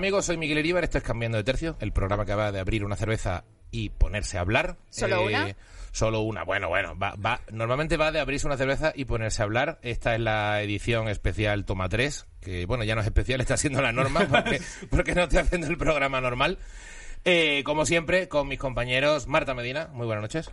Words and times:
amigos, 0.00 0.24
soy 0.24 0.38
Miguel 0.38 0.56
Iríbar, 0.56 0.82
esto 0.82 0.96
es 0.96 1.04
Cambiando 1.04 1.36
de 1.36 1.44
Tercio, 1.44 1.76
el 1.78 1.92
programa 1.92 2.24
que 2.24 2.34
va 2.34 2.50
de 2.52 2.58
abrir 2.58 2.86
una 2.86 2.96
cerveza 2.96 3.44
y 3.70 3.90
ponerse 3.90 4.38
a 4.38 4.40
hablar. 4.40 4.78
¿Solo 4.88 5.16
Eh, 5.16 5.26
una? 5.26 5.56
Solo 5.92 6.22
una, 6.22 6.42
bueno, 6.42 6.70
bueno, 6.70 6.98
va, 6.98 7.16
va, 7.16 7.42
normalmente 7.52 7.98
va 7.98 8.10
de 8.10 8.18
abrirse 8.18 8.46
una 8.46 8.56
cerveza 8.56 8.94
y 8.96 9.04
ponerse 9.04 9.42
a 9.42 9.44
hablar. 9.44 9.78
Esta 9.82 10.14
es 10.14 10.20
la 10.22 10.62
edición 10.62 11.08
especial 11.08 11.66
Toma 11.66 11.90
3, 11.90 12.26
que 12.40 12.64
bueno, 12.64 12.82
ya 12.84 12.94
no 12.94 13.02
es 13.02 13.08
especial, 13.08 13.40
está 13.42 13.58
siendo 13.58 13.82
la 13.82 13.92
norma 13.92 14.26
porque, 14.26 14.62
porque 14.90 15.14
no 15.14 15.24
estoy 15.24 15.40
haciendo 15.40 15.66
el 15.66 15.76
programa 15.76 16.22
normal. 16.22 16.56
Eh, 17.26 17.62
como 17.64 17.84
siempre, 17.84 18.26
con 18.26 18.48
mis 18.48 18.58
compañeros 18.58 19.26
Marta 19.26 19.52
Medina, 19.52 19.90
muy 19.92 20.06
buenas 20.06 20.22
noches. 20.22 20.50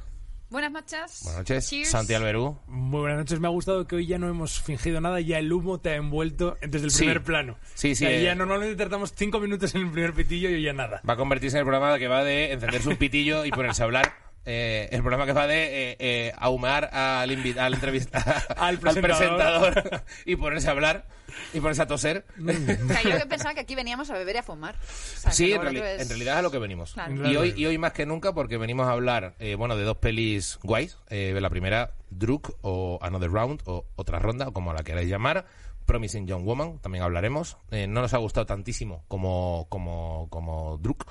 Buenas 0.49 0.71
noches. 0.71 1.21
Buenas 1.23 1.39
noches. 1.39 1.69
Cheers. 1.69 1.89
Santi 1.89 2.13
Alberú. 2.13 2.57
Muy 2.67 3.01
buenas 3.01 3.17
noches, 3.19 3.39
me 3.41 3.47
ha 3.47 3.51
gustado 3.51 3.85
que 3.85 3.97
hoy 3.97 4.07
ya 4.07 4.17
no 4.17 4.29
hemos 4.29 4.61
fingido 4.61 5.01
nada, 5.01 5.19
ya 5.19 5.39
el 5.39 5.51
humo 5.51 5.79
te 5.79 5.89
ha 5.91 5.95
envuelto 5.95 6.57
desde 6.61 6.85
el 6.85 6.91
Sí. 6.91 6.99
primer 6.99 7.21
plano. 7.23 7.57
Sí, 7.73 7.95
sí, 7.95 8.05
O 8.05 8.07
sea, 8.07 8.17
eh. 8.17 8.23
ya 8.23 8.33
normalmente 8.33 8.75
tardamos 8.77 9.13
cinco 9.13 9.41
minutos 9.41 9.75
en 9.75 9.81
el 9.81 9.91
primer 9.91 10.13
pitillo 10.13 10.49
y 10.49 10.53
hoy 10.55 10.61
ya 10.63 10.71
nada. 10.73 11.02
Va 11.07 11.13
a 11.15 11.17
convertirse 11.17 11.57
en 11.57 11.61
el 11.61 11.65
programa 11.65 11.99
que 11.99 12.07
va 12.07 12.23
de 12.23 12.53
encenderse 12.53 12.88
un 12.88 12.95
pitillo 12.95 13.43
y 13.43 13.52
ponerse 13.52 13.81
a 13.81 13.85
hablar. 13.85 14.13
Eh, 14.45 14.88
el 14.93 15.02
programa 15.02 15.25
que 15.25 15.33
va 15.33 15.45
de 15.47 15.91
eh, 15.91 15.97
eh, 15.99 16.33
ahumar 16.38 16.85
al, 16.93 17.29
al, 17.59 17.73
entrevista- 17.73 18.45
Al 18.57 18.79
presentador. 18.79 19.73
presentador 19.73 20.03
y 20.25 20.38
ponerse 20.38 20.69
a 20.69 20.71
hablar 20.71 21.05
y 21.53 21.59
ponerse 21.59 21.81
a 21.81 21.87
toser. 21.87 22.25
O 22.39 22.87
sea, 22.87 23.03
yo 23.03 23.17
que 23.17 23.25
pensaba 23.29 23.53
que 23.53 23.61
aquí 23.61 23.75
veníamos 23.75 24.09
a 24.09 24.13
beber 24.13 24.35
y 24.35 24.39
a 24.39 24.43
fumar. 24.43 24.75
O 24.75 25.19
sea, 25.19 25.31
que 25.31 25.35
Sí, 25.35 25.51
en, 25.53 25.61
reali- 25.61 25.81
es- 25.81 26.07
realidad 26.09 26.33
es 26.35 26.39
a 26.39 26.41
lo 26.41 26.52
que 26.52 26.59
venimos. 26.59 26.94
Claro. 26.94 27.29
Y 27.31 27.35
hoy, 27.35 27.53
y 27.55 27.66
hoy 27.66 27.77
más 27.77 27.94
que 27.94 28.05
nunca 28.05 28.33
porque 28.33 28.57
venimos 28.57 28.88
a 28.88 28.91
hablar 28.91 29.35
eh, 29.39 29.55
bueno, 29.55 29.75
de 29.75 29.83
dos 29.83 29.97
pelis 29.97 30.59
guays. 30.63 30.97
Eh, 31.09 31.38
la 31.39 31.49
primera, 31.49 31.94
Druk 32.09 32.57
o 32.61 32.99
Another 33.02 33.31
Round 33.31 33.61
o 33.66 33.85
Otra 33.95 34.19
Ronda, 34.19 34.47
o 34.47 34.53
como 34.53 34.73
la 34.73 34.83
queráis 34.83 35.09
llamar. 35.09 35.45
Promising 35.85 36.27
Young 36.27 36.44
Woman, 36.44 36.79
también 36.79 37.03
hablaremos. 37.05 37.55
Eh, 37.72 37.88
no 37.88 38.01
nos 38.01 38.13
ha 38.13 38.17
gustado 38.17 38.45
tantísimo 38.45 39.05
como, 39.07 39.67
como, 39.69 40.27
como 40.29 40.77
Druk. 40.79 41.05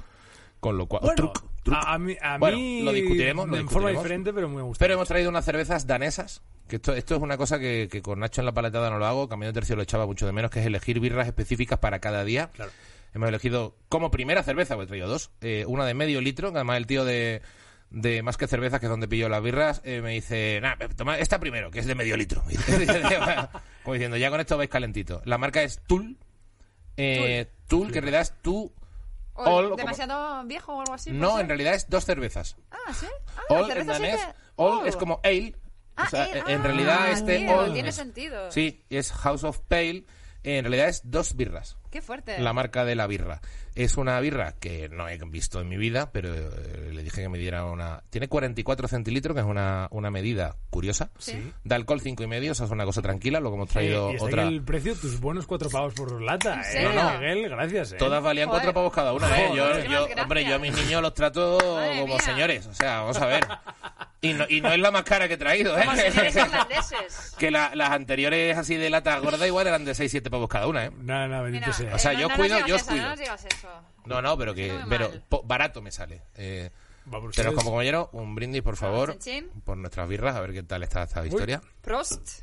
Con 0.61 0.77
lo 0.77 0.87
cual, 0.87 1.03
Bueno, 1.03 1.17
Druk, 1.17 1.45
Druk. 1.67 1.77
a, 1.77 1.95
a 1.95 1.99
mí, 1.99 2.17
a 2.21 2.39
Bueno, 2.39 2.57
mí 2.57 2.83
lo 2.83 2.93
discutiremos, 2.93 3.47
lo 3.49 3.57
en 3.57 3.63
discutiremos. 3.63 3.73
forma 3.73 3.91
diferente, 3.91 4.33
pero 4.33 4.49
muy 4.49 4.63
gustado. 4.63 4.79
Pero 4.85 4.95
hemos 4.95 5.09
traído 5.09 5.29
unas 5.31 5.45
cervezas 5.45 5.87
danesas, 5.87 6.43
que 6.69 6.77
esto, 6.77 6.95
esto 6.95 7.15
es 7.17 7.21
una 7.21 7.37
cosa 7.37 7.59
que, 7.59 7.89
que 7.91 8.01
con 8.03 8.19
Nacho 8.21 8.41
en 8.41 8.47
la 8.47 8.53
paletada 8.55 8.89
no 8.91 8.99
lo 8.99 9.07
hago, 9.07 9.29
Camino 9.29 9.49
de 9.49 9.53
Tercio 9.53 9.77
lo 9.77 9.83
echaba 9.83 10.07
mucho 10.07 10.25
de 10.27 10.33
menos, 10.33 10.51
que 10.51 10.61
es 10.61 10.67
elegir 10.67 10.99
birras 11.01 11.27
específicas 11.27 11.79
para 11.79 11.99
cada 12.01 12.25
día. 12.25 12.51
Claro. 12.55 12.73
Hemos 13.15 13.29
elegido 13.29 13.77
como 13.89 14.11
primera 14.11 14.43
cerveza, 14.43 14.75
porque 14.75 14.85
he 14.85 14.89
traído 14.89 15.09
dos, 15.09 15.31
eh, 15.41 15.65
una 15.69 15.85
de 15.87 15.95
medio 15.95 16.21
litro, 16.21 16.51
que 16.53 16.59
además 16.59 16.77
el 16.77 16.87
tío 16.87 17.05
de, 17.05 17.41
de 17.91 18.23
Más 18.23 18.37
que 18.37 18.47
Cervezas, 18.47 18.79
que 18.81 18.87
es 18.87 18.91
donde 18.91 19.09
pillo 19.09 19.29
las 19.29 19.43
birras, 19.43 19.81
eh, 19.85 20.03
me 20.03 20.11
dice, 20.11 20.59
nah, 20.61 20.75
toma 20.97 21.19
esta 21.19 21.39
primero, 21.41 21.71
que 21.71 21.79
es 21.79 21.87
de 21.87 21.95
medio 21.95 22.17
litro. 22.17 22.43
Como 23.83 23.95
diciendo, 23.95 24.17
ya 24.17 24.31
con 24.31 24.41
esto 24.41 24.57
vais 24.59 24.69
calentito. 24.69 25.23
La 25.25 25.39
marca 25.39 25.63
es 25.63 25.81
Tul, 25.87 26.19
eh, 26.97 27.47
Tul, 27.69 27.91
que 27.93 27.99
en 27.99 28.05
realidad 28.05 28.23
es 28.23 28.35
Tu... 28.43 28.73
O 29.37 29.45
All, 29.45 29.65
como- 29.65 29.77
¿Demasiado 29.77 30.45
viejo 30.45 30.75
o 30.75 30.81
algo 30.81 30.95
así? 30.95 31.13
No, 31.13 31.33
ser? 31.33 31.41
en 31.43 31.49
realidad 31.49 31.75
es 31.75 31.89
dos 31.91 32.05
cervezas. 32.05 32.57
Ah, 32.71 32.93
¿sí? 32.95 33.07
Ah, 33.37 33.43
All 33.51 33.61
en 33.63 33.67
cerveza 33.69 33.95
sí 33.97 34.03
danés, 34.03 34.21
que- 34.25 34.33
All 34.57 34.79
Oh. 34.83 34.87
es 34.87 34.97
como 34.97 35.21
ale. 35.23 35.55
Ah, 35.97 36.05
o 36.07 36.11
sea, 36.11 36.25
ale. 36.25 36.39
en 36.47 36.61
Ah, 36.61 36.63
realidad 36.65 37.11
este 37.11 37.39
tío, 37.39 37.57
All 37.59 37.73
tiene 37.73 37.89
es- 37.91 37.95
sentido. 37.97 38.51
Sí, 38.51 38.85
es 38.91 39.13
House 39.13 39.45
of 39.45 39.61
Pale. 39.69 40.05
En 40.43 40.65
realidad 40.65 40.89
es 40.89 41.03
dos 41.11 41.35
birras. 41.37 41.77
Qué 41.91 42.03
fuerte. 42.03 42.39
La 42.41 42.53
marca 42.53 42.85
de 42.85 42.95
la 42.95 43.07
birra. 43.07 43.41
Es 43.75 43.97
una 43.99 44.19
birra 44.21 44.55
que 44.59 44.89
no 44.89 45.07
he 45.09 45.19
visto 45.27 45.61
en 45.61 45.69
mi 45.69 45.77
vida, 45.77 46.11
pero 46.11 46.35
eh, 46.35 46.91
le 46.93 47.03
dije 47.03 47.21
que 47.23 47.29
me 47.29 47.37
diera 47.39 47.67
una... 47.67 48.03
Tiene 48.09 48.27
44 48.29 48.89
centilitros, 48.89 49.35
que 49.35 49.41
es 49.41 49.47
una, 49.47 49.87
una 49.91 50.11
medida 50.11 50.57
curiosa. 50.71 51.11
Sí. 51.19 51.53
De 51.63 51.75
alcohol 51.75 52.01
cinco 52.01 52.23
y 52.23 52.27
medio, 52.27 52.53
o 52.53 52.55
sea, 52.55 52.65
es 52.67 52.73
una 52.73 52.85
cosa 52.87 53.03
tranquila. 53.03 53.39
Luego 53.39 53.57
hemos 53.57 53.69
Eh, 53.71 53.73
traído 53.75 54.13
y 54.13 54.17
otra... 54.19 54.45
el 54.45 54.63
precio, 54.63 54.95
tus 54.97 55.21
buenos 55.21 55.47
cuatro 55.47 55.69
pavos 55.69 55.93
por 55.93 56.23
lata. 56.23 56.63
¿En 56.73 56.87
¿eh? 56.87 56.95
No, 56.95 57.13
no, 57.13 57.19
Miguel, 57.21 57.49
gracias. 57.51 57.93
¿eh? 57.93 57.97
Todas 57.99 58.23
valían 58.23 58.49
Joder. 58.49 58.63
cuatro 58.63 58.75
pavos 58.75 58.93
cada 58.95 59.13
una, 59.13 59.39
¿eh? 59.41 59.51
Yo, 59.55 59.79
yo- 59.85 60.09
hombre, 60.23 60.45
yo 60.47 60.55
a 60.55 60.59
mis 60.59 60.75
niños 60.75 61.03
los 61.03 61.13
trato 61.13 61.59
Madre 61.61 62.01
como 62.01 62.15
mía. 62.15 62.23
señores. 62.23 62.67
O 62.69 62.73
sea, 62.75 63.01
vamos 63.01 63.19
a 63.21 63.27
ver. 63.27 63.47
Y 64.23 64.33
no, 64.33 64.47
y 64.49 64.63
no 64.63 64.73
es 64.73 64.79
la 64.81 64.91
más 64.91 65.03
cara 65.05 65.29
que 65.29 65.35
he 65.35 65.37
traído, 65.37 65.77
¿eh? 65.79 65.85
Que 67.39 67.51
la- 67.51 67.75
las 67.75 67.91
anteriores 67.91 68.57
así 68.57 68.75
de 68.77 68.89
lata 68.91 69.19
gorda 69.19 69.47
igual 69.47 69.67
eran 69.67 69.85
de 69.85 69.93
6-7 69.93 70.31
pavos 70.31 70.49
cada 70.49 70.67
una, 70.67 70.87
¿eh? 70.87 70.91
Nada, 71.03 71.29
nada, 71.29 71.43
bendito 71.43 71.67
Sea. 71.77 71.95
O 71.95 71.99
sea, 71.99 72.13
eh, 72.13 72.17
yo 72.17 72.23
no, 72.23 72.29
no 72.31 72.37
cuido, 72.37 72.67
yo 72.67 72.79
cuido. 72.85 73.03
No 73.03 73.09
nos 73.11 73.19
digas 73.19 73.45
eso. 73.45 73.69
No, 74.05 74.23
no, 74.23 74.37
pero 74.39 74.55
que 74.55 74.79
pero 74.89 75.11
po- 75.29 75.43
barato 75.43 75.83
me 75.83 75.91
sale. 75.91 76.23
Eh, 76.35 76.71
Va 77.13 77.21
por 77.21 77.33
pero 77.35 77.55
como 77.55 77.71
compañero, 77.71 78.11
un 78.13 78.35
brindis, 78.35 78.63
por 78.63 78.77
favor, 78.77 79.17
chin, 79.19 79.45
chin. 79.51 79.63
por 79.63 79.77
nuestras 79.77 80.09
birras, 80.09 80.35
a 80.37 80.41
ver 80.41 80.53
qué 80.53 80.63
tal 80.63 80.83
está 80.83 81.05
esta 81.05 81.25
historia. 81.27 81.63
Prost. 81.81 82.41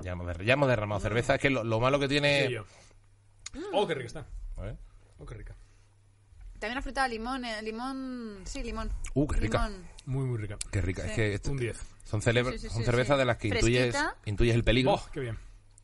Ya 0.00 0.12
hemos, 0.12 0.26
der- 0.26 0.44
ya 0.44 0.54
hemos 0.54 0.68
derramado 0.68 1.00
cerveza. 1.00 1.36
Es 1.36 1.40
que 1.40 1.50
lo, 1.50 1.62
lo 1.64 1.78
malo 1.80 1.98
que 2.00 2.06
Sí, 2.06 2.10
tiene... 2.10 2.50
yo. 2.50 2.64
Oh, 3.72 3.86
qué 3.86 3.94
rica 3.94 4.06
está. 4.06 4.26
A 4.56 4.60
ver. 4.62 4.76
Oh, 5.18 5.26
qué 5.26 5.34
rica. 5.34 5.54
También 6.58 6.78
ha 6.78 6.82
frutado 6.82 7.08
limón, 7.08 7.44
eh, 7.44 7.60
limón... 7.62 8.40
Sí, 8.44 8.62
limón. 8.62 8.90
Uh, 9.14 9.26
qué 9.26 9.40
rica. 9.40 9.68
Limón. 9.68 9.86
Muy, 10.06 10.24
muy 10.24 10.38
rica. 10.38 10.56
Qué 10.70 10.80
rica. 10.80 11.04
Es 11.06 11.12
que 11.12 11.34
esto- 11.34 11.50
Un 11.50 11.58
10. 11.58 11.76
son, 12.04 12.22
Sí, 12.22 12.30
sí, 12.58 12.68
son 12.68 12.78
sí, 12.80 12.84
cervezas 12.84 13.16
sí. 13.16 13.18
de 13.18 13.24
las 13.24 13.36
que 13.36 13.48
intuyes, 13.48 13.90
Fresquita. 13.90 14.16
intuyes 14.26 14.54
el 14.54 14.64
peligro. 14.64 14.94
Oh, 14.94 15.08
qué 15.12 15.20
bien. 15.20 15.38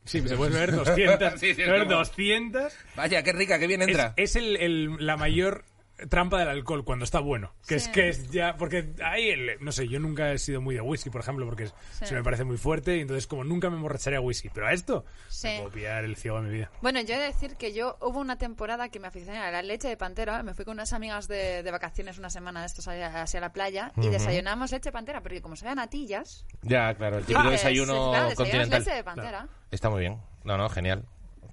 Sí, 0.09 0.27
se 0.27 0.35
puede 0.35 0.51
beber 0.51 0.71
200. 0.75 1.39
Sí, 1.39 1.53
sí, 1.53 1.61
beber 1.61 1.83
como- 1.83 1.97
200. 1.99 2.73
Vaya, 2.95 3.21
qué 3.21 3.31
rica, 3.31 3.59
qué 3.59 3.67
bien 3.67 3.81
Es, 3.83 3.87
entra. 3.89 4.13
es 4.17 4.35
el, 4.35 4.55
el- 4.57 4.95
la 5.05 5.17
mayor 5.17 5.63
trampa 6.07 6.39
del 6.39 6.49
alcohol 6.49 6.85
cuando 6.85 7.03
está 7.05 7.19
bueno. 7.19 7.51
Que 7.67 7.75
es 7.75 7.87
que 7.89 8.09
es 8.09 8.29
ya. 8.31 8.55
Porque 8.57 8.93
ahí, 9.03 9.29
el- 9.29 9.57
no 9.59 9.71
sé, 9.71 9.87
yo 9.87 9.99
nunca 9.99 10.31
he 10.31 10.37
sido 10.37 10.61
muy 10.61 10.75
de 10.75 10.81
whisky, 10.81 11.09
por 11.09 11.21
ejemplo, 11.21 11.45
porque 11.45 11.67
Sí. 11.67 12.05
se 12.05 12.15
me 12.15 12.23
parece 12.23 12.43
muy 12.43 12.57
fuerte 12.57 12.97
y 12.97 13.01
entonces, 13.01 13.27
como 13.27 13.43
nunca 13.43 13.69
me 13.69 13.75
emborracharía 13.75 14.19
a 14.19 14.21
whisky. 14.21 14.49
Pero 14.49 14.67
a 14.67 14.73
esto, 14.73 15.05
Sí. 15.27 15.47
me 15.47 15.57
puedo 15.59 15.71
pillar 15.71 16.03
el 16.05 16.15
ciego 16.15 16.41
de 16.41 16.47
mi 16.47 16.53
vida. 16.55 16.71
Bueno, 16.81 17.01
yo 17.01 17.15
he 17.15 17.17
de 17.17 17.25
decir 17.25 17.55
que 17.57 17.73
yo 17.73 17.97
hubo 18.01 18.19
una 18.19 18.37
temporada 18.37 18.89
que 18.89 18.99
me 18.99 19.07
aficioné 19.07 19.39
a 19.39 19.51
la 19.51 19.61
leche 19.61 19.87
de 19.87 19.97
pantera. 19.97 20.41
Me 20.43 20.53
fui 20.53 20.65
con 20.65 20.73
unas 20.73 20.93
amigas 20.93 21.27
de, 21.27 21.63
de 21.63 21.71
vacaciones 21.71 22.17
una 22.17 22.29
semana 22.29 22.61
de 22.61 22.67
estos 22.67 22.87
hacia, 22.87 23.21
hacia 23.21 23.39
la 23.41 23.51
playa 23.51 23.91
y 23.97 24.07
desayunamos 24.09 24.71
leche 24.71 24.89
de 24.89 24.93
pantera, 24.93 25.21
porque 25.21 25.41
como 25.41 25.55
sabían 25.55 25.77
natillas. 25.77 26.45
Ya, 26.61 26.93
claro, 26.95 27.17
el 27.17 27.25
típico 27.25 27.49
desayuno 27.49 28.11
claro, 28.11 28.35
continental. 28.35 28.79
leche 28.79 28.95
de 28.95 29.03
pantera. 29.03 29.47
Está 29.71 29.89
muy 29.89 30.01
bien. 30.01 30.17
No, 30.43 30.57
no, 30.57 30.69
genial. 30.69 31.03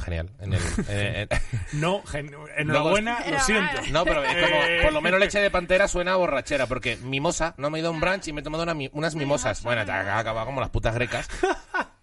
Genial. 0.05 0.31
En 0.41 0.53
el, 0.53 0.61
en- 0.89 1.17
en- 1.31 1.41
No, 1.81 2.03
gen- 2.05 2.34
enhorabuena, 2.57 3.19
Pero, 3.25 3.39
lo 3.39 3.43
siento. 3.45 3.81
No, 3.91 4.05
pero 4.05 4.23
es 4.25 4.34
como, 4.45 4.62
Eh. 4.62 4.79
por 4.83 4.93
lo 4.93 5.01
menos 5.01 5.19
leche 5.21 5.41
de 5.41 5.51
pantera 5.53 5.89
suena 5.89 6.12
a 6.12 6.17
borrachera, 6.17 6.67
porque 6.67 6.97
mimosa, 6.99 7.55
no 7.59 7.71
me 7.71 7.79
he 7.79 7.81
ido 7.81 7.89
a 7.89 7.93
un 7.93 8.01
brunch 8.01 8.29
y 8.29 8.33
me 8.33 8.41
he 8.41 8.45
tomado 8.45 8.62
una 8.62 8.75
unas 8.93 9.15
mimosas. 9.15 9.62
Bueno, 9.62 9.85
te 9.85 9.93
ha 9.93 10.19
acabado 10.19 10.47
como 10.47 10.61
las 10.61 10.71
putas 10.71 10.95
grecas, 10.95 11.29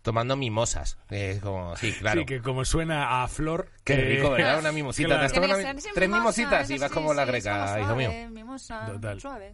tomando 0.02 0.36
mimosas. 0.36 0.98
Es 1.10 1.40
como, 1.42 1.76
sí, 1.78 1.94
claro. 1.94 2.22
Sí, 2.22 2.26
que 2.26 2.42
como 2.42 2.66
suena 2.66 3.24
a 3.24 3.28
flor. 3.28 3.70
Qué 3.84 3.94
eh, 3.94 4.16
rico, 4.16 4.32
¿verdad? 4.32 4.60
Una 4.60 4.72
mimosita. 4.72 5.08
claro. 5.08 5.22
¿Te 5.22 5.26
has 5.28 5.34
tomado 5.34 5.54
Tiene 5.56 5.64
una 5.64 5.72
que 5.72 5.76
mi- 5.76 5.82
ser 5.82 5.90
sin 5.92 5.94
tres 5.96 6.10
mimositas 6.10 6.70
y 6.70 6.78
vas 6.78 6.90
sí, 6.90 6.94
como 6.94 7.14
la 7.14 7.26
greca, 7.26 7.80
hijo 7.80 7.96
mío? 7.96 8.12
Mimosa, 8.32 8.86
Total. 8.88 9.22
suave. 9.22 9.54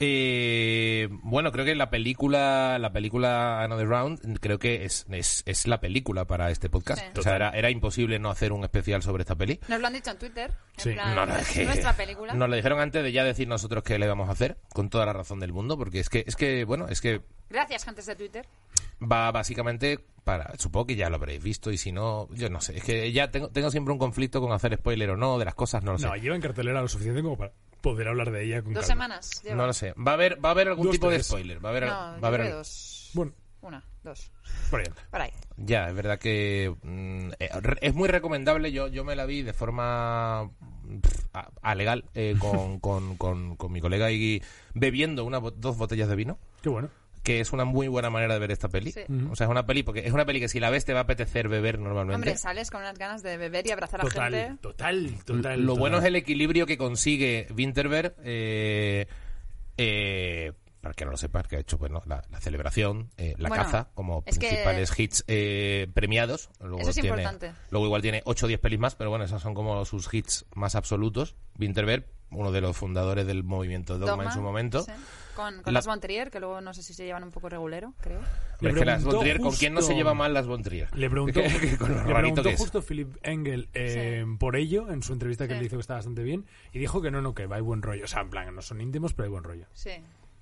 Eh, 0.00 1.08
bueno, 1.22 1.50
creo 1.52 1.64
que 1.64 1.74
la 1.74 1.90
película, 1.90 2.78
la 2.78 2.92
película 2.92 3.62
Another 3.62 3.88
Round, 3.88 4.38
creo 4.40 4.58
que 4.58 4.84
es, 4.84 5.06
es, 5.10 5.42
es 5.46 5.66
la 5.66 5.80
película 5.80 6.24
para 6.26 6.50
este 6.50 6.70
podcast. 6.70 7.00
Sí. 7.02 7.18
O 7.18 7.22
sea, 7.22 7.36
era, 7.36 7.50
era 7.50 7.70
imposible 7.70 8.18
no 8.18 8.30
hacer 8.30 8.52
un 8.52 8.62
especial 8.64 9.02
sobre 9.02 9.22
esta 9.22 9.34
peli. 9.34 9.58
Nos 9.68 9.80
lo 9.80 9.86
han 9.88 9.92
dicho 9.94 10.10
en 10.10 10.18
Twitter. 10.18 10.52
En 10.76 10.80
Sí. 10.82 10.92
plan, 10.92 11.14
No, 11.16 11.26
no, 11.26 11.36
es 11.36 11.48
que 11.48 11.64
Nuestra 11.64 11.96
película. 11.96 12.32
Nos 12.34 12.48
lo 12.48 12.54
dijeron 12.56 12.80
antes 12.80 13.02
de 13.02 13.10
ya 13.12 13.24
decir 13.24 13.48
nosotros 13.48 13.82
qué 13.82 13.98
le 13.98 14.06
vamos 14.06 14.28
a 14.28 14.32
hacer, 14.32 14.56
con 14.72 14.88
toda 14.88 15.04
la 15.04 15.12
razón 15.12 15.40
del 15.40 15.52
mundo, 15.52 15.76
porque 15.76 15.98
es 16.00 16.08
que, 16.08 16.24
es 16.26 16.36
que, 16.36 16.64
bueno, 16.64 16.86
es 16.88 17.00
que 17.00 17.20
Gracias, 17.50 17.84
gentes 17.84 18.06
de 18.06 18.14
Twitter. 18.14 18.46
va 19.02 19.30
básicamente 19.32 19.98
para, 20.22 20.52
supongo 20.58 20.86
que 20.88 20.96
ya 20.96 21.08
lo 21.08 21.16
habréis 21.16 21.42
visto, 21.42 21.70
y 21.72 21.78
si 21.78 21.92
no, 21.92 22.28
yo 22.34 22.50
no 22.50 22.60
sé, 22.60 22.76
es 22.76 22.84
que 22.84 23.10
ya 23.10 23.30
tengo, 23.30 23.48
tengo 23.48 23.70
siempre 23.70 23.92
un 23.92 23.98
conflicto 23.98 24.40
con 24.42 24.52
hacer 24.52 24.76
spoiler 24.76 25.10
o 25.10 25.16
no 25.16 25.38
de 25.38 25.46
las 25.46 25.54
cosas, 25.54 25.82
no 25.82 25.92
lo 25.92 25.98
sé. 25.98 26.06
No, 26.06 26.14
lleva 26.16 26.36
en 26.36 26.42
cartelera 26.42 26.82
lo 26.82 26.88
suficiente 26.88 27.22
como 27.22 27.38
para 27.38 27.52
poder 27.80 28.08
hablar 28.08 28.30
de 28.30 28.44
ella 28.44 28.62
con 28.62 28.72
Dos 28.74 28.86
calma. 28.86 29.04
semanas. 29.06 29.42
lleva. 29.42 29.56
No 29.56 29.66
lo 29.66 29.72
sé. 29.72 29.92
Va 29.94 30.12
a 30.12 30.14
haber, 30.14 30.44
va 30.44 30.50
a 30.50 30.52
haber 30.52 30.68
algún 30.68 30.86
Dos, 30.86 30.92
tipo 30.94 31.08
de 31.08 31.16
tres. 31.16 31.26
spoiler. 31.26 31.64
Va 31.64 31.68
a 31.68 31.72
haber, 31.72 31.86
No, 31.86 31.90
va 31.94 32.18
yo 32.18 32.24
a 32.24 32.28
haber 32.28 32.40
creo 32.42 32.56
dos. 32.58 33.10
Bueno, 33.14 33.32
Una, 33.60 33.84
dos. 34.04 34.30
por 34.70 34.80
ahí 34.80 34.86
anda. 34.86 35.02
Por 35.10 35.20
ahí. 35.20 35.30
Ya, 35.56 35.88
es 35.88 35.94
verdad 35.94 36.18
que 36.18 36.74
mm, 36.82 37.30
eh, 37.38 37.50
re- 37.60 37.78
es 37.80 37.94
muy 37.94 38.08
recomendable. 38.08 38.70
Yo, 38.72 38.88
yo 38.88 39.04
me 39.04 39.16
la 39.16 39.26
vi 39.26 39.42
de 39.42 39.52
forma 39.52 40.50
pf, 41.02 41.26
a, 41.32 41.50
a 41.62 41.74
legal 41.74 42.04
eh, 42.14 42.36
con, 42.38 42.78
con, 42.80 43.16
con, 43.16 43.56
con 43.56 43.72
mi 43.72 43.80
colega 43.80 44.10
Iggy 44.10 44.42
bebiendo 44.74 45.24
una, 45.24 45.38
bo- 45.38 45.50
dos 45.50 45.76
botellas 45.76 46.08
de 46.08 46.16
vino. 46.16 46.38
Qué 46.62 46.68
bueno. 46.68 46.90
Que 47.28 47.40
es 47.40 47.52
una 47.52 47.66
muy 47.66 47.88
buena 47.88 48.08
manera 48.08 48.32
de 48.34 48.40
ver 48.40 48.50
esta 48.52 48.68
peli. 48.70 48.90
Sí. 48.92 49.02
O 49.30 49.36
sea, 49.36 49.46
es 49.46 49.50
una 49.50 49.66
peli 49.66 49.82
porque 49.82 50.00
es 50.06 50.12
una 50.14 50.24
peli 50.24 50.40
que 50.40 50.48
si 50.48 50.60
la 50.60 50.70
ves 50.70 50.86
te 50.86 50.94
va 50.94 51.00
a 51.00 51.02
apetecer 51.02 51.48
beber 51.48 51.78
normalmente. 51.78 52.14
Hombre, 52.14 52.36
sales 52.38 52.70
con 52.70 52.80
unas 52.80 52.96
ganas 52.96 53.22
de 53.22 53.36
beber 53.36 53.66
y 53.66 53.70
abrazar 53.70 54.00
a 54.00 54.04
gente. 54.04 54.16
Total, 54.16 54.58
total, 54.60 55.24
total. 55.26 55.60
Lo 55.62 55.76
bueno 55.76 55.96
es 55.98 56.00
total. 56.02 56.14
el 56.14 56.16
equilibrio 56.16 56.64
que 56.64 56.78
consigue 56.78 57.46
Winterberg. 57.54 58.14
Eh, 58.24 59.06
eh, 59.76 60.52
para 60.80 60.94
que 60.94 61.04
no 61.04 61.10
lo 61.10 61.16
sepas, 61.16 61.46
que 61.48 61.56
ha 61.56 61.58
hecho 61.58 61.76
bueno, 61.76 62.02
la, 62.06 62.22
la 62.30 62.40
celebración, 62.40 63.10
eh, 63.16 63.34
la 63.36 63.48
Bueno, 63.48 63.64
caza, 63.64 63.88
como 63.94 64.24
que- 64.24 64.30
principales 64.30 64.98
hits 64.98 65.24
eh, 65.26 65.88
premiados. 65.92 66.50
Luego 66.60 66.78
Eso 66.78 66.90
es 66.90 66.94
tiene- 66.94 67.08
importante. 67.10 67.52
Luego 67.70 67.86
igual 67.86 68.00
tiene 68.00 68.22
8 68.24 68.46
o 68.46 68.48
10 68.48 68.60
pelis 68.60 68.78
más, 68.78 68.94
pero 68.94 69.10
bueno, 69.10 69.24
esos 69.24 69.42
son 69.42 69.54
como 69.54 69.84
sus 69.84 70.12
hits 70.14 70.46
más 70.54 70.76
absolutos. 70.76 71.36
Winterberg 71.58 72.06
uno 72.30 72.52
de 72.52 72.60
los 72.60 72.76
fundadores 72.76 73.26
del 73.26 73.42
movimiento 73.42 73.98
Dogma, 73.98 74.24
en 74.24 74.32
su 74.32 74.40
momento. 74.40 74.82
sí. 74.82 74.92
Con, 75.38 75.62
con 75.62 75.72
La- 75.72 75.78
Las 75.78 75.86
von 75.86 76.00
Trier, 76.00 76.30
que 76.32 76.40
luego 76.40 76.60
no 76.60 76.74
sé 76.74 76.82
si 76.82 76.92
se 76.94 77.04
llevan 77.04 77.22
un 77.22 77.30
poco 77.30 77.48
regulero, 77.48 77.94
creo. 78.00 78.20
Le 78.60 78.70
Es 78.70 78.74
que 78.76 78.84
las 78.84 78.96
preguntó 78.96 79.16
von 79.16 79.20
Trier, 79.20 79.38
¿con 79.40 79.52
quién 79.54 79.72
no 79.72 79.80
se 79.80 79.86
justo- 79.86 79.96
lleva 79.96 80.14
mal 80.14 80.34
las 80.34 80.46
von 80.48 80.62
Trier? 80.64 80.88
Le 80.96 81.08
preguntó, 81.08 81.40
con 81.78 81.94
lo 81.94 82.04
le 82.06 82.14
preguntó 82.14 82.42
que 82.42 82.56
justo 82.56 82.82
Philip 82.82 83.16
Engel 83.22 83.68
eh, 83.72 84.24
por 84.40 84.56
ello 84.56 84.90
en 84.90 85.02
su 85.04 85.12
entrevista 85.12 85.46
que 85.46 85.54
Sí. 85.54 85.60
le 85.60 85.66
hizo 85.66 85.76
que 85.76 85.80
está 85.82 85.94
bastante 85.94 86.24
bien 86.24 86.44
y 86.72 86.80
dijo 86.80 87.00
que 87.00 87.10
no, 87.12 87.22
no, 87.22 87.34
que 87.34 87.46
hay 87.48 87.60
buen 87.60 87.82
rollo. 87.82 88.04
O 88.04 88.08
sea, 88.08 88.22
en 88.22 88.30
plan, 88.30 88.52
no 88.52 88.62
son 88.62 88.80
íntimos, 88.80 89.14
pero 89.14 89.26
hay 89.26 89.30
buen 89.30 89.44
rollo. 89.44 89.66
Sí. 89.74 89.92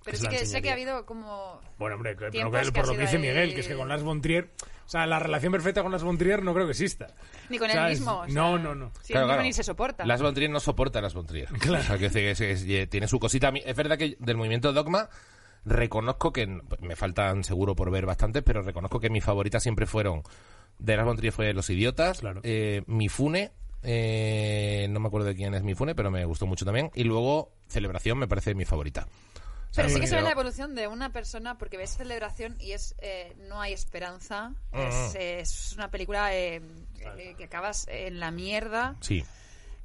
Pero 0.02 0.14
Es 0.16 0.22
sí 0.22 0.28
que 0.28 0.46
sé 0.46 0.62
que 0.62 0.70
ha 0.70 0.74
habido 0.74 1.04
como... 1.04 1.60
Bueno, 1.78 1.96
hombre, 1.96 2.12
que- 2.16 2.28
pero 2.30 2.50
que- 2.50 2.60
que 2.62 2.72
por 2.72 2.86
lo 2.86 2.94
que 2.94 3.00
dice 3.02 3.16
ahí- 3.16 3.22
Miguel, 3.22 3.54
que 3.54 3.60
es 3.60 3.68
que 3.68 3.74
con 3.76 3.88
Lars 3.88 4.02
von 4.02 4.20
Trier, 4.22 4.50
o 4.86 4.88
sea, 4.88 5.06
la 5.06 5.18
relación 5.18 5.50
perfecta 5.52 5.82
con 5.82 5.90
Lars 5.92 6.04
von 6.04 6.16
Trier 6.16 6.42
no 6.42 6.54
creo 6.54 6.66
que 6.66 6.70
exista. 6.72 7.08
Ni 7.50 7.58
con 7.58 7.68
él 7.70 7.88
mismo. 7.90 8.20
o 8.20 8.24
sea, 8.24 8.34
No, 8.34 8.58
no, 8.58 8.74
no. 8.74 8.92
Si 9.02 9.12
Claro, 9.12 9.26
él 9.26 9.26
mismo 9.26 9.26
claro. 9.26 9.42
ni 9.42 9.52
se 9.52 9.62
soporta. 9.64 10.06
Las 10.06 10.22
von 10.22 10.32
Trier 10.34 10.50
no 10.50 10.60
soporta 10.60 11.00
a 11.00 11.02
las 11.02 11.12
von 11.14 11.26
Trier. 11.26 11.48
Claro. 11.58 11.82
O 11.82 11.86
sea, 11.86 11.98
que, 11.98 12.06
es- 12.06 12.40
es- 12.40 12.62
es- 12.62 12.88
tiene 12.90 13.08
su 13.08 13.18
cosita. 13.18 13.48
Es 13.64 13.76
verdad 13.76 13.98
que 13.98 14.16
del 14.20 14.36
movimiento 14.36 14.72
Dogma 14.72 15.08
reconozco 15.64 16.32
que 16.32 16.46
pues, 16.68 16.80
me 16.80 16.94
faltan 16.96 17.42
seguro 17.44 17.74
por 17.74 17.90
ver 17.90 18.06
bastantes, 18.06 18.42
pero 18.44 18.62
reconozco 18.62 19.00
que 19.00 19.10
mis 19.10 19.24
favoritas 19.24 19.62
siempre 19.62 19.86
fueron 19.86 20.22
de 20.78 20.96
las 20.96 21.04
von 21.04 21.16
Trier 21.16 21.32
fue 21.32 21.52
Los 21.52 21.68
Idiotas, 21.70 22.20
Claro. 22.20 22.40
eh, 22.44 22.82
Mifune, 22.86 23.50
eh, 23.82 24.86
no 24.90 25.00
me 25.00 25.08
acuerdo 25.08 25.26
de 25.26 25.34
quién 25.34 25.54
es 25.54 25.62
Mifune, 25.62 25.94
pero 25.94 26.10
me 26.10 26.24
gustó 26.24 26.46
mucho 26.46 26.64
también, 26.64 26.90
y 26.94 27.02
luego 27.04 27.50
Celebración 27.66 28.18
me 28.18 28.28
parece 28.28 28.54
mi 28.54 28.64
favorita. 28.64 29.06
Pero 29.74 29.88
sí 29.90 30.00
que 30.00 30.06
se 30.06 30.16
ve 30.16 30.22
la 30.22 30.30
evolución 30.30 30.74
de 30.74 30.88
una 30.88 31.12
persona 31.12 31.58
porque 31.58 31.76
ves 31.76 31.96
celebración 31.96 32.56
y 32.60 32.72
es 32.72 32.94
eh, 32.98 33.34
no 33.48 33.60
hay 33.60 33.72
esperanza. 33.72 34.50
Mm. 34.72 34.78
Es, 34.78 35.14
es 35.16 35.72
una 35.74 35.90
película 35.90 36.34
eh, 36.34 36.62
eh, 37.18 37.34
que 37.36 37.44
acabas 37.44 37.86
en 37.88 38.18
la 38.20 38.30
mierda 38.30 38.96
Sí. 39.00 39.24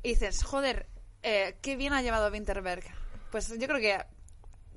y 0.04 0.10
dices, 0.10 0.44
joder, 0.44 0.88
eh, 1.24 1.58
qué 1.62 1.76
bien 1.76 1.94
ha 1.94 2.02
llevado 2.02 2.32
Winterberg. 2.32 2.84
Pues 3.32 3.50
yo 3.50 3.68
creo 3.68 3.80
que 3.80 4.06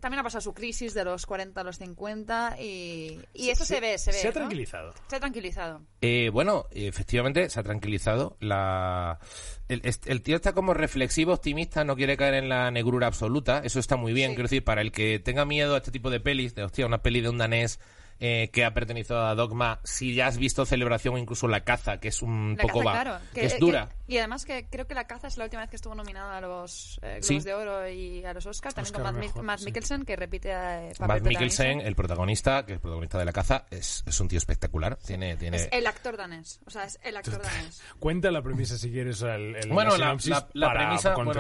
también 0.05 0.21
ha 0.21 0.23
pasado 0.23 0.43
su 0.43 0.53
crisis 0.53 0.93
de 0.93 1.03
los 1.03 1.25
40 1.25 1.59
a 1.59 1.65
los 1.65 1.79
50 1.79 2.61
y, 2.61 3.19
y 3.33 3.49
eso 3.49 3.65
se, 3.65 3.81
ve, 3.81 3.97
se 3.97 4.13
ve. 4.13 4.19
Se 4.19 4.29
ha 4.29 4.33
¿no? 4.33 4.35
tranquilizado. 4.35 4.93
Se 5.09 5.17
ha 5.17 5.21
tranquilizado. 5.21 5.81
Eh, 6.03 6.29
bueno, 6.31 6.67
efectivamente 6.73 7.49
se 7.49 7.59
ha 7.59 7.63
tranquilizado. 7.63 8.37
La... 8.39 9.19
El, 9.67 9.81
el 10.05 10.21
tío 10.21 10.37
está 10.37 10.53
como 10.53 10.75
reflexivo, 10.75 11.33
optimista, 11.33 11.85
no 11.85 11.97
quiere 11.97 12.19
caer 12.19 12.35
en 12.35 12.51
la 12.51 12.71
negrura 12.71 13.07
absoluta. 13.07 13.63
Eso 13.65 13.81
está 13.81 13.97
muy 13.97 14.13
bien. 14.13 14.33
Sí. 14.33 14.35
Quiero 14.35 14.49
decir, 14.49 14.63
para 14.63 14.83
el 14.83 14.93
que 14.93 15.21
tenga 15.21 15.47
miedo 15.47 15.75
a 15.75 15.79
este 15.79 15.91
tipo 15.91 16.11
de 16.11 16.21
pelis, 16.21 16.55
de 16.55 16.65
hostia, 16.65 16.85
una 16.85 17.01
peli 17.01 17.23
de 17.23 17.31
un 17.31 17.39
danés 17.39 17.81
eh, 18.21 18.49
que 18.53 18.65
ha 18.65 18.73
pertenecido 18.73 19.21
a 19.25 19.35
Dogma, 19.35 19.81
si 19.85 20.15
ya 20.15 20.27
has 20.29 20.39
visto 20.39 20.65
Celebración 20.65 21.15
o 21.15 21.19
incluso 21.19 21.49
La 21.49 21.61
Caza, 21.65 21.99
que 21.99 22.09
es 22.09 22.23
un 22.23 22.55
La 22.57 22.63
poco 22.63 22.79
caza, 22.81 22.91
va, 22.91 23.03
claro. 23.03 23.25
que 23.35 23.45
es 23.47 23.53
que- 23.55 23.59
dura. 23.59 23.89
y 24.07 24.19
además 24.19 24.45
que 24.45 24.67
creo 24.71 24.87
que 24.87 24.95
La 24.95 25.07
caza 25.07 25.27
es 25.29 25.37
la 25.37 25.45
última 25.45 25.63
vez 25.63 25.71
que 25.71 25.77
estuvo 25.77 25.95
nominada 25.95 26.39
a 26.39 26.41
los 26.41 26.99
eh, 27.03 27.21
Globos 27.21 27.27
Sí. 27.27 27.39
de 27.41 27.55
Oro 27.55 27.89
y 27.89 28.25
a 28.25 28.33
los 28.33 28.47
Oscars. 28.47 28.75
También 28.75 28.95
Oscar 28.95 29.03
con 29.05 29.13
Matt, 29.15 29.21
Mi- 29.21 29.27
mejor, 29.29 29.43
Matt 29.43 29.59
sí. 29.59 29.65
Mikkelsen, 29.67 30.05
que 30.05 30.17
repite 30.17 30.51
eh, 30.53 30.93
papel 30.99 31.23
Matt 31.23 31.29
Mikkelsen, 31.29 31.81
el 31.81 31.95
protagonista, 31.95 32.65
que 32.65 32.73
es 32.73 32.77
el 32.77 32.81
protagonista 32.81 33.19
de 33.19 33.25
La 33.25 33.33
Caza, 33.33 33.67
es, 33.71 34.05
es 34.07 34.21
un 34.21 34.29
tío 34.29 34.39
espectacular. 34.39 34.97
Tiene, 34.97 35.37
tiene... 35.37 35.57
Es 35.57 35.69
el 35.73 35.87
actor 35.87 36.17
danés. 36.17 36.61
O 36.67 36.71
sea, 36.71 36.85
es 36.85 36.99
el 37.03 37.17
actor 37.17 37.43
danés. 37.43 37.83
Cuenta 37.99 38.31
la 38.31 38.43
premisa 38.43 38.79
si 38.79 38.91
quieres 38.91 39.21
el, 39.23 39.57
el- 39.57 39.69
Bueno, 39.71 39.97
la, 39.97 40.15
la- 40.25 40.49
la 40.53 40.67
para 40.69 40.81
premisa, 40.81 41.15
bueno, 41.15 41.33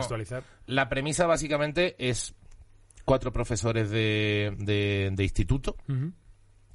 la 0.67 0.88
premisa 0.88 1.26
básicamente 1.26 1.94
es 1.99 2.35
cuatro 3.05 3.32
profesores 3.32 3.91
de, 3.91 4.55
de- 4.59 5.11
de 5.12 5.23
instituto 5.23 5.76
Ujú. 5.88 6.12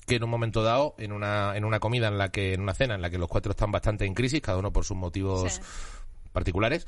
Que 0.10 0.16
en 0.16 0.24
un 0.24 0.30
momento 0.30 0.62
dado, 0.64 0.96
en 0.98 1.12
una, 1.14 1.56
en 1.56 1.64
una 1.64 1.80
comida 1.80 2.08
en 2.10 2.18
la 2.18 2.30
que, 2.30 2.54
en 2.54 2.62
una 2.62 2.74
cena 2.74 2.96
en 2.96 3.02
la 3.02 3.10
que 3.10 3.18
los 3.18 3.30
cuatro 3.30 3.52
están 3.52 3.72
bastante 3.72 4.06
en 4.06 4.14
crisis, 4.14 4.42
cada 4.42 4.58
uno 4.58 4.74
por 4.74 4.84
sus 4.84 4.98
motivos 4.98 5.54
Sí. 5.54 5.62
particulares, 6.34 6.86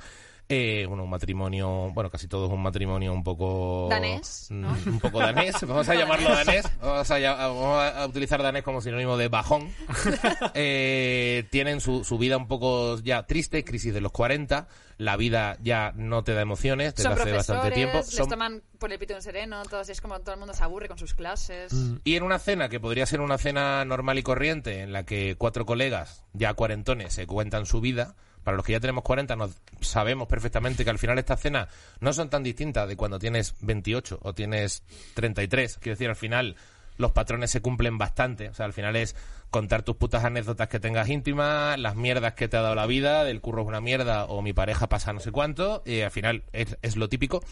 eh, 0.54 0.86
bueno, 0.86 1.04
un 1.06 1.10
matrimonio, 1.10 1.92
bueno, 1.94 2.10
casi 2.10 2.28
todo 2.28 2.46
es 2.48 2.52
un 2.52 2.62
matrimonio 2.62 3.14
un 3.14 3.24
poco... 3.24 3.88
Danés, 3.90 4.48
mm, 4.50 4.62
¿no? 4.62 4.78
Un 4.86 5.00
poco 5.00 5.20
danés, 5.20 5.56
vamos 5.66 5.88
a 5.90 5.96
llamarlo 5.96 6.30
danés, 6.30 6.66
vamos 6.82 7.10
a, 7.10 7.20
lla- 7.20 7.38
vamos 7.38 7.82
a 7.96 8.06
utilizar 8.06 8.44
danés 8.44 8.64
como 8.64 8.82
sinónimo 8.82 9.18
de 9.18 9.28
bajón. 9.30 9.70
Eh, 10.54 11.48
tienen 11.50 11.80
su, 11.82 12.04
su 12.04 12.18
vida 12.18 12.38
un 12.38 12.48
poco 12.48 13.00
ya 13.00 13.24
triste, 13.24 13.64
crisis 13.64 13.94
de 13.94 14.02
los 14.02 14.12
40, 14.12 14.68
la 14.98 15.16
vida 15.18 15.58
ya 15.62 15.94
no 15.96 16.24
te 16.24 16.34
da 16.34 16.42
emociones 16.42 16.94
desde 16.96 17.10
Son 17.10 17.20
hace 17.20 17.32
bastante 17.32 17.72
tiempo. 17.72 17.98
les 17.98 18.08
Son- 18.08 18.28
toman 18.30 18.62
por 18.78 18.92
el 18.92 19.00
pito 19.00 19.16
un 19.16 19.22
sereno, 19.22 19.64
todos, 19.66 19.88
y 19.90 19.92
es 19.94 20.02
como 20.02 20.20
todo 20.20 20.34
el 20.34 20.40
mundo 20.40 20.54
se 20.54 20.64
aburre 20.64 20.88
con 20.88 20.98
sus 20.98 21.14
clases. 21.14 21.74
Mm. 21.74 21.98
Y 22.04 22.16
en 22.16 22.24
una 22.24 22.40
cena 22.40 22.70
que 22.70 22.80
podría 22.80 23.06
ser 23.06 23.22
una 23.22 23.38
cena 23.38 23.84
normal 23.86 24.18
y 24.20 24.24
corriente, 24.24 24.82
en 24.82 24.92
la 24.94 25.04
que 25.06 25.36
cuatro 25.38 25.66
colegas 25.66 26.26
ya 26.34 26.54
cuarentones 26.54 27.14
se 27.14 27.26
cuentan 27.28 27.66
su 27.66 27.82
vida, 27.82 28.16
para 28.44 28.58
los 28.58 28.66
que 28.66 28.74
ya 28.74 28.80
tenemos 28.80 29.04
40 29.04 29.36
nos 29.36 29.52
sabemos 29.82 30.28
perfectamente 30.28 30.84
que 30.84 30.90
al 30.90 31.00
final 31.00 31.20
estas 31.20 31.42
cenas 31.42 31.68
no 32.00 32.14
son 32.14 32.30
tan 32.30 32.44
distintas 32.44 32.88
de 32.88 32.98
cuando 32.98 33.20
tienes 33.20 33.56
28 33.62 34.20
o 34.22 34.34
tienes 34.34 34.84
33. 35.14 35.78
Quiero 35.78 35.94
decir, 35.96 36.10
al 36.10 36.16
final 36.16 36.56
los 36.98 37.12
patrones 37.12 37.52
se 37.52 37.62
cumplen 37.62 37.98
bastante. 37.98 38.50
O 38.50 38.54
sea, 38.54 38.66
al 38.66 38.74
final 38.74 38.96
es 38.96 39.16
contar 39.50 39.84
tus 39.84 39.98
putas 39.98 40.24
anécdotas 40.24 40.70
que 40.70 40.80
tengas 40.80 41.10
íntimas, 41.10 41.78
las 41.78 41.96
mierdas 41.96 42.34
que 42.34 42.48
te 42.48 42.56
ha 42.56 42.62
dado 42.62 42.76
la 42.76 42.86
vida, 42.86 43.26
del 43.26 43.42
curro 43.42 43.64
es 43.64 43.68
una 43.68 43.82
mierda 43.82 44.26
o 44.26 44.42
mi 44.42 44.54
pareja 44.54 44.88
pasa 44.88 45.12
no 45.12 45.20
sé 45.20 45.32
cuánto, 45.32 45.84
y 45.86 46.02
al 46.02 46.12
final 46.12 46.44
es, 46.54 46.96
lo 46.96 47.10
típico. 47.10 47.44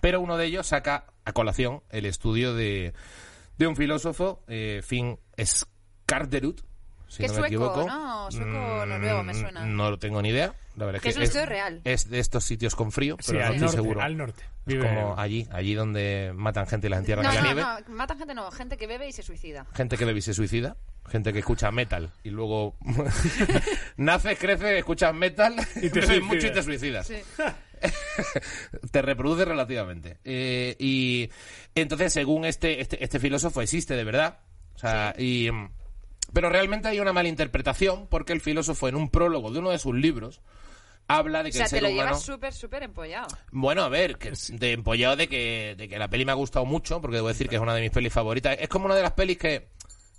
Pero 0.00 0.20
uno 0.20 0.36
de 0.36 0.46
ellos 0.46 0.68
saca 0.68 1.06
a 1.24 1.32
colación 1.32 1.82
el 1.90 2.06
estudio 2.06 2.54
de, 2.54 2.92
de 3.56 3.66
un 3.66 3.76
filósofo, 3.76 4.44
eh, 4.46 4.82
Finn 4.84 5.18
Skarderud, 5.42 6.60
si 7.08 7.18
Que 7.22 7.26
no 7.28 7.32
es 7.32 7.32
me 7.32 7.34
sueco, 7.34 7.46
equivoco. 7.46 7.86
¿no? 7.88 8.30
Sueco 8.30 8.46
Mm, 8.50 8.88
noruego, 8.88 9.22
me 9.24 9.34
suena. 9.34 9.64
No 9.66 9.90
lo 9.90 9.98
tengo 9.98 10.20
ni 10.22 10.28
idea. 10.30 10.54
La 10.76 10.86
verdad 10.86 11.00
Que 11.00 11.08
es 11.08 11.14
es 11.14 11.16
que 11.16 11.20
un 11.20 11.24
estudio 11.24 11.46
real. 11.46 11.80
Es 11.84 12.08
de 12.08 12.20
estos 12.20 12.44
sitios 12.44 12.76
con 12.76 12.92
frío, 12.92 13.16
Sí, 13.20 13.32
pero 13.32 13.40
no 13.40 13.46
al 13.46 13.52
estoy 13.54 13.66
norte, 13.66 13.76
seguro. 13.76 14.00
al 14.02 14.16
norte. 14.16 14.42
Es 14.66 14.74
Vive- 14.74 14.86
como 14.88 15.18
allí, 15.18 15.48
allí 15.50 15.74
donde 15.74 16.32
matan 16.36 16.66
gente 16.68 16.86
y 16.86 16.90
las 16.90 17.00
entierran 17.00 17.24
No, 17.24 17.30
en 17.30 17.34
la 17.36 17.40
no, 17.40 17.46
nieve. 17.46 17.62
no, 17.88 17.94
matan 17.96 18.18
gente 18.18 18.34
no, 18.34 18.50
gente 18.52 18.76
que 18.76 18.86
bebe 18.86 19.08
y 19.08 19.12
se 19.12 19.22
suicida. 19.24 19.66
Gente 19.74 19.96
que 19.96 20.04
bebe 20.04 20.18
y 20.20 20.22
se 20.22 20.34
suicida. 20.34 20.76
Gente 21.08 21.32
que 21.32 21.38
escucha 21.38 21.70
metal 21.72 22.10
y 22.22 22.28
luego 22.30 22.76
naces, 23.96 24.38
creces, 24.38 24.78
escuchas 24.78 25.14
metal, 25.14 25.56
Y 25.76 25.88
te 25.90 26.00
bebes 26.00 26.22
mucho 26.22 26.46
y 26.46 26.52
te 26.52 26.62
suicidas. 26.62 27.06
Sí. 27.06 27.16
te 28.90 29.02
reproduce 29.02 29.44
relativamente. 29.44 30.18
Eh, 30.24 30.76
y 30.78 31.30
entonces, 31.74 32.12
según 32.12 32.44
este, 32.44 32.80
este, 32.80 33.02
este 33.02 33.18
filósofo, 33.18 33.62
existe 33.62 33.94
de 33.96 34.04
verdad. 34.04 34.40
O 34.74 34.78
sea, 34.78 35.14
y, 35.18 35.50
mm, 35.50 35.70
pero 36.32 36.48
realmente 36.50 36.88
hay 36.88 37.00
una 37.00 37.12
malinterpretación 37.12 38.06
porque 38.08 38.32
el 38.32 38.40
filósofo, 38.40 38.88
en 38.88 38.94
un 38.96 39.08
prólogo 39.10 39.50
de 39.50 39.58
uno 39.60 39.70
de 39.70 39.78
sus 39.78 39.94
libros, 39.94 40.40
habla 41.06 41.42
de 41.42 41.48
O 41.48 41.52
que 41.52 41.58
sea, 41.58 41.64
el 41.66 41.70
te 41.70 41.80
lo 41.80 41.88
humano. 41.88 42.08
llevas 42.08 42.22
súper, 42.22 42.52
súper 42.52 42.82
empollado. 42.82 43.28
Bueno, 43.50 43.82
a 43.82 43.88
ver, 43.88 44.18
que 44.18 44.32
de 44.50 44.72
empollado 44.72 45.16
de 45.16 45.26
que, 45.28 45.74
de 45.78 45.88
que 45.88 45.98
la 45.98 46.08
peli 46.08 46.24
me 46.24 46.32
ha 46.32 46.36
gustado 46.36 46.64
mucho, 46.66 47.00
porque 47.00 47.16
debo 47.16 47.28
decir 47.28 47.48
que 47.48 47.56
es 47.56 47.62
una 47.62 47.74
de 47.74 47.80
mis 47.80 47.90
pelis 47.90 48.12
favoritas. 48.12 48.56
Es 48.60 48.68
como 48.68 48.84
una 48.86 48.94
de 48.94 49.02
las 49.02 49.12
pelis 49.12 49.38
que, 49.38 49.68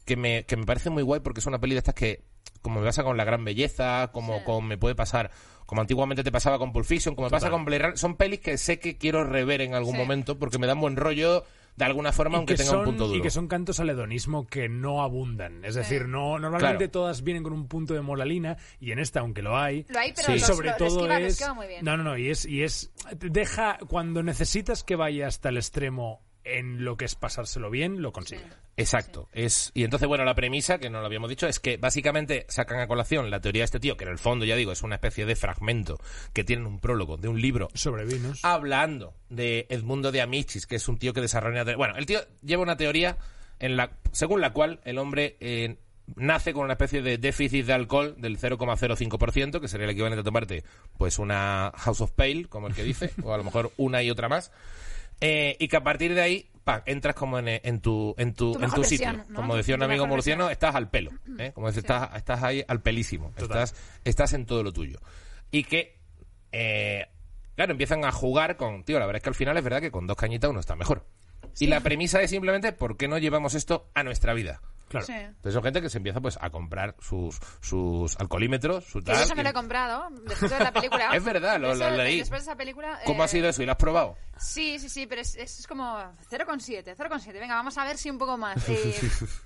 que, 0.05 0.15
me, 0.15 0.45
que 0.45 0.57
me 0.57 0.65
parece 0.65 0.89
muy 0.89 1.03
guay 1.03 1.19
porque 1.19 1.39
es 1.41 1.45
una 1.45 1.59
peli 1.59 1.75
de 1.75 1.79
estas 1.79 1.93
que, 1.95 2.23
como 2.61 2.79
me 2.79 2.85
pasa 2.87 3.03
con 3.03 3.15
La 3.17 3.23
Gran 3.23 3.45
Belleza, 3.45 4.09
como 4.11 4.39
Sí. 4.39 4.43
con 4.45 4.65
me 4.65 4.77
puede 4.79 4.95
pasar, 4.95 5.29
como 5.67 5.81
antiguamente 5.81 6.23
te 6.23 6.31
pasaba 6.31 6.57
con 6.57 6.73
Pulp 6.73 6.85
Fiction, 6.87 7.13
como 7.13 7.27
me 7.27 7.31
pasa 7.31 7.51
con 7.51 7.63
Blade 7.65 7.83
Runner, 7.83 7.97
son 7.99 8.15
pelis 8.15 8.39
que 8.39 8.57
sé 8.57 8.79
que 8.79 8.97
quiero 8.97 9.23
rever 9.23 9.61
en 9.61 9.75
algún 9.75 9.93
Sí. 9.93 9.99
momento 9.99 10.39
porque 10.39 10.57
me 10.57 10.65
dan 10.65 10.79
buen 10.81 10.95
rollo 10.95 11.45
de 11.79 11.85
alguna 11.85 12.11
forma, 12.11 12.35
y 12.35 12.37
aunque 12.39 12.53
que 12.53 12.57
tenga 12.57 12.71
son, 12.71 12.79
un 12.79 12.85
punto 12.85 13.07
duro. 13.07 13.17
Y 13.17 13.21
que 13.21 13.29
son 13.31 13.47
cantos 13.47 13.79
al 13.79 13.89
hedonismo 13.89 14.45
que 14.45 14.67
no 14.69 15.01
abundan. 15.01 15.63
Es 15.63 15.75
decir, 15.75 16.07
no 16.09 16.37
normalmente 16.37 16.77
Claro. 16.89 16.91
todas 16.91 17.23
vienen 17.23 17.41
con 17.41 17.53
un 17.53 17.67
punto 17.67 17.93
de 17.93 18.01
moralina 18.01 18.57
y 18.81 18.91
en 18.91 18.99
esta, 18.99 19.21
aunque 19.21 19.41
lo 19.41 19.57
hay, 19.57 19.85
Lo 19.87 19.97
hay, 19.97 20.11
pero 20.13 20.27
Sí. 20.27 20.33
los- 20.33 20.41
sobre 20.41 20.67
lo- 20.67 20.73
lo 20.73 20.77
todo 20.77 20.87
esquiva, 20.99 21.19
lo 21.19 21.25
es 21.25 21.31
esquiva 21.33 21.53
muy 21.53 21.67
bien. 21.67 21.85
no 21.85 21.95
no 21.97 22.03
no 22.03 22.17
y 22.17 22.29
es 22.29 22.43
y 22.45 22.63
es 22.63 22.91
deja 23.17 23.77
cuando 23.87 24.21
necesitas 24.23 24.83
que 24.83 24.95
vaya 24.97 25.25
hasta 25.27 25.49
el 25.49 25.57
extremo 25.57 26.21
en 26.43 26.83
lo 26.83 26.97
que 26.97 27.05
es 27.05 27.15
pasárselo 27.15 27.69
bien 27.69 28.01
lo 28.01 28.11
consigue 28.11 28.45
Exacto. 28.79 29.27
Es, 29.33 29.71
y 29.73 29.83
entonces, 29.83 30.07
bueno, 30.07 30.23
la 30.23 30.35
premisa, 30.35 30.77
que 30.77 30.89
no 30.89 31.01
lo 31.01 31.05
habíamos 31.05 31.29
dicho, 31.29 31.47
es 31.47 31.59
que 31.59 31.75
básicamente 31.75 32.45
sacan 32.47 32.79
a 32.79 32.87
colación 32.87 33.29
la 33.29 33.41
teoría 33.41 33.61
de 33.61 33.65
este 33.65 33.79
tío, 33.81 33.97
que 33.97 34.05
en 34.05 34.11
el 34.11 34.19
fondo, 34.19 34.45
ya 34.45 34.55
digo, 34.55 34.71
es 34.71 34.83
una 34.83 34.95
especie 34.95 35.25
de 35.25 35.35
fragmento 35.35 35.99
que 36.31 36.45
tiene 36.45 36.65
un 36.65 36.79
prólogo 36.79 37.17
de 37.17 37.27
un 37.27 37.41
libro 37.41 37.67
sobre 37.73 38.05
vinos 38.05 38.39
hablando 38.43 39.13
de 39.29 39.67
Edmundo 39.69 40.13
de 40.13 40.21
Amichis, 40.21 40.65
que 40.65 40.77
es 40.77 40.87
un 40.87 40.97
tío 40.97 41.13
que 41.13 41.19
desarrolla... 41.19 41.65
Bueno, 41.75 41.95
el 41.97 42.05
tío 42.05 42.21
lleva 42.41 42.63
una 42.63 42.77
teoría 42.77 43.17
en 43.59 43.75
la, 43.75 43.91
según 44.13 44.39
la 44.39 44.53
cual 44.53 44.79
el 44.85 44.97
hombre 44.97 45.35
eh, 45.41 45.77
nace 46.15 46.53
con 46.53 46.63
una 46.63 46.73
especie 46.73 47.01
de 47.01 47.17
déficit 47.17 47.65
de 47.65 47.73
alcohol 47.73 48.15
del 48.17 48.39
0,05%, 48.39 49.59
que 49.59 49.67
sería 49.67 49.85
el 49.85 49.91
equivalente 49.91 50.21
a 50.21 50.23
tomarte 50.23 50.63
pues 50.97 51.19
una 51.19 51.71
House 51.75 52.01
of 52.01 52.11
Pale, 52.11 52.45
como 52.47 52.67
el 52.67 52.73
que 52.73 52.83
dice, 52.83 53.11
o 53.23 53.33
a 53.33 53.37
lo 53.37 53.43
mejor 53.43 53.71
una 53.77 54.01
y 54.03 54.09
otra 54.09 54.29
más. 54.29 54.51
Eh, 55.21 55.55
y 55.59 55.67
que 55.67 55.77
a 55.77 55.83
partir 55.83 56.13
de 56.13 56.21
ahí, 56.21 56.49
pa, 56.63 56.83
entras 56.85 57.15
como 57.15 57.39
en, 57.39 57.47
en 57.47 57.81
tu, 57.81 58.15
en 58.17 58.33
tu, 58.33 58.53
Tu 58.53 58.63
en 58.63 58.69
tu 58.71 58.81
versión, 58.81 58.85
sitio. 58.85 59.25
¿no? 59.29 59.35
Como 59.35 59.55
decía 59.55 59.75
un 59.75 59.83
amigo 59.83 60.07
murciano, 60.07 60.45
versión. 60.45 60.51
estás 60.51 60.75
al 60.75 60.89
pelo. 60.89 61.11
¿eh? 61.37 61.51
Como 61.53 61.67
dice, 61.67 61.81
estás, 61.81 62.15
estás 62.15 62.43
ahí 62.43 62.63
al 62.67 62.81
pelísimo. 62.81 63.33
Estás, 63.37 63.75
estás 64.03 64.33
en 64.33 64.45
todo 64.45 64.63
lo 64.63 64.71
tuyo. 64.71 64.99
Y 65.51 65.63
que 65.63 65.99
eh, 66.51 67.07
claro, 67.55 67.73
empiezan 67.73 68.05
a 68.05 68.11
jugar 68.11 68.55
con, 68.55 68.83
tío, 68.83 68.99
la 68.99 69.05
verdad 69.05 69.17
es 69.17 69.23
que 69.23 69.29
al 69.29 69.35
final 69.35 69.57
es 69.57 69.63
verdad 69.63 69.81
que 69.81 69.91
con 69.91 70.07
dos 70.07 70.15
cañitas 70.15 70.49
uno 70.49 70.59
está 70.61 70.75
mejor. 70.75 71.05
Y 71.59 71.67
la 71.67 71.81
premisa 71.81 72.21
es 72.21 72.29
simplemente, 72.29 72.71
¿por 72.71 72.95
qué 72.95 73.07
no 73.07 73.17
llevamos 73.17 73.53
esto 73.53 73.89
a 73.93 74.03
nuestra 74.03 74.33
vida? 74.33 74.61
Claro. 74.89 75.05
Sí. 75.05 75.13
Entonces 75.13 75.53
son 75.53 75.63
gente 75.63 75.81
que 75.81 75.89
se 75.89 75.97
empieza 75.97 76.19
pues 76.19 76.37
a 76.41 76.49
comprar 76.49 76.95
sus, 76.99 77.39
sus 77.61 78.17
alcoholímetros, 78.19 78.83
su 78.85 79.01
tal. 79.01 79.15
yo 79.17 79.21
eso 79.23 79.35
me 79.35 79.43
lo 79.43 79.49
he 79.49 79.53
comprado 79.53 80.07
después 80.27 80.51
de 80.51 80.59
la 80.59 80.71
película. 80.73 81.09
Es 81.13 81.23
verdad, 81.23 81.59
lo- 81.59 81.73
lo 81.75 81.89
leí. 81.91 82.19
Después 82.19 82.41
de 82.43 82.51
esa 82.51 82.57
película... 82.57 82.99
¿Cómo 83.05 83.21
eh, 83.21 83.25
ha 83.25 83.27
sido 83.27 83.47
eso? 83.49 83.61
¿Y 83.61 83.65
lo 83.65 83.71
has 83.73 83.77
probado? 83.77 84.17
Sí, 84.37 84.79
sí, 84.79 84.89
sí, 84.89 85.05
pero 85.07 85.21
es, 85.21 85.35
es 85.35 85.67
como 85.67 85.85
0,7, 86.31 86.95
0,7. 86.95 87.33
Venga, 87.33 87.55
vamos 87.55 87.77
a 87.77 87.85
ver 87.85 87.97
si 87.97 88.09
un 88.09 88.17
poco 88.17 88.37
más. 88.37 88.67
Eh, 88.69 88.95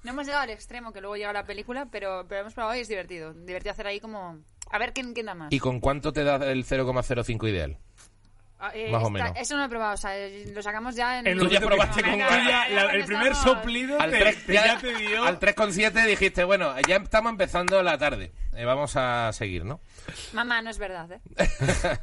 no 0.03 0.11
hemos 0.11 0.25
llegado 0.25 0.43
al 0.43 0.49
extremo 0.51 0.91
que 0.93 1.01
luego 1.01 1.15
llega 1.17 1.33
la 1.33 1.45
película, 1.45 1.87
pero, 1.91 2.25
pero 2.27 2.41
hemos 2.41 2.53
probado 2.53 2.75
y 2.75 2.79
es 2.81 2.87
divertido. 2.87 3.33
Divertido 3.33 3.71
hacer 3.71 3.87
ahí 3.87 3.99
como... 3.99 4.39
A 4.71 4.77
ver 4.79 4.93
quién, 4.93 5.13
quién 5.13 5.25
da 5.27 5.35
más. 5.35 5.51
¿Y 5.51 5.59
con 5.59 5.79
cuánto 5.79 6.13
te 6.13 6.23
da 6.23 6.35
el 6.51 6.65
0,05 6.65 7.49
ideal? 7.49 7.77
Ah, 8.65 8.71
eh, 8.73 8.89
más 8.89 9.03
o 9.03 9.09
menos? 9.09 9.31
Eso 9.35 9.55
no 9.55 9.59
lo 9.59 9.65
he 9.65 9.69
probado, 9.69 9.93
o 9.95 9.97
sea, 9.97 10.17
eh, 10.17 10.45
lo 10.53 10.61
sacamos 10.63 10.95
ya 10.95 11.19
en... 11.19 11.37
Tú 11.37 11.49
ya 11.49 11.59
probaste 11.59 12.01
con 12.01 12.11
Venga, 12.11 12.27
cuál. 12.29 12.47
ya, 12.47 12.69
la- 12.69 12.91
el 12.93 13.03
primer 13.03 13.35
soplido 13.35 13.99
Al 13.99 14.09
te, 14.09 14.19
tres- 14.19 14.45
te- 14.45 14.53
ya- 14.53 14.65
ya 14.67 14.77
te 14.79 14.93
dio. 14.95 15.23
Al 15.25 15.37
3,7 15.37 16.05
dijiste, 16.05 16.45
bueno, 16.45 16.73
ya 16.87 16.95
estamos 16.95 17.29
empezando 17.31 17.83
la 17.83 17.97
tarde. 17.97 18.31
Eh, 18.53 18.63
vamos 18.63 18.95
a 18.95 19.33
seguir, 19.33 19.65
¿no? 19.65 19.81
Mamá, 20.31 20.61
no 20.61 20.69
es 20.69 20.77
verdad, 20.77 21.11
¿eh? 21.11 21.19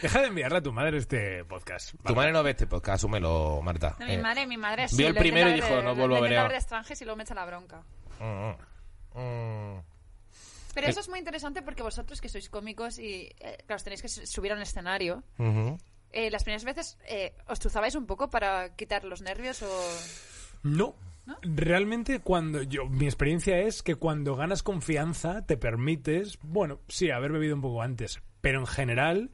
Deja 0.00 0.20
de 0.22 0.28
enviarle 0.28 0.58
a 0.58 0.62
tu 0.62 0.72
madre 0.72 0.96
este 0.96 1.44
podcast. 1.44 1.94
Tu 2.06 2.14
madre 2.14 2.32
no 2.32 2.42
ve 2.42 2.52
este 2.52 2.66
podcast, 2.66 2.94
asúmelo, 3.00 3.60
Marta. 3.62 3.94
No, 3.98 4.06
mi 4.06 4.12
Eh, 4.14 4.18
madre, 4.18 4.46
mi 4.46 4.56
madre 4.56 4.88
sí, 4.88 4.96
vio 4.96 5.08
el 5.08 5.14
lo 5.14 5.20
primero 5.20 5.50
y 5.50 5.52
intenta 5.56 5.66
dijo, 5.66 5.74
ver 5.76 5.84
de- 5.84 5.90
no 5.90 5.94
vuelvo 5.94 6.16
a 6.16 6.20
ver 6.20 6.30
intenta 6.30 6.40
a- 6.40 6.44
ver 6.44 6.52
de 6.52 6.58
extranjes 6.58 7.00
y 7.02 7.04
luego 7.04 7.16
me 7.18 7.24
echa 7.24 7.34
la 7.34 7.44
bronca. 7.44 7.82
mm, 8.20 9.18
mm. 9.20 9.82
Pero 10.74 10.86
Eh. 10.86 10.90
eso 10.90 11.00
es 11.00 11.08
muy 11.08 11.18
interesante 11.18 11.62
porque 11.62 11.82
vosotros 11.82 12.20
que 12.20 12.28
sois 12.28 12.48
cómicos 12.48 12.98
y, 13.00 13.34
eh, 13.40 13.58
claro, 13.66 13.76
os 13.76 13.82
tenéis 13.84 14.00
que 14.02 14.08
su- 14.08 14.24
subir 14.26 14.52
a 14.52 14.54
un 14.54 14.60
escenario, 14.62 15.24
Ujú. 15.38 15.76
Eh, 16.12 16.30
las 16.30 16.44
primeras 16.44 16.64
veces 16.64 16.98
eh, 17.08 17.34
os 17.46 17.58
truzabais 17.58 17.94
un 17.94 18.06
poco 18.06 18.30
para 18.30 18.74
quitar 18.76 19.04
los 19.04 19.22
nervios 19.22 19.62
o... 19.62 19.98
No. 20.62 20.94
Realmente 21.42 22.20
cuando 22.20 22.62
yo 22.62 22.86
mi 22.86 23.04
experiencia 23.04 23.58
es 23.58 23.82
que 23.82 23.96
cuando 23.96 24.34
ganas 24.34 24.62
confianza 24.62 25.44
te 25.44 25.58
permites, 25.58 26.38
bueno, 26.42 26.80
sí, 26.88 27.10
haber 27.10 27.32
bebido 27.32 27.54
un 27.54 27.60
poco 27.60 27.82
antes, 27.82 28.22
pero 28.40 28.60
en 28.60 28.66
general 28.66 29.30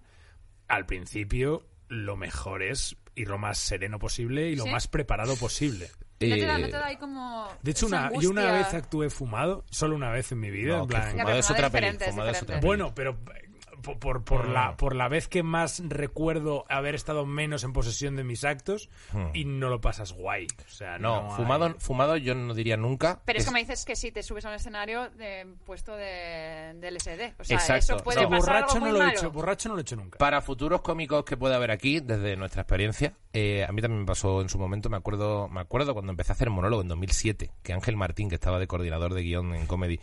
al 0.67 0.87
principio 0.87 1.67
lo 1.89 2.17
mejor 2.17 2.63
es 2.65 2.97
ir 3.15 3.29
lo 3.29 3.39
más 3.39 3.59
sereno 3.59 4.01
posible 4.01 4.49
y 4.51 4.57
lo 4.57 4.65
¿Sí? 4.65 4.71
más 4.71 4.89
preparado 4.89 5.37
posible. 5.37 5.89
No 6.21 6.35
te 6.37 6.47
da, 6.47 6.57
Eh, 6.57 6.63
no 6.63 6.67
te 6.67 6.73
da 6.73 6.87
ahí 6.87 6.97
como... 6.97 7.49
De 7.63 7.71
hecho, 7.71 7.87
una, 7.87 8.11
yo 8.19 8.31
una 8.31 8.51
vez 8.51 8.73
actué 8.75 9.11
fumado, 9.11 9.65
solo 9.71 9.95
una 9.95 10.11
vez 10.11 10.33
en 10.33 10.41
mi 10.41 10.51
vida. 10.51 10.77
No, 10.77 10.83
en 10.85 10.89
que 10.89 10.95
plan- 10.95 11.05
Ya, 11.05 11.11
fumado 11.11 11.27
pero 11.29 11.39
es 11.39 11.47
fumado 11.47 11.55
otra 11.55 11.67
es 11.67 11.73
peli. 11.73 11.81
diferente, 11.87 12.05
es 12.07 12.11
fumado 12.11 12.31
es 12.31 12.43
otra 12.43 12.57
diferente. 12.57 12.61
peli. 12.61 12.67
Bueno, 12.67 12.95
pero 12.95 13.19
por, 13.85 13.99
por, 14.01 14.25
por 14.25 14.49
la, 14.49 14.73
Mm. 14.73 14.77
por 14.77 14.97
la 14.97 15.09
vez 15.09 15.29
que 15.29 15.43
más 15.45 15.81
recuerdo 15.87 16.65
haber 16.69 16.95
estado 16.97 17.25
menos 17.27 17.63
en 17.63 17.73
posesión 17.73 18.17
de 18.17 18.25
mis 18.25 18.45
actos 18.45 18.89
y 19.33 19.45
no 19.45 19.69
lo 19.69 19.81
pasas 19.81 20.13
guay. 20.13 20.47
O 20.67 20.71
sea, 20.71 20.99
no, 20.99 21.23
No, 21.23 21.31
hay- 21.31 21.37
fumado, 21.37 21.75
fumado 21.79 22.17
yo 22.17 22.35
no 22.35 22.55
diría 22.55 22.77
nunca. 22.77 23.21
Pero 23.25 23.37
es 23.39 23.45
Es- 23.45 23.47
como 23.49 23.59
dices 23.59 23.85
que 23.85 23.95
si 23.95 24.11
te 24.11 24.23
subes 24.23 24.45
a 24.45 24.49
un 24.49 24.55
escenario 24.55 25.11
de, 25.11 25.47
puesto 25.65 25.95
de, 25.97 26.73
de 26.81 26.89
LSD. 26.91 27.35
O 27.39 27.45
sea, 27.45 27.57
Exacto. 27.59 27.95
eso 27.95 27.97
puede 28.05 28.23
No. 28.23 28.31
Que 28.31 28.37
pasar 28.37 28.55
borracho 28.55 28.75
algo 28.75 28.87
no 28.87 28.91
muy 28.93 29.01
lo 29.01 29.07
he 29.07 29.13
hecho, 29.13 29.31
borracho 29.31 29.69
no 29.69 29.75
lo 29.75 29.81
he 29.81 29.83
hecho 29.83 29.97
nunca. 29.97 30.19
Para 30.19 30.41
futuros 30.41 30.81
cómicos 30.81 31.25
que 31.25 31.37
pueda 31.37 31.57
haber 31.57 31.71
aquí, 31.71 32.01
desde 32.01 32.37
nuestra 32.37 32.63
experiencia, 32.63 33.13
eh, 33.33 33.65
a 33.69 33.73
mí 33.73 33.83
también 33.83 34.01
me 34.01 34.07
pasó 34.07 34.41
en 34.41 34.49
su 34.49 34.59
momento, 34.59 34.89
me 34.89 34.97
acuerdo, 34.97 35.49
me 35.49 35.61
acuerdo 35.61 35.93
cuando 35.93 36.11
empecé 36.11 36.33
a 36.33 36.35
hacer 36.35 36.51
monólogo 36.51 36.83
en 36.83 36.89
2007, 36.89 37.51
que 37.63 37.73
Ángel 37.73 37.97
Martín, 37.97 38.29
que 38.29 38.37
estaba 38.37 38.59
de 38.59 38.67
coordinador 38.67 39.13
de 39.15 39.23
guion 39.23 39.55
en 39.55 39.67
comedy, 39.67 40.01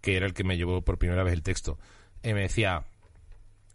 que 0.00 0.16
era 0.16 0.24
el 0.26 0.32
que 0.32 0.44
me 0.44 0.56
llevó 0.56 0.80
por 0.82 0.96
primera 0.98 1.22
vez 1.24 1.34
el 1.34 1.42
texto, 1.42 1.78
eh, 2.22 2.32
me 2.34 2.40
decía, 2.42 2.84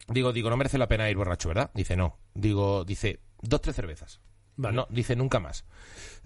digo, 0.08 0.34
digo, 0.34 0.50
no 0.50 0.58
merece 0.58 0.78
la 0.78 0.88
pena 0.88 1.10
ir 1.10 1.18
borracho, 1.18 1.50
¿verdad? 1.50 1.72
Dice, 1.74 1.96
no. 1.96 2.18
Digo, 2.34 2.84
dice, 2.86 3.20
dos, 3.42 3.62
tres 3.62 3.76
cervezas. 3.76 4.20
Vale. 4.56 4.76
No, 4.76 4.88
dice, 4.90 5.16
nunca 5.16 5.40
más. 5.40 5.66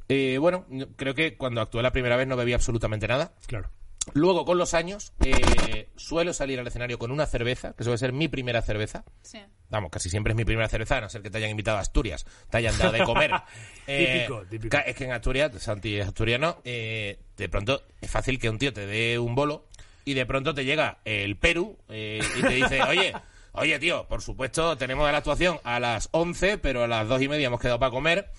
Eh, 0.09 0.37
bueno, 0.39 0.65
no- 0.69 0.87
creo 0.95 1.13
que 1.13 1.37
cuando 1.37 1.61
actué 1.61 1.81
la 1.81 1.91
primera 1.91 2.15
vez 2.17 2.27
no 2.27 2.35
bebí 2.37 2.53
absolutamente 2.53 3.07
nada. 3.07 3.33
Claro. 3.45 3.69
Luego, 4.13 4.45
con 4.45 4.57
los 4.57 4.73
años, 4.73 5.11
eh, 5.19 5.89
suelo 5.97 6.33
salir 6.33 6.57
al 6.61 6.67
escenario 6.67 6.97
con 6.97 7.11
una 7.11 7.25
cerveza, 7.25 7.73
que 7.73 7.83
suele 7.83 7.97
ser 7.97 8.13
mi 8.13 8.29
primera 8.29 8.61
cerveza. 8.61 9.03
Sí. 9.21 9.39
Vamos, 9.69 9.91
casi 9.91 10.09
siempre 10.09 10.31
es 10.31 10.37
mi 10.37 10.45
primera 10.45 10.69
cerveza, 10.69 10.97
a 10.97 11.01
no 11.01 11.09
ser 11.09 11.21
que 11.21 11.29
te 11.29 11.39
hayan 11.39 11.49
invitado 11.49 11.77
a 11.77 11.81
Asturias, 11.81 12.25
te 12.49 12.55
hayan 12.57 12.77
dado 12.77 12.93
de 12.93 13.03
comer. 13.03 13.31
Típico, 13.85 14.45
típico. 14.49 14.69
ca- 14.77 14.81
Es 14.83 14.95
que 14.95 15.03
en 15.03 15.11
Asturias, 15.11 15.51
Santi 15.61 15.97
es 15.97 16.07
asturiano, 16.07 16.61
eh, 16.63 17.19
de 17.35 17.49
pronto 17.49 17.81
es 17.99 18.09
fácil 18.09 18.39
que 18.39 18.49
un 18.49 18.57
tío 18.57 18.71
te 18.71 18.85
dé 18.85 19.19
un 19.19 19.35
bolo 19.35 19.67
y 20.05 20.13
de 20.13 20.25
pronto 20.25 20.53
te 20.53 20.63
llega 20.63 20.99
el 21.03 21.35
Perú 21.35 21.77
eh, 21.89 22.21
y 22.37 22.41
te 22.43 22.53
dice, 22.53 22.81
oye, 22.83 23.13
oye 23.57 23.79
tío, 23.79 24.07
por 24.07 24.21
supuesto 24.21 24.77
tenemos 24.77 25.09
la 25.11 25.17
actuación 25.17 25.59
a 25.63 25.79
las 25.79 26.09
11, 26.11 26.57
pero 26.57 26.83
a 26.83 26.87
las 26.87 27.07
dos 27.07 27.21
y 27.21 27.27
media 27.27 27.47
hemos 27.47 27.59
quedado 27.59 27.79
para 27.79 27.91
comer. 27.91 28.29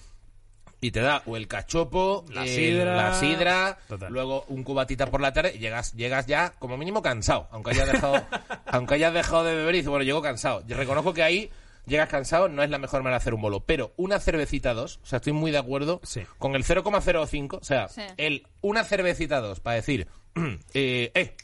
Y 0.80 0.92
te 0.92 1.00
da 1.00 1.22
o 1.26 1.36
el 1.36 1.48
cachopo, 1.48 2.24
La 2.30 2.44
el- 2.44 2.48
sidra. 2.48 2.94
la 2.94 3.14
sidra, 3.14 3.78
Total. 3.88 4.12
luego 4.12 4.44
un 4.46 4.62
cubatita 4.62 5.06
por 5.08 5.20
la 5.20 5.32
tarde 5.32 5.52
y 5.56 5.58
llegas, 5.58 5.92
llegas 5.94 6.26
ya 6.26 6.50
como 6.60 6.76
mínimo 6.76 7.02
cansado, 7.02 7.48
aunque 7.50 7.72
hayas 7.72 7.90
dejado, 7.90 8.14
aunque 8.66 8.94
hayas 8.94 9.12
dejado 9.12 9.42
de 9.42 9.56
beber 9.56 9.74
y 9.74 9.78
dices, 9.78 9.90
bueno, 9.90 10.04
llego 10.04 10.22
cansado. 10.22 10.62
Yo 10.68 10.76
reconozco 10.76 11.12
que 11.14 11.24
ahí 11.24 11.50
llegas 11.86 12.08
cansado, 12.08 12.48
no 12.48 12.62
es 12.62 12.70
la 12.70 12.78
mejor 12.78 13.02
manera 13.02 13.16
de 13.18 13.22
hacer 13.22 13.34
un 13.34 13.40
bolo, 13.42 13.58
pero 13.58 13.92
una 13.96 14.20
cervecita 14.20 14.72
dos, 14.72 15.00
o 15.02 15.06
sea, 15.06 15.16
estoy 15.16 15.32
muy 15.32 15.50
de 15.50 15.58
acuerdo 15.58 16.00
Sí. 16.04 16.22
con 16.38 16.54
el 16.54 16.62
0,05, 16.62 17.58
o 17.60 17.64
sea, 17.64 17.88
Sí. 17.88 18.02
el 18.16 18.46
una 18.60 18.84
cervecita 18.84 19.40
dos 19.40 19.58
para 19.58 19.74
decir, 19.76 20.06
eh, 20.74 21.10
eh, 21.14 21.34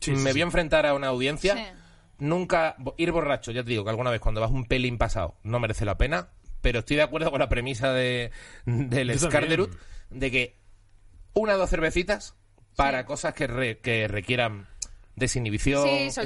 Sí, 0.00 0.10
me 0.10 0.16
sí, 0.18 0.22
voy 0.24 0.32
sí. 0.34 0.40
a 0.40 0.44
enfrentar 0.44 0.84
a 0.84 0.92
una 0.92 1.06
audiencia. 1.06 1.74
Nunca 2.18 2.76
ir 2.96 3.10
borracho, 3.12 3.50
ya 3.52 3.62
te 3.64 3.70
digo 3.70 3.84
que 3.84 3.90
alguna 3.90 4.10
vez 4.10 4.20
cuando 4.20 4.40
vas 4.40 4.50
un 4.50 4.66
pelín 4.66 4.98
pasado 4.98 5.34
no 5.42 5.58
merece 5.60 5.84
la 5.84 5.96
pena, 5.98 6.28
pero 6.60 6.78
estoy 6.80 6.96
de 6.96 7.02
acuerdo 7.02 7.30
con 7.30 7.40
la 7.40 7.48
premisa 7.48 7.92
de 7.92 8.30
del 8.66 9.10
también. 9.66 9.78
de 10.10 10.30
que 10.30 10.56
una 11.34 11.54
o 11.54 11.58
dos 11.58 11.70
cervecitas 11.70 12.36
para 12.76 13.04
cosas 13.06 13.34
que, 13.34 13.46
re- 13.46 13.78
que 13.78 14.08
requieran 14.08 14.66
desinhibición, 15.16 15.82
Sí, 15.84 15.90
ese, 16.06 16.20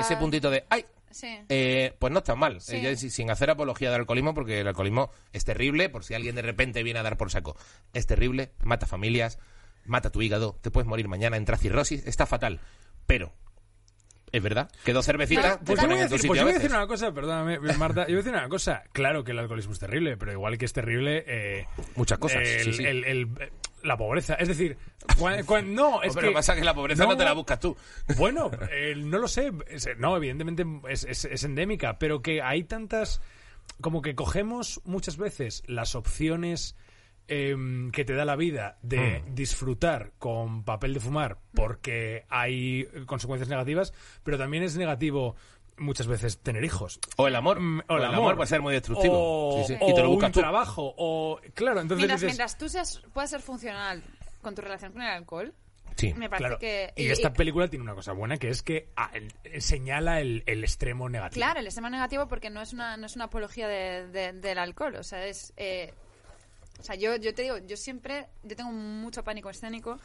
ese 0.00 0.16
puntito 0.16 0.50
de 0.50 0.64
ay, 0.70 0.84
Sí. 1.10 1.38
eh, 1.48 1.94
pues 1.98 2.12
no 2.12 2.18
está 2.18 2.34
mal. 2.34 2.60
Sí. 2.60 2.76
Eh, 2.76 2.96
sin 2.96 3.30
hacer 3.30 3.50
apología 3.50 3.90
del 3.90 4.00
alcoholismo, 4.00 4.34
porque 4.34 4.60
el 4.60 4.68
alcoholismo 4.68 5.10
es 5.32 5.44
terrible, 5.44 5.88
por 5.88 6.04
si 6.04 6.14
alguien 6.14 6.34
de 6.36 6.42
repente 6.42 6.82
viene 6.82 7.00
a 7.00 7.02
dar 7.02 7.16
por 7.16 7.30
saco. 7.30 7.56
Es 7.94 8.06
terrible, 8.06 8.52
mata 8.62 8.86
familias, 8.86 9.38
mata 9.86 10.10
tu 10.10 10.20
hígado, 10.20 10.58
te 10.60 10.70
puedes 10.70 10.86
morir 10.86 11.08
mañana, 11.08 11.36
entra 11.38 11.56
cirrosis, 11.56 12.06
está 12.06 12.26
fatal. 12.26 12.60
Pero, 13.06 13.32
es 14.32 14.42
verdad, 14.42 14.70
que 14.84 14.92
dos 14.92 15.04
cervecitas 15.06 15.58
te 15.60 15.64
Pues 15.64 15.80
yo, 15.80 15.86
voy 15.88 15.98
a 15.98 16.02
en 16.02 16.08
tu 16.08 16.14
decir, 16.14 16.18
sitio 16.18 16.28
pues 16.28 16.36
yo 16.38 16.42
a 16.42 16.44
voy 16.44 16.50
a 16.50 16.54
decir 16.54 16.68
veces. 16.70 16.78
una 16.78 16.86
cosa, 16.86 17.12
perdóname, 17.12 17.58
Marta. 17.78 18.00
Yo 18.02 18.06
voy 18.08 18.14
a 18.14 18.16
decir 18.18 18.32
una 18.32 18.48
cosa. 18.48 18.82
Claro 18.92 19.24
que 19.24 19.32
el 19.32 19.38
alcoholismo 19.38 19.72
es 19.72 19.78
terrible, 19.78 20.16
pero 20.16 20.32
igual 20.32 20.58
que 20.58 20.64
es 20.64 20.72
terrible. 20.72 21.24
eh, 21.26 21.66
Muchas 21.96 22.18
cosas, 22.18 22.42
el- 22.46 22.64
sí, 22.64 22.72
sí. 22.74 22.84
el- 22.84 23.04
el- 23.04 23.28
la 23.84 23.96
pobreza. 23.96 24.34
Es 24.34 24.48
decir, 24.48 24.76
cuan- 25.18 25.44
cuan- 25.44 25.74
no, 25.74 26.02
es 26.02 26.10
Hombre, 26.10 26.28
que. 26.28 26.34
pasa 26.34 26.54
que 26.56 26.64
la 26.64 26.74
pobreza 26.74 27.04
no, 27.04 27.16
te 27.16 27.24
la 27.24 27.32
buscas 27.32 27.60
tú. 27.60 27.76
Bueno, 28.16 28.50
eh, 28.72 28.94
no 28.96 29.18
lo 29.18 29.28
sé. 29.28 29.52
Es- 29.68 29.88
No, 29.98 30.16
evidentemente 30.16 30.64
es, 30.88 31.04
es- 31.04 31.24
es 31.26 31.44
endémica, 31.44 31.98
pero 31.98 32.20
que 32.22 32.42
hay 32.42 32.64
tantas. 32.64 33.20
Como 33.80 34.02
que 34.02 34.14
cogemos 34.14 34.80
muchas 34.84 35.16
veces 35.18 35.62
las 35.66 35.94
opciones 35.94 36.74
em, 37.28 37.90
que 37.92 38.04
te 38.04 38.14
da 38.14 38.24
la 38.24 38.36
vida 38.36 38.78
de 38.82 39.20
Hmm. 39.20 39.34
disfrutar 39.34 40.12
con 40.18 40.64
papel 40.64 40.94
de 40.94 41.00
fumar 41.00 41.38
porque 41.54 42.24
hay 42.28 42.86
consecuencias 43.06 43.48
negativas, 43.48 43.92
pero 44.24 44.38
también 44.38 44.62
es 44.62 44.76
negativo 44.76 45.36
muchas 45.76 46.06
veces 46.08 46.38
tener 46.40 46.64
hijos. 46.64 46.98
O 47.16 47.28
el 47.28 47.36
amor. 47.36 47.60
Mm, 47.60 47.82
o 47.88 47.96
el 47.98 48.04
amor 48.04 48.34
puede 48.34 48.48
ser 48.48 48.60
muy 48.60 48.74
destructivo. 48.74 49.14
O, 49.60 49.64
Sí, 49.64 49.74
sí. 49.74 49.78
o 49.80 49.90
Y 49.90 49.94
te 49.94 50.02
lo 50.02 50.08
buscas 50.08 50.28
un 50.28 50.32
tú. 50.32 50.40
trabajo. 50.40 50.94
O, 50.96 51.38
claro, 51.54 51.80
entonces 51.80 51.98
Mientras, 51.98 52.20
dices... 52.20 52.30
mientras 52.36 52.58
tú 52.58 52.68
seas, 52.68 53.02
puedas 53.12 53.30
ser 53.30 53.40
funcional 53.40 54.02
con 54.42 54.54
tu 54.56 54.62
relación 54.62 54.92
con 54.92 55.02
el 55.02 55.08
alcohol, 55.08 55.54
Sí. 55.96 56.14
me 56.14 56.28
parece 56.28 56.46
Claro. 56.48 56.58
que... 56.58 56.92
Y, 56.96 57.06
esta 57.10 57.32
película 57.32 57.68
tiene 57.68 57.82
una 57.84 57.94
cosa 57.94 58.12
buena 58.12 58.36
que 58.38 58.48
es 58.48 58.62
que 58.62 58.88
ah, 58.96 59.10
el- 59.14 59.32
eh, 59.44 59.60
señala 59.60 60.20
el, 60.20 60.42
el 60.46 60.62
extremo 60.64 61.08
negativo. 61.08 61.40
Claro, 61.44 61.60
el 61.60 61.66
extremo 61.66 61.90
negativo 61.90 62.26
porque 62.28 62.50
no 62.50 62.60
es 62.62 62.72
una, 62.72 62.96
no 62.96 63.06
es 63.06 63.14
una 63.16 63.26
apología 63.26 63.66
de- 63.68 64.06
de- 64.08 64.32
del 64.32 64.58
alcohol. 64.58 64.94
O 64.96 65.02
sea, 65.04 65.26
es. 65.26 65.52
eh, 65.56 65.92
o 66.78 66.82
sea, 66.82 66.94
yo, 66.94 67.16
yo 67.16 67.34
te 67.34 67.42
digo, 67.42 67.58
yo 67.58 67.76
siempre. 67.76 68.26
Yo 68.42 68.56
tengo 68.56 68.70
mucho 68.72 69.22
pánico 69.24 69.50
escénico. 69.50 69.98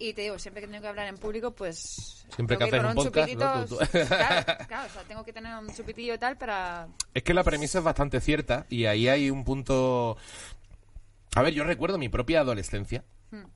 Y 0.00 0.14
te 0.14 0.22
digo, 0.22 0.36
siempre 0.38 0.62
que 0.62 0.66
tengo 0.68 0.82
que 0.82 0.88
hablar 0.88 1.06
en 1.06 1.16
público, 1.16 1.52
pues. 1.52 2.24
Siempre 2.34 2.56
tengo 2.56 2.70
que 2.72 2.78
un 2.80 2.94
podcast, 2.94 3.28
chupitito, 3.28 3.54
¿no? 3.54 3.66
Tú- 3.66 3.76
tú- 3.78 4.06
Claro, 4.08 4.44
claro, 4.68 4.86
o 4.88 4.92
sea, 4.92 5.02
tengo 5.04 5.24
que 5.24 5.32
tener 5.32 5.54
un 5.56 5.72
chupitillo 5.72 6.14
y 6.14 6.18
tal 6.18 6.36
para. 6.36 6.88
Es 7.14 7.22
que 7.22 7.32
la 7.32 7.44
premisa 7.44 7.78
es 7.78 7.84
bastante 7.84 8.20
cierta 8.20 8.66
y 8.68 8.86
ahí 8.86 9.06
hay 9.08 9.30
un 9.30 9.44
punto... 9.44 10.16
A 11.36 11.42
ver, 11.42 11.52
yo 11.54 11.62
recuerdo 11.64 11.98
mi 11.98 12.08
propia 12.08 12.40
adolescencia, 12.40 13.04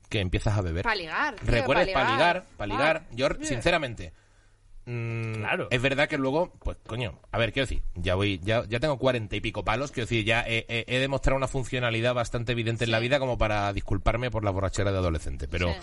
que 0.07 0.19
empiezas 0.21 0.57
a 0.57 0.61
beber. 0.61 0.83
Para 0.83 0.95
ligar. 0.95 1.35
tío, 1.35 1.47
Recuerdas 1.51 1.87
pa' 1.87 1.93
para 1.93 2.11
ligar, 2.13 2.45
para 2.55 2.67
ligar. 2.73 3.03
Ah, 3.09 3.13
Yo, 3.13 3.27
sinceramente, 3.41 4.13
mm, 4.91 5.33
Claro. 5.35 5.67
es 5.71 5.81
verdad 5.81 6.07
que 6.09 6.17
luego, 6.17 6.51
pues 6.63 6.77
coño, 6.85 7.19
a 7.31 7.37
ver, 7.37 7.53
quiero 7.53 7.65
decir, 7.67 7.81
ya 7.95 8.15
voy, 8.15 8.39
ya, 8.43 8.65
ya 8.67 8.79
tengo 8.79 8.97
cuarenta 8.97 9.35
y 9.35 9.41
pico 9.41 9.63
palos, 9.63 9.91
quiero 9.91 10.05
decir, 10.05 10.25
ya 10.25 10.41
he, 10.47 10.65
he- 10.67 10.85
he 10.87 10.99
demostrado 10.99 11.37
una 11.37 11.47
funcionalidad 11.47 12.13
bastante 12.13 12.51
evidente 12.51 12.83
en 12.85 12.91
la 12.91 12.99
vida 12.99 13.19
como 13.19 13.37
para 13.37 13.71
disculparme 13.73 14.29
por 14.31 14.43
la 14.43 14.51
borrachera 14.51 14.91
de 14.91 14.97
adolescente. 14.97 15.47
Pero 15.47 15.69
Sí. 15.73 15.79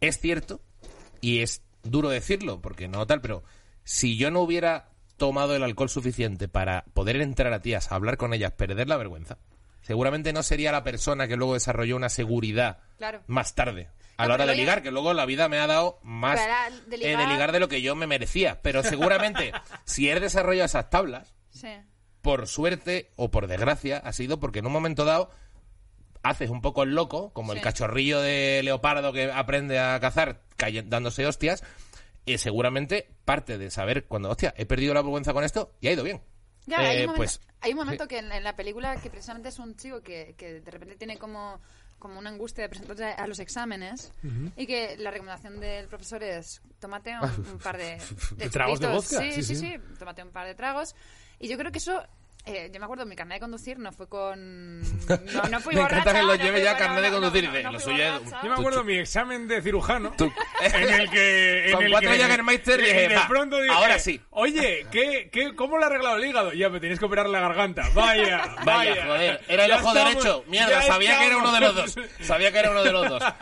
es 0.00 0.18
cierto, 0.18 0.60
y 1.20 1.40
es 1.40 1.62
duro 1.82 2.08
decirlo, 2.08 2.60
porque 2.60 2.88
no 2.88 3.06
tal, 3.06 3.20
pero 3.20 3.42
si 3.84 4.16
yo 4.16 4.30
no 4.30 4.40
hubiera 4.40 4.88
tomado 5.16 5.54
el 5.56 5.62
alcohol 5.62 5.88
suficiente 5.88 6.48
para 6.48 6.84
poder 6.92 7.16
entrar 7.20 7.52
a 7.52 7.60
tías, 7.62 7.90
hablar 7.92 8.16
con 8.16 8.34
ellas, 8.34 8.52
perder 8.52 8.88
la 8.88 8.96
vergüenza, 8.96 9.38
seguramente 9.86 10.32
no 10.32 10.42
sería 10.42 10.72
la 10.72 10.82
persona 10.82 11.28
que 11.28 11.36
luego 11.36 11.54
desarrolló 11.54 11.94
una 11.96 12.08
seguridad 12.08 12.78
Claro. 12.98 13.22
más 13.28 13.54
tarde. 13.54 13.88
A 14.16 14.22
No, 14.24 14.28
la 14.30 14.34
hora 14.34 14.46
de 14.46 14.56
ligar, 14.56 14.82
que 14.82 14.90
luego 14.90 15.12
la 15.14 15.26
vida 15.26 15.48
me 15.48 15.58
ha 15.58 15.66
dado 15.66 16.00
más 16.02 16.40
ahora, 16.40 16.70
de 16.88 16.96
eh, 16.96 16.98
de 16.98 17.16
ligar- 17.16 17.28
ligar 17.28 17.52
de 17.52 17.60
lo 17.60 17.68
que 17.68 17.82
yo 17.82 17.94
me 17.94 18.06
merecía. 18.06 18.60
Pero 18.62 18.82
seguramente, 18.82 19.52
si 19.84 20.08
he 20.10 20.18
desarrollado 20.18 20.64
esas 20.66 20.90
tablas, 20.90 21.34
Sí. 21.50 21.68
por 22.22 22.46
suerte 22.48 23.12
o 23.16 23.30
por 23.30 23.46
desgracia, 23.46 23.98
ha 23.98 24.12
sido 24.12 24.40
porque 24.40 24.58
en 24.60 24.66
un 24.66 24.72
momento 24.72 25.04
dado 25.04 25.30
haces 26.22 26.50
un 26.50 26.60
poco 26.62 26.82
el 26.82 26.94
loco, 26.94 27.32
como 27.32 27.52
el 27.52 27.60
cachorrillo 27.60 28.20
de 28.20 28.62
leopardo 28.64 29.12
que 29.12 29.30
aprende 29.30 29.78
a 29.78 30.00
cazar 30.00 30.42
dándose 30.86 31.24
hostias, 31.26 31.62
y 32.24 32.38
seguramente 32.38 33.08
parte 33.24 33.58
de 33.58 33.70
saber 33.70 34.06
cuando, 34.06 34.30
hostia, 34.30 34.52
he 34.56 34.66
perdido 34.66 34.94
la 34.94 35.02
vergüenza 35.02 35.32
con 35.32 35.44
esto 35.44 35.74
y 35.80 35.86
ha 35.88 35.92
ido 35.92 36.02
bien. 36.02 36.22
Ya, 36.66 36.80
hay, 36.80 36.98
Eh, 36.98 37.00
un 37.00 37.06
momento, 37.06 37.16
pues, 37.16 37.40
hay 37.60 37.72
un 37.72 37.78
momento 37.78 38.08
que 38.08 38.18
en, 38.18 38.32
en 38.32 38.44
la 38.44 38.54
película 38.56 38.96
que 39.00 39.10
precisamente 39.10 39.48
es 39.50 39.58
un 39.58 39.76
chico 39.76 40.02
que, 40.02 40.34
que 40.36 40.60
de 40.60 40.70
repente 40.70 40.96
tiene 40.96 41.16
como, 41.18 41.60
como 41.98 42.18
una 42.18 42.30
angustia 42.30 42.62
de 42.64 42.68
presentarse 42.68 43.04
a 43.04 43.26
los 43.26 43.38
exámenes 43.38 44.12
y 44.56 44.66
que 44.66 44.96
la 44.98 45.10
recomendación 45.10 45.60
del 45.60 45.86
profesor 45.88 46.22
es 46.22 46.60
tómate 46.80 47.14
un, 47.20 47.30
un 47.52 47.58
par 47.62 47.76
de, 47.78 47.98
¿De 48.36 48.50
tragos 48.50 48.80
de 48.80 48.88
vodka? 48.88 49.18
Sí, 49.20 49.32
Sí, 49.32 49.42
sí, 49.42 49.54
sí. 49.56 49.70
sí, 49.72 49.96
tómate 49.98 50.22
un 50.22 50.30
par 50.30 50.46
de 50.46 50.54
tragos. 50.54 50.94
Y 51.38 51.48
yo 51.48 51.56
creo 51.58 51.70
que 51.72 51.78
eso... 51.78 52.02
eh, 52.46 52.70
yo 52.72 52.78
me 52.80 52.84
acuerdo, 52.86 53.04
mi 53.06 53.16
carnet 53.16 53.36
de 53.36 53.40
conducir 53.40 53.78
no 53.78 53.92
fue 53.92 54.08
con... 54.08 54.80
No, 55.08 55.42
no 55.50 55.60
fui 55.60 55.74
Me 55.74 55.82
borracha. 55.82 56.00
encanta 56.02 56.12
que 56.14 56.22
lo 56.22 56.26
no 56.28 56.34
lleve 56.36 56.52
fui 56.58 56.62
ya 56.62 56.72
borra- 56.72 56.78
carnet 56.78 57.02
de 57.02 57.10
no, 57.10 57.16
no, 57.16 57.22
conducir 57.22 57.44
y 57.44 57.46
no, 57.48 57.62
no 57.62 57.72
lo 57.72 57.80
fui 57.80 57.92
suyo 57.92 58.04
es- 58.04 58.12
borracha. 58.24 58.40
Yo 58.42 58.48
me 58.48 58.54
acuerdo 58.54 58.84
mi 58.84 58.98
examen 58.98 59.48
de 59.48 59.62
cirujano 59.62 60.12
Tú- 60.16 60.32
en 60.62 60.90
el 60.94 61.10
que 61.10 61.66
en 61.66 61.72
Con 61.74 61.84
el 61.84 61.90
cuatro 61.90 62.10
que- 62.10 62.16
Jägermeister 62.18 62.80
y 62.80 62.82
dije, 62.84 63.08
de 63.08 63.14
"Va, 63.16 63.28
pronto 63.28 63.60
dije, 63.60 63.74
ahora 63.74 63.98
sí". 63.98 64.20
Oye, 64.30 64.86
¿qué, 64.90 65.28
qué, 65.32 65.54
¿cómo 65.54 65.78
le 65.78 65.84
ha 65.84 65.86
arreglado 65.88 66.16
el 66.16 66.24
hígado? 66.24 66.52
Ya, 66.52 66.68
me 66.68 66.80
tenéis 66.80 66.98
que 66.98 67.04
operar 67.04 67.28
la 67.28 67.40
garganta. 67.40 67.82
Vaya, 67.94 68.46
vaya. 68.64 68.64
Vaya, 68.64 69.06
joder, 69.06 69.40
era 69.48 69.64
el 69.64 69.70
Ya 69.70 69.76
ojo 69.76 69.88
estamos, 69.88 70.14
derecho. 70.14 70.44
Mierda, 70.46 70.70
ya 70.70 70.82
sabía 70.82 71.18
que 71.18 71.26
era 71.26 71.36
uno 71.38 71.52
de 71.52 71.60
los 71.60 71.74
dos. 71.74 71.96
Sabía 72.20 72.52
que 72.52 72.58
era 72.58 72.70
uno 72.70 72.82
de 72.84 72.92
los 72.92 73.08
dos. 73.08 73.22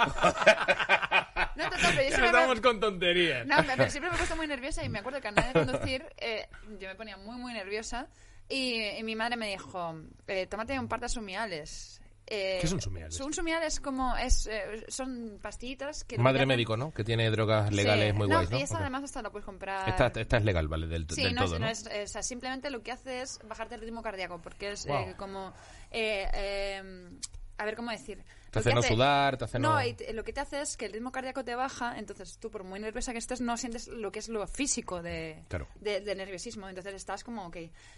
No, 1.56 1.64
total, 1.70 1.80
pero 1.82 2.02
yo 2.02 2.02
Ya 2.02 2.08
siempre 2.08 2.20
me- 2.20 2.26
estamos 2.26 2.61
con 2.61 2.80
tonterías. 2.80 3.46
No, 3.46 3.56
pero 3.64 3.88
siempre 3.88 4.11
me 4.11 4.16
he 4.16 4.18
puesto 4.18 4.34
muy 4.37 4.46
nerviosa 4.49 4.82
y 4.84 4.88
me 4.88 4.99
acuerdo 4.99 5.20
que 5.20 5.28
al 5.28 5.34
de 5.37 5.52
conducir 5.52 6.04
eh, 6.18 6.49
yo 6.80 6.88
me 6.88 6.96
ponía 6.96 7.16
muy, 7.16 7.37
muy 7.37 7.52
nerviosa 7.52 8.08
y, 8.48 8.80
y 8.98 9.02
mi 9.02 9.16
madre 9.16 9.36
me 9.36 9.48
dijo, 9.50 9.94
eh, 10.26 10.46
tómate 10.46 10.78
un 10.78 10.88
par 10.88 11.00
de 11.00 11.08
sumiales. 11.08 12.00
Eh, 12.26 12.56
¿Qué 12.60 12.66
son 12.66 12.80
sumiales? 12.80 13.20
Un 13.20 13.34
sumial 13.34 13.62
es 13.64 13.80
como, 13.80 14.16
es, 14.16 14.46
eh, 14.46 14.86
son 14.88 15.38
pastillitas 15.42 16.04
que... 16.04 16.16
Madre 16.16 16.40
hacen- 16.40 16.48
médico, 16.48 16.74
¿no? 16.74 16.90
Que 16.90 17.04
tiene 17.04 17.30
drogas 17.30 17.70
legales 17.70 18.12
Sí. 18.12 18.18
muy 18.18 18.28
no, 18.28 18.36
guays, 18.36 18.50
¿no? 18.50 18.58
Y 18.58 18.62
esta 18.62 18.76
Ok. 18.76 18.80
además 18.80 19.04
hasta 19.04 19.20
la 19.20 19.30
puedes 19.30 19.44
comprar... 19.44 19.86
Esta, 19.88 20.06
esta 20.18 20.36
es 20.38 20.44
legal, 20.44 20.66
¿vale? 20.68 20.86
Del, 20.86 21.06
Sí, 21.10 21.22
del 21.22 21.34
no, 21.34 21.44
todo, 21.44 21.58
no 21.58 21.68
es- 21.68 21.86
eh, 21.86 22.04
o 22.04 22.08
sea, 22.08 22.22
simplemente 22.22 22.70
lo 22.70 22.82
que 22.82 22.92
hace 22.92 23.20
es 23.20 23.40
bajarte 23.46 23.74
el 23.74 23.82
ritmo 23.82 24.02
cardíaco, 24.02 24.40
porque 24.40 24.72
es 24.72 24.86
Wow. 24.86 24.96
eh, 24.96 25.14
como... 25.18 25.52
eh, 25.90 26.26
eh, 26.32 27.10
a 27.58 27.64
ver, 27.66 27.76
¿cómo 27.76 27.90
decir? 27.90 28.24
Te 28.54 28.68
hace 28.70 28.75
no 28.75 28.82
sudar, 28.82 29.37
te 29.37 29.44
hace 29.44 29.58
no... 29.58 29.73
no, 29.75 29.84
y 29.84 29.92
te- 29.94 30.12
lo 30.12 30.25
que 30.25 30.32
te 30.32 30.40
hace 30.40 30.61
es 30.61 30.76
que 30.76 30.87
el 30.87 30.92
ritmo 30.92 31.12
cardíaco 31.12 31.44
te 31.44 31.54
baja, 31.54 31.99
entonces 31.99 32.38
tú, 32.38 32.50
por 32.50 32.64
muy 32.64 32.80
nerviosa 32.80 33.12
que 33.12 33.18
estés, 33.18 33.40
no 33.40 33.56
sientes 33.56 33.88
lo 33.88 34.11
que 34.12 34.18
es 34.20 34.28
lo 34.28 34.46
físico 34.46 35.02
de, 35.02 35.42
Claro. 35.49 35.68
de- 35.80 36.00
del 36.00 36.18
nerviosismo. 36.18 36.68
Entonces 36.68 36.94
estás 36.94 37.25
como, 37.25 37.46
ok. 37.46 37.56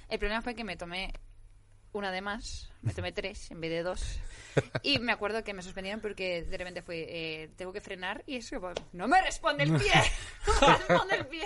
El 0.09 0.19
problema 0.19 0.43
fue 0.43 0.55
que 0.55 0.65
me 0.65 0.77
tomé 0.77 1.13
una 1.97 2.13
de 2.13 2.21
más, 2.21 2.71
me 2.83 2.93
tomé 2.95 3.13
tres 3.13 3.51
en 3.51 3.61
vez 3.61 3.71
de 3.71 3.83
dos. 3.83 4.19
Y 4.83 4.99
me 5.01 5.13
acuerdo 5.13 5.45
que 5.45 5.53
me 5.53 5.63
suspendieron 5.63 6.01
porque 6.01 6.43
de 6.43 6.57
repente 6.57 6.81
fue, 6.83 7.05
eh, 7.09 7.51
tengo 7.57 7.73
que 7.73 7.81
frenar 7.81 8.23
y 8.27 8.37
es 8.37 8.49
que, 8.49 8.59
pues, 8.59 8.75
no 8.93 9.07
me 9.09 9.21
responde 9.23 9.65
el 9.65 9.73
pie. 9.75 9.93
No 10.61 10.69
me 10.69 10.79
responde 10.79 11.15
el 11.17 11.27
pie. 11.27 11.43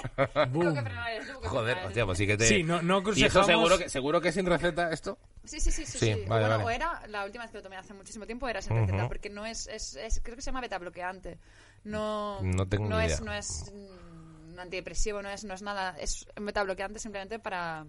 tengo 0.52 0.74
que 0.74 0.82
frenar, 0.82 1.24
tengo 1.26 1.40
que 1.40 1.48
Joder, 1.48 1.72
frenar. 1.72 1.86
hostia, 1.86 2.06
pues 2.06 2.18
sí 2.18 2.26
que 2.26 2.36
te... 2.36 2.46
Sí, 2.46 2.62
no, 2.62 2.82
no 2.82 3.02
¿Y 3.16 3.24
eso 3.24 3.42
seguro 3.42 3.78
que, 3.78 3.88
seguro 3.88 4.20
que 4.20 4.28
es 4.28 4.34
sin 4.34 4.46
receta 4.46 4.92
esto? 4.92 5.18
Sí, 5.44 5.58
sí, 5.58 5.70
sí, 5.72 5.86
sí. 5.86 5.98
Sí, 5.98 6.14
sí. 6.14 6.24
vale, 6.28 6.46
bueno, 6.46 6.48
vale. 6.50 6.64
o 6.64 6.70
era 6.70 7.06
la 7.08 7.24
última 7.24 7.44
vez 7.44 7.50
que 7.50 7.56
lo 7.58 7.62
tomé 7.62 7.76
hace 7.76 7.94
muchísimo 7.94 8.26
tiempo, 8.26 8.46
era 8.48 8.60
sin 8.62 8.76
receta, 8.76 9.08
porque 9.08 9.30
no 9.30 9.46
es, 9.46 9.66
es, 9.68 9.96
es- 9.96 10.20
creo 10.22 10.36
que 10.36 10.42
se 10.42 10.46
llama 10.46 10.60
beta 10.60 10.78
bloqueante. 10.78 11.38
No, 11.84 12.40
No 12.42 12.66
tengo 12.68 12.88
ni 12.90 13.04
es, 13.06 13.20
idea. 13.20 13.20
no 13.24 13.32
es 13.32 13.72
mm, 13.74 14.52
un 14.52 14.60
antidepresivo, 14.60 15.22
no 15.22 15.30
es, 15.30 15.44
no 15.44 15.54
es 15.54 15.62
nada, 15.62 15.96
es 15.98 16.26
un 16.36 16.44
beta 16.46 16.62
bloqueante 16.62 16.98
simplemente 16.98 17.38
para, 17.38 17.86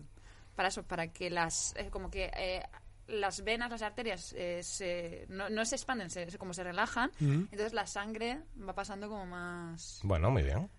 para 0.62 0.70
eso, 0.70 0.84
para 0.84 1.08
que 1.08 1.32
las, 1.32 1.74
eh, 1.76 1.90
como 1.90 2.12
que 2.12 2.32
eh, 2.38 2.62
las 3.08 3.44
venas, 3.44 3.72
las 3.72 3.82
arterias 3.82 4.34
eh, 4.38 4.62
se, 4.64 5.26
no, 5.28 5.50
no 5.50 5.66
se 5.66 5.76
expanden, 5.76 6.12
se, 6.12 6.30
se- 6.30 6.38
como 6.38 6.54
se 6.54 6.64
relajan, 6.64 7.12
entonces 7.20 7.74
la 7.74 7.88
sangre 7.88 8.40
va 8.68 8.74
pasando 8.76 9.10
como 9.10 9.26
más... 9.26 10.00
Bueno, 10.04 10.30
muy 10.30 10.44
bien. 10.44 10.70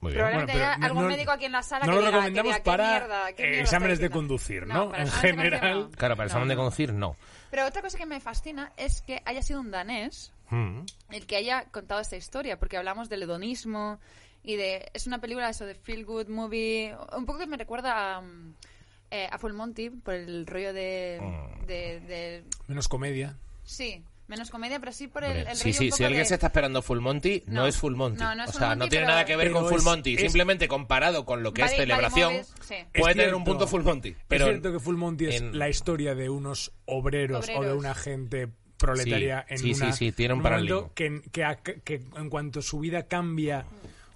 Muy 0.00 0.12
bien. 0.12 0.16
Probablemente 0.24 0.52
Bueno, 0.52 0.66
haya 0.74 0.86
algún 0.86 1.02
no- 1.04 1.08
médico 1.08 1.30
aquí 1.30 1.44
en 1.46 1.52
la 1.52 1.62
sala 1.62 1.86
no 1.86 1.92
que 1.92 1.96
lo 1.96 2.00
diga, 2.00 2.10
que 2.10 2.16
recomendamos 2.16 2.52
diga, 2.52 2.58
¿qué 2.58 2.64
para 2.70 2.90
mierda, 2.90 3.32
qué 3.32 3.42
eh, 3.42 3.46
mierda 3.46 3.62
exámenes 3.62 3.98
de 3.98 4.10
conducir, 4.10 4.66
No, 4.66 4.74
¿no? 4.90 4.94
En 4.94 5.08
general. 5.10 5.80
no. 5.80 5.90
Claro, 5.92 6.16
para 6.16 6.24
el 6.24 6.28
examen 6.28 6.48
No, 6.48 6.52
de 6.52 6.56
conducir, 6.56 6.92
no. 6.92 7.16
Pero 7.50 7.64
otra 7.66 7.80
cosa 7.80 7.96
que 7.96 8.04
me 8.04 8.20
fascina 8.20 8.72
es 8.76 9.00
que 9.00 9.22
haya 9.24 9.40
sido 9.42 9.60
un 9.60 9.70
danés 9.70 10.32
Mm. 10.50 10.80
el 11.10 11.26
que 11.26 11.36
haya 11.36 11.64
contado 11.70 12.02
esta 12.02 12.16
historia, 12.16 12.58
porque 12.58 12.76
hablamos 12.76 13.08
del 13.08 13.22
hedonismo 13.22 13.98
y 14.42 14.56
de... 14.56 14.90
Es 14.92 15.06
una 15.06 15.18
película 15.18 15.48
eso 15.48 15.64
de 15.64 15.74
feel 15.74 16.04
good 16.04 16.28
movie, 16.28 16.94
un 17.16 17.24
poco 17.24 17.38
que 17.38 17.46
me 17.46 17.56
recuerda 17.56 18.16
a, 18.16 18.20
mm, 18.20 18.54
eh, 19.10 19.28
a 19.30 19.38
Full 19.38 19.52
Monty 19.52 19.90
por 19.90 20.14
el 20.14 20.46
rollo 20.46 20.72
de... 20.72 21.18
Mm. 21.20 21.66
de, 21.66 22.00
de- 22.00 22.44
Menos 22.68 22.88
comedia. 22.88 23.36
sí, 23.64 24.02
menos 24.26 24.50
comedia, 24.50 24.80
pero 24.80 24.90
sí 24.92 25.06
por 25.06 25.22
el, 25.22 25.46
el 25.46 25.54
sí, 25.56 25.64
rollo 25.64 25.78
sí, 25.78 25.86
un 25.90 25.92
si 25.92 26.04
alguien 26.04 26.22
de- 26.22 26.28
se 26.28 26.34
está 26.34 26.46
esperando 26.46 26.80
Full 26.82 27.00
Monty, 27.00 27.42
no, 27.46 27.60
No. 27.62 27.66
es 27.66 27.76
Full 27.76 27.94
Monty. 27.94 28.18
No, 28.22 28.34
no 28.34 28.44
es 28.44 28.48
o 28.48 28.52
Full 28.52 28.58
sea, 28.58 28.68
no 28.70 28.76
Monty, 28.76 28.90
tiene 28.90 29.04
pero- 29.04 29.12
nada 29.12 29.24
que 29.26 29.36
ver 29.36 29.46
Pero 29.48 29.60
con 29.60 29.68
Full 29.68 29.78
es- 29.78 29.84
Monty. 29.84 30.14
es- 30.14 30.20
Simplemente 30.22 30.66
comparado 30.68 31.24
con 31.26 31.42
lo 31.42 31.52
que 31.52 31.62
Buddy- 31.62 31.70
es 31.72 31.76
celebración, 31.76 32.32
movies, 32.32 32.54
sí. 32.62 32.74
puede 32.94 33.10
Es 33.12 33.16
tener 33.18 33.34
un 33.34 33.42
cierto. 33.42 33.44
punto 33.44 33.66
Full 33.66 33.82
Monty. 33.82 34.16
Pero 34.28 34.44
es 34.46 34.50
cierto 34.50 34.72
que 34.72 34.80
Full 34.80 34.96
Monty 34.96 35.26
es 35.26 35.40
en- 35.42 35.58
la 35.58 35.68
historia 35.68 36.14
de 36.14 36.30
unos 36.30 36.72
obreros, 36.86 37.44
o 37.44 37.46
de 37.46 37.56
Obreros. 37.58 37.78
una 37.78 37.94
gente 37.94 38.48
proletaria 38.78 39.44
Sí, 39.48 39.54
en 39.54 39.58
sí, 39.58 39.72
una- 39.82 39.92
sí, 39.92 39.98
sí, 40.06 40.12
tiene 40.12 40.34
un 40.34 40.40
momento 40.42 40.90
paralelismo. 40.90 40.92
que, 40.94 41.30
que, 41.30 41.44
a- 41.44 41.56
que 41.56 42.02
en 42.16 42.28
cuanto 42.30 42.60
su 42.62 42.80
vida 42.80 43.04
cambia 43.06 43.64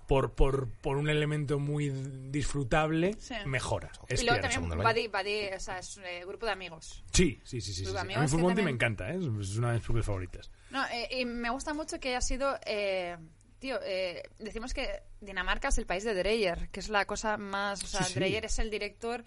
por, 0.09 0.33
por, 0.35 0.69
por 0.81 0.97
un 0.97 1.09
elemento 1.09 1.61
muy 1.61 1.91
disfrutable, 2.31 3.15
Sí. 3.21 3.35
mejora. 3.47 3.93
Es 4.09 4.23
Y 4.23 4.25
luego 4.25 4.41
también 4.41 4.63
segundo 4.63 4.77
buddy, 4.83 5.07
buddy, 5.07 5.49
o 5.55 5.61
sea, 5.61 5.79
es 5.79 5.97
un 5.99 6.05
eh, 6.07 6.25
grupo 6.27 6.47
de 6.47 6.53
amigos. 6.53 7.05
Sí, 7.13 7.41
sí, 7.45 7.61
sí. 7.61 7.73
sí, 7.73 7.85
sí. 7.85 7.97
A 7.97 8.03
mí 8.05 8.15
Full 8.27 8.41
Monty 8.41 8.63
me 8.63 8.71
encanta, 8.71 9.11
¿eh? 9.13 9.19
es 9.41 9.57
una 9.59 9.69
de 9.69 9.75
mis 9.75 9.83
películas 9.83 10.07
favoritas. 10.07 10.51
No, 10.71 10.85
eh, 10.87 11.09
y 11.21 11.25
me 11.27 11.51
gusta 11.51 11.75
mucho 11.75 12.01
que 12.01 12.09
haya 12.09 12.21
sido... 12.23 12.59
eh, 12.67 13.17
tío, 13.61 13.79
eh, 13.85 14.23
decimos 14.39 14.73
que 14.73 15.03
Dinamarca 15.21 15.69
es 15.69 15.79
el 15.79 15.85
país 15.87 16.05
de 16.05 16.15
Dreyer, 16.15 16.71
que 16.71 16.81
es 16.81 16.89
la 16.89 17.05
cosa 17.05 17.37
más... 17.37 17.85
O 17.85 17.87
sea, 17.87 18.03
Sí, 18.05 18.15
sí. 18.15 18.19
Dreyer 18.19 18.47
es 18.47 18.59
el 18.61 18.71
director 18.71 19.25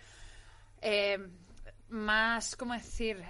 eh, 0.82 1.20
más, 1.90 2.56
¿cómo 2.56 2.74
decir? 2.74 3.24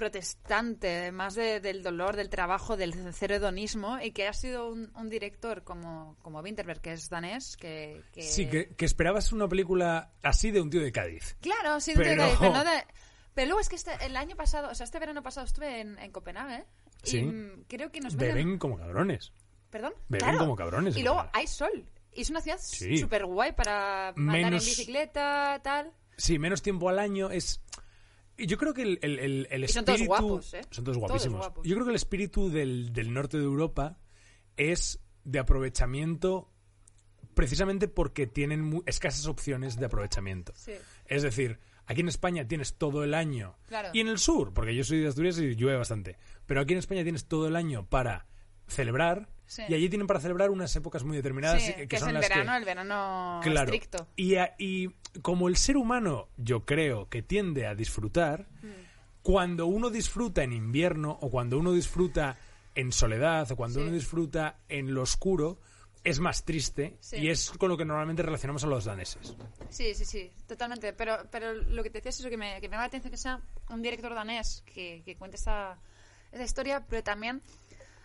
Eh, 0.00 0.10
protestante, 0.10 1.12
más 1.12 1.34
de- 1.34 1.60
del 1.60 1.82
dolor, 1.82 2.16
del 2.16 2.28
trabajo, 2.30 2.76
del 2.76 2.94
cero 3.12 3.34
hedonismo, 3.36 3.98
y 4.00 4.12
que 4.12 4.26
ha 4.28 4.32
sido 4.32 4.70
un, 4.70 4.90
un 4.96 5.08
director 5.08 5.62
como, 5.64 6.16
como 6.22 6.40
Winterberg, 6.40 6.80
que 6.80 6.92
es 6.92 7.08
danés, 7.08 7.56
que... 7.56 8.02
que- 8.12 8.22
Sí, 8.22 8.46
que, 8.48 8.68
que 8.74 8.84
esperabas 8.84 9.32
una 9.32 9.48
película 9.48 10.12
así 10.22 10.50
de 10.50 10.60
un 10.60 10.70
tío 10.70 10.80
de 10.80 10.92
Cádiz. 10.92 11.36
Claro, 11.40 11.80
sí, 11.80 11.92
Pero- 11.94 12.10
pero... 12.24 12.36
pero, 12.40 12.52
no 12.54 12.64
de- 12.64 12.84
pero 13.34 13.46
luego 13.48 13.60
es 13.60 13.68
que 13.68 13.76
este, 13.76 13.92
el 14.04 14.16
año 14.16 14.36
pasado, 14.36 14.70
o 14.70 14.74
sea, 14.74 14.84
este 14.84 14.98
verano 14.98 15.22
pasado 15.22 15.46
estuve 15.46 15.80
en, 15.80 15.98
en 15.98 16.10
Copenhague, 16.12 16.64
Sí. 17.02 17.18
y 17.18 17.22
mm, 17.24 17.64
creo 17.68 17.90
que 17.90 18.00
nos. 18.00 18.16
Beben 18.16 18.58
como 18.58 18.76
cabrones. 18.76 19.32
¿Perdón? 19.70 19.92
Beben 20.08 20.24
Claro. 20.24 20.38
como 20.40 20.56
cabrones 20.56 20.96
Y 20.96 21.02
luego 21.02 21.24
hay 21.32 21.46
sol. 21.46 21.86
Y 22.12 22.22
es 22.22 22.30
una 22.30 22.40
ciudad 22.40 22.58
Sí. 22.60 22.96
súper 22.98 23.24
guay 23.24 23.52
para 23.52 24.08
andar 24.08 24.16
Menos- 24.36 24.64
en 24.64 24.68
bicicleta, 24.70 25.60
tal. 25.62 25.92
Sí, 26.16 26.38
menos 26.38 26.60
tiempo 26.60 26.88
al 26.88 26.98
año 26.98 27.30
es... 27.30 27.62
y 28.40 28.46
Yo 28.46 28.56
creo 28.58 28.72
que 28.74 28.82
el, 28.82 28.98
el, 29.02 29.18
el, 29.18 29.48
el 29.50 29.64
Y 29.64 29.68
son 29.68 29.84
todos 29.84 30.00
espíritu... 30.00 30.22
guapos, 30.22 30.54
¿eh? 30.54 30.60
Son 30.70 30.84
todos 30.84 30.98
guapísimos. 30.98 31.46
Yo 31.64 31.74
creo 31.74 31.84
que 31.84 31.90
el 31.90 31.96
espíritu 31.96 32.50
del, 32.50 32.92
del 32.92 33.12
norte 33.12 33.36
de 33.38 33.44
Europa 33.44 33.98
es 34.56 35.00
de 35.24 35.38
aprovechamiento 35.38 36.52
precisamente 37.34 37.88
porque 37.88 38.26
tienen 38.26 38.62
mu- 38.62 38.82
escasas 38.86 39.26
opciones 39.26 39.76
de 39.76 39.86
aprovechamiento. 39.86 40.52
Sí. 40.56 40.72
Es 41.06 41.22
decir, 41.22 41.60
aquí 41.86 42.00
en 42.00 42.08
España 42.08 42.46
tienes 42.46 42.74
todo 42.76 43.04
el 43.04 43.14
año. 43.14 43.56
Claro. 43.68 43.90
Y 43.92 44.00
en 44.00 44.08
el 44.08 44.18
sur, 44.18 44.52
porque 44.52 44.74
yo 44.74 44.84
soy 44.84 45.00
de 45.00 45.08
Asturias 45.08 45.38
y 45.38 45.54
llueve 45.54 45.78
bastante. 45.78 46.16
Pero 46.46 46.60
aquí 46.60 46.72
en 46.72 46.78
España 46.80 47.02
tienes 47.02 47.26
todo 47.26 47.46
el 47.46 47.56
año 47.56 47.86
para 47.88 48.26
celebrar. 48.66 49.28
Sí. 49.46 49.62
Y 49.68 49.74
allí 49.74 49.88
tienen 49.88 50.06
para 50.06 50.20
celebrar 50.20 50.50
unas 50.50 50.74
épocas 50.76 51.02
muy 51.04 51.16
determinadas. 51.16 51.62
Sí, 51.62 51.72
que, 51.74 51.88
que 51.88 51.96
es 51.96 52.00
son 52.00 52.10
el 52.10 52.14
las 52.16 52.28
que- 52.28 52.34
verano, 52.38 52.56
el 52.56 52.64
verano 52.64 53.40
Claro. 53.42 53.72
estricto. 53.72 54.08
Y, 54.16 54.34
a- 54.36 54.54
y 54.58 54.90
como 55.22 55.48
el 55.48 55.56
ser 55.56 55.76
humano, 55.76 56.28
yo 56.36 56.64
creo 56.64 57.08
que 57.08 57.22
tiende 57.22 57.66
a 57.66 57.74
disfrutar, 57.74 58.46
cuando 59.22 59.66
uno 59.66 59.90
disfruta 59.90 60.42
en 60.42 60.52
invierno 60.52 61.18
o 61.20 61.30
cuando 61.30 61.58
uno 61.58 61.72
disfruta 61.72 62.38
en 62.74 62.92
soledad 62.92 63.50
o 63.52 63.56
cuando 63.56 63.80
Sí. 63.80 63.82
uno 63.86 63.92
disfruta 63.92 64.56
en 64.68 64.94
lo 64.94 65.02
oscuro, 65.02 65.58
es 66.04 66.18
más 66.20 66.44
triste 66.44 66.96
Sí. 67.00 67.16
y 67.16 67.28
es 67.28 67.50
con 67.50 67.68
lo 67.68 67.76
que 67.76 67.84
normalmente 67.84 68.22
relacionamos 68.22 68.64
a 68.64 68.68
los 68.68 68.86
daneses. 68.86 69.34
Sí, 69.68 69.92
sí, 69.94 70.04
sí, 70.06 70.30
totalmente. 70.46 70.92
Pero, 70.94 71.18
pero 71.30 71.52
lo 71.52 71.82
que 71.82 71.90
te 71.90 71.98
decía 71.98 72.08
es 72.10 72.20
eso, 72.20 72.30
que 72.30 72.38
me, 72.38 72.54
que 72.60 72.68
me 72.68 72.72
llama 72.76 72.84
la 72.84 72.86
atención 72.88 73.10
que 73.10 73.18
sea 73.18 73.40
un 73.68 73.82
director 73.82 74.14
danés 74.14 74.62
que, 74.64 75.02
que 75.04 75.16
cuente 75.16 75.36
esta, 75.36 75.78
esta 76.32 76.44
historia, 76.44 76.86
pero 76.88 77.02
también 77.02 77.42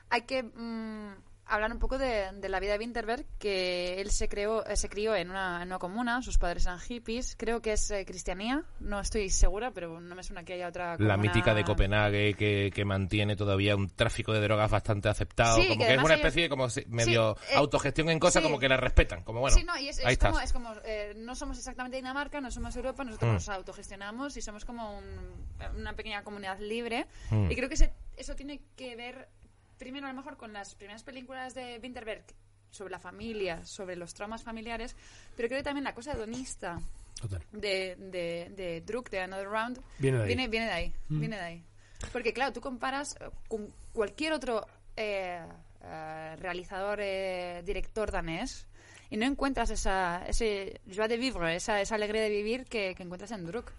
hay 0.09 0.23
que 0.23 0.43
mm, 0.43 1.15
hablar 1.47 1.71
un 1.71 1.79
poco 1.79 1.97
de, 1.97 2.31
de 2.34 2.49
la 2.49 2.60
vida 2.60 2.73
de 2.73 2.79
Winterberg, 2.79 3.25
que 3.38 4.01
él 4.01 4.10
se 4.12 4.27
creó, 4.27 4.65
eh, 4.65 4.75
se 4.75 4.89
crió 4.89 5.15
en 5.15 5.29
una, 5.29 5.62
en 5.62 5.67
una 5.69 5.79
comuna, 5.79 6.21
sus 6.21 6.38
padres 6.38 6.65
eran 6.65 6.79
hippies, 6.79 7.36
creo 7.38 7.62
que 7.62 7.73
es 7.73 7.91
eh, 7.91 8.05
cristianía, 8.05 8.63
no 8.79 8.99
estoy 8.99 9.29
segura, 9.29 9.71
pero 9.71 9.99
no 10.01 10.15
me 10.15 10.23
suena 10.23 10.43
que 10.43 10.53
haya 10.53 10.67
otra 10.67 10.91
La 10.93 10.97
comuna- 10.97 11.17
mítica 11.17 11.53
de 11.53 11.63
Copenhague 11.63 12.34
que, 12.34 12.71
que 12.73 12.86
mantiene 12.86 13.36
todavía 13.36 13.75
un 13.75 13.89
tráfico 13.89 14.34
de 14.34 14.41
drogas 14.41 14.71
bastante 14.71 15.10
aceptado. 15.10 15.58
Sí, 15.62 15.67
como 15.67 15.79
que 15.81 15.88
que, 15.88 15.93
es 15.93 15.99
una 15.99 16.13
ellos- 16.15 16.25
especie 16.25 16.43
de 16.43 16.49
como 16.49 16.69
si- 16.69 16.86
medio 16.88 17.38
eh, 17.51 17.55
autogestión 17.55 18.10
en 18.10 18.19
cosas, 18.19 18.41
sí. 18.41 18.47
como 18.47 18.60
que 18.60 18.67
la 18.69 18.77
respetan. 18.77 19.23
Como 19.23 19.41
bueno, 19.41 19.55
no, 19.65 19.77
y 19.79 19.89
es, 19.89 19.99
es 19.99 20.05
ahí 20.05 20.17
como, 20.17 20.39
es 20.39 20.51
como 20.53 20.73
eh, 20.84 21.13
no 21.17 21.36
somos 21.36 21.58
exactamente 21.58 21.97
Dinamarca, 21.97 22.41
no 22.41 22.49
somos 22.51 22.75
Europa, 22.75 23.03
nosotros 23.03 23.29
Mm. 23.29 23.34
nos 23.36 23.49
autogestionamos 23.49 24.38
y 24.38 24.41
somos 24.41 24.65
como 24.65 24.97
un- 24.97 25.45
una 25.77 25.93
pequeña 25.93 26.23
comunidad 26.23 26.60
libre. 26.60 27.05
Mm. 27.29 27.51
Y 27.51 27.55
creo 27.55 27.69
que 27.69 27.75
ese- 27.75 27.93
eso 28.17 28.36
tiene 28.36 28.62
que 28.75 28.95
ver, 28.95 29.27
primero 29.77 30.07
a 30.07 30.09
lo 30.11 30.15
mejor, 30.15 30.38
con 30.38 30.53
las 30.53 30.75
primeras 30.75 31.03
películas 31.03 31.53
de 31.53 31.79
Winterberg 31.81 32.23
sobre 32.71 32.91
la 32.91 32.99
familia, 32.99 33.65
sobre 33.65 33.95
los 33.95 34.13
traumas 34.13 34.43
familiares, 34.43 34.95
pero 35.35 35.47
creo 35.47 35.59
que 35.59 35.63
también 35.63 35.83
la 35.85 35.93
cosa 35.95 36.11
hedonista 36.13 36.79
de, 37.51 37.95
de, 37.95 38.51
de 38.55 38.81
Druk, 38.81 39.09
de 39.09 39.21
Another 39.21 39.47
Round, 39.47 39.79
Viene 39.99 40.17
de 40.17 40.23
ahí. 40.23 40.27
viene, 40.27 40.47
viene 40.49 40.65
de 40.65 40.71
ahí. 40.71 40.93
Viene 41.09 41.35
de 41.38 41.41
ahí. 41.41 41.63
Porque, 42.11 42.33
claro, 42.33 42.51
tú 42.53 42.59
comparas 42.61 43.15
eh, 43.19 43.29
con 43.47 43.73
cualquier 43.93 44.33
otro 44.33 44.67
eh, 44.97 45.41
eh, 45.81 46.35
realizador, 46.39 46.99
eh, 47.01 47.61
director 47.65 48.11
danés, 48.11 48.67
y 49.09 49.17
no 49.17 49.25
encuentras 49.25 49.69
esa, 49.69 50.25
ese 50.27 50.81
joie 50.93 51.07
de 51.07 51.17
vivre, 51.17 51.55
esa, 51.55 51.79
esa 51.79 51.95
alegría 51.95 52.21
de 52.23 52.29
vivir 52.29 52.65
que, 52.65 52.93
que 52.95 53.03
encuentras 53.03 53.31
en 53.31 53.45
Druk. 53.45 53.71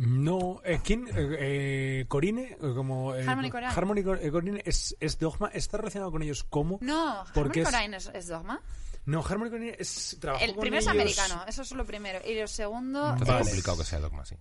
No, 0.00 0.60
eh, 0.64 0.80
¿quién? 0.82 1.06
Eh, 1.08 1.12
eh, 1.38 2.04
Corine, 2.08 2.56
eh, 2.60 2.72
como... 2.74 3.14
eh, 3.14 3.24
Harmony 3.26 3.50
Korine. 3.50 3.70
Harmony 3.72 4.02
Cor- 4.02 4.18
eh, 4.22 4.30
Corine 4.30 4.62
es, 4.64 4.96
es 4.98 5.18
Dogma, 5.18 5.50
¿está 5.52 5.76
relacionado 5.76 6.10
con 6.10 6.22
ellos 6.22 6.42
cómo? 6.44 6.78
No, 6.80 7.24
Porque 7.34 7.60
Harmony 7.60 7.68
es- 7.68 7.74
Korine 7.74 7.96
es, 7.98 8.10
es 8.14 8.26
Dogma. 8.28 8.60
No, 9.06 9.24
Harmony 9.26 9.50
Corine 9.50 9.76
es... 9.78 10.16
trabajó 10.20 10.44
El 10.44 10.52
con 10.52 10.60
primero 10.62 10.80
es 10.80 10.86
ellos- 10.86 10.94
americano, 11.02 11.44
eso 11.46 11.62
es 11.62 11.72
lo 11.72 11.84
primero. 11.84 12.18
Y 12.26 12.34
lo 12.38 12.46
segundo 12.48 13.02
Vale. 13.02 13.40
es 13.40 13.46
complicado 13.48 13.78
que 13.78 13.84
sea 13.84 13.98
dogma, 14.00 14.24
sí. 14.24 14.36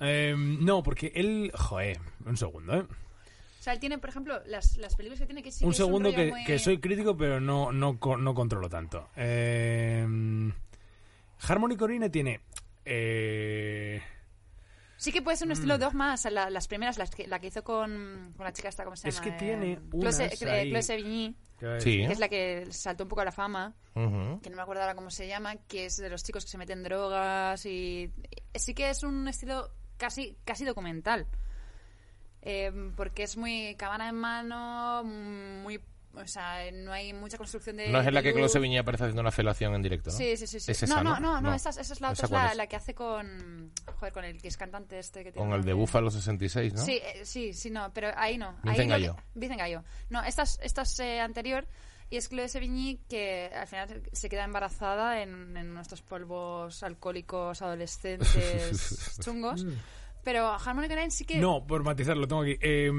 Eh, 0.00 0.34
no, 0.36 0.82
porque 0.82 1.12
él... 1.14 1.50
Joder, 1.54 1.98
un 2.24 2.36
segundo, 2.36 2.74
¿eh? 2.76 2.80
O 2.80 3.62
sea, 3.66 3.72
él 3.72 3.80
tiene, 3.80 3.98
por 3.98 4.10
ejemplo, 4.10 4.40
las, 4.46 4.76
las 4.76 4.94
películas 4.94 5.18
que 5.18 5.26
tiene 5.26 5.42
que 5.42 5.50
sí 5.50 5.64
un 5.64 5.70
que 5.70 5.72
es 5.72 5.76
segundo 5.78 6.10
rollo 6.10 6.16
que, 6.22 6.30
muy- 6.30 6.44
que 6.44 6.58
soy 6.60 6.78
crítico, 6.78 7.16
pero 7.16 7.40
no, 7.40 7.72
no, 7.72 7.98
co- 7.98 8.16
no 8.16 8.34
controlo 8.34 8.68
tanto. 8.68 9.08
Eh, 9.16 10.06
Harmony 11.48 11.76
Corine 11.76 12.08
tiene... 12.10 12.40
Eh, 12.84 14.00
Sí 15.06 15.12
que 15.12 15.22
puede 15.22 15.36
ser 15.36 15.46
un 15.46 15.50
Mm. 15.50 15.52
estilo 15.52 15.78
Dogma, 15.78 16.14
o 16.14 16.16
sea, 16.16 16.32
la- 16.32 16.50
las 16.50 16.66
primeras, 16.66 16.98
las 16.98 17.10
que, 17.12 17.28
la 17.28 17.38
que 17.38 17.46
hizo 17.46 17.62
con, 17.62 18.32
con 18.36 18.44
la 18.44 18.52
chica 18.52 18.68
esta, 18.68 18.82
¿cómo 18.82 18.96
se 18.96 19.08
Es 19.08 19.14
llama? 19.20 19.24
que 19.24 19.38
tiene 19.38 19.72
Eh, 19.74 19.78
ahí. 20.50 20.68
Chloe 20.70 20.82
Sevigny, 20.82 21.36
Sí. 21.78 21.98
que 22.04 22.10
es 22.12 22.18
la 22.18 22.28
que 22.28 22.66
saltó 22.72 23.04
un 23.04 23.08
poco 23.08 23.20
a 23.20 23.24
la 23.24 23.30
fama, 23.30 23.72
que 23.94 24.50
no 24.50 24.56
me 24.56 24.62
acuerdo 24.62 24.82
ahora 24.82 24.96
cómo 24.96 25.10
se 25.10 25.28
llama, 25.28 25.54
que 25.68 25.86
es 25.86 25.96
de 25.98 26.10
los 26.10 26.24
chicos 26.24 26.44
que 26.44 26.50
se 26.50 26.58
meten 26.58 26.82
drogas 26.82 27.64
y... 27.66 28.10
y 28.52 28.58
Sí 28.58 28.74
que 28.74 28.90
es 28.90 29.04
un 29.04 29.28
estilo 29.28 29.70
casi, 29.96 30.36
casi 30.44 30.64
documental. 30.64 31.28
Eh, 32.42 32.72
porque 32.96 33.22
es 33.22 33.36
muy 33.36 33.76
cámara 33.76 34.08
en 34.08 34.16
mano, 34.16 35.04
muy... 35.04 35.80
O 36.16 36.26
sea, 36.26 36.70
no 36.72 36.92
hay 36.92 37.12
mucha 37.12 37.36
construcción 37.38 37.76
de... 37.76 37.88
No 37.88 38.00
es 38.00 38.06
en 38.06 38.14
la 38.14 38.22
que. 38.22 38.32
Close 38.32 38.58
Viña 38.58 38.80
aparece 38.80 39.04
haciendo 39.04 39.20
una 39.20 39.30
felación 39.30 39.74
en 39.74 39.82
directo, 39.82 40.10
¿no? 40.10 40.16
Sí, 40.16 40.36
sí, 40.36 40.46
sí. 40.46 40.60
sí. 40.60 40.72
Es 40.72 40.82
esa, 40.82 41.02
no, 41.02 41.02
no, 41.04 41.10
¿no? 41.14 41.20
no, 41.20 41.40
no, 41.42 41.50
No. 41.50 41.54
esa, 41.54 41.70
esa 41.70 41.80
es 41.80 42.00
la 42.00 42.12
¿Esa 42.12 42.26
otra, 42.26 42.38
es 42.38 42.44
la, 42.44 42.50
es? 42.52 42.56
la 42.56 42.66
que 42.66 42.76
hace 42.76 42.94
con... 42.94 43.70
Joder, 43.98 44.12
con 44.12 44.24
el 44.24 44.40
que 44.40 44.48
es 44.48 44.56
cantante 44.56 44.98
este 44.98 45.22
que 45.24 45.32
tiene 45.32 45.46
Con 45.48 45.56
el 45.58 45.64
de. 45.64 45.72
Búfalo 45.74 46.10
66, 46.10 46.74
¿no? 46.74 46.84
Sí, 46.84 46.92
eh, 47.02 47.20
sí, 47.24 47.52
sí, 47.52 47.70
no, 47.70 47.92
pero 47.92 48.10
ahí 48.16 48.38
no. 48.38 48.52
Vincent 48.62 48.80
ahí 48.92 49.00
Gallo. 49.02 49.16
que- 49.16 49.22
Vincent 49.34 49.60
Gallo. 49.60 49.84
No, 50.10 50.22
esta 50.24 50.42
es, 50.42 50.58
esta 50.62 50.82
es 50.82 50.98
eh, 51.00 51.20
anterior 51.20 51.66
y 52.08 52.16
es 52.16 52.28
Chloe 52.28 52.48
Sevigny 52.48 53.00
que 53.08 53.50
al 53.54 53.66
final 53.66 54.02
se 54.12 54.28
queda 54.28 54.44
embarazada 54.44 55.20
en, 55.22 55.56
en 55.56 55.74
nuestros 55.74 56.02
polvos 56.02 56.82
alcohólicos 56.82 57.62
adolescentes 57.62 59.18
chungos. 59.24 59.66
Pero 60.26 60.52
Harmony 60.52 60.88
Korine 60.88 61.10
sí 61.12 61.24
que... 61.24 61.38
No, 61.38 61.64
por 61.68 61.84
matizar, 61.84 62.16
lo 62.16 62.26
tengo 62.26 62.42
aquí. 62.42 62.56
Eh, 62.60 62.90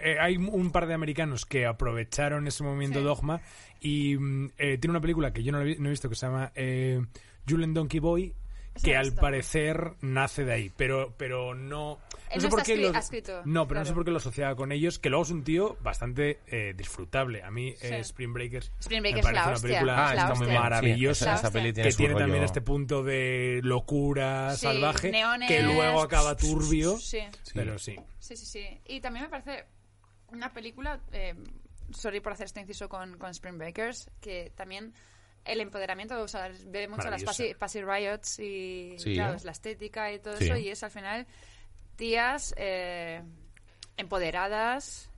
eh, 0.00 0.16
hay 0.20 0.36
un 0.36 0.72
par 0.72 0.88
de 0.88 0.94
americanos 0.94 1.46
que 1.46 1.64
aprovecharon 1.64 2.48
ese 2.48 2.64
movimiento 2.64 2.98
Sí. 2.98 3.04
dogma 3.04 3.40
y 3.80 4.16
mm, 4.18 4.46
eh, 4.58 4.78
tiene 4.78 4.90
una 4.90 5.00
película 5.00 5.32
que 5.32 5.44
yo 5.44 5.52
no, 5.52 5.58
la 5.58 5.64
he 5.64 5.68
vi- 5.68 5.76
no 5.78 5.86
he 5.86 5.90
visto 5.90 6.08
que 6.08 6.16
se 6.16 6.26
llama 6.26 6.50
eh, 6.56 7.00
Julian 7.48 7.72
Donkey 7.72 8.00
Boy 8.00 8.34
que 8.82 8.96
al 8.96 9.12
parecer 9.12 9.92
nace 10.00 10.44
de 10.44 10.52
ahí, 10.52 10.72
pero 10.76 11.12
pero 11.16 11.54
no 11.54 11.98
Él 12.30 12.40
sé 12.40 12.46
no 12.46 12.50
por 12.50 12.62
qué 12.62 12.76
lo- 12.76 12.94
ha 12.94 12.98
escrito, 13.00 13.42
no, 13.44 13.68
pero 13.68 13.80
no 13.80 13.86
sé 13.86 13.92
por 13.92 14.04
qué 14.04 14.10
lo 14.10 14.16
asociaba 14.16 14.54
con 14.56 14.72
ellos, 14.72 14.98
que 14.98 15.10
luego 15.10 15.24
es 15.24 15.30
un 15.30 15.44
tío 15.44 15.76
bastante 15.82 16.40
eh, 16.46 16.72
disfrutable. 16.76 17.42
A 17.42 17.50
mí 17.50 17.74
Sí. 17.78 17.86
eh, 17.88 17.98
Spring 18.00 18.32
Breakers 18.32 18.72
Spring 18.80 19.02
me 19.02 19.12
Breakers 19.12 19.24
parece 19.26 19.40
la 19.40 19.44
una 19.46 19.52
hostia. 19.54 19.68
película 19.68 19.94
Ah, 20.10 20.14
la 20.14 20.22
está 20.22 20.34
muy 20.36 20.46
maravillosa 20.48 21.36
Sí, 21.36 21.40
esa, 21.40 21.50
peli 21.52 21.72
tiene 21.72 21.88
que 21.88 21.92
su 21.92 21.98
tiene 21.98 22.14
rollo- 22.14 22.24
también 22.24 22.44
este 22.44 22.60
punto 22.62 23.02
de 23.02 23.60
locura 23.62 24.52
Sí, 24.56 24.66
salvaje 24.66 25.10
neones. 25.10 25.48
que 25.48 25.62
luego 25.62 26.00
acaba 26.00 26.36
turbio, 26.36 26.96
Sí. 26.98 27.18
pero 27.54 27.78
sí. 27.78 27.96
Sí, 28.20 28.36
sí, 28.36 28.46
sí. 28.46 28.80
Y 28.86 29.00
también 29.00 29.24
me 29.24 29.28
parece 29.30 29.66
una 30.28 30.50
película, 30.52 30.98
eh, 31.12 31.34
sorry 31.90 32.20
por 32.20 32.32
hacer 32.32 32.46
este 32.46 32.60
inciso 32.60 32.88
con, 32.88 33.18
con 33.18 33.30
Spring 33.32 33.58
Breakers, 33.58 34.08
que 34.22 34.50
también 34.56 34.94
el 35.44 35.60
empoderamiento, 35.60 36.20
o 36.20 36.28
sea, 36.28 36.50
ve 36.66 36.86
mucho 36.88 37.10
las 37.10 37.22
Pussy 37.24 37.82
Riots 37.82 38.38
y 38.38 38.94
Sí. 38.98 39.14
claro, 39.14 39.36
la 39.42 39.52
estética 39.52 40.12
y 40.12 40.18
todo 40.18 40.36
Sí. 40.36 40.44
eso, 40.44 40.56
y 40.56 40.68
es 40.68 40.82
al 40.82 40.90
final 40.90 41.26
tías 41.96 42.54
eh, 42.56 43.22
empoderadas 43.96 45.10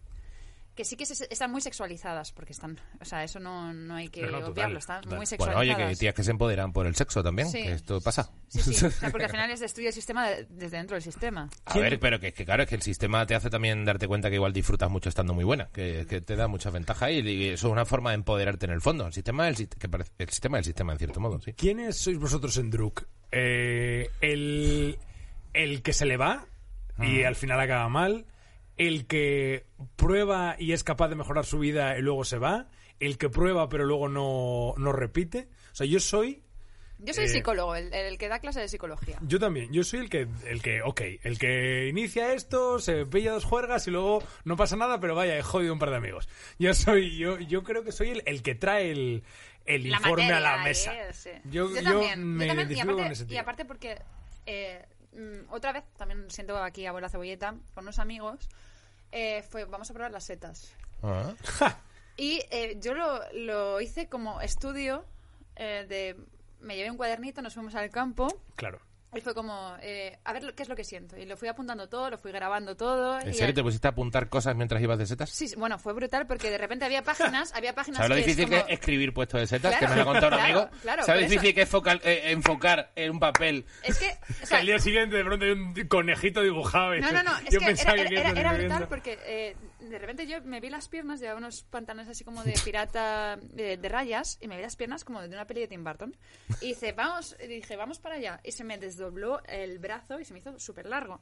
que 0.74 0.84
sí 0.84 0.96
que 0.96 1.06
se- 1.06 1.26
están 1.30 1.50
muy 1.52 1.60
sexualizadas, 1.60 2.32
porque 2.32 2.52
están, 2.52 2.78
o 3.00 3.04
sea, 3.04 3.22
eso 3.24 3.38
no, 3.40 3.72
no 3.72 3.94
hay 3.94 4.08
que 4.08 4.22
No, 4.22 4.26
no, 4.26 4.32
total, 4.38 4.52
obviarlo, 4.52 4.78
están 4.78 4.96
total. 5.02 5.10
muy 5.10 5.16
Bueno, 5.18 5.26
sexualizadas. 5.26 5.78
oye, 5.78 5.88
que 5.90 5.96
tías 5.96 6.14
que 6.14 6.24
se 6.24 6.30
empoderan 6.32 6.72
por 6.72 6.86
el 6.86 6.94
sexo 6.96 7.22
también, 7.22 7.48
Sí. 7.48 7.62
que 7.62 7.72
esto 7.72 8.00
pasa. 8.00 8.30
Sí, 8.48 8.60
sí, 8.60 8.84
o 8.86 8.90
sea, 8.90 9.10
porque 9.10 9.24
al 9.26 9.30
final 9.30 9.50
es 9.50 9.60
destruye 9.60 9.88
el 9.88 9.94
sistema 9.94 10.28
de- 10.28 10.46
desde 10.50 10.76
dentro 10.76 10.94
del 10.96 11.02
sistema. 11.02 11.48
A 11.66 11.78
ver, 11.78 11.98
pero 12.00 12.18
que, 12.20 12.32
que 12.32 12.44
claro, 12.44 12.64
es 12.64 12.68
que 12.68 12.74
el 12.74 12.82
sistema 12.82 13.24
te 13.26 13.34
hace 13.34 13.50
también 13.50 13.84
darte 13.84 14.08
cuenta 14.08 14.28
que 14.30 14.36
igual 14.36 14.52
disfrutas 14.52 14.90
mucho 14.90 15.08
estando 15.08 15.32
muy 15.34 15.44
buena, 15.44 15.68
que, 15.72 16.06
que 16.08 16.20
te 16.20 16.36
da 16.36 16.48
muchas 16.48 16.72
ventajas 16.72 17.10
y, 17.10 17.20
y 17.20 17.48
eso 17.50 17.68
es 17.68 17.72
una 17.72 17.84
forma 17.84 18.10
de 18.10 18.16
empoderarte 18.16 18.66
en 18.66 18.72
el 18.72 18.80
fondo. 18.80 19.06
El 19.06 19.12
sistema 19.12 19.44
del 19.46 19.68
que 19.68 19.88
parece- 19.88 20.12
el 20.18 20.28
sistema 20.30 20.56
del 20.58 20.64
sistema 20.64 20.92
en 20.92 20.98
cierto 20.98 21.20
modo, 21.20 21.40
sí. 21.40 21.52
¿Quiénes 21.54 21.96
sois 21.96 22.18
vosotros 22.18 22.56
en 22.56 22.70
Druk? 22.70 23.04
Eh, 23.30 24.10
el, 24.20 24.98
el 25.52 25.82
que 25.82 25.92
se 25.92 26.04
le 26.06 26.16
va 26.16 26.46
y 27.00 27.24
al 27.24 27.34
final 27.36 27.58
acaba 27.60 27.88
mal. 27.88 28.26
El 28.76 29.06
que 29.06 29.66
prueba 29.96 30.56
y 30.58 30.72
es 30.72 30.82
capaz 30.84 31.08
de 31.08 31.14
mejorar 31.16 31.44
su 31.44 31.58
vida 31.58 31.98
y 31.98 32.02
luego 32.02 32.24
se 32.24 32.38
va. 32.38 32.68
El 33.00 33.18
que 33.18 33.28
prueba 33.28 33.68
pero 33.68 33.84
luego 33.84 34.08
no, 34.08 34.74
no 34.76 34.92
repite. 34.92 35.48
O 35.72 35.74
sea, 35.74 35.86
yo 35.86 36.00
soy... 36.00 36.42
Yo 37.00 37.12
soy 37.12 37.24
Eh, 37.24 37.28
psicólogo, 37.28 37.74
el, 37.74 37.92
el 37.92 38.16
que 38.18 38.28
da 38.28 38.38
clase 38.38 38.60
de 38.60 38.68
psicología. 38.68 39.18
Yo 39.22 39.38
también, 39.38 39.70
yo 39.72 39.82
soy 39.82 40.00
el 40.00 40.08
que, 40.08 40.26
el 40.46 40.62
que, 40.62 40.80
ok, 40.80 41.00
el 41.22 41.38
que 41.38 41.88
inicia 41.88 42.32
esto, 42.32 42.78
se 42.78 43.04
pilla 43.04 43.32
dos 43.32 43.44
juergas 43.44 43.86
y 43.88 43.90
luego 43.90 44.22
no 44.44 44.56
pasa 44.56 44.76
nada, 44.76 45.00
pero 45.00 45.14
vaya, 45.14 45.36
he 45.36 45.42
jodido 45.42 45.72
un 45.72 45.78
par 45.80 45.90
de 45.90 45.96
amigos. 45.96 46.28
Yo 46.58 46.72
soy, 46.72 47.18
yo, 47.18 47.38
yo 47.40 47.62
creo 47.64 47.82
que 47.82 47.92
soy 47.92 48.10
el, 48.10 48.22
el 48.26 48.42
que 48.42 48.54
trae 48.54 48.92
el, 48.92 49.24
el 49.66 49.90
La 49.90 49.96
informe 49.98 50.32
a 50.32 50.40
la 50.40 50.58
mesa. 50.58 50.94
eh, 50.94 51.12
sí. 51.12 51.30
Yo, 51.44 51.68
yo 51.74 51.82
también, 51.82 52.24
me 52.24 52.46
yo 52.46 52.54
también, 52.54 52.70
y 52.78 52.80
aparte, 52.80 53.02
con 53.02 53.12
ese 53.12 53.26
y 53.28 53.36
aparte 53.36 53.64
porque 53.64 53.98
eh, 54.46 54.86
mm, 55.14 55.52
otra 55.52 55.72
vez 55.72 55.84
también 55.96 56.30
siento 56.30 56.56
aquí 56.62 56.86
abuela 56.86 57.08
cebolleta 57.08 57.54
con 57.74 57.84
unos 57.84 57.98
amigos 57.98 58.48
eh, 59.12 59.42
fue 59.48 59.64
vamos 59.64 59.90
a 59.90 59.94
probar 59.94 60.10
las 60.12 60.24
setas 60.24 60.72
Ah. 61.02 61.34
y 62.16 62.40
eh, 62.50 62.78
yo 62.80 62.94
lo, 62.94 63.20
lo 63.32 63.80
hice 63.80 64.08
como 64.08 64.40
estudio 64.40 65.04
eh, 65.56 65.84
de 65.88 66.16
me 66.60 66.76
llevé 66.76 66.90
un 66.90 66.96
cuadernito 66.96 67.42
nos 67.42 67.54
fuimos 67.54 67.74
al 67.74 67.90
campo 67.90 68.26
Claro. 68.56 68.80
Y 69.16 69.20
fue 69.20 69.34
como 69.34 69.76
eh, 69.82 70.18
a 70.24 70.32
ver 70.32 70.42
lo- 70.44 70.54
qué 70.54 70.62
es 70.62 70.68
lo 70.68 70.76
que 70.76 70.84
siento 70.84 71.16
y 71.16 71.24
lo 71.26 71.36
fui 71.36 71.48
apuntando 71.48 71.88
todo 71.88 72.10
lo 72.10 72.18
fui 72.18 72.32
grabando 72.32 72.76
todo 72.76 73.18
¿En 73.20 73.30
y 73.30 73.34
serio 73.34 73.54
te 73.54 73.62
pusiste 73.62 73.86
a 73.88 73.90
apuntar 73.90 74.28
cosas 74.28 74.54
mientras 74.56 74.82
ibas 74.82 74.98
de 74.98 75.06
setas? 75.06 75.30
Sí, 75.30 75.48
bueno, 75.56 75.78
fue 75.78 75.92
brutal 75.92 76.26
porque 76.26 76.50
de 76.50 76.58
repente 76.58 76.84
había 76.84 77.02
páginas, 77.02 77.52
había 77.54 77.74
páginas 77.74 77.98
¿Sabes 77.98 78.10
lo 78.10 78.14
que 78.16 78.20
es 78.20 78.26
difícil 78.26 78.50
como- 78.52 78.66
que 78.66 78.72
es 78.72 78.78
escribir 78.78 79.12
puesto 79.14 79.38
de 79.38 79.46
setas? 79.46 79.76
Claro, 79.76 79.86
que 79.86 79.90
me 79.90 79.96
lo 79.96 80.02
ha 80.02 80.12
contado 80.12 80.26
un 80.36 80.42
claro, 80.42 80.58
amigo. 80.60 80.78
claro, 80.82 81.02
¿Sabes 81.04 81.22
lo 81.22 81.28
difícil 81.28 81.48
eso. 81.50 81.54
que 81.54 81.62
es 81.62 81.68
focal- 81.70 82.00
eh, 82.04 82.30
enfocar 82.32 82.90
en 82.96 83.10
un 83.12 83.20
papel? 83.20 83.64
Es 83.82 83.98
que, 83.98 84.10
o 84.42 84.46
sea, 84.46 84.58
al 84.58 84.66
día 84.66 84.78
siguiente 84.78 85.16
de 85.16 85.24
pronto 85.24 85.44
hay 85.44 85.50
un 85.52 85.74
conejito 85.88 86.42
dibujado. 86.42 86.94
y 86.96 87.00
No, 87.00 87.12
no, 87.12 87.22
no, 87.22 87.36
es 87.44 87.50
yo 87.50 87.60
que 87.60 87.66
pensaba 87.66 87.94
era, 87.96 88.08
que 88.08 88.16
era, 88.18 88.30
era 88.30 88.52
decir 88.52 88.66
brutal 88.68 88.88
porque 88.88 89.18
eh, 89.24 89.56
de 89.88 89.98
repente 89.98 90.26
yo 90.26 90.42
me 90.42 90.60
vi 90.60 90.70
las 90.70 90.88
piernas, 90.88 91.20
llevaba 91.20 91.38
unos 91.38 91.62
pantalones 91.64 92.08
así 92.08 92.24
como 92.24 92.42
de 92.44 92.54
pirata 92.64 93.36
de, 93.36 93.76
de 93.76 93.88
rayas 93.88 94.38
y 94.40 94.48
me 94.48 94.56
vi 94.56 94.62
las 94.62 94.76
piernas 94.76 95.04
como 95.04 95.22
de 95.22 95.28
una 95.28 95.46
peli 95.46 95.60
de 95.60 95.68
Tim 95.68 95.84
Burton 95.84 96.16
y 96.60 96.68
dice, 96.68 96.92
vamos, 96.92 97.36
y 97.42 97.46
dije, 97.46 97.76
vamos 97.76 97.98
para 97.98 98.16
allá 98.16 98.40
y 98.44 98.52
se 98.52 98.64
me 98.64 98.78
desdobló 98.78 99.42
el 99.44 99.78
brazo 99.78 100.18
y 100.20 100.24
se 100.24 100.32
me 100.32 100.40
hizo 100.40 100.58
súper 100.58 100.86
largo. 100.86 101.20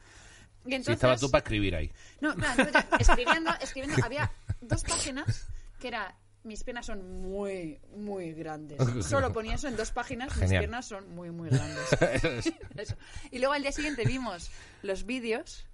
Y 0.65 0.75
entonces, 0.75 0.95
estabas 0.95 1.21
tú 1.21 1.31
para 1.31 1.43
escribir 1.43 1.75
ahí. 1.75 1.91
no, 2.21 2.35
claro, 2.35 2.63
entonces 2.63 2.89
ya, 2.91 2.97
escribiendo, 2.99 3.51
escribiendo, 3.61 4.05
había 4.05 4.31
dos 4.61 4.85
páginas 4.85 5.49
que 5.81 5.89
era 5.89 6.17
mis 6.45 6.65
piernas 6.65 6.87
son 6.87 7.23
muy, 7.23 7.81
muy 7.97 8.33
grandes. 8.33 8.79
Solo 9.07 9.33
ponía 9.33 9.55
eso 9.55 9.69
en 9.69 9.77
dos 9.77 9.93
páginas, 9.93 10.31
mis 10.37 10.41
Genial. 10.41 10.63
piernas 10.63 10.87
son 10.87 11.15
muy, 11.15 11.31
muy 11.31 11.51
grandes. 11.51 11.93
Eso. 12.77 12.97
Y 13.31 13.39
luego 13.39 13.53
al 13.53 13.63
día 13.63 13.73
siguiente 13.73 14.05
vimos 14.05 14.51
los 14.83 15.05
vídeos 15.05 15.67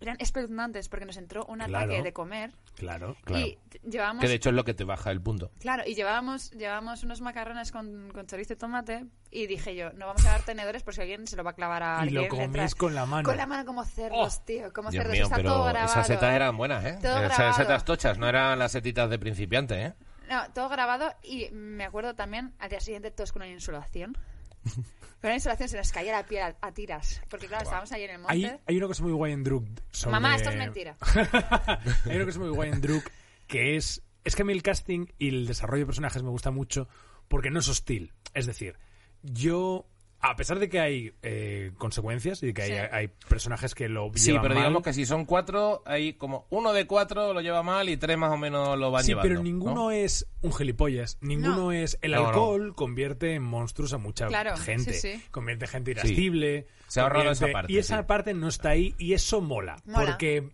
eran 0.00 0.16
espeluznantes 0.20 0.88
porque 0.88 1.04
nos 1.06 1.16
entró 1.16 1.44
un 1.46 1.58
Claro. 1.58 1.76
ataque 1.78 2.02
de 2.02 2.12
comer 2.12 2.52
Claro. 2.76 3.16
Claro. 3.24 3.46
y 3.46 3.58
llevábamos 3.88 4.20
Que 4.22 4.28
de 4.28 4.34
hecho 4.34 4.50
es 4.50 4.54
lo 4.54 4.64
que 4.64 4.74
te 4.74 4.84
baja 4.84 5.10
el 5.10 5.20
punto. 5.20 5.50
Claro, 5.58 5.82
y 5.86 5.94
llevábamos, 5.94 6.50
llevábamos 6.52 7.02
unos 7.02 7.20
macarrones 7.20 7.72
con, 7.72 8.10
con 8.12 8.26
chorizo 8.26 8.52
y 8.52 8.56
tomate 8.56 9.06
y 9.30 9.46
dije 9.46 9.74
yo, 9.74 9.92
no 9.94 10.06
vamos 10.06 10.24
a 10.26 10.30
dar 10.30 10.42
tenedores 10.42 10.82
por 10.82 10.94
si 10.94 11.00
alguien 11.00 11.26
se 11.26 11.36
lo 11.36 11.44
va 11.44 11.50
a 11.50 11.54
clavar 11.54 11.82
a 11.82 12.06
Y 12.06 12.10
lo 12.10 12.22
alguien. 12.22 12.52
comís 12.52 12.74
con 12.74 12.94
la 12.94 13.06
mano. 13.06 13.28
Con 13.28 13.36
la 13.36 13.46
mano 13.46 13.64
como 13.64 13.84
cerdos, 13.84 14.38
Oh, 14.40 14.44
tío, 14.44 14.72
como 14.72 14.90
Dios 14.90 15.02
cerdos. 15.02 15.12
mío, 15.14 15.24
Está 15.24 15.36
todo 15.36 15.44
pero 15.44 15.64
grabado. 15.64 15.92
esas 15.92 16.06
setas 16.06 16.34
eran 16.34 16.56
buenas, 16.56 16.84
¿eh? 16.84 16.98
Todo 17.02 17.22
Esas 17.24 17.56
setas 17.56 17.84
tochas, 17.84 18.18
no 18.18 18.28
eran 18.28 18.58
las 18.58 18.72
setitas 18.72 19.10
de 19.10 19.18
principiante, 19.18 19.82
¿eh? 19.84 19.94
No, 20.30 20.42
todo 20.52 20.68
grabado 20.68 21.12
y 21.22 21.48
me 21.52 21.84
acuerdo 21.84 22.14
también 22.14 22.52
al 22.58 22.68
día 22.68 22.80
siguiente 22.80 23.10
todos 23.10 23.32
con 23.32 23.42
una 23.42 23.50
insolación. 23.50 24.16
Con 24.64 25.30
una 25.30 25.34
insolación 25.34 25.68
se 25.68 25.76
nos 25.76 25.90
caía 25.90 26.12
la 26.12 26.24
piel 26.26 26.42
a, 26.42 26.56
a 26.60 26.72
tiras. 26.72 27.20
Porque 27.28 27.46
claro, 27.48 27.64
estábamos 27.64 27.90
ahí 27.92 28.04
en 28.04 28.10
el 28.12 28.18
monte. 28.18 28.34
Hay, 28.34 28.60
hay 28.66 28.76
una 28.76 28.86
cosa 28.86 29.02
muy 29.02 29.12
guay 29.12 29.32
en 29.32 29.42
Druk. 29.44 29.64
sobre- 29.90 30.12
Mamá, 30.12 30.36
esto 30.36 30.50
es 30.50 30.56
mentira. 30.56 30.96
hay 32.04 32.16
una 32.16 32.24
cosa 32.24 32.38
muy 32.38 32.50
guay 32.50 32.70
en 32.70 32.80
Druk 32.80 33.04
que 33.46 33.76
es. 33.76 34.02
Es 34.24 34.36
que 34.36 34.42
a 34.42 34.44
mí 34.44 34.52
el 34.52 34.62
casting 34.62 35.06
y 35.18 35.28
el 35.28 35.46
desarrollo 35.46 35.80
de 35.82 35.86
personajes 35.86 36.22
me 36.22 36.28
gusta 36.30 36.50
mucho 36.50 36.88
porque 37.28 37.50
no 37.50 37.60
es 37.60 37.68
hostil. 37.68 38.12
Es 38.34 38.46
decir, 38.46 38.76
yo. 39.22 39.86
A 40.20 40.34
pesar 40.34 40.58
de 40.58 40.68
que 40.68 40.80
hay 40.80 41.12
eh, 41.22 41.70
consecuencias 41.78 42.42
y 42.42 42.46
de 42.46 42.54
que 42.54 42.62
hay, 42.62 42.70
Sí. 42.70 42.76
hay 42.90 43.08
personajes 43.28 43.72
que 43.74 43.88
lo 43.88 44.10
Sí, 44.16 44.26
llevan 44.32 44.42
pero 44.42 44.54
mal, 44.54 44.62
digamos 44.64 44.82
que 44.82 44.92
si 44.92 45.06
son 45.06 45.24
cuatro, 45.24 45.82
hay 45.86 46.14
como 46.14 46.46
uno 46.50 46.72
de 46.72 46.88
cuatro 46.88 47.32
lo 47.32 47.40
lleva 47.40 47.62
mal 47.62 47.88
y 47.88 47.96
tres 47.96 48.18
más 48.18 48.32
o 48.32 48.36
menos 48.36 48.76
lo 48.76 48.90
van 48.90 49.04
Sí, 49.04 49.10
llevando. 49.12 49.28
pero 49.28 49.42
ninguno 49.44 49.74
¿no? 49.74 49.90
es 49.92 50.26
un 50.42 50.52
gilipollas. 50.52 51.18
Ninguno 51.20 51.56
No. 51.56 51.72
es. 51.72 51.98
El 52.02 52.10
No, 52.12 52.22
no. 52.22 52.28
alcohol 52.30 52.74
convierte 52.74 53.34
en 53.34 53.44
monstruos 53.44 53.92
a 53.92 53.98
mucha 53.98 54.26
Claro, 54.26 54.56
gente. 54.56 54.92
sí, 54.94 55.18
sí. 55.18 55.22
Convierte 55.30 55.68
gente 55.68 55.92
irascible. 55.92 56.66
Se 56.88 56.98
ha 56.98 57.04
ahorrado 57.04 57.30
esa 57.30 57.46
parte, 57.52 57.72
Y 57.72 57.78
esa 57.78 57.98
sí. 57.98 58.04
parte 58.08 58.34
no 58.34 58.48
está 58.48 58.70
ahí 58.70 58.96
y 58.98 59.12
eso 59.12 59.40
mola. 59.40 59.76
Mola. 59.84 60.04
Porque 60.04 60.48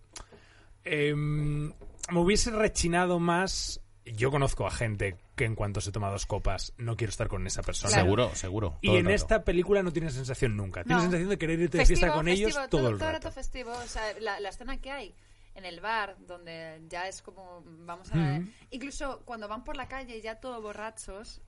em, 0.85 1.69
me 1.69 2.19
hubiese 2.19 2.51
rechinado 2.51 3.19
más. 3.19 3.81
Yo 4.07 4.31
conozco 4.31 4.67
a 4.67 4.71
gente 4.71 5.17
que 5.35 5.45
en 5.47 5.55
cuanto 5.55 5.81
se 5.81 5.91
toma 5.91 6.11
dos 6.11 6.27
copas 6.27 6.75
no 6.77 6.97
quiero 6.97 7.11
estar 7.11 7.29
con 7.29 7.47
esa 7.47 7.63
persona. 7.63 7.91
Claro. 7.91 8.05
Seguro, 8.05 8.35
seguro. 8.35 8.79
Y 8.83 8.89
todo 8.89 8.97
en 8.99 9.05
rato. 9.07 9.15
esta 9.15 9.45
película 9.45 9.83
no 9.83 9.93
tienes 9.93 10.13
sensación 10.15 10.57
nunca. 10.57 10.83
Tienes 10.85 10.97
No. 11.05 11.11
sensación 11.11 11.31
de 11.31 11.39
querer 11.39 11.61
irte 11.61 11.79
de 11.79 11.87
Festivo, 11.87 12.01
fiesta 12.01 12.15
con 12.17 12.27
festivo, 12.27 12.49
ellos 12.49 12.69
todo, 12.71 12.89
el 12.91 12.99
todo 12.99 13.13
rato. 13.13 13.33
festivo. 13.33 13.73
O 13.73 13.87
sea, 13.87 14.03
la, 14.21 14.41
la 14.41 14.49
escena 14.51 14.79
que 14.79 14.91
hay 14.91 15.15
en 15.55 15.65
el 15.65 15.81
bar, 15.81 16.17
donde 16.27 16.83
ya 16.89 17.09
es 17.09 17.23
como, 17.23 17.63
vamos 17.65 18.13
a... 18.13 18.17
Mm. 18.17 18.53
Incluso 18.71 19.23
cuando 19.25 19.49
van 19.49 19.65
por 19.65 19.77
la 19.77 19.89
calle 19.89 20.21
ya 20.21 20.35
todo 20.41 20.61
borrachos, 20.61 21.41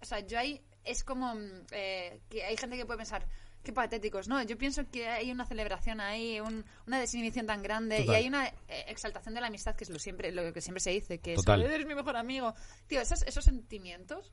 o 0.00 0.04
sea, 0.04 0.20
yo 0.20 0.38
ahí 0.38 0.62
es 0.84 1.02
como 1.02 1.34
mm, 1.34 1.66
eh, 1.72 2.20
que 2.28 2.44
hay 2.44 2.56
gente 2.56 2.76
que 2.76 2.84
puede 2.86 2.98
pensar, 2.98 3.26
qué 3.66 3.72
patéticos, 3.72 4.28
¿no? 4.28 4.40
Yo 4.44 4.56
pienso 4.56 4.88
que 4.90 5.08
hay 5.08 5.30
una 5.30 5.44
celebración 5.44 6.00
ahí, 6.00 6.40
un- 6.40 6.64
una 6.86 7.00
desinhibición 7.00 7.46
tan 7.46 7.62
grande 7.62 7.98
Total. 7.98 8.14
y 8.14 8.16
hay 8.18 8.28
una 8.28 8.46
eh, 8.46 8.84
exaltación 8.88 9.34
de 9.34 9.40
la 9.40 9.48
amistad 9.48 9.74
que 9.74 9.84
es 9.84 9.90
lo, 9.90 9.98
siempre, 9.98 10.30
lo 10.32 10.52
que 10.52 10.60
siempre 10.60 10.80
se 10.80 10.90
dice, 10.90 11.18
que 11.18 11.32
es, 11.34 11.36
Total. 11.40 11.62
eres 11.62 11.86
mi 11.86 11.94
mejor 11.94 12.16
amigo. 12.16 12.54
Tío, 12.86 13.00
esos, 13.00 13.22
esos 13.22 13.44
sentimientos... 13.44 14.32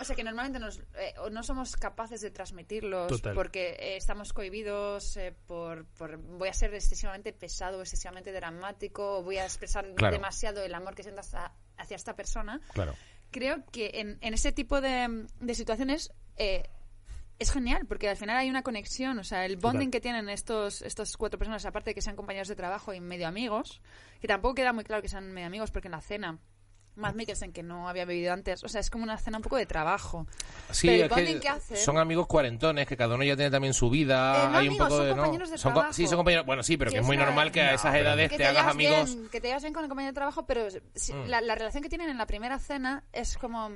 O 0.00 0.04
sea, 0.04 0.16
que 0.16 0.24
normalmente 0.24 0.58
nos, 0.58 0.80
eh, 0.98 1.14
no 1.30 1.44
somos 1.44 1.76
capaces 1.76 2.20
de 2.20 2.32
transmitirlos 2.32 3.06
Total. 3.08 3.32
porque 3.32 3.76
eh, 3.78 3.96
estamos 3.96 4.32
cohibidos 4.32 5.16
eh, 5.16 5.32
por, 5.46 5.84
por 5.86 6.16
voy 6.16 6.48
a 6.48 6.52
ser 6.52 6.74
excesivamente 6.74 7.32
pesado, 7.32 7.80
excesivamente 7.80 8.32
dramático, 8.32 9.22
voy 9.22 9.36
a 9.38 9.44
expresar 9.44 9.86
Claro. 9.94 10.16
demasiado 10.16 10.64
el 10.64 10.74
amor 10.74 10.96
que 10.96 11.04
siento 11.04 11.20
hacia, 11.20 11.52
hacia 11.76 11.94
esta 11.94 12.16
persona. 12.16 12.60
Claro. 12.72 12.92
Creo 13.30 13.64
que 13.70 13.92
en, 13.94 14.18
en 14.20 14.34
ese 14.34 14.50
tipo 14.50 14.80
de, 14.80 15.26
de 15.40 15.54
situaciones 15.54 16.10
es 17.38 17.50
genial 17.52 17.86
porque 17.86 18.08
al 18.08 18.16
final 18.16 18.36
hay 18.36 18.48
una 18.48 18.62
conexión, 18.62 19.18
o 19.18 19.24
sea, 19.24 19.44
el 19.44 19.56
bonding 19.56 19.88
Total. 19.88 19.90
que 19.90 20.00
tienen 20.00 20.28
estos, 20.28 20.82
estos 20.82 21.16
cuatro 21.16 21.38
personas, 21.38 21.64
aparte 21.66 21.90
de 21.90 21.94
que 21.94 22.02
sean 22.02 22.16
compañeros 22.16 22.48
de 22.48 22.56
trabajo 22.56 22.94
y 22.94 23.00
medio 23.00 23.26
amigos, 23.28 23.80
que 24.20 24.28
tampoco 24.28 24.54
queda 24.54 24.72
muy 24.72 24.84
claro 24.84 25.02
que 25.02 25.08
sean 25.08 25.32
medio 25.32 25.46
amigos 25.48 25.70
porque 25.70 25.88
en 25.88 25.92
la 25.92 26.00
cena... 26.00 26.38
Matt 26.96 27.16
Mikkelsen, 27.16 27.52
que 27.52 27.64
no 27.64 27.88
había 27.88 28.04
bebido 28.04 28.32
antes, 28.32 28.62
o 28.62 28.68
sea, 28.68 28.80
es 28.80 28.88
como 28.88 29.02
una 29.02 29.18
cena 29.18 29.38
un 29.38 29.42
poco 29.42 29.56
de 29.56 29.66
trabajo. 29.66 30.28
Sí, 30.70 30.86
Pero 30.86 31.02
el 31.02 31.08
que 31.08 31.14
bonding 31.16 31.40
que 31.40 31.76
son 31.76 31.98
amigos 31.98 32.28
cuarentones, 32.28 32.86
que 32.86 32.96
cada 32.96 33.16
uno 33.16 33.24
ya 33.24 33.34
tiene 33.34 33.50
también 33.50 33.74
su 33.74 33.90
vida. 33.90 34.44
Eh, 34.44 34.48
no 34.52 34.58
hay 34.58 34.68
un 34.68 34.76
poco 34.78 34.90
son 34.90 35.00
de. 35.06 35.08
¿no? 35.10 35.16
compañeros 35.16 35.50
de 35.50 35.58
Son 35.58 35.72
co- 35.72 35.80
trabajo. 35.80 35.92
Sí, 35.92 36.06
son 36.06 36.18
compañeros. 36.18 36.46
Bueno, 36.46 36.62
sí, 36.62 36.76
pero 36.76 36.92
que 36.92 36.98
es 36.98 37.04
muy 37.04 37.16
normal 37.16 37.50
que 37.50 37.62
a 37.62 37.70
No, 37.70 37.74
esas 37.74 37.96
edades 37.96 38.36
te 38.36 38.44
hagas 38.46 38.68
amigos. 38.68 39.12
bien, 39.12 39.28
que 39.28 39.40
te 39.40 39.48
llevas 39.48 39.62
bien 39.64 39.74
con 39.74 39.82
el 39.82 39.88
compañero 39.88 40.12
de 40.12 40.14
trabajo, 40.14 40.46
pero 40.46 40.68
si- 40.94 41.12
Mm. 41.12 41.26
la, 41.26 41.40
la 41.40 41.56
relación 41.56 41.82
que 41.82 41.88
tienen 41.88 42.08
en 42.10 42.16
la 42.16 42.26
primera 42.26 42.60
cena 42.60 43.02
es 43.12 43.36
como... 43.38 43.70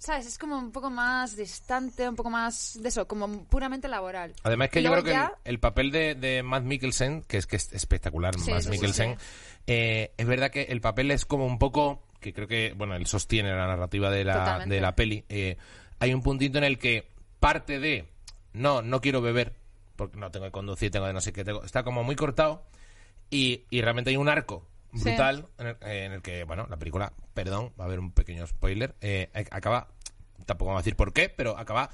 ¿Sabes? 0.00 0.26
Es 0.26 0.38
como 0.38 0.56
un 0.58 0.72
poco 0.72 0.88
más 0.88 1.36
distante, 1.36 2.08
un 2.08 2.16
poco 2.16 2.30
más 2.30 2.78
de 2.82 2.88
eso, 2.88 3.06
como 3.06 3.44
puramente 3.44 3.86
laboral. 3.86 4.32
Además 4.42 4.70
que 4.70 4.80
Y 4.80 4.84
yo 4.84 4.92
creo 4.92 5.04
que 5.04 5.18
el, 5.44 5.60
papel 5.60 5.90
de, 5.90 6.14
de 6.14 6.42
Matt 6.42 6.64
Mikkelsen, 6.64 7.20
que 7.24 7.36
es 7.36 7.46
que 7.46 7.56
es 7.56 7.70
espectacular, 7.74 8.34
Sí, 8.38 8.50
Matt 8.50 8.62
sí, 8.62 8.70
Mikkelsen, 8.70 9.18
sí. 9.18 9.26
eh, 9.66 10.12
es 10.16 10.26
verdad 10.26 10.50
que 10.50 10.62
el 10.62 10.80
papel 10.80 11.10
es 11.10 11.26
como 11.26 11.44
un 11.44 11.58
poco, 11.58 12.02
que 12.18 12.32
creo 12.32 12.48
que, 12.48 12.72
bueno, 12.74 12.94
él 12.96 13.06
sostiene 13.06 13.50
la 13.50 13.66
narrativa 13.66 14.10
de 14.10 14.24
la, 14.24 14.38
Totalmente. 14.38 14.74
de 14.74 14.80
la 14.80 14.96
peli. 14.96 15.24
eh, 15.28 15.58
hay 15.98 16.14
un 16.14 16.22
puntito 16.22 16.56
en 16.56 16.64
el 16.64 16.78
que 16.78 17.06
parte 17.38 17.78
de, 17.78 18.08
no, 18.54 18.80
no 18.80 19.02
quiero 19.02 19.20
beber, 19.20 19.54
porque 19.96 20.16
no 20.16 20.30
tengo 20.30 20.46
que 20.46 20.52
conducir, 20.52 20.90
tengo 20.90 21.06
de 21.08 21.12
no 21.12 21.20
sé 21.20 21.34
qué, 21.34 21.44
tengo, 21.44 21.62
está 21.62 21.82
como 21.82 22.02
muy 22.04 22.16
cortado 22.16 22.64
y, 23.28 23.64
y 23.68 23.82
realmente 23.82 24.08
hay 24.08 24.16
un 24.16 24.30
arco 24.30 24.66
Sí. 24.94 25.04
brutal 25.04 25.46
en, 25.58 25.66
el, 25.68 25.76
eh, 25.82 26.04
en 26.06 26.12
el 26.12 26.22
que, 26.22 26.44
bueno, 26.44 26.66
la 26.68 26.76
película, 26.76 27.12
perdón, 27.34 27.72
va 27.78 27.84
a 27.84 27.86
haber 27.86 28.00
un 28.00 28.12
pequeño 28.12 28.46
spoiler, 28.46 28.94
eh, 29.00 29.30
acaba, 29.50 29.88
tampoco 30.46 30.70
vamos 30.70 30.80
a 30.80 30.82
decir 30.82 30.96
por 30.96 31.12
qué, 31.12 31.28
pero 31.28 31.56
acaba 31.58 31.90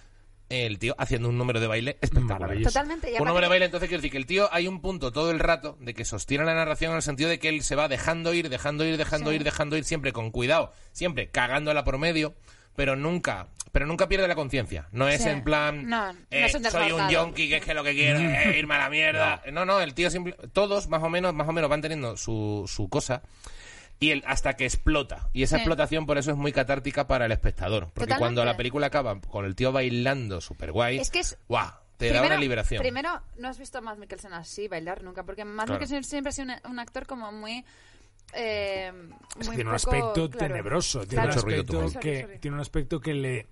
el 0.48 0.78
tío 0.78 0.94
haciendo 0.96 1.28
un 1.28 1.36
número 1.36 1.58
de 1.58 1.66
baile 1.66 1.98
espectacular. 2.00 2.56
Totalmente. 2.62 3.12
Un 3.18 3.26
número 3.26 3.46
de 3.46 3.48
baile, 3.48 3.64
entonces 3.64 3.88
quiero 3.88 4.00
decir 4.00 4.12
que 4.12 4.18
el 4.18 4.26
tío 4.26 4.48
hay 4.52 4.68
un 4.68 4.80
punto 4.80 5.10
todo 5.12 5.32
el 5.32 5.40
rato 5.40 5.76
de 5.80 5.92
que 5.92 6.04
sostiene 6.04 6.44
la 6.44 6.54
narración 6.54 6.92
en 6.92 6.96
el 6.98 7.02
sentido 7.02 7.28
de 7.28 7.40
que 7.40 7.48
él 7.48 7.62
se 7.64 7.74
va 7.74 7.88
dejando 7.88 8.32
ir, 8.32 8.48
dejando 8.48 8.84
ir, 8.84 8.96
dejando 8.96 9.30
Sí. 9.30 9.36
ir, 9.36 9.44
dejando 9.44 9.76
ir, 9.76 9.84
siempre 9.84 10.12
con 10.12 10.30
cuidado, 10.30 10.72
siempre 10.92 11.30
cagándola 11.30 11.82
por 11.82 11.98
medio, 11.98 12.34
pero 12.76 12.94
nunca, 12.96 13.48
pero 13.72 13.86
nunca 13.86 14.06
pierde 14.08 14.28
la 14.28 14.34
conciencia. 14.34 14.88
No 14.92 15.08
es 15.08 15.22
Sí. 15.22 15.28
en 15.28 15.42
plan, 15.42 15.88
No, 15.88 16.12
no 16.12 16.18
eh, 16.30 16.44
es 16.46 16.54
un 16.54 16.64
soy 16.64 16.92
un 16.92 17.08
yonki 17.08 17.48
que 17.48 17.56
es 17.56 17.64
que 17.64 17.74
lo 17.74 17.82
que 17.82 17.94
quiero 17.94 18.18
es 18.20 18.56
irme 18.56 18.74
a 18.74 18.78
la 18.78 18.90
mierda. 18.90 19.42
No, 19.52 19.64
no, 19.64 19.80
el 19.80 19.94
tío 19.94 20.10
simple, 20.10 20.36
todos 20.52 20.88
más 20.88 21.02
o 21.02 21.08
menos, 21.08 21.34
más 21.34 21.48
o 21.48 21.52
menos 21.52 21.68
van 21.70 21.80
teniendo 21.82 22.16
su, 22.16 22.64
su 22.68 22.88
cosa. 22.88 23.22
Y 23.98 24.10
el, 24.10 24.22
hasta 24.26 24.54
que 24.54 24.64
explota. 24.66 25.30
Y 25.32 25.42
esa 25.42 25.56
Sí. 25.56 25.60
explotación 25.62 26.04
por 26.04 26.18
eso 26.18 26.30
es 26.30 26.36
muy 26.36 26.52
catártica 26.52 27.06
para 27.06 27.24
el 27.24 27.32
espectador. 27.32 27.84
Porque 27.84 28.00
Totalmente. 28.00 28.18
cuando 28.20 28.44
la 28.44 28.54
película 28.56 28.88
acaba 28.88 29.18
con 29.22 29.46
el 29.46 29.56
tío 29.56 29.72
bailando 29.72 30.42
súper 30.42 30.70
guay, 30.72 30.98
Es 30.98 31.10
que 31.10 31.20
es- 31.20 31.38
¡guau! 31.48 31.70
Te 31.96 32.12
da 32.12 32.20
una 32.20 32.36
liberación. 32.36 32.82
Primero, 32.82 33.22
no 33.38 33.48
has 33.48 33.58
visto 33.58 33.78
a 33.78 33.80
Matt 33.80 33.96
Mikkelsen 33.98 34.34
así 34.34 34.68
bailar 34.68 35.02
nunca, 35.02 35.22
porque 35.24 35.46
Matt 35.46 35.64
Claro. 35.68 35.80
Mikkelsen 35.80 36.04
siempre 36.04 36.28
ha 36.28 36.32
sido 36.32 36.48
un, 36.64 36.72
un 36.72 36.78
actor 36.78 37.06
como 37.06 37.32
muy... 37.32 37.64
Eh, 38.32 38.92
muy 38.92 39.56
tiene 39.56 39.70
un 39.70 39.76
poco- 39.76 39.90
aspecto 39.90 40.30
claro. 40.30 40.46
tenebroso. 40.48 41.00
Tiene 41.06 41.24
Claro. 41.24 41.30
un 41.32 41.38
aspecto. 41.38 41.88
Sorry, 41.88 41.98
que 42.00 42.22
sorry. 42.22 42.38
tiene 42.38 42.54
un 42.54 42.60
aspecto 42.60 43.00
que 43.00 43.14
le 43.14 43.46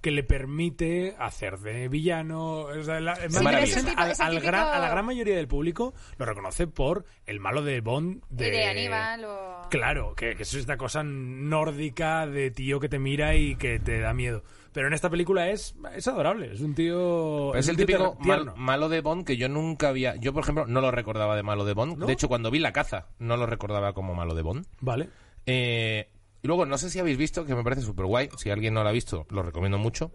que 0.00 0.10
le 0.10 0.22
permite 0.22 1.16
hacer 1.18 1.58
de 1.60 1.88
villano. 1.88 2.56
O 2.64 2.82
sea, 2.82 3.00
la- 3.00 3.14
Es 3.14 3.34
el 3.34 3.46
al- 3.46 4.38
gran- 4.40 4.68
a 4.68 4.78
la 4.78 4.90
gran 4.90 5.06
mayoría 5.06 5.34
del 5.34 5.48
público 5.48 5.94
lo 6.18 6.26
reconoce 6.26 6.66
por 6.66 7.06
el 7.24 7.40
malo 7.40 7.62
de 7.62 7.80
Bond 7.80 8.22
de, 8.28 8.48
Y 8.48 8.50
de 8.50 8.64
Aníbal 8.66 9.24
o... 9.24 9.62
Claro, 9.70 10.14
que, 10.14 10.36
que 10.36 10.42
eso 10.42 10.58
es 10.58 10.60
esta 10.60 10.76
cosa 10.76 11.02
nórdica 11.02 12.26
de 12.26 12.50
tío 12.50 12.80
que 12.80 12.90
te 12.90 12.98
mira 12.98 13.34
y 13.34 13.56
que 13.56 13.78
te 13.78 13.98
da 14.00 14.12
miedo. 14.12 14.44
Pero 14.74 14.88
en 14.88 14.92
esta 14.92 15.08
película 15.08 15.48
es, 15.50 15.74
es 15.96 16.06
adorable, 16.08 16.52
es 16.52 16.60
un 16.60 16.74
tío. 16.74 17.54
Es 17.54 17.68
el 17.68 17.76
típico 17.76 18.16
mal- 18.18 18.52
malo 18.56 18.88
de 18.90 19.00
Bond 19.00 19.24
que 19.24 19.36
yo 19.38 19.48
nunca 19.48 19.88
había. 19.88 20.16
Yo, 20.16 20.34
por 20.34 20.42
ejemplo, 20.42 20.66
no 20.66 20.80
lo 20.82 20.90
recordaba 20.90 21.36
de 21.36 21.42
malo 21.44 21.64
de 21.64 21.72
Bond. 21.74 21.96
¿No? 21.96 22.06
De 22.06 22.12
hecho, 22.12 22.26
cuando 22.28 22.50
vi 22.50 22.58
la 22.58 22.72
caza, 22.72 23.06
no 23.20 23.36
lo 23.36 23.46
recordaba 23.46 23.92
como 23.94 24.14
malo 24.14 24.34
de 24.34 24.42
Bond. 24.42 24.66
Vale. 24.80 25.08
Eh, 25.46 26.10
y 26.42 26.46
luego, 26.48 26.66
no 26.66 26.76
sé 26.76 26.90
si 26.90 26.98
habéis 26.98 27.16
visto, 27.16 27.46
que 27.46 27.54
me 27.54 27.62
parece 27.62 27.82
súper 27.82 28.04
guay. 28.06 28.28
Si 28.36 28.50
alguien 28.50 28.74
no 28.74 28.82
lo 28.82 28.88
ha 28.88 28.92
visto, 28.92 29.26
lo 29.30 29.42
recomiendo 29.42 29.78
mucho. 29.78 30.10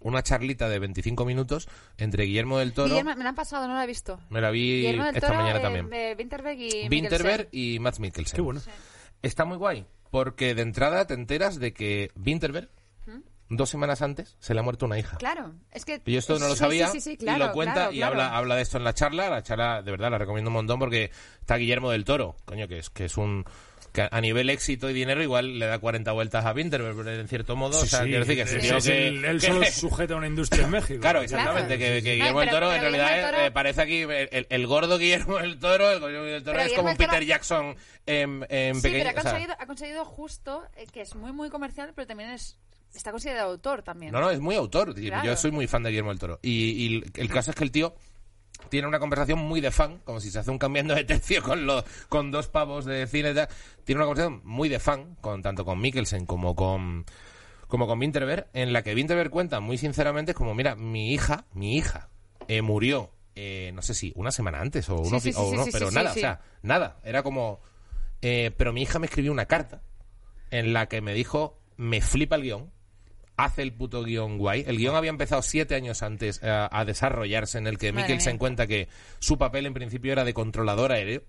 Una 0.00 0.22
charlita 0.22 0.68
de 0.68 0.78
25 0.80 1.24
minutos 1.24 1.68
entre 1.96 2.24
Guillermo 2.24 2.58
del 2.58 2.72
Toro. 2.74 2.88
Guillermo- 2.90 3.14
me 3.16 3.22
la 3.22 3.30
han 3.30 3.34
pasado, 3.36 3.66
no 3.68 3.74
la 3.74 3.84
he 3.84 3.86
visto. 3.86 4.18
Me 4.28 4.40
la 4.40 4.50
vi 4.50 4.86
esta 4.86 5.20
Toro, 5.20 5.34
mañana 5.34 5.60
eh, 5.60 5.62
también. 5.62 5.88
de 5.88 6.14
Winterberg 6.18 6.58
y 6.58 6.88
Winterberg 6.90 7.46
Mikkelsen. 7.46 7.48
y 7.52 7.78
Matt 7.78 7.98
Mikkelsen. 8.00 8.36
Qué 8.36 8.42
bueno. 8.42 8.60
Está 9.22 9.44
muy 9.46 9.56
guay, 9.56 9.86
porque 10.10 10.54
de 10.54 10.62
entrada 10.62 11.06
te 11.06 11.14
enteras 11.14 11.58
de 11.58 11.72
que 11.72 12.10
Winterberg, 12.22 12.68
dos 13.56 13.70
semanas 13.70 14.02
antes, 14.02 14.36
se 14.40 14.54
le 14.54 14.60
ha 14.60 14.62
muerto 14.62 14.86
una 14.86 14.98
hija. 14.98 15.16
Claro, 15.18 15.54
es 15.70 15.84
que... 15.84 16.00
Y 16.04 16.12
yo 16.12 16.18
esto 16.18 16.38
no 16.38 16.46
lo 16.48 16.54
sí, 16.54 16.58
sabía 16.60 16.88
sí, 16.88 17.00
sí, 17.00 17.16
sí, 17.18 17.26
y 17.26 17.38
lo 17.38 17.52
cuenta 17.52 17.74
claro, 17.74 17.92
y 17.92 17.96
claro. 17.98 18.12
habla 18.12 18.36
habla 18.36 18.56
de 18.56 18.62
esto 18.62 18.78
en 18.78 18.84
la 18.84 18.94
charla. 18.94 19.28
La 19.30 19.42
charla, 19.42 19.82
de 19.82 19.90
verdad, 19.90 20.10
la 20.10 20.18
recomiendo 20.18 20.50
un 20.50 20.54
montón 20.54 20.78
porque 20.78 21.10
está 21.40 21.56
Guillermo 21.56 21.90
del 21.90 22.04
Toro, 22.04 22.36
coño, 22.44 22.68
que 22.68 22.78
es, 22.78 22.90
que 22.90 23.04
es 23.06 23.16
un... 23.16 23.44
que 23.92 24.08
a 24.10 24.20
nivel 24.20 24.50
éxito 24.50 24.90
y 24.90 24.92
dinero 24.92 25.22
igual 25.22 25.58
le 25.58 25.66
da 25.66 25.78
40 25.78 26.10
vueltas 26.12 26.44
a 26.44 26.52
Winterberg, 26.52 26.96
pero 26.96 27.10
en 27.12 27.28
cierto 27.28 27.54
modo. 27.54 27.74
Sí, 27.74 27.84
o 27.84 27.86
sea, 27.86 28.00
sí, 28.00 28.06
quiero 28.06 28.24
decir 28.24 28.36
que 28.36 28.42
es 28.76 28.84
que- 28.84 29.08
el- 29.08 29.24
él 29.24 29.40
que- 29.40 29.46
solo 29.46 29.64
sujeta 29.66 30.16
una 30.16 30.26
industria 30.26 30.64
en 30.64 30.70
México. 30.70 31.00
Claro, 31.00 31.22
exactamente, 31.22 31.76
Claro. 31.78 31.94
que, 31.94 32.02
que 32.02 32.14
Guillermo 32.16 32.40
del 32.40 32.48
pero- 32.48 32.60
Toro 32.60 32.72
en 32.74 32.80
realidad 32.80 33.18
eh, 33.18 33.22
Toro- 33.22 33.38
eh, 33.44 33.50
parece 33.52 33.82
aquí 33.82 33.98
el, 34.02 34.10
el- 34.32 34.46
el 34.50 34.66
gordo 34.66 34.98
Guillermo 34.98 35.38
del 35.38 35.58
Toro, 35.60 35.90
el 35.92 36.00
Guillermo 36.00 36.24
del 36.24 36.42
Toro 36.42 36.52
Pero 36.54 36.58
es 36.60 36.64
Guillermo 36.70 36.82
como 36.82 36.90
un 36.90 36.96
Peter 36.96 37.14
Toro- 37.14 37.26
Jackson 37.26 37.76
en, 38.06 38.46
en 38.48 38.74
Sí, 38.74 38.82
pequeño. 38.82 39.04
pero 39.04 39.08
ha 39.08 39.12
o 39.12 39.22
sea, 39.22 39.30
conseguido, 39.30 39.56
ha 39.60 39.66
conseguido 39.66 40.04
justo, 40.04 40.64
eh, 40.76 40.86
que 40.92 41.00
es 41.02 41.14
muy, 41.14 41.32
muy 41.32 41.48
comercial, 41.50 41.92
pero 41.94 42.06
también 42.08 42.30
es 42.30 42.58
está 42.94 43.10
considerado 43.10 43.50
autor 43.50 43.82
también. 43.82 44.12
No, 44.12 44.20
no, 44.20 44.30
es 44.30 44.40
muy 44.40 44.54
autor. 44.56 44.94
Claro. 44.94 45.24
Yo 45.26 45.36
soy 45.36 45.50
muy 45.50 45.66
fan 45.66 45.82
de 45.82 45.90
Guillermo 45.90 46.10
del 46.10 46.18
Toro. 46.18 46.38
Y, 46.42 46.50
y 46.86 47.04
el 47.16 47.28
caso 47.28 47.50
es 47.50 47.56
que 47.56 47.64
el 47.64 47.70
tío 47.70 47.94
tiene 48.70 48.86
una 48.88 48.98
conversación 48.98 49.38
muy 49.40 49.60
de 49.60 49.70
fan, 49.70 50.00
como 50.04 50.20
si 50.20 50.30
se 50.30 50.38
hace 50.38 50.50
un 50.50 50.58
cambiando 50.58 50.94
de 50.94 51.04
tercio 51.04 51.42
con 51.42 51.66
los 51.66 51.84
con 52.08 52.30
dos 52.30 52.48
pavos 52.48 52.84
de 52.84 53.06
cine 53.06 53.30
y 53.30 53.34
tal. 53.34 53.48
Tiene 53.84 53.98
una 54.00 54.06
conversación 54.06 54.40
muy 54.44 54.68
de 54.68 54.78
fan, 54.78 55.16
con 55.20 55.42
tanto 55.42 55.64
con 55.64 55.80
Mikkelsen 55.80 56.24
como 56.26 56.54
con 56.54 57.04
como 57.68 57.86
con 57.86 57.98
Winterberg, 57.98 58.46
en 58.52 58.72
la 58.72 58.82
que 58.82 58.94
Winterberg 58.94 59.30
cuenta 59.30 59.58
muy 59.60 59.78
sinceramente 59.78 60.30
es 60.32 60.36
como, 60.36 60.54
mira, 60.54 60.76
mi 60.76 61.12
hija, 61.12 61.44
mi 61.54 61.76
hija 61.76 62.08
eh, 62.46 62.62
murió, 62.62 63.10
eh, 63.34 63.72
no 63.74 63.82
sé 63.82 63.94
si 63.94 64.12
una 64.14 64.30
semana 64.30 64.60
antes 64.60 64.88
o, 64.90 64.96
uno, 65.00 65.18
sí, 65.18 65.32
sí, 65.32 65.38
o 65.40 65.48
sí, 65.48 65.54
uno- 65.54 65.64
sí, 65.64 65.70
pero 65.72 65.90
nada, 65.90 66.10
o 66.12 66.14
sea, 66.14 66.40
nada, 66.62 66.98
era 67.02 67.22
como, 67.24 67.60
eh, 68.22 68.52
pero 68.56 68.72
mi 68.72 68.82
hija 68.82 68.98
me 69.00 69.06
escribió 69.06 69.32
una 69.32 69.46
carta 69.46 69.82
en 70.52 70.72
la 70.72 70.86
que 70.86 71.00
me 71.00 71.14
dijo, 71.14 71.58
me 71.76 72.00
flipa 72.00 72.36
el 72.36 72.42
guion, 72.42 72.70
hace 73.36 73.62
el 73.62 73.72
puto 73.72 74.02
guion 74.02 74.38
guay. 74.38 74.64
El 74.66 74.78
guion 74.78 74.94
había 74.94 75.10
empezado 75.10 75.42
siete 75.42 75.74
años 75.74 76.02
antes 76.02 76.40
eh, 76.42 76.68
a 76.70 76.84
desarrollarse, 76.84 77.58
en 77.58 77.66
el 77.66 77.78
que 77.78 77.92
Madre 77.92 78.08
Mikkelsen 78.08 78.34
mía. 78.34 78.38
cuenta 78.38 78.66
que 78.66 78.88
su 79.18 79.38
papel 79.38 79.66
en 79.66 79.74
principio 79.74 80.12
era 80.12 80.24
de 80.24 80.34
controlador 80.34 80.92
aéreo. 80.92 81.22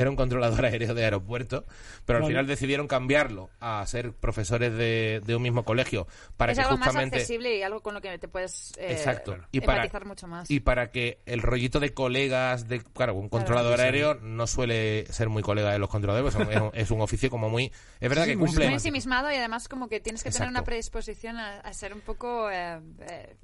Era 0.00 0.10
un 0.10 0.16
controlador 0.16 0.64
aéreo 0.64 0.94
de 0.94 1.04
aeropuerto, 1.04 1.64
pero 2.06 2.16
al 2.18 2.22
Vale. 2.22 2.32
final 2.34 2.46
decidieron 2.46 2.88
cambiarlo 2.88 3.50
a 3.60 3.84
ser 3.86 4.12
profesores 4.12 4.72
de, 4.74 5.20
de 5.24 5.36
un 5.36 5.42
mismo 5.42 5.64
colegio 5.64 6.06
para 6.36 6.52
es 6.52 6.58
que 6.58 6.62
algo 6.64 6.76
más 6.78 6.88
justamente 6.88 7.16
accesible 7.16 7.56
y 7.58 7.62
algo 7.62 7.80
con 7.82 7.94
lo 7.94 8.00
que 8.00 8.18
te 8.18 8.28
puedes 8.28 8.72
eh, 8.78 8.92
Exacto. 8.92 9.36
Y 9.52 9.60
para, 9.60 9.88
mucho 10.06 10.26
más. 10.26 10.50
y 10.50 10.60
para 10.60 10.90
que 10.90 11.20
el 11.26 11.42
rollito 11.42 11.80
de 11.80 11.92
colegas, 11.92 12.66
de 12.68 12.80
claro, 12.80 13.14
un 13.14 13.28
controlador 13.28 13.74
sí, 13.76 13.80
sí. 13.80 13.84
aéreo 13.84 14.14
no 14.14 14.46
suele 14.46 15.04
ser 15.12 15.28
muy 15.28 15.42
colega 15.42 15.72
de 15.72 15.78
los 15.78 15.88
controladores, 15.90 16.34
pues 16.34 16.48
es 16.48 16.60
un, 16.60 16.70
es 16.74 16.90
un 16.90 17.00
oficio 17.00 17.28
como 17.30 17.48
muy... 17.50 17.70
Es 18.00 18.08
verdad 18.08 18.24
Sí, 18.24 18.30
que 18.30 18.36
muy 18.36 18.46
cumple... 18.48 18.64
muy 18.66 18.74
ensimismado 18.74 19.30
y 19.30 19.34
además 19.36 19.68
como 19.68 19.88
que 19.88 20.00
tienes 20.00 20.22
que 20.22 20.30
tener 20.30 20.48
Exacto. 20.48 20.58
una 20.60 20.64
predisposición 20.64 21.36
a, 21.36 21.60
a 21.60 21.72
ser 21.74 21.92
un 21.92 22.00
poco 22.00 22.50
eh, 22.50 22.80
eh, 23.00 23.36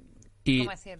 Y- 0.43 0.59
¿cómo 0.59 0.71
decir? 0.71 0.99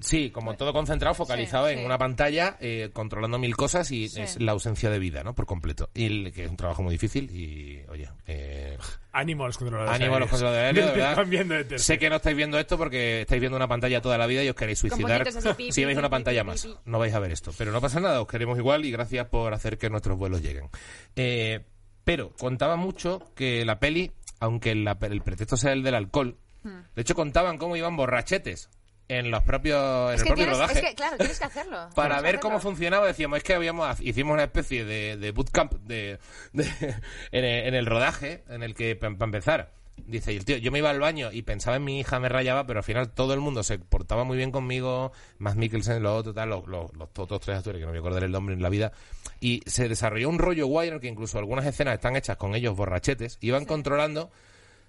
Sí, 0.00 0.30
como 0.30 0.54
todo 0.54 0.72
concentrado, 0.72 1.14
focalizado 1.14 1.66
Sí, 1.66 1.72
en 1.72 1.78
sí. 1.80 1.84
una 1.84 1.98
pantalla, 1.98 2.56
eh, 2.60 2.90
controlando 2.92 3.38
mil 3.38 3.56
cosas 3.56 3.90
y 3.90 4.08
Sí. 4.08 4.20
es 4.20 4.40
la 4.40 4.52
ausencia 4.52 4.90
de 4.90 4.98
vida, 5.00 5.24
¿no? 5.24 5.34
Por 5.34 5.44
completo. 5.46 5.90
Y 5.94 6.06
el- 6.06 6.32
que 6.32 6.44
es 6.44 6.50
un 6.50 6.56
trabajo 6.56 6.82
muy 6.84 6.92
difícil 6.94 7.28
y, 7.34 7.82
oye, 7.88 8.08
eh, 8.28 8.78
Ánimo 9.10 9.42
a 9.44 9.46
los 9.48 9.58
controladores. 9.58 10.00
ánimo 10.00 10.14
a 10.16 10.20
los 10.20 10.30
controladores 10.30 10.66
aéreos, 10.66 10.86
de 10.92 10.92
verdad. 11.66 11.76
Sé 11.78 11.98
que 11.98 12.08
no 12.08 12.16
estáis 12.16 12.36
viendo 12.36 12.58
esto 12.60 12.78
porque 12.78 13.22
estáis 13.22 13.40
viendo 13.40 13.56
una 13.56 13.66
pantalla 13.66 14.00
toda 14.00 14.16
la 14.18 14.26
vida 14.28 14.44
y 14.44 14.48
os 14.48 14.54
queréis 14.54 14.78
suicidar 14.78 15.26
así, 15.26 15.72
si 15.72 15.84
veis 15.84 15.98
una 15.98 16.10
pantalla 16.10 16.44
más. 16.44 16.68
No 16.84 16.98
vais 17.00 17.12
a 17.14 17.18
ver 17.18 17.32
esto. 17.32 17.52
Pero 17.58 17.72
no 17.72 17.80
pasa 17.80 17.98
nada, 17.98 18.20
os 18.20 18.28
queremos 18.28 18.56
igual 18.56 18.84
y 18.84 18.92
gracias 18.92 19.26
por 19.26 19.52
hacer 19.52 19.78
que 19.78 19.90
nuestros 19.90 20.16
vuelos 20.16 20.42
lleguen. 20.42 20.68
Eh, 21.16 21.64
pero 22.04 22.32
contaba 22.38 22.76
mucho 22.76 23.32
que 23.34 23.64
la 23.64 23.80
peli, 23.80 24.12
aunque 24.38 24.74
la- 24.76 24.96
el 25.02 25.22
pretexto 25.22 25.56
sea 25.56 25.72
el 25.72 25.82
del 25.82 25.96
alcohol, 25.96 26.36
Hmm. 26.62 26.82
de 26.94 27.02
hecho 27.02 27.14
contaban 27.14 27.58
cómo 27.58 27.76
iban 27.76 27.96
borrachetes 27.96 28.68
en 29.08 29.30
los 29.30 29.42
propios 29.42 30.10
en 30.10 30.14
Es 30.14 30.20
el 30.20 30.24
que, 30.24 30.28
propio 30.30 30.44
tienes, 30.44 30.58
rodaje 30.58 30.78
es 30.80 30.84
que, 30.90 30.94
claro, 30.94 31.16
tienes 31.16 31.38
que 31.38 31.44
hacerlo. 31.44 31.88
para 31.94 32.20
ver 32.20 32.40
cómo 32.40 32.56
hacerlo. 32.56 32.70
funcionaba 32.72 33.06
decíamos 33.06 33.38
es 33.38 33.42
que 33.44 33.54
habíamos 33.54 34.00
hicimos 34.00 34.34
una 34.34 34.44
especie 34.44 34.84
de, 34.84 35.16
de 35.16 35.30
bootcamp 35.32 35.72
de, 35.84 36.18
de- 36.52 36.64
en, 37.32 37.44
el, 37.44 37.66
en 37.68 37.74
el 37.74 37.86
rodaje 37.86 38.44
en 38.48 38.62
el 38.62 38.74
que 38.74 38.96
para 38.96 39.14
empezar 39.18 39.72
dice 40.06 40.32
y 40.32 40.36
el 40.36 40.44
tío 40.44 40.58
yo 40.58 40.70
me 40.70 40.78
iba 40.78 40.90
al 40.90 41.00
baño 41.00 41.32
y 41.32 41.42
pensaba 41.42 41.76
en 41.76 41.84
mi 41.84 41.98
hija 41.98 42.20
me 42.20 42.28
rayaba 42.28 42.66
pero 42.66 42.78
al 42.80 42.84
final 42.84 43.10
todo 43.10 43.34
el 43.34 43.40
mundo 43.40 43.62
se 43.64 43.78
portaba 43.80 44.22
muy 44.24 44.36
bien 44.36 44.52
conmigo 44.52 45.10
más 45.38 45.56
Mikkelsen 45.56 46.02
los 46.02 46.20
otros 46.20 46.34
tal 46.36 46.50
los, 46.50 46.66
los, 46.68 46.92
los 46.94 47.08
otros 47.16 47.40
tres 47.40 47.58
actores 47.58 47.80
que 47.80 47.86
no 47.86 47.92
me 47.92 47.98
acuerdo 47.98 48.18
el 48.18 48.30
nombre 48.30 48.54
en 48.54 48.62
la 48.62 48.68
vida 48.68 48.92
y 49.40 49.60
se 49.66 49.88
desarrolló 49.88 50.28
un 50.28 50.38
rollo 50.38 50.66
guay 50.68 50.88
en 50.88 50.94
el 50.94 51.00
que 51.00 51.08
incluso 51.08 51.38
algunas 51.38 51.66
escenas 51.66 51.94
están 51.94 52.14
hechas 52.14 52.36
con 52.36 52.54
ellos 52.54 52.76
borrachetes 52.76 53.38
iban 53.40 53.64
controlando 53.64 54.30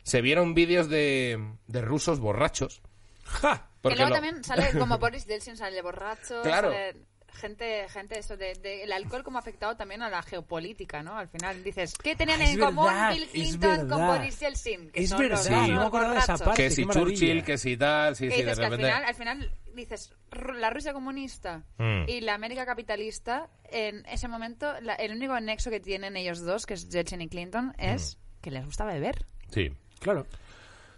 se 0.04 0.22
vieron 0.22 0.54
vídeos 0.54 0.90
de, 0.90 1.44
de 1.68 1.82
rusos 1.82 2.20
borrachos 2.20 2.82
¡Ja! 3.24 3.69
Que 3.80 3.84
porque 3.84 3.96
luego 3.98 4.10
lo- 4.10 4.16
también 4.16 4.44
sale 4.44 4.72
como 4.80 4.98
Boris 4.98 5.26
Yeltsin, 5.26 5.56
sale 5.58 5.82
borracho, 5.82 6.42
Claro. 6.44 6.70
sale 6.72 6.96
gente, 7.32 7.88
gente 7.90 8.20
eso 8.20 8.36
de, 8.36 8.54
de- 8.56 8.84
el 8.84 8.92
alcohol 8.92 9.24
como 9.24 9.38
ha 9.38 9.42
afectado 9.42 9.78
también 9.78 10.02
a 10.02 10.10
la 10.10 10.22
geopolítica, 10.24 11.02
¿no? 11.04 11.18
Al 11.18 11.30
final 11.30 11.64
dices, 11.64 11.94
¿qué 12.04 12.16
tenían 12.16 12.42
es 12.42 12.56
en 12.56 12.60
común 12.60 12.90
Bill 13.14 13.28
Clinton 13.30 13.88
con. 13.88 14.08
Boris 14.08 14.40
Yeltsin? 14.40 14.90
Que 14.92 15.04
Es 15.04 15.10
son 15.10 15.30
los 15.30 15.48
verdad, 15.48 15.68
no 15.68 15.80
me 15.80 15.86
acordaba 15.86 16.14
de 16.16 16.20
esa 16.20 16.38
parte. 16.38 16.64
que 16.64 16.72
si. 16.72 16.86
Churchill 16.86 17.44
que 17.44 17.58
si 17.58 17.78
tal 17.78 18.16
sí 18.18 18.26
Que 18.28 18.32
sí 18.32 18.38
de 18.38 18.44
dices 18.44 18.60
que 18.60 18.66
al 18.66 18.76
final, 18.76 19.06
al 19.06 19.16
final 19.16 19.52
dices, 19.74 20.14
la 20.56 20.70
Rusia 20.72 20.92
comunista 20.92 21.64
Mm. 21.78 22.10
y 22.10 22.20
la 22.22 22.34
América 22.34 22.66
capitalista, 22.66 23.48
en 23.72 24.06
ese 24.08 24.28
momento, 24.28 24.74
la- 24.82 24.96
el 24.96 25.14
único 25.14 25.40
nexo 25.40 25.70
que 25.70 25.80
tienen 25.80 26.18
ellos 26.18 26.42
dos, 26.42 26.66
que 26.66 26.74
es 26.74 26.90
Yeltsin 26.90 27.22
y 27.22 27.30
Clinton, 27.30 27.74
es 27.78 28.18
Mm. 28.18 28.42
que 28.42 28.52
les 28.52 28.66
gusta 28.66 28.84
beber. 28.86 29.24
sí 29.52 29.70
Claro. 30.00 30.26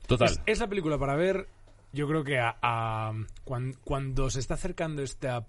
total 0.08 0.30
Es, 0.30 0.40
es 0.46 0.60
la 0.60 0.68
película 0.68 0.98
para 0.98 1.16
ver, 1.16 1.48
yo 1.94 2.08
creo 2.08 2.24
que 2.24 2.40
a, 2.40 2.58
a- 2.62 3.14
cuan- 3.44 3.76
cuando, 3.84 4.30
se 4.30 4.40
está 4.40 4.54
acercando 4.56 5.02
esta, 5.04 5.48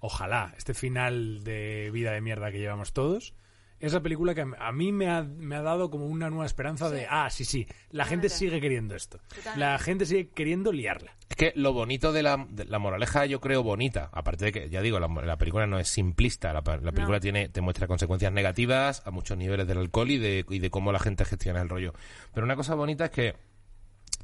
ojalá, 0.00 0.54
este 0.56 0.74
final 0.74 1.44
de 1.44 1.90
vida 1.92 2.12
de 2.12 2.20
mierda 2.20 2.50
que 2.50 2.58
llevamos 2.58 2.92
todos, 2.92 3.34
es 3.80 3.94
la 3.94 4.02
película 4.02 4.34
que 4.34 4.44
a 4.58 4.72
mí 4.72 4.92
me 4.92 5.08
ha, 5.08 5.22
me 5.22 5.56
ha 5.56 5.62
dado 5.62 5.88
como 5.90 6.04
una 6.06 6.28
nueva 6.28 6.44
esperanza 6.44 6.90
de, 6.90 7.06
ah, 7.08 7.30
sí, 7.30 7.46
sí, 7.46 7.66
la 7.90 8.04
gente 8.04 8.28
sigue 8.28 8.60
queriendo 8.60 8.94
esto. 8.94 9.20
Totalmente. 9.28 9.58
La 9.58 9.78
gente 9.78 10.04
sigue 10.04 10.28
queriendo 10.28 10.70
liarla. 10.70 11.16
Es 11.30 11.36
que 11.36 11.52
lo 11.56 11.72
bonito 11.72 12.12
de 12.12 12.22
la, 12.22 12.46
de 12.50 12.66
la 12.66 12.78
moraleja, 12.78 13.24
yo 13.24 13.40
creo 13.40 13.62
bonita, 13.62 14.10
aparte 14.12 14.44
de 14.46 14.52
que, 14.52 14.68
ya 14.68 14.82
digo, 14.82 15.00
la, 15.00 15.08
la 15.08 15.38
película 15.38 15.66
no 15.66 15.78
es 15.78 15.88
simplista, 15.88 16.52
la, 16.52 16.60
la 16.60 16.92
película 16.92 17.16
No. 17.16 17.20
tiene, 17.20 17.48
te 17.48 17.62
muestra 17.62 17.86
consecuencias 17.86 18.32
negativas 18.32 19.02
a 19.06 19.10
muchos 19.10 19.38
niveles 19.38 19.66
del 19.66 19.78
alcohol 19.78 20.10
y 20.10 20.18
de, 20.18 20.44
y 20.50 20.58
de 20.58 20.70
cómo 20.70 20.92
la 20.92 20.98
gente 20.98 21.24
gestiona 21.24 21.62
el 21.62 21.70
rollo. 21.70 21.94
Pero 22.34 22.44
una 22.44 22.56
cosa 22.56 22.74
bonita 22.74 23.06
es 23.06 23.10
que 23.12 23.34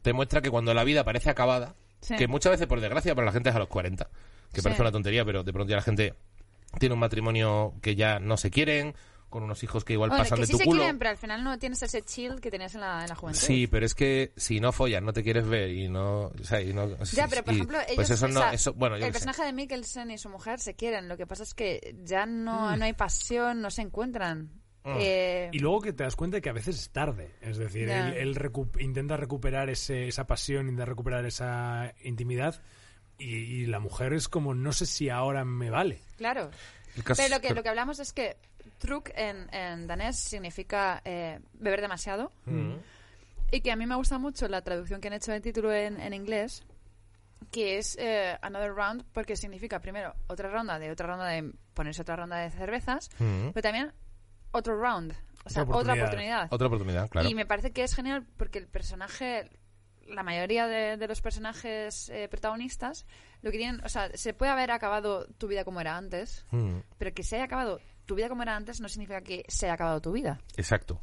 te 0.07 0.13
muestra 0.13 0.41
que 0.41 0.51
cuando 0.51 0.73
la 0.73 0.85
vida 0.85 1.03
parece 1.03 1.31
acabada, 1.31 1.75
Sí. 2.01 2.15
que 2.15 2.29
muchas 2.29 2.53
veces, 2.53 2.69
por 2.69 2.81
desgracia, 2.81 3.13
para 3.17 3.25
la 3.27 3.33
gente 3.33 3.49
es 3.51 3.57
a 3.57 3.59
los 3.59 3.67
40, 3.67 4.09
que 4.53 4.61
Sí. 4.61 4.63
parece 4.63 4.83
una 4.83 4.93
tontería, 4.93 5.25
pero 5.25 5.43
de 5.43 5.53
pronto 5.53 5.69
ya 5.71 5.77
la 5.77 5.83
gente 5.83 6.15
tiene 6.79 6.93
un 6.93 7.01
matrimonio 7.01 7.75
que 7.83 7.97
ya 7.97 8.21
no 8.21 8.37
se 8.37 8.51
quieren, 8.53 8.95
con 9.31 9.43
unos 9.43 9.65
hijos 9.65 9.85
que 9.85 9.95
igual 9.95 10.11
Bueno, 10.11 10.23
pasan 10.23 10.37
que 10.37 10.43
de 10.43 10.47
sí 10.47 10.53
tu 10.53 10.59
se 10.59 10.65
culo. 10.67 10.79
quieren, 10.83 10.99
pero 10.99 11.11
al 11.11 11.17
final 11.17 11.43
no 11.43 11.59
tienes 11.59 11.83
ese 11.83 12.03
chill 12.03 12.41
que 12.41 12.53
tenías 12.53 12.75
en 12.77 12.83
la, 12.83 13.03
en 13.03 13.09
la 13.09 13.17
juventud. 13.17 13.41
Sí, 13.41 13.67
pero 13.67 13.85
es 13.85 13.95
que 13.97 14.33
si 14.37 14.61
no 14.61 14.71
follas, 14.71 15.03
no 15.03 15.13
te 15.13 15.25
quieres 15.25 15.45
ver 15.49 15.71
y 15.71 15.89
no... 15.89 16.27
o 16.27 16.45
sea, 16.45 16.63
y 16.63 16.73
no 16.73 16.97
Ya, 17.13 17.27
pero 17.27 17.43
por 17.43 17.53
y- 17.53 17.57
ejemplo, 17.57 17.79
ellos, 17.81 17.95
pues 17.97 18.11
eso 18.11 18.29
no, 18.29 18.39
o 18.39 18.43
sea, 18.45 18.53
eso, 18.53 18.73
bueno, 18.75 18.95
el 18.95 19.01
qué 19.01 19.07
sé. 19.07 19.13
personaje 19.13 19.43
de 19.43 19.53
Mikkelsen 19.53 20.11
y 20.13 20.19
su 20.19 20.29
mujer 20.29 20.61
se 20.61 20.75
quieren. 20.75 21.09
Lo 21.09 21.17
que 21.17 21.27
pasa 21.27 21.43
es 21.43 21.55
que 21.55 21.97
ya 22.05 22.25
Mm. 22.25 22.45
no, 22.45 22.77
no 22.77 22.85
hay 22.85 22.93
pasión, 22.93 23.61
no 23.61 23.71
se 23.73 23.83
encuentran. 23.83 24.51
Eh, 24.99 25.49
Y 25.53 25.59
luego 25.59 25.81
que 25.81 25.93
te 25.93 26.05
das 26.05 26.15
cuenta 26.17 26.37
de 26.37 26.41
que 26.43 26.49
a 26.51 26.53
veces 26.53 26.77
es 26.79 26.91
tarde. 26.91 27.31
Es 27.41 27.57
decir, 27.59 27.89
Ya. 27.89 28.09
él, 28.09 28.15
él 28.15 28.37
recu- 28.37 28.81
intenta 28.81 29.17
recuperar 29.17 29.69
ese- 29.71 30.07
esa 30.09 30.27
pasión, 30.27 30.69
intenta 30.69 30.85
recuperar 30.85 31.25
esa 31.27 31.93
intimidad. 32.05 32.61
Y, 33.19 33.35
y 33.35 33.67
la 33.67 33.81
mujer 33.81 34.13
es 34.13 34.29
como, 34.29 34.55
no 34.55 34.73
sé 34.73 34.87
si 34.87 35.09
ahora 35.09 35.45
me 35.45 35.71
vale. 35.71 36.01
claro. 36.17 36.51
Caso- 37.05 37.21
Pero 37.23 37.35
lo 37.37 37.41
que, 37.43 37.49
pero- 37.49 37.57
lo 37.57 37.63
que 37.63 37.69
hablamos 37.69 37.99
es 37.99 38.13
que 38.15 38.37
truk 38.79 39.11
en, 39.15 39.53
en 39.55 39.87
danés 39.87 40.19
significa 40.19 41.03
eh, 41.05 41.41
beber 41.55 41.81
demasiado. 41.83 42.31
Mm. 42.47 42.75
Y 43.53 43.61
que 43.61 43.71
a 43.73 43.77
mí 43.77 43.87
me 43.87 43.95
gusta 43.97 44.19
mucho 44.19 44.49
la 44.49 44.63
traducción 44.63 45.01
que 45.01 45.09
han 45.09 45.15
hecho 45.15 45.31
del 45.33 45.43
título 45.43 45.73
en, 45.73 46.01
en 46.01 46.15
inglés, 46.15 46.63
que 47.53 47.79
es 47.79 47.97
eh, 48.01 48.37
Another 48.43 48.73
Round, 48.73 49.05
porque 49.13 49.37
significa 49.37 49.81
primero 49.81 50.15
otra 50.27 50.51
ronda 50.51 50.79
de 50.79 50.91
otra 50.91 51.07
ronda 51.07 51.27
de 51.29 51.53
ponerse 51.75 52.03
otra 52.03 52.17
ronda 52.17 52.39
de 52.39 52.51
cervezas, 52.51 53.09
Mm. 53.19 53.51
pero 53.53 53.63
también 53.63 53.93
otro 54.57 54.81
round, 54.81 55.13
o 55.45 55.51
sea, 55.51 55.63
Otra 55.63 55.77
otra 55.77 55.93
oportunidad. 55.95 56.05
oportunidad. 56.07 56.49
Otra 56.51 56.67
oportunidad, 56.67 57.09
claro. 57.11 57.29
Y 57.29 57.35
me 57.35 57.47
parece 57.47 57.73
que 57.73 57.85
es 57.85 57.95
genial 57.95 58.27
porque 58.37 58.59
el 58.59 58.67
personaje, 58.67 59.49
la 60.09 60.23
mayoría 60.23 60.67
de, 60.67 60.97
de 60.97 61.07
los 61.09 61.21
personajes 61.21 62.09
eh, 62.09 62.29
protagonistas, 62.29 63.07
lo 63.43 63.51
que 63.53 63.59
tienen, 63.59 63.85
o 63.85 63.89
sea, 63.89 64.11
se 64.15 64.35
puede 64.35 64.51
haber 64.53 64.71
acabado 64.73 65.27
tu 65.39 65.47
vida 65.49 65.65
como 65.65 65.81
era 65.81 65.97
antes, 65.97 66.45
Mm, 66.51 66.79
pero 66.99 67.13
que 67.15 67.23
se 67.23 67.37
haya 67.37 67.45
acabado 67.45 67.81
tu 68.07 68.15
vida 68.15 68.29
como 68.29 68.43
era 68.43 68.55
antes 68.55 68.81
no 68.81 68.89
significa 68.89 69.21
que 69.21 69.45
se 69.49 69.67
haya 69.67 69.75
acabado 69.75 70.01
tu 70.01 70.13
vida. 70.13 70.41
Exacto. 70.57 71.01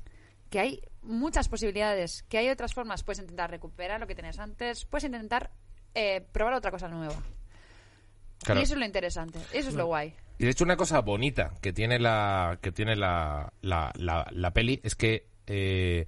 Que 0.50 0.60
hay 0.60 0.82
muchas 1.02 1.50
posibilidades, 1.50 2.24
que 2.24 2.38
hay 2.38 2.50
otras 2.50 2.74
formas. 2.74 3.04
Puedes 3.04 3.20
intentar 3.20 3.50
recuperar 3.52 4.00
lo 4.00 4.08
que 4.08 4.16
tenías 4.16 4.40
antes, 4.40 4.86
puedes 4.86 5.04
intentar 5.04 5.52
eh, 5.96 6.22
probar 6.32 6.54
otra 6.54 6.72
cosa 6.72 6.88
nueva. 6.88 7.16
Claro. 8.44 8.60
Y 8.60 8.64
eso 8.64 8.74
es 8.74 8.80
lo 8.80 8.86
interesante, 8.86 9.40
eso 9.54 9.70
es 9.70 9.76
lo 9.76 9.86
guay. 9.88 10.16
Y 10.44 10.46
de 10.46 10.52
hecho 10.52 10.66
una 10.66 10.76
cosa 10.76 11.00
bonita 11.00 11.54
que 11.62 11.72
tiene 11.72 12.00
la 12.00 12.60
que 12.62 12.74
tiene 12.74 12.98
la, 12.98 13.54
la, 13.62 13.94
la, 13.96 14.28
la 14.30 14.52
peli 14.52 14.82
es 14.84 14.94
que 14.94 15.26
eh, 15.48 16.06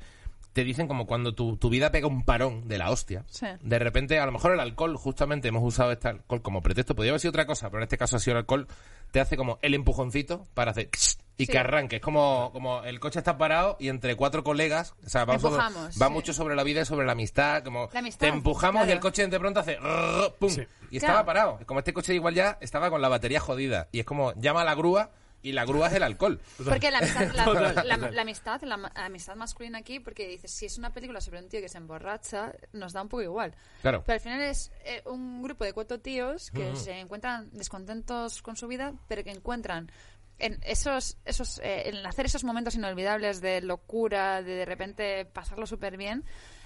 te 0.51 0.65
dicen 0.65 0.89
como 0.89 1.07
cuando 1.07 1.33
tu, 1.33 1.55
tu 1.55 1.69
vida 1.69 1.89
pega 1.89 2.07
un 2.07 2.25
parón 2.25 2.67
de 2.67 2.77
la 2.77 2.91
hostia. 2.91 3.23
Sí. 3.29 3.45
De 3.61 3.79
repente, 3.79 4.19
a 4.19 4.25
lo 4.25 4.33
mejor 4.33 4.51
el 4.51 4.59
alcohol, 4.59 4.97
justamente 4.97 5.47
hemos 5.47 5.63
usado 5.63 5.93
este 5.93 6.09
alcohol 6.09 6.41
como 6.41 6.61
pretexto, 6.61 6.95
podría 6.97 7.11
haber 7.13 7.21
sido 7.21 7.29
otra 7.29 7.45
cosa, 7.45 7.69
pero 7.69 7.79
en 7.79 7.83
este 7.83 7.97
caso 7.97 8.17
ha 8.17 8.19
sido 8.19 8.33
el 8.33 8.39
alcohol, 8.39 8.67
te 9.11 9.21
hace 9.21 9.37
como 9.37 9.57
el 9.61 9.73
empujoncito 9.73 10.45
para 10.53 10.71
hacer 10.71 10.89
y 11.37 11.45
Sí. 11.45 11.51
que 11.51 11.57
arranque. 11.59 11.97
Es 11.97 12.01
como, 12.01 12.49
como 12.53 12.83
el 12.83 12.99
coche 12.99 13.19
está 13.19 13.37
parado 13.37 13.75
y 13.79 13.89
entre 13.89 14.15
cuatro 14.15 14.43
colegas, 14.43 14.93
o 15.05 15.09
sea, 15.09 15.25
va, 15.25 15.37
sobre- 15.39 15.55
Empujamos, 15.55 16.01
va 16.01 16.07
sí. 16.07 16.13
mucho 16.13 16.33
sobre 16.33 16.55
la 16.55 16.63
vida 16.63 16.81
y 16.81 16.85
sobre 16.85 17.05
la 17.05 17.11
amistad, 17.13 17.63
como 17.63 17.89
La 17.93 17.99
amistad, 17.99 18.19
te 18.21 18.27
empujamos 18.33 18.87
y 18.87 18.91
el 18.91 18.99
coche 18.99 19.27
de 19.27 19.39
pronto 19.39 19.59
hace 19.59 19.75
rrr, 19.77 20.33
pum 20.39 20.49
Sí. 20.49 20.63
y 20.91 20.97
estaba 20.97 21.25
parado. 21.25 21.59
Como 21.65 21.79
este 21.79 21.93
coche 21.93 22.13
igual 22.13 22.33
ya 22.35 22.57
estaba 22.61 22.89
con 22.89 23.01
la 23.01 23.09
batería 23.09 23.39
jodida 23.39 23.87
y 23.91 23.99
es 23.99 24.05
como 24.05 24.33
llama 24.35 24.61
a 24.61 24.65
la 24.65 24.75
grúa 24.75 25.11
y 25.41 25.51
la 25.51 25.63
grúa 25.63 25.89
es 25.89 25.93
el 25.93 26.01
alcohol. 26.01 26.41
Porque 26.79 26.89
la 26.89 26.97
amistad, 26.99 27.31
la, 27.35 28.21
amistad, 28.21 28.61
la 28.63 28.77
ma- 28.77 28.91
amistad 28.95 29.35
masculina 29.35 29.77
aquí, 29.77 29.99
porque 29.99 30.27
dices, 30.27 30.49
si 30.49 30.65
es 30.65 30.79
una 30.79 30.91
película 30.91 31.21
sobre 31.21 31.37
un 31.39 31.49
tío 31.49 31.61
que 31.61 31.69
se 31.69 31.77
emborracha, 31.77 32.51
nos 32.73 32.93
da 32.93 33.03
un 33.03 33.09
poco 33.09 33.21
igual. 33.21 33.53
Claro. 33.83 34.01
Pero 34.07 34.15
al 34.15 34.19
final 34.21 34.41
es 34.41 34.71
eh, 34.85 35.03
un 35.05 35.43
grupo 35.43 35.63
de 35.63 35.73
cuatro 35.73 35.99
tíos 35.99 36.49
que 36.49 36.75
se 36.75 36.99
encuentran 36.99 37.49
descontentos 37.51 38.41
con 38.41 38.55
su 38.55 38.67
vida, 38.67 38.93
pero 39.07 39.23
que 39.23 39.29
encuentran 39.29 39.91
en 40.39 40.59
esos, 40.63 41.17
esos, 41.25 41.59
eh, 41.59 41.89
en 41.89 42.05
hacer 42.05 42.25
esos 42.25 42.43
momentos 42.43 42.75
inolvidables 42.75 43.41
de 43.41 43.61
locura, 43.61 44.41
de 44.41 44.55
de 44.55 44.65
repente 44.65 45.25
pasarlo 45.25 45.65
súper 45.65 45.97
bien, 45.97 46.23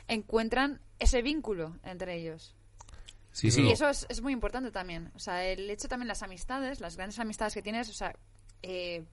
encuentran 0.07 0.81
ese 0.99 1.21
vínculo 1.21 1.77
entre 1.83 2.15
ellos. 2.15 2.55
Sí, 3.31 3.51
sí. 3.51 3.61
Y 3.61 3.71
eso 3.71 3.87
es, 3.87 4.05
es 4.09 4.21
muy 4.21 4.33
importante 4.33 4.71
también. 4.71 5.11
O 5.15 5.19
sea, 5.19 5.45
el 5.45 5.69
hecho 5.69 5.87
también 5.87 6.07
las 6.07 6.23
amistades, 6.23 6.79
las 6.79 6.97
grandes 6.97 7.19
amistades 7.19 7.53
que 7.53 7.61
tienes, 7.61 7.89
o 7.89 7.93
sea, 7.93 8.15
eh, 8.63 9.05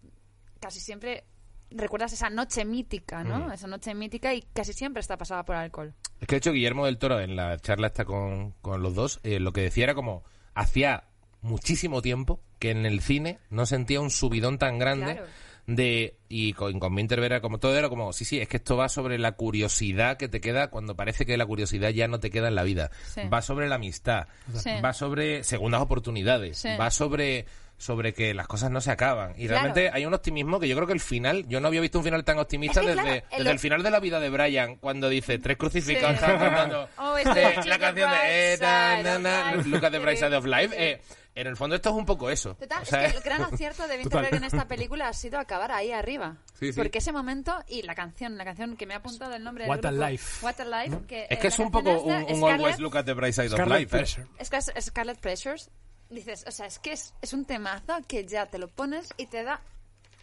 casi 0.59 0.80
siempre 0.80 1.24
recuerdas 1.70 2.12
esa 2.12 2.30
noche 2.30 2.64
mítica, 2.64 3.24
¿no? 3.24 3.52
Esa 3.52 3.66
noche 3.66 3.94
mítica 3.94 4.34
y 4.34 4.42
casi 4.42 4.72
siempre 4.72 5.00
está 5.00 5.16
pasada 5.16 5.44
por 5.44 5.57
alcohol. 5.57 5.94
Es 6.20 6.26
que 6.26 6.36
de 6.36 6.38
hecho 6.38 6.52
Guillermo 6.52 6.86
del 6.86 6.98
Toro 6.98 7.20
en 7.20 7.36
la 7.36 7.59
charla 7.59 7.88
esta 7.88 8.04
con, 8.04 8.52
con 8.62 8.82
los 8.82 8.94
dos, 8.94 9.20
eh, 9.22 9.40
lo 9.40 9.52
que 9.52 9.62
decía 9.62 9.84
era 9.84 9.94
como 9.94 10.24
hacía 10.54 11.04
muchísimo 11.47 12.03
tiempo 12.03 12.40
que 12.59 12.70
en 12.70 12.84
el 12.86 13.01
cine 13.01 13.38
no 13.51 13.66
sentía 13.66 14.01
un 14.01 14.11
subidón 14.11 14.59
tan 14.59 14.78
grande 14.78 15.14
Claro. 15.14 15.26
de 15.66 16.16
y 16.28 16.53
con, 16.53 16.78
con 16.78 16.94
Minter 16.94 17.18
era 17.20 17.40
como 17.40 17.59
todo 17.59 17.76
era 17.76 17.88
como 17.88 18.12
sí 18.12 18.24
sí 18.24 18.38
es 18.40 18.49
que 18.49 18.59
esto 18.59 18.76
va 18.76 18.88
sobre 18.88 19.18
la 19.18 19.32
curiosidad 19.32 20.16
que 20.16 20.28
te 20.28 20.40
queda 20.40 20.68
cuando 20.70 20.94
parece 20.94 21.26
que 21.26 21.36
la 21.36 21.44
curiosidad 21.47 21.90
ya 21.90 22.07
no 22.09 22.20
te 22.20 22.30
queda 22.30 22.49
en 22.49 22.55
la 22.55 22.62
vida 22.62 22.90
Sí. 23.14 23.22
va 23.32 23.42
sobre 23.42 23.68
la 23.68 23.74
amistad 23.76 24.26
Sí. 24.55 24.70
va 24.84 24.92
sobre 24.92 25.42
segundas 25.44 25.80
oportunidades 25.80 26.59
Sí. 26.59 26.68
va 26.78 26.90
sobre 26.90 27.47
sobre 27.78 28.14
que 28.14 28.32
las 28.32 28.47
cosas 28.47 28.70
no 28.70 28.80
se 28.80 28.90
acaban 28.90 29.32
y 29.32 29.49
Claro. 29.49 29.64
realmente 29.64 29.90
hay 29.92 30.07
un 30.07 30.14
optimismo 30.14 30.59
que 30.61 30.66
yo 30.68 30.76
creo 30.76 30.86
que 30.86 30.94
el 30.94 31.01
final 31.01 31.47
yo 31.49 31.61
no 31.61 31.66
había 31.68 31.80
visto 31.82 31.99
un 31.99 32.05
final 32.05 32.24
tan 32.24 32.38
optimista 32.38 32.80
Es 32.80 32.86
que, 32.86 32.94
desde, 32.94 33.03
claro, 33.03 33.26
el- 33.32 33.38
desde 33.38 33.51
el 33.51 33.59
final 33.59 33.82
de 33.82 33.90
la 33.90 34.01
vida 34.01 34.18
de 34.20 34.30
Brian 34.30 34.76
cuando 34.76 35.09
dice 35.11 35.38
tres 35.38 35.57
crucificados 35.59 36.16
Sí. 36.18 36.24
estaban 36.24 36.38
cantando 36.38 36.88
Oh, 36.99 37.18
eh, 37.18 37.24
the 37.24 37.68
la 37.68 37.78
canción 37.78 38.11
de 38.11 38.16
eh, 38.55 38.59
na, 38.61 38.97
side 38.97 39.03
na, 39.03 39.16
of 39.16 39.22
na, 39.22 40.59
life. 40.61 40.66
Of 40.68 40.72
eh, 40.80 41.01
en 41.37 41.47
el 41.47 41.57
fondo 41.57 41.76
esto 41.76 41.91
es 41.91 41.95
un 41.95 42.05
poco 42.07 42.30
eso 42.30 42.55
Total, 42.57 42.82
O 42.82 42.84
sea, 42.87 43.05
es 43.07 43.12
que 43.12 43.18
el 43.18 43.22
gran 43.24 43.43
acierto 43.43 43.87
de. 43.87 43.99
Winterberg 43.99 44.34
en 44.34 44.45
esta 44.45 44.66
película 44.66 45.09
ha 45.09 45.12
sido 45.12 45.39
acabar 45.39 45.70
ahí 45.70 45.93
arriba. 45.93 46.39
Sí, 46.59 46.72
sí. 46.72 46.78
Porque 46.80 46.99
ese 46.99 47.12
momento 47.12 47.55
y 47.68 47.82
la 47.82 47.95
canción, 47.95 48.37
la 48.37 48.45
canción 48.45 48.76
que 48.76 48.87
me 48.87 48.95
ha 48.95 48.99
apuntado 48.99 49.34
el 49.34 49.45
nombre 49.45 49.64
del 49.64 49.70
What 49.70 49.84
a 49.84 49.91
grupo, 49.91 50.07
Life. 50.09 50.45
What 50.45 50.61
a 50.61 50.64
Life. 50.64 50.99
Que, 51.07 51.26
es 51.30 51.39
que 51.39 51.47
eh, 51.47 51.49
es 51.49 51.59
un 51.59 51.70
poco 51.70 51.91
un, 52.01 52.12
esta, 52.14 52.32
un 52.32 52.41
Scarlett- 52.41 52.61
always 52.61 52.78
look 52.80 52.97
at 52.97 53.05
the 53.05 53.12
bright 53.14 53.34
side 53.34 53.53
of 53.53 53.68
life 53.68 53.82
eh. 53.82 53.87
Pressure. 53.87 54.26
Es 54.39 54.51
que 54.51 54.57
es 54.57 54.72
Scarlet 54.80 55.18
Pressures. 55.20 55.70
Dices, 56.09 56.45
o 56.47 56.51
sea, 56.51 56.66
es 56.66 56.78
que 56.78 56.93
es, 56.93 57.14
es 57.20 57.32
un 57.32 57.45
temazo 57.45 57.95
que 58.07 58.24
ya 58.24 58.47
te 58.47 58.59
lo 58.59 58.68
pones 58.68 59.12
y 59.16 59.26
te 59.26 59.43
da 59.43 59.61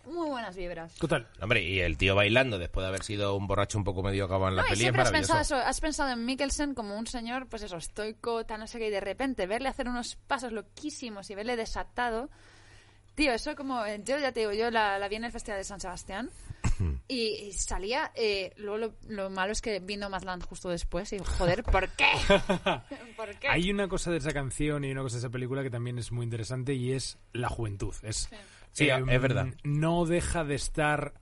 muy 0.06 0.30
buenas 0.30 0.56
vibras. 0.56 0.94
Total. 0.96 1.28
Hombre, 1.42 1.64
y 1.64 1.80
el 1.80 1.98
tío 1.98 2.16
bailando 2.16 2.60
después 2.60 2.84
de 2.84 2.90
haber 2.90 3.04
sido 3.04 3.36
un 3.36 3.48
borracho 3.48 3.78
un 3.78 3.84
poco 3.84 4.04
medio 4.04 4.26
acabado 4.26 4.50
en 4.50 4.56
la 4.58 4.62
No, 4.64 4.68
y 4.68 4.72
peli 4.72 4.86
es 4.88 4.96
has 4.96 5.12
pensado 5.12 5.42
eso, 5.42 5.56
has 5.56 5.80
pensado 5.80 6.12
en 6.12 6.26
Mikkelsen 6.26 6.74
como 6.74 6.98
un 6.98 7.08
señor, 7.08 7.48
pues 7.48 7.64
eso, 7.64 7.78
estoico, 7.78 8.46
tan 8.46 8.60
no 8.60 8.68
sé 8.68 8.80
qué, 8.80 8.88
y 8.88 8.92
de 8.92 9.00
repente 9.00 9.48
verle 9.48 9.70
hacer 9.70 9.88
unos 9.88 10.16
pasos 10.28 10.52
loquísimos 10.52 11.30
y 11.30 11.36
verle 11.36 11.56
desatado. 11.56 12.30
Tío, 13.16 13.32
eso 13.32 13.56
como, 13.56 13.86
eh, 13.86 14.02
yo 14.04 14.18
ya 14.18 14.32
te 14.32 14.42
digo, 14.42 14.54
yo 14.54 14.72
la, 14.72 14.98
la 14.98 15.08
vi 15.08 15.18
en 15.18 15.26
el 15.26 15.32
Festival 15.32 15.60
de 15.60 15.64
San 15.64 15.80
Sebastián 15.80 16.32
y, 17.08 17.28
y 17.28 17.54
salía, 17.54 18.12
eh, 18.16 18.54
luego 18.58 18.78
lo, 18.78 18.94
lo 19.08 19.30
malo 19.30 19.52
es 19.52 19.62
que 19.62 19.80
vino 19.80 20.10
Mazland 20.10 20.44
justo 20.44 20.70
después 20.70 21.14
y 21.14 21.20
joder, 21.20 21.64
¿por 21.64 21.90
qué? 21.90 22.12
¿Por 23.16 23.36
qué? 23.38 23.48
Hay 23.50 23.70
una 23.70 23.88
cosa 23.88 24.10
de 24.10 24.18
esa 24.18 24.34
canción 24.34 24.84
y 24.84 24.92
una 24.92 25.04
cosa 25.04 25.18
de 25.18 25.20
esa 25.20 25.30
película 25.30 25.62
que 25.62 25.70
también 25.70 26.00
es 26.00 26.12
muy 26.12 26.24
interesante 26.24 26.74
y 26.74 26.92
es 26.92 27.20
la 27.34 27.50
juventud. 27.50 27.94
Es, 28.02 28.30
Sí, 28.30 28.36
em, 28.80 29.10
es 29.10 29.22
verdad. 29.22 29.48
No 29.64 30.06
deja 30.06 30.44
de 30.44 30.56
estar 30.56 31.14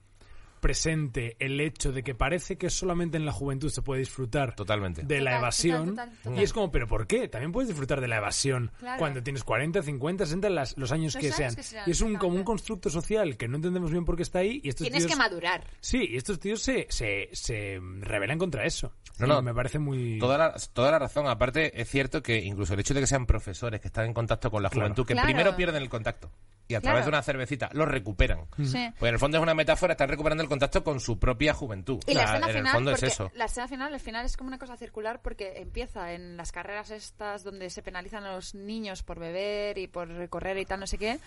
presente 0.60 1.36
el 1.40 1.60
hecho 1.60 1.90
de 1.90 2.04
que 2.04 2.14
parece 2.14 2.56
que 2.56 2.70
solamente 2.70 3.16
en 3.16 3.26
la 3.26 3.32
juventud 3.32 3.68
se 3.68 3.82
puede 3.82 3.98
disfrutar 3.98 4.54
Totalmente. 4.54 5.02
de 5.02 5.16
la 5.20 5.30
Total, 5.32 5.38
evasión. 5.40 5.86
total, 5.88 6.08
total, 6.10 6.22
total. 6.22 6.38
Y 6.40 6.44
es 6.44 6.52
como, 6.52 6.70
¿pero 6.70 6.86
por 6.86 7.06
qué? 7.08 7.26
También 7.26 7.50
puedes 7.50 7.66
disfrutar 7.68 8.00
de 8.00 8.06
la 8.06 8.18
evasión 8.18 8.70
Claro. 8.78 8.96
cuando 9.00 9.22
tienes 9.24 9.42
40, 9.42 9.82
50, 9.82 10.24
60, 10.24 10.50
las- 10.50 10.78
los 10.78 10.92
años, 10.92 11.14
Los 11.14 11.20
que, 11.20 11.26
años 11.26 11.36
sean. 11.36 11.54
que 11.56 11.62
sean, 11.64 11.82
Y 11.88 11.90
es 11.90 12.00
un, 12.00 12.14
como 12.14 12.36
un 12.36 12.44
constructo 12.44 12.90
social 12.90 13.36
que 13.36 13.48
no 13.48 13.56
entendemos 13.56 13.90
bien 13.90 14.04
por 14.04 14.14
qué 14.14 14.22
está 14.22 14.38
ahí. 14.38 14.60
Y 14.62 14.68
estos 14.68 14.84
Tienes 14.84 15.04
tíos, 15.04 15.10
que 15.12 15.18
madurar. 15.18 15.64
Sí, 15.80 16.06
y 16.10 16.16
estos 16.16 16.38
tíos 16.38 16.62
se, 16.62 16.86
se, 16.90 17.28
se 17.32 17.80
rebelan 17.98 18.38
contra 18.38 18.64
eso. 18.64 18.92
No, 19.18 19.26
no. 19.26 19.42
me 19.42 19.52
parece 19.52 19.80
muy... 19.80 20.20
Toda 20.20 20.38
la, 20.38 20.54
toda 20.72 20.92
la 20.92 21.00
razón. 21.00 21.26
Aparte, 21.26 21.80
es 21.80 21.88
cierto 21.90 22.22
que 22.22 22.38
incluso 22.38 22.74
el 22.74 22.80
hecho 22.80 22.94
de 22.94 23.00
que 23.00 23.06
sean 23.08 23.26
profesores 23.26 23.80
que 23.80 23.88
están 23.88 24.06
en 24.06 24.14
contacto 24.14 24.48
con 24.48 24.62
la 24.62 24.70
Claro. 24.70 24.86
juventud, 24.86 25.06
que 25.06 25.14
Claro. 25.14 25.26
primero 25.26 25.56
pierden 25.56 25.82
el 25.82 25.88
contacto 25.88 26.30
y 26.68 26.74
a 26.74 26.80
Claro. 26.80 26.94
través 26.94 27.04
de 27.04 27.08
una 27.10 27.22
cervecita 27.22 27.68
lo 27.72 27.84
recuperan. 27.86 28.46
Sí. 28.64 28.88
Pues 28.98 29.08
en 29.08 29.14
el 29.14 29.18
fondo 29.18 29.38
es 29.38 29.42
una 29.42 29.54
metáfora, 29.54 29.92
están 29.92 30.08
recuperando 30.08 30.42
el 30.42 30.48
contacto 30.48 30.82
con 30.84 31.00
su 31.00 31.18
propia 31.18 31.52
juventud. 31.54 31.98
Y 32.06 32.12
O 32.12 32.14
la 32.14 32.22
escena 32.24 32.46
en 32.46 32.52
final, 32.52 32.66
el 32.66 32.72
fondo 32.72 32.90
es 32.92 33.02
eso. 33.02 33.30
la 33.34 33.44
escena 33.46 33.68
final, 33.68 33.92
al 33.94 34.00
final 34.00 34.24
es 34.26 34.36
como 34.36 34.48
una 34.48 34.58
cosa 34.58 34.76
circular 34.76 35.20
porque 35.22 35.54
empieza 35.56 36.12
en 36.12 36.36
las 36.36 36.52
carreras 36.52 36.90
estas 36.90 37.44
donde 37.44 37.68
se 37.70 37.82
penalizan 37.82 38.24
a 38.24 38.32
los 38.34 38.54
niños 38.54 39.02
por 39.02 39.18
beber 39.18 39.78
y 39.78 39.86
por 39.88 40.28
correr 40.28 40.58
y 40.58 40.64
tal, 40.64 40.80
no 40.80 40.86
sé 40.86 40.98
qué. 40.98 41.18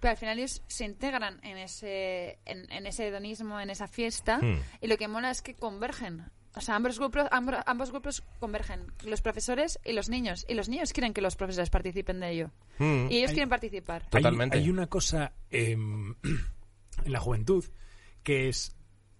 Pero 0.00 0.12
al 0.12 0.16
final 0.16 0.38
ellos 0.38 0.62
se 0.68 0.84
integran 0.84 1.40
en 1.42 1.58
ese, 1.58 2.38
en, 2.44 2.70
en 2.70 2.86
ese 2.86 3.08
hedonismo, 3.08 3.58
en 3.60 3.70
esa 3.70 3.88
fiesta, 3.88 4.38
Hmm. 4.38 4.60
y 4.80 4.86
lo 4.86 4.96
que 4.96 5.08
mola 5.08 5.30
es 5.30 5.42
que 5.42 5.54
convergen. 5.54 6.24
O 6.54 6.60
sea, 6.60 6.76
ambos 6.76 6.98
grupos, 6.98 7.24
ambos, 7.30 7.54
ambos 7.66 7.90
grupos 7.90 8.22
convergen, 8.40 8.92
los 9.04 9.20
profesores 9.22 9.78
y 9.84 9.92
los 9.92 10.08
niños. 10.08 10.44
Y 10.48 10.54
los 10.54 10.68
niños 10.68 10.92
quieren 10.92 11.12
que 11.12 11.20
los 11.20 11.36
profesores 11.36 11.70
participen 11.70 12.20
de 12.20 12.30
ello. 12.30 12.50
Mm. 12.78 13.06
Y 13.10 13.18
ellos 13.18 13.28
Hay- 13.30 13.34
quieren 13.34 13.48
participar. 13.48 14.02
Hay- 14.04 14.08
Totalmente. 14.10 14.58
Hay, 14.58 14.68
una 14.70 14.86
cosa 14.88 15.32
em, 15.50 16.14
en 17.04 17.12
la 17.12 17.20
juventud 17.20 17.64
que 18.22 18.48
es 18.48 18.74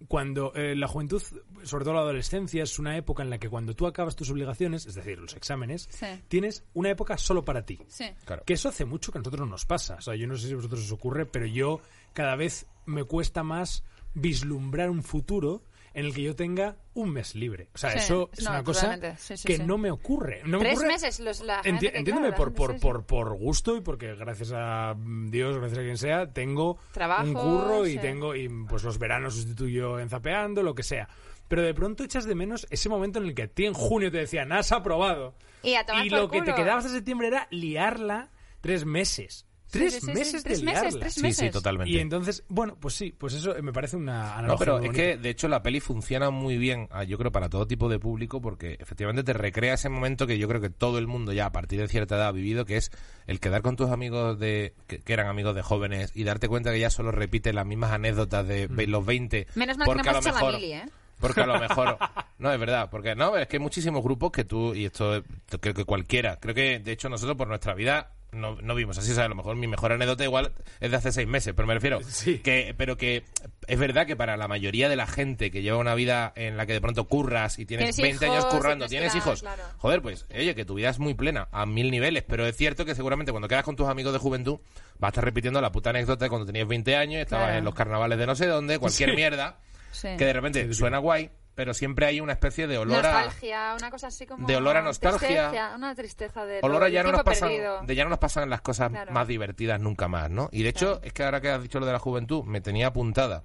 cuando 0.07 0.53
eh, 0.55 0.75
la 0.77 0.87
juventud, 0.87 1.21
sobre 1.63 1.83
todo 1.83 1.93
la 1.93 1.99
adolescencia, 2.01 2.63
es 2.63 2.79
una 2.79 2.95
época 2.95 3.21
en 3.21 3.29
la 3.29 3.37
que 3.37 3.49
cuando 3.49 3.75
tú 3.75 3.85
acabas 3.85 4.15
tus 4.15 4.29
obligaciones, 4.29 4.85
es 4.85 4.95
decir, 4.95 5.19
los 5.19 5.35
exámenes, 5.35 5.89
Sí. 5.91 6.05
tienes 6.29 6.63
una 6.73 6.89
época 6.89 7.17
solo 7.17 7.43
para 7.43 7.65
ti. 7.65 7.79
Sí. 7.89 8.05
Claro. 8.25 8.43
Que 8.45 8.53
eso 8.53 8.69
hace 8.69 8.85
mucho 8.85 9.11
que 9.11 9.17
a 9.17 9.21
nosotros 9.21 9.47
nos 9.49 9.65
pasa. 9.65 9.95
O 9.95 10.01
sea, 10.01 10.15
yo 10.15 10.25
no 10.27 10.37
sé 10.37 10.47
si 10.47 10.53
a 10.53 10.55
vosotros 10.55 10.81
os 10.85 10.91
ocurre, 10.93 11.25
pero 11.25 11.45
yo 11.47 11.81
cada 12.13 12.35
vez 12.37 12.65
me 12.85 13.03
cuesta 13.03 13.43
más 13.43 13.83
vislumbrar 14.13 14.89
un 14.89 15.03
futuro 15.03 15.63
en 15.99 16.05
el 16.05 16.13
que 16.13 16.21
yo 16.23 16.35
tenga 16.35 16.77
un 16.93 17.11
mes 17.11 17.35
libre. 17.35 17.69
O 17.73 17.77
sea, 17.77 17.91
Sí, 17.91 17.99
eso 17.99 18.29
es 18.33 18.43
no, 18.43 18.51
una 18.51 18.63
cosa 18.63 18.81
totalmente. 18.87 19.17
Sí, 19.21 19.37
sí, 19.37 19.47
que 19.47 19.59
no 19.59 19.77
me 19.77 19.91
ocurre. 19.91 20.41
No 20.45 20.57
me 20.57 20.65
Tres 20.65 20.79
ocurre- 20.79 20.87
meses, 20.87 21.19
los, 21.19 21.41
la 21.41 21.59
Enti- 21.61 21.63
gente 21.63 21.91
que, 21.91 21.97
entiéndeme, 21.99 22.31
por, 22.33 22.53
por, 22.53 22.79
por, 22.79 23.05
por 23.05 23.35
gusto 23.37 23.75
y 23.77 23.81
porque 23.81 24.15
gracias 24.15 24.51
a 24.55 24.95
Dios, 24.97 25.57
gracias 25.57 25.79
a 25.79 25.83
quien 25.83 25.97
sea, 25.97 26.31
tengo 26.33 26.77
Trabajo, 26.91 27.23
un 27.23 27.33
curro 27.33 27.87
y 27.87 27.97
tengo, 27.97 28.35
y 28.35 28.49
pues 28.67 28.83
los 28.83 28.97
veranos 28.97 29.35
sustituyo 29.35 29.99
en 29.99 30.09
zapeando, 30.09 30.63
lo 30.63 30.73
que 30.75 30.83
sea. 30.83 31.07
Pero 31.47 31.63
de 31.63 31.73
pronto 31.73 32.03
echas 32.03 32.25
de 32.25 32.35
menos 32.35 32.67
ese 32.69 32.89
momento 32.89 33.17
en 33.19 33.25
el 33.25 33.33
que 33.33 33.43
a 33.43 33.47
ti 33.47 33.65
en 33.65 33.73
junio 33.73 34.11
te 34.11 34.17
decían, 34.19 34.51
has 34.51 34.71
aprobado. 34.71 35.33
Y 35.63 35.73
a 35.73 35.83
lo 36.05 36.29
que 36.29 36.39
te 36.39 36.43
culo. 36.45 36.55
quedaba 36.55 36.77
hasta 36.77 36.91
septiembre 36.91 37.27
era 37.27 37.47
liarla 37.51 38.29
tres 38.61 38.85
meses. 38.85 39.45
Tres 39.71 39.93
Sí, 39.93 39.99
sí, 39.99 40.05
sí, 40.07 40.13
meses 40.13 40.27
sí, 40.41 40.43
tres 40.43 40.59
de 40.59 40.65
meses, 40.65 40.81
liarla. 40.83 40.99
tres 40.99 41.13
Sí, 41.13 41.21
meses. 41.21 41.45
sí, 41.45 41.51
totalmente. 41.51 41.91
Y 41.91 41.99
entonces, 41.99 42.43
bueno, 42.49 42.75
pues 42.79 42.95
sí, 42.95 43.13
pues 43.17 43.33
eso 43.35 43.53
me 43.61 43.71
parece 43.71 43.97
una 43.97 44.33
analogía 44.37 44.47
No, 44.47 44.57
pero 44.57 44.77
muy 44.77 44.85
es 44.85 44.91
bonita. 44.93 45.03
que 45.03 45.17
de 45.17 45.29
hecho 45.29 45.47
la 45.47 45.61
peli 45.61 45.79
funciona 45.79 46.29
muy 46.31 46.57
bien, 46.57 46.87
ah, 46.91 47.03
yo 47.03 47.17
creo, 47.17 47.31
para 47.31 47.49
todo 47.49 47.67
tipo 47.67 47.87
de 47.89 47.99
público, 47.99 48.41
porque 48.41 48.77
efectivamente 48.79 49.23
te 49.23 49.33
recrea 49.33 49.75
ese 49.75 49.89
momento 49.89 50.25
que 50.27 50.37
yo 50.37 50.47
creo 50.47 50.59
que 50.61 50.69
todo 50.69 50.97
el 50.97 51.07
mundo 51.07 51.33
ya 51.33 51.45
a 51.45 51.51
partir 51.51 51.79
de 51.79 51.87
cierta 51.87 52.15
edad 52.15 52.27
ha 52.29 52.31
vivido, 52.31 52.65
que 52.65 52.77
es 52.77 52.91
el 53.27 53.39
quedar 53.39 53.61
con 53.61 53.75
tus 53.75 53.89
amigos 53.91 54.39
de 54.39 54.73
que, 54.87 54.99
que 54.99 55.13
eran 55.13 55.27
amigos 55.27 55.53
de 55.53 55.61
jóvenes 55.61 56.11
y 56.15 56.23
darte 56.23 56.47
cuenta 56.47 56.71
que 56.71 56.79
ya 56.79 56.89
solo 56.89 57.11
repite 57.11 57.53
las 57.53 57.65
mismas 57.65 57.91
anécdotas 57.91 58.47
de 58.47 58.67
ve- 58.67 58.87
los 58.87 59.05
20. 59.05 59.47
Menos 59.55 59.77
mal 59.77 59.87
que 59.87 60.03
no 60.03 60.09
a 60.09 60.13
lo 60.13 60.21
mejor, 60.21 60.53
mili, 60.55 60.73
¿eh? 60.73 60.85
Porque 61.19 61.41
a 61.41 61.45
lo 61.45 61.59
mejor. 61.59 61.97
No, 62.39 62.51
es 62.53 62.57
verdad. 62.59 62.89
Porque 62.89 63.15
no, 63.15 63.35
es 63.35 63.47
que 63.49 63.57
hay 63.57 63.61
muchísimos 63.61 64.01
grupos 64.01 64.31
que 64.31 64.45
tú, 64.45 64.73
y 64.73 64.85
esto 64.85 65.17
eh, 65.17 65.23
creo 65.59 65.73
que 65.73 65.83
cualquiera, 65.83 66.39
creo 66.39 66.55
que 66.55 66.79
de 66.79 66.91
hecho 66.93 67.09
nosotros 67.09 67.35
por 67.37 67.49
nuestra 67.49 67.73
vida 67.73 68.13
no, 68.31 68.55
no 68.61 68.75
vimos 68.75 68.97
así. 68.97 69.11
O 69.11 69.15
sea, 69.15 69.25
a 69.25 69.27
lo 69.29 69.35
mejor 69.35 69.55
mi 69.55 69.67
mejor 69.67 69.91
anécdota 69.91 70.23
igual 70.23 70.51
es 70.79 70.91
de 70.91 70.97
hace 70.97 71.11
seis 71.11 71.27
meses, 71.27 71.53
pero 71.55 71.67
me 71.67 71.73
refiero. 71.73 71.99
Sí. 72.09 72.39
que 72.39 72.73
Pero 72.77 72.97
que 72.97 73.23
es 73.67 73.79
verdad 73.79 74.05
que 74.07 74.15
para 74.15 74.37
la 74.37 74.47
mayoría 74.47 74.89
de 74.89 74.95
la 74.95 75.07
gente 75.07 75.51
que 75.51 75.61
lleva 75.61 75.77
una 75.77 75.95
vida 75.95 76.31
en 76.35 76.57
la 76.57 76.65
que 76.65 76.73
de 76.73 76.81
pronto 76.81 77.05
curras 77.05 77.59
y 77.59 77.65
tienes, 77.65 77.95
Tienes 77.95 78.19
20 78.19 78.25
años 78.35 78.45
currando, 78.45 78.87
tienes 78.87 79.15
hijos. 79.15 79.41
claro. 79.41 79.63
Joder, 79.77 80.01
pues, 80.01 80.25
oye, 80.35 80.53
que 80.55 80.65
tu 80.65 80.75
vida 80.75 80.89
es 80.89 80.99
muy 80.99 81.13
plena 81.13 81.47
a 81.51 81.65
mil 81.65 81.91
niveles, 81.91 82.23
pero 82.27 82.45
es 82.45 82.55
cierto 82.55 82.85
que 82.85 82.95
seguramente 82.95 83.31
cuando 83.31 83.47
quedas 83.47 83.63
con 83.63 83.75
tus 83.75 83.87
amigos 83.87 84.13
de 84.13 84.19
juventud 84.19 84.59
vas 84.99 85.07
a 85.07 85.11
estar 85.11 85.23
repitiendo 85.25 85.61
la 85.61 85.71
puta 85.71 85.89
anécdota 85.91 86.25
de 86.25 86.29
cuando 86.29 86.45
tenías 86.45 86.67
20 86.67 86.95
años, 86.95 87.21
estabas 87.21 87.45
Claro. 87.47 87.59
en 87.59 87.65
los 87.65 87.73
carnavales 87.73 88.17
de 88.19 88.25
no 88.27 88.35
sé 88.35 88.47
dónde, 88.47 88.79
cualquier 88.79 89.09
Sí. 89.11 89.15
mierda 89.15 89.59
Sí. 89.91 90.09
que 90.17 90.25
de 90.25 90.33
repente 90.33 90.73
suena 90.73 90.99
guay, 90.99 91.29
pero 91.59 91.73
siempre 91.73 92.05
hay 92.05 92.21
una 92.21 92.31
especie 92.31 92.67
de 92.67 92.77
olor 92.77 93.05
a 93.05 93.11
nostalgia, 93.25 93.75
una 93.77 93.91
cosa 93.91 94.07
así 94.07 94.25
como... 94.25 94.47
de 94.47 94.55
olor 94.55 94.77
a 94.77 94.81
nostalgia. 94.81 95.49
tristeza, 95.49 95.75
una 95.75 95.93
tristeza 95.93 96.45
de... 96.45 96.59
olor 96.63 96.85
a 96.85 96.87
ya 96.87 97.03
no 97.03 97.11
nos 97.11 97.23
pasan 97.23 97.49
de 97.85 97.95
ya 97.95 98.05
no 98.05 98.09
nos 98.11 98.19
pasan 98.19 98.49
las 98.49 98.61
cosas 98.61 98.89
Claro. 98.91 99.11
más 99.11 99.27
divertidas 99.27 99.77
nunca 99.81 100.07
más, 100.07 100.29
¿no? 100.29 100.47
Y 100.53 100.63
de 100.63 100.69
hecho, 100.69 100.85
Claro. 100.93 101.01
es 101.03 101.11
que 101.11 101.23
ahora 101.25 101.41
que 101.41 101.49
has 101.49 101.61
dicho 101.61 101.81
lo 101.81 101.85
de 101.85 101.91
la 101.91 101.99
juventud, 101.99 102.45
me 102.45 102.61
tenía 102.61 102.87
apuntada 102.87 103.43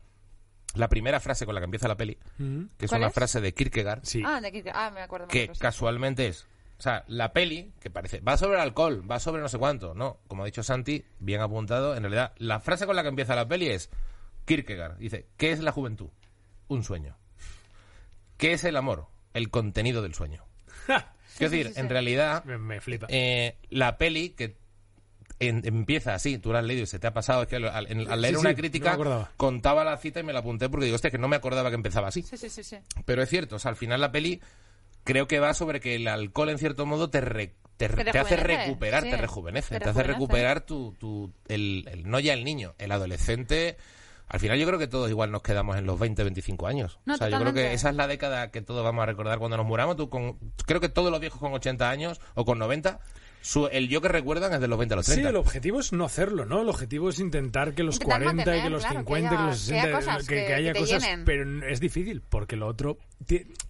la 0.77 0.89
primera 0.89 1.19
frase 1.19 1.45
con 1.45 1.57
la 1.57 1.61
que 1.61 1.65
empieza 1.65 1.89
la 1.89 1.97
peli, 1.97 2.17
Mm. 2.39 2.67
que 2.79 2.85
es 2.85 2.89
¿Cuál 2.89 3.01
una 3.01 3.09
es? 3.09 3.15
frase 3.15 3.41
de 3.41 3.53
Kierkegaard, 3.53 4.05
Sí. 4.05 4.23
Ah, 4.25 4.41
de 4.41 4.47
aquí, 4.47 4.63
ah, 4.73 4.93
me 4.95 5.01
acuerdo. 5.01 5.27
que 5.27 5.51
casualmente 5.59 6.29
es 6.29 6.47
sea, 6.79 7.03
la 7.09 7.33
peli, 7.33 7.73
que 7.81 7.91
parece, 7.91 8.21
va 8.21 8.37
sobre 8.37 8.55
el 8.55 8.61
alcohol, 8.61 9.03
va 9.11 9.19
sobre 9.19 9.43
no 9.43 9.49
sé 9.49 9.59
cuánto. 9.59 9.93
No, 9.95 10.19
como 10.29 10.45
ha 10.45 10.47
dicho 10.47 10.63
Santi, 10.63 11.05
bien 11.19 11.41
apuntado, 11.41 11.97
en 11.97 12.03
realidad, 12.05 12.33
la 12.37 12.61
frase 12.61 12.87
con 12.87 12.95
la 12.95 13.03
que 13.03 13.09
empieza 13.09 13.35
la 13.35 13.49
peli 13.49 13.71
es 13.71 13.91
Kierkegaard. 14.45 14.99
Dice, 14.99 15.27
¿qué 15.37 15.51
es 15.51 15.59
la 15.59 15.73
juventud? 15.73 16.11
Un 16.69 16.85
sueño. 16.85 17.17
¿Qué 18.37 18.53
es 18.53 18.65
el 18.65 18.77
amor? 18.77 19.07
El 19.33 19.51
contenido 19.51 20.03
del 20.03 20.15
sueño. 20.15 20.45
Sí, 21.35 21.43
decir, 21.47 21.67
sí, 21.67 21.75
sí. 21.75 21.81
en 21.81 21.89
realidad, 21.89 22.45
Me, 22.45 22.59
me 22.59 22.81
flipa. 22.81 23.09
eh, 23.11 23.57
la 23.69 23.99
peli 23.99 24.31
que 24.31 24.57
en- 25.41 25.63
empieza 25.67 26.15
así, 26.15 26.39
tú 26.39 26.53
la 26.53 26.61
has 26.61 26.65
leído 26.65 26.85
y 26.85 26.87
se 26.87 27.01
te 27.01 27.09
ha 27.09 27.13
pasado, 27.13 27.43
es 27.43 27.49
que 27.49 27.57
al, 27.57 27.65
al- 27.65 27.89
al 28.09 28.21
leer 28.23 28.35
Sí, 28.35 28.41
una 28.41 28.51
sí, 28.51 28.55
crítica 28.57 28.97
no 28.97 29.29
contaba 29.37 29.83
la 29.83 29.97
cita 29.97 30.21
y 30.21 30.23
me 30.23 30.33
la 30.33 30.39
apunté 30.39 30.69
porque 30.69 30.85
digo, 30.85 30.95
hostia, 30.95 31.11
que 31.11 31.19
no 31.19 31.27
me 31.27 31.35
acordaba 31.35 31.71
que 31.71 31.75
empezaba 31.75 32.07
así. 32.07 32.23
Sí, 32.23 32.37
sí, 32.37 32.49
sí, 32.49 32.63
sí. 32.63 32.77
Pero 33.05 33.21
es 33.21 33.29
cierto, 33.29 33.57
o 33.57 33.59
sea, 33.59 33.71
al 33.71 33.77
final 33.77 34.01
la 34.01 34.13
peli 34.13 34.41
creo 35.03 35.27
que 35.27 35.41
va 35.41 35.55
sobre 35.55 35.81
que 35.81 35.97
el 35.97 36.07
alcohol 36.07 36.51
en 36.51 36.59
cierto 36.59 36.87
modo 36.87 37.11
te, 37.11 37.21
re- 37.21 37.55
te, 37.77 37.89
Te 37.89 38.05
te 38.05 38.17
hace 38.17 38.37
recuperar, 38.37 39.03
sí. 39.03 39.11
te 39.11 39.17
rejuvenece, 39.17 39.75
Te 39.75 39.81
te, 39.85 39.91
hace 39.91 40.05
recuperar 40.05 40.61
tu, 40.61 40.95
tu 41.01 41.33
el, 41.49 41.89
el- 41.91 42.09
no 42.09 42.21
ya 42.21 42.33
el 42.33 42.45
niño, 42.45 42.77
el 42.79 42.93
adolescente. 42.93 43.77
Al 44.27 44.41
final 44.41 44.59
yo 44.59 44.67
creo 44.67 44.79
que 44.79 44.87
todos 44.89 45.11
igual 45.11 45.31
nos 45.31 45.43
quedamos 45.43 45.77
en 45.77 45.87
los 45.87 45.99
20, 45.99 46.23
25 46.23 46.67
años. 46.67 46.99
No, 47.05 47.15
o 47.15 47.17
sea, 47.17 47.29
yo 47.29 47.39
creo 47.39 47.53
que 47.53 47.73
esa 47.75 47.91
es 47.91 47.97
la 47.97 48.07
década 48.07 48.51
que 48.51 48.63
todos 48.63 48.83
vamos 48.83 49.03
a 49.03 49.07
recordar 49.07 49.39
cuando 49.39 49.57
nos 49.57 49.67
muramos. 49.67 49.97
Tú 49.97 50.09
con, 50.09 50.39
creo 50.67 50.81
que 50.81 50.89
todos 50.89 51.11
los 51.11 51.21
viejos 51.21 51.39
con 51.41 51.53
80 51.53 51.91
años 51.91 52.21
o 52.35 52.45
con 52.45 52.59
90, 52.59 53.01
su, 53.43 53.67
el 53.67 53.89
yo 53.91 54.01
que 54.01 54.09
recuerdan 54.09 54.55
es 54.55 54.61
de 54.61 54.67
los 54.69 54.79
20 54.79 54.95
a 54.95 54.97
los 54.97 55.07
30. 55.07 55.23
Sí, 55.23 55.29
el 55.29 55.37
objetivo 55.37 55.79
es 55.81 55.93
no 55.93 56.05
hacerlo, 56.07 56.47
¿no? 56.47 56.63
El 56.63 56.69
objetivo 56.71 57.11
es 57.11 57.19
intentar 57.21 57.75
que 57.75 57.83
los 57.83 57.97
Intentar 57.97 58.23
40 58.23 58.57
y 58.57 58.63
que 58.63 58.71
los 58.71 58.81
claro, 58.81 58.95
que 58.95 59.01
50 59.01 59.29
que, 59.29 59.37
haya- 59.37 59.47
los 59.47 59.67
que 59.69 59.75
haya 59.75 59.83
60 59.83 59.99
cosas 59.99 60.27
que, 60.27 60.55
haya 60.55 60.73
cosas, 60.75 61.05
pero 61.27 61.67
es 61.69 61.81
difícil 61.81 62.23
porque 62.23 62.57
lo 62.57 62.67
otro 62.67 62.97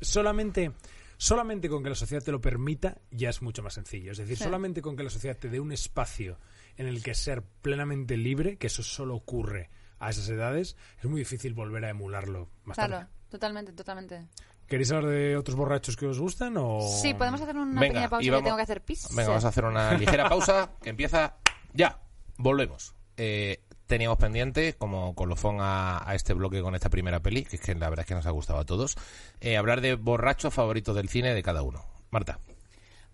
solamente 0.01 0.73
solamente 1.17 1.69
con 1.69 1.83
que 1.83 1.89
la 1.91 1.95
sociedad 1.95 2.23
te 2.23 2.33
lo 2.33 2.41
permita 2.41 2.99
ya 3.11 3.31
es 3.31 3.41
mucho 3.43 3.63
más 3.63 3.75
sencillo, 3.75 4.13
es 4.13 4.19
decir, 4.19 4.37
Sí. 4.37 4.45
solamente 4.45 4.83
con 4.83 4.97
que 4.97 5.03
la 5.05 5.11
sociedad 5.11 5.37
te 5.37 5.49
dé 5.49 5.61
un 5.61 5.73
espacio 5.73 6.39
en 6.77 6.87
el 6.87 7.03
que 7.03 7.15
ser 7.15 7.43
plenamente 7.63 8.17
libre, 8.17 8.57
que 8.57 8.67
eso 8.67 8.83
solo 8.83 9.15
ocurre 9.15 9.71
a 9.99 10.11
esas 10.11 10.29
edades, 10.29 10.77
es 10.99 11.05
muy 11.05 11.21
difícil 11.21 11.55
volver 11.55 11.85
a 11.85 11.91
emularlo 11.91 12.49
más 12.65 12.77
Claro, 12.77 12.99
tarde. 12.99 13.09
totalmente, 13.31 13.73
totalmente. 13.73 14.27
¿Queréis 14.67 14.91
hablar 14.93 15.11
de 15.11 15.37
otros 15.37 15.57
borrachos 15.57 15.97
que 15.97 16.07
os 16.07 16.19
gustan 16.19 16.55
o 16.57 16.81
Sí, 16.81 17.13
podemos 17.15 17.41
hacer 17.41 17.57
una 17.57 17.81
Venga, 17.81 17.93
pequeña 17.93 18.09
pausa 18.09 18.25
y 18.27 18.31
que 18.31 18.43
tengo 18.43 18.57
que 18.57 18.63
hacer 18.63 18.83
pis. 18.83 19.09
Venga, 19.11 19.29
vamos 19.29 19.45
a 19.45 19.49
hacer 19.49 19.65
una 19.67 19.93
ligera 19.99 20.29
pausa 20.29 20.71
que 20.83 20.91
empieza 20.91 21.37
ya. 21.75 22.01
Volvemos. 22.39 22.95
Eh, 23.19 23.63
teníamos 23.87 24.17
pendiente, 24.19 24.73
como 24.75 25.15
colofón 25.15 25.59
a, 25.61 26.09
a 26.09 26.15
este 26.15 26.33
bloque 26.33 26.63
con 26.63 26.75
esta 26.75 26.89
primera 26.89 27.21
peli, 27.21 27.45
que 27.45 27.57
es 27.57 27.63
que 27.63 27.75
la 27.75 27.91
verdad 27.91 28.05
es 28.05 28.09
que 28.09 28.15
nos 28.15 28.27
ha 28.27 28.31
gustado 28.31 28.59
a 28.59 28.65
todos, 28.65 28.97
eh, 29.41 29.59
hablar 29.59 29.83
de 29.83 29.95
borrachos 29.97 30.55
favoritos 30.55 30.97
del 30.97 31.09
cine 31.11 31.35
de 31.35 31.43
cada 31.43 31.63
uno. 31.63 31.85
Marta. 32.11 32.39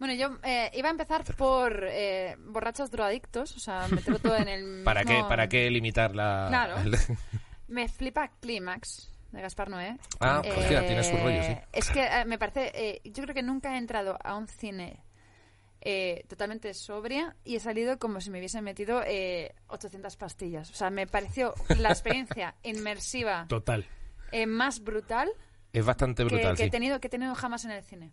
Bueno, 0.01 0.15
yo 0.15 0.39
eh, 0.43 0.71
iba 0.75 0.89
a 0.89 0.91
empezar 0.91 1.23
por 1.37 1.85
eh, 1.89 2.35
borrachos 2.41 2.91
drogadictos, 2.91 3.55
o 3.55 3.61
sea, 3.61 3.87
meterlo 3.89 4.19
todo 4.19 4.35
en 4.37 4.49
el 4.49 4.83
¿Para 4.85 5.05
qué, 5.05 5.23
¿Para 5.29 5.49
qué 5.49 5.71
limitar 5.71 6.17
la...? 6.17 6.47
Claro. 6.49 6.79
el- 6.79 6.97
Me 7.69 7.87
flipa 7.87 8.29
Clímax 8.41 9.13
de 9.31 9.41
Gaspar 9.43 9.69
Noé. 9.69 9.97
Ah, 10.19 10.41
hostia, 10.41 10.85
tiene 10.87 11.05
su 11.05 11.17
rollo, 11.19 11.41
sí. 11.45 11.55
Es 11.73 11.89
que 11.91 12.03
eh, 12.05 12.25
me 12.25 12.37
parece, 12.39 12.73
eh, 12.75 13.01
yo 13.05 13.23
creo 13.23 13.35
que 13.35 13.43
nunca 13.45 13.75
he 13.75 13.79
entrado 13.79 14.19
a 14.25 14.35
un 14.37 14.49
cine 14.49 15.05
eh, 15.83 16.25
totalmente 16.29 16.75
sobria 16.75 17.37
y 17.45 17.57
he 17.57 17.61
salido 17.61 17.99
como 17.99 18.21
si 18.21 18.31
me 18.31 18.39
hubiesen 18.39 18.65
metido 18.65 19.03
eh, 19.07 19.55
800 19.69 20.17
pastillas. 20.17 20.71
O 20.71 20.75
sea, 20.75 20.91
me 20.91 21.07
pareció 21.07 21.55
la 21.79 21.91
experiencia 21.91 22.55
inmersiva 22.65 23.47
total? 23.49 23.87
eh, 24.33 24.47
más 24.47 24.81
brutal 24.83 25.31
es 25.73 25.85
bastante 25.85 26.25
brutal, 26.25 26.57
que 26.57 26.63
he 26.65 26.67
sí. 26.67 26.71
tenido 26.71 27.01
que 27.01 27.07
he 27.07 27.11
tenido 27.11 27.35
jamás 27.37 27.65
en 27.65 27.71
el 27.71 27.85
cine 27.85 28.13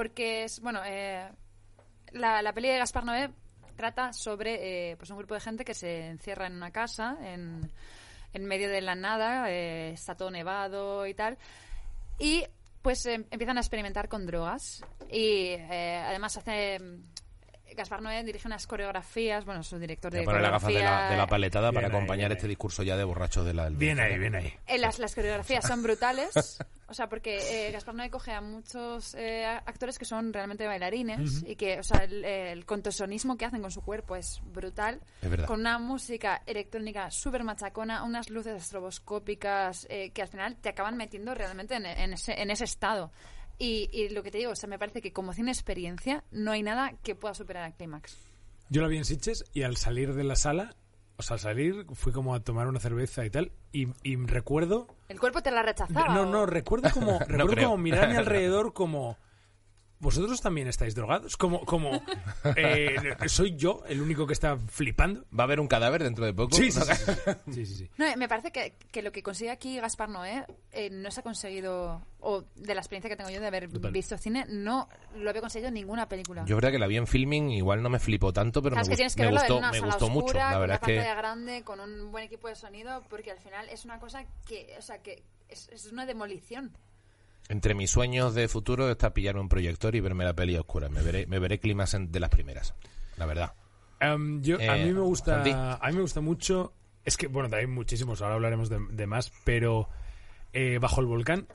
porque 0.00 0.44
es 0.44 0.60
bueno 0.60 0.80
eh, 0.86 1.28
la, 2.12 2.40
la 2.40 2.54
peli 2.54 2.68
de 2.68 2.78
Gaspar 2.78 3.04
Noé 3.04 3.28
trata 3.76 4.14
sobre 4.14 4.92
eh, 4.92 4.96
pues 4.96 5.10
un 5.10 5.18
grupo 5.18 5.34
de 5.34 5.40
gente 5.40 5.62
que 5.62 5.74
se 5.74 6.06
encierra 6.06 6.46
en 6.46 6.54
una 6.54 6.70
casa 6.70 7.18
en, 7.20 7.70
en 8.32 8.44
medio 8.46 8.70
de 8.70 8.80
la 8.80 8.94
nada 8.94 9.50
eh, 9.50 9.90
está 9.90 10.14
todo 10.14 10.30
nevado 10.30 11.06
y 11.06 11.12
tal 11.12 11.36
y 12.18 12.44
pues 12.80 13.04
em- 13.04 13.26
empiezan 13.30 13.58
a 13.58 13.60
experimentar 13.60 14.08
con 14.08 14.24
drogas 14.24 14.82
y 15.10 15.48
eh, 15.50 16.02
además 16.06 16.34
hace 16.38 16.78
Gaspar 17.76 18.02
Noé 18.02 18.22
dirige 18.24 18.46
unas 18.48 18.66
coreografías 18.66 19.44
bueno 19.44 19.62
su 19.62 19.78
director 19.78 20.12
de 20.12 20.22
poner 20.22 20.42
las 20.42 20.52
gafas 20.52 20.68
de 20.68 20.74
la, 20.74 20.80
coreografía 20.80 21.10
de 21.10 21.16
la 21.16 21.26
paletada 21.26 21.72
para 21.72 21.88
Bien 21.88 21.96
acompañar 21.96 22.32
este 22.32 22.46
ahí. 22.46 22.50
discurso 22.50 22.82
ya 22.82 22.96
de 22.96 23.04
borrachos 23.04 23.44
de 23.44 23.54
la 23.54 23.64
del 23.64 23.76
Bien 23.76 23.98
ahí, 24.00 24.18
bien 24.18 24.34
ahí. 24.34 24.52
Eh, 24.66 24.78
las, 24.78 24.98
las 24.98 25.14
coreografías 25.14 25.66
son 25.66 25.82
brutales, 25.82 26.58
o 26.88 26.94
sea, 26.94 27.08
porque 27.08 27.68
eh, 27.68 27.70
Gaspar 27.72 27.94
Noé 27.94 28.10
coge 28.10 28.32
a 28.32 28.40
muchos 28.40 29.14
eh, 29.14 29.44
actores 29.46 29.98
que 29.98 30.04
son 30.04 30.32
realmente 30.32 30.66
bailarines 30.66 31.44
y 31.46 31.56
que, 31.56 31.78
o 31.78 31.82
sea, 31.82 32.04
el, 32.04 32.24
el 32.24 32.64
contorsionismo 32.66 33.36
que 33.36 33.44
hacen 33.44 33.62
con 33.62 33.70
su 33.70 33.82
cuerpo 33.82 34.16
es 34.16 34.40
brutal. 34.44 35.00
Es 35.22 35.30
verdad. 35.30 35.46
Con 35.46 35.60
una 35.60 35.78
música 35.78 36.42
electrónica 36.46 37.10
súper 37.10 37.44
machacona, 37.44 38.02
unas 38.04 38.30
luces 38.30 38.60
estroboscópicas 38.60 39.86
eh, 39.90 40.10
que 40.10 40.22
al 40.22 40.28
final 40.28 40.56
te 40.56 40.68
acaban 40.68 40.96
metiendo 40.96 41.34
realmente 41.34 41.74
en, 41.74 41.86
en 41.86 42.12
ese, 42.12 42.40
en 42.40 42.50
ese 42.50 42.64
estado. 42.64 43.10
Y, 43.60 43.90
y 43.92 44.08
lo 44.08 44.22
que 44.22 44.30
te 44.30 44.38
digo, 44.38 44.52
o 44.52 44.56
sea, 44.56 44.70
me 44.70 44.78
parece 44.78 45.02
que 45.02 45.12
como 45.12 45.34
cine 45.34 45.52
experiencia 45.52 46.24
no 46.30 46.50
hay 46.50 46.62
nada 46.62 46.94
que 47.02 47.14
pueda 47.14 47.34
superar 47.34 47.62
a 47.64 47.72
Climax. 47.72 48.16
Yo 48.70 48.80
la 48.80 48.88
vi 48.88 48.96
en 48.96 49.04
Sitges 49.04 49.44
y 49.52 49.62
al 49.64 49.76
salir 49.76 50.14
de 50.14 50.24
la 50.24 50.34
sala, 50.34 50.74
o 51.18 51.22
sea, 51.22 51.34
al 51.34 51.40
salir 51.40 51.84
fui 51.92 52.10
como 52.10 52.34
a 52.34 52.40
tomar 52.40 52.68
una 52.68 52.80
cerveza 52.80 53.26
y 53.26 53.30
tal, 53.30 53.52
y, 53.70 53.88
y 54.02 54.16
recuerdo... 54.16 54.88
¿El 55.10 55.20
cuerpo 55.20 55.42
te 55.42 55.50
la 55.50 55.62
rechazaba? 55.62 56.14
No, 56.14 56.24
no, 56.24 56.46
recuerdo 56.46 56.88
como, 56.90 57.18
recuerdo 57.28 57.48
creo. 57.48 57.68
como 57.68 57.82
mirar 57.82 58.04
a 58.04 58.08
mi 58.08 58.16
alrededor 58.16 58.72
como... 58.72 59.18
¿Vosotros 60.00 60.40
también 60.40 60.66
estáis 60.66 60.94
drogados? 60.94 61.36
Como, 61.36 61.64
como 61.66 62.02
eh, 62.56 62.96
¿Soy 63.26 63.54
yo 63.56 63.82
el 63.86 64.00
único 64.00 64.26
que 64.26 64.32
está 64.32 64.56
flipando? 64.56 65.24
¿Va 65.38 65.42
a 65.42 65.46
haber 65.46 65.60
un 65.60 65.68
cadáver 65.68 66.02
dentro 66.02 66.24
de 66.24 66.32
poco? 66.32 66.56
Sí, 66.56 66.70
sí, 66.72 66.80
sí. 66.80 66.94
sí, 66.94 67.52
sí, 67.52 67.66
sí, 67.66 67.74
sí. 67.76 67.90
No, 67.98 68.06
me 68.16 68.26
parece 68.28 68.50
que, 68.50 68.74
que 68.90 69.02
lo 69.02 69.12
que 69.12 69.22
consigue 69.22 69.50
aquí 69.50 69.78
Gaspar 69.78 70.08
Noé 70.08 70.46
eh, 70.72 70.88
no 70.90 71.10
se 71.10 71.20
ha 71.20 71.22
conseguido, 71.22 72.00
o 72.20 72.44
de 72.56 72.74
la 72.74 72.80
experiencia 72.80 73.10
que 73.10 73.16
tengo 73.16 73.28
yo 73.30 73.40
de 73.40 73.46
haber 73.46 73.68
Total. 73.70 73.92
visto 73.92 74.16
cine, 74.16 74.46
no 74.48 74.88
lo 75.16 75.28
había 75.28 75.42
conseguido 75.42 75.68
en 75.68 75.74
ninguna 75.74 76.08
película. 76.08 76.44
Yo 76.46 76.56
verdad 76.56 76.70
que 76.70 76.78
la 76.78 76.86
vi 76.86 76.96
en 76.96 77.06
filming, 77.06 77.50
igual 77.50 77.82
no 77.82 77.90
me 77.90 77.98
flipó 77.98 78.32
tanto, 78.32 78.62
pero 78.62 78.76
me, 78.76 78.82
que 78.82 78.88
gust- 79.04 79.14
que 79.16 79.22
me 79.24 79.30
gustó, 79.32 79.60
me 79.60 79.78
sala 79.78 79.86
gustó 79.86 80.06
oscura, 80.06 80.08
mucho. 80.08 80.34
La 80.38 80.50
con 80.52 80.60
verdad 80.60 80.80
una 80.82 80.92
es 80.94 81.04
que 81.04 81.14
grande, 81.14 81.62
con 81.62 81.78
un 81.80 82.10
buen 82.10 82.24
equipo 82.24 82.48
de 82.48 82.54
sonido, 82.54 83.02
porque 83.10 83.30
al 83.32 83.38
final 83.38 83.68
es 83.68 83.84
una 83.84 83.98
cosa 83.98 84.24
que, 84.46 84.74
o 84.78 84.82
sea, 84.82 84.98
que 85.02 85.22
es, 85.50 85.68
es 85.68 85.92
una 85.92 86.06
demolición. 86.06 86.72
Entre 87.50 87.74
mis 87.74 87.90
sueños 87.90 88.34
de 88.34 88.48
futuro 88.48 88.90
está 88.90 89.12
pillarme 89.12 89.42
un 89.42 89.48
proyector 89.50 89.94
y 89.94 90.00
verme 90.00 90.24
la 90.24 90.32
peli 90.34 90.56
a 90.56 90.60
oscura. 90.60 90.88
Me 90.88 91.02
veré, 91.02 91.26
me 91.26 91.38
veré 91.38 91.58
climas 91.60 91.92
en- 91.94 92.10
de 92.10 92.20
las 92.20 92.30
primeras, 92.30 92.74
la 93.18 93.26
verdad. 93.26 93.52
Em, 94.00 94.40
yo, 94.40 94.56
a 94.58 94.78
Eh, 94.78 94.86
mí 94.86 94.92
me 94.94 95.00
gusta 95.00 95.34
Santi. 95.44 95.50
a 95.52 95.78
mí 95.90 95.94
me 95.96 96.00
gusta 96.00 96.20
mucho 96.22 96.72
es 97.04 97.16
que 97.18 97.26
bueno 97.26 97.54
hay 97.54 97.66
muchísimos 97.66 98.22
ahora 98.22 98.36
hablaremos 98.36 98.68
de, 98.70 98.78
de 98.90 99.06
más 99.06 99.30
pero 99.44 99.88
eh, 100.54 100.78
bajo 100.80 101.00
el 101.02 101.06
volcán 101.06 101.46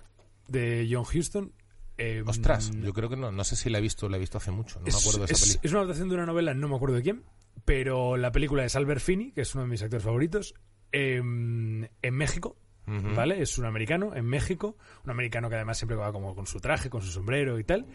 de 0.47 0.87
John 0.91 1.05
Huston 1.11 1.51
em, 1.97 2.27
Ostras, 2.27 2.69
yo 2.71 2.93
creo 2.93 3.09
que 3.09 3.15
no, 3.15 3.31
no 3.31 3.43
sé 3.43 3.55
si 3.55 3.69
la 3.71 3.77
he 3.79 3.81
visto, 3.81 4.09
la 4.09 4.17
he 4.17 4.19
visto 4.19 4.37
hace 4.37 4.51
mucho, 4.51 4.79
no 4.79 4.85
es, 4.87 4.93
me 4.93 4.99
acuerdo 4.99 5.19
de 5.25 5.25
esa 5.25 5.33
es- 5.45 5.57
peli. 5.57 5.59
es 5.63 5.71
una 5.71 5.79
adaptación 5.81 6.09
de 6.09 6.15
una 6.15 6.25
novela 6.27 6.53
no 6.53 6.67
me 6.67 6.75
acuerdo 6.75 6.95
de 6.97 7.01
quién 7.03 7.23
pero 7.63 8.15
la 8.17 8.31
película 8.31 8.63
es 8.65 8.75
Albert 8.75 9.01
Finney 9.01 9.31
que 9.31 9.41
es 9.41 9.55
uno 9.55 9.63
de 9.63 9.69
mis 9.69 9.81
actores 9.81 10.03
favoritos 10.03 10.53
em, 10.91 11.83
en 12.01 12.13
México 12.13 12.57
¿vale? 12.87 13.41
Es 13.41 13.57
un 13.57 13.65
americano 13.65 14.15
en 14.15 14.25
México, 14.25 14.77
un 15.03 15.11
americano 15.11 15.49
que 15.49 15.55
además 15.55 15.77
siempre 15.77 15.97
va 15.97 16.11
como 16.11 16.35
con 16.35 16.45
su 16.47 16.59
traje, 16.59 16.89
con 16.89 17.01
su 17.01 17.11
sombrero 17.11 17.57
y 17.59 17.63
tal. 17.63 17.85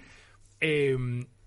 Eh, 0.60 0.96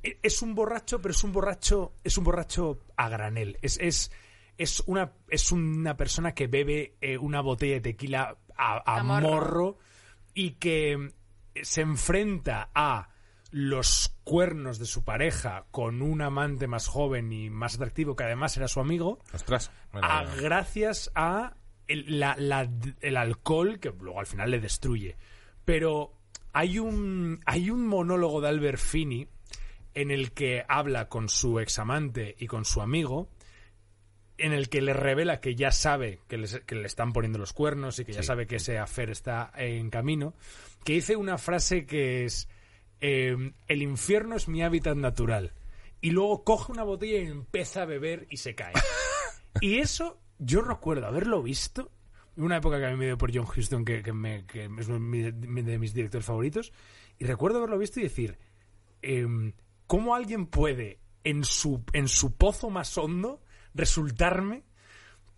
es 0.02 0.42
un 0.42 0.56
borracho, 0.56 1.02
pero 1.02 1.12
es 1.14 1.24
un 1.24 1.32
borracho, 1.32 1.94
es 2.04 2.18
un 2.18 2.24
borracho 2.24 2.80
a 2.98 3.10
granel. 3.10 3.58
Es, 3.62 3.78
es, 3.80 4.12
es 4.58 4.82
una, 4.86 5.14
es 5.30 5.52
una 5.52 5.96
persona 5.98 6.34
que 6.34 6.48
bebe 6.48 6.96
eh, 7.02 7.18
una 7.18 7.42
botella 7.42 7.76
de 7.76 7.82
tequila 7.82 8.38
a, 8.58 8.74
a 8.86 9.00
A 9.00 9.04
morro. 9.04 9.28
morro 9.30 9.78
y 10.34 10.52
que 10.52 11.14
se 11.62 11.82
enfrenta 11.82 12.70
a 12.74 13.10
los 13.52 14.18
cuernos 14.24 14.80
de 14.80 14.86
su 14.88 15.04
pareja 15.04 15.66
con 15.70 16.02
un 16.02 16.22
amante 16.24 16.66
más 16.68 16.88
joven 16.88 17.32
y 17.32 17.52
más 17.52 17.76
atractivo 17.76 18.16
que 18.16 18.24
además 18.24 18.58
era 18.58 18.68
su 18.68 18.80
amigo 18.80 19.20
Ostras. 19.32 19.70
bueno, 19.92 20.08
a- 20.10 20.24
bueno. 20.24 20.42
gracias 20.42 21.12
a 21.14 21.54
el, 21.88 22.20
la- 22.20 22.36
la- 22.38 22.70
el 23.02 23.18
alcohol 23.18 23.80
que 23.80 23.92
luego 24.00 24.20
al 24.20 24.26
final 24.28 24.52
le 24.52 24.60
destruye. 24.60 25.16
Pero 25.66 26.14
hay 26.54 26.80
un, 26.80 27.40
hay 27.46 27.70
un 27.70 27.88
monólogo 27.88 28.42
de 28.42 28.50
Albert 28.50 28.80
Finney 28.80 29.28
en 29.94 30.12
el 30.12 30.32
que 30.32 30.64
habla 30.68 31.08
con 31.10 31.30
su 31.30 31.60
examante 31.60 32.36
y 32.40 32.48
con 32.48 32.66
su 32.66 32.82
amigo, 32.82 33.30
en 34.38 34.52
el 34.52 34.68
que 34.70 34.82
le 34.82 34.94
revela 34.94 35.40
que 35.40 35.56
ya 35.56 35.72
sabe 35.72 36.20
que, 36.28 36.38
les- 36.38 36.62
que 36.62 36.76
le 36.76 36.88
están 36.88 37.14
poniendo 37.14 37.38
los 37.40 37.54
cuernos 37.54 38.00
y 38.00 38.06
que 38.06 38.14
ya 38.14 38.24
sabe 38.24 38.48
que 38.48 38.56
ese 38.56 38.80
afer 38.80 39.12
está 39.12 39.52
en 39.56 39.90
camino, 39.92 40.34
que 40.84 40.94
dice 40.94 41.16
una 41.16 41.38
frase 41.38 41.86
que 41.86 42.26
es, 42.26 42.50
eh, 43.02 43.36
el 43.68 43.82
infierno 43.84 44.36
es 44.36 44.48
mi 44.48 44.64
hábitat 44.64 44.98
natural. 44.98 45.54
Y 46.02 46.10
luego 46.12 46.44
coge 46.44 46.72
una 46.72 46.84
botella 46.84 47.20
y 47.20 47.28
empieza 47.28 47.84
a 47.84 47.86
beber 47.86 48.26
y 48.30 48.38
se 48.38 48.56
cae. 48.56 48.74
Y 49.62 49.78
eso, 49.78 50.20
yo 50.44 50.62
recuerdo 50.62 51.08
haberlo 51.08 51.42
visto 51.44 51.92
en 52.38 52.44
una 52.44 52.58
época 52.58 52.80
que 52.80 52.86
a 52.88 52.90
mí 52.92 52.96
me 52.98 53.06
dio 53.06 53.18
por 53.18 53.32
John 53.36 53.46
Huston, 53.46 53.86
que, 53.86 54.02
que 54.02 54.12
me- 54.14 54.46
que 54.46 54.66
es 54.66 54.90
mi- 54.90 55.22
de 55.32 55.78
mis 55.80 55.94
directores 55.94 56.26
favoritos, 56.26 56.72
y 57.20 57.26
recuerdo 57.26 57.60
haberlo 57.60 57.78
visto 57.78 58.00
y 58.00 58.04
decir, 58.04 58.38
em, 59.02 59.54
¿cómo 59.88 60.16
alguien 60.16 60.48
puede 60.48 61.00
en 61.24 61.44
su, 61.44 61.84
en 61.94 62.08
su 62.08 62.36
pozo 62.36 62.70
más 62.70 62.98
hondo 62.98 63.42
resultarme 63.76 64.64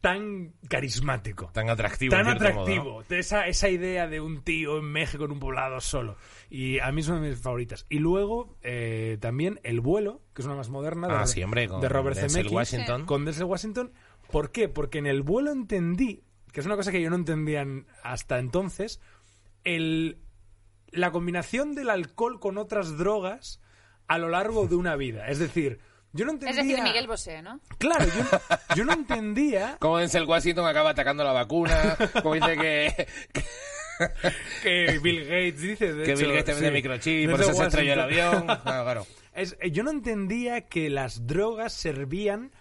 tan 0.01 0.53
carismático? 0.70 1.49
Tan 1.53 1.70
atractivo. 1.70 2.12
Tan 2.12 2.26
modo, 2.26 2.36
atractivo. 2.36 3.03
¿no? 3.10 3.16
esa, 3.18 3.47
esa 3.47 3.70
idea 3.70 4.08
de 4.08 4.22
un 4.22 4.43
tío 4.43 4.78
en 4.78 4.86
México 4.86 5.26
en 5.26 5.32
un 5.32 5.39
poblado 5.39 5.82
solo. 5.82 6.16
Y 6.49 6.80
a 6.80 6.91
mí 6.91 7.01
es 7.01 7.08
una 7.10 7.20
de 7.20 7.30
mis 7.30 7.39
favoritas. 7.39 7.86
Y 7.89 7.97
luego 7.99 8.56
eh, 8.62 9.18
también 9.20 9.60
El 9.64 9.82
vuelo, 9.82 10.22
que 10.34 10.43
es 10.43 10.45
una 10.45 10.56
más 10.56 10.70
moderna, 10.70 11.08
de, 11.08 11.14
Ah, 11.16 11.26
sí, 11.28 11.41
hombre, 11.43 11.68
con 11.68 11.82
de 11.82 11.89
Robert 11.89 12.18
Zemeckis. 12.18 12.51
Washington. 12.51 13.06
Con 13.06 13.26
Denzel 13.26 13.45
Washington. 13.45 13.91
¿Por 14.32 14.51
qué? 14.51 14.67
Porque 14.69 14.97
en 14.99 15.07
El 15.07 15.21
vuelo 15.23 15.51
entendí, 15.51 16.23
que 16.51 16.59
es 16.59 16.65
una 16.65 16.76
cosa 16.76 16.91
que 16.91 17.01
yo 17.01 17.09
no 17.09 17.15
entendía 17.15 17.61
en- 17.61 17.88
hasta 18.03 18.39
entonces, 18.39 18.99
el, 19.63 20.19
la 20.91 21.11
combinación 21.11 21.73
del 21.76 21.89
alcohol 21.89 22.39
con 22.39 22.57
otras 22.57 22.97
drogas 22.97 23.59
a 24.07 24.17
lo 24.17 24.30
largo 24.30 24.67
de 24.67 24.76
una 24.76 24.95
vida. 24.95 25.28
Es 25.28 25.39
decir, 25.39 25.80
yo 26.13 26.26
no 26.26 26.32
Es 26.32 26.41
entendía... 26.43 26.63
decir, 26.63 26.84
Miguel 26.84 27.07
Bosé, 27.07 27.41
¿no? 27.41 27.59
Claro, 27.78 28.05
yo, 28.05 28.39
yo 28.76 28.86
no 28.86 28.93
entendía 28.93 29.78
Como 29.80 29.97
Denzel 29.97 30.23
Washington 30.26 30.65
acaba 30.67 30.91
atacando 30.91 31.23
la 31.23 31.32
vacuna, 31.34 31.97
como 32.21 32.36
dice 32.36 32.55
que, 32.57 33.07
que 34.61 34.99
Bill 35.01 35.21
Gates 35.26 35.61
dice. 35.61 35.93
de 35.93 36.03
que 36.03 36.11
hecho, 36.11 36.21
Bill 36.21 36.32
Gates 36.32 36.45
te 36.45 36.51
vende 36.53 36.67
sí. 36.69 36.73
microchip, 36.73 37.30
por 37.30 37.39
Denzel 37.39 37.53
eso 37.53 37.61
se 37.61 37.67
estrelló 37.67 37.93
el 37.93 37.99
avión. 38.01 38.45
Claro, 38.45 38.84
claro. 38.84 39.07
Es- 39.36 39.57
eh, 39.59 39.71
yo 39.71 39.84
no 39.84 39.91
entendía 39.91 40.61
que 40.61 40.89
las 40.89 41.28
drogas 41.28 41.73
servían 41.73 42.51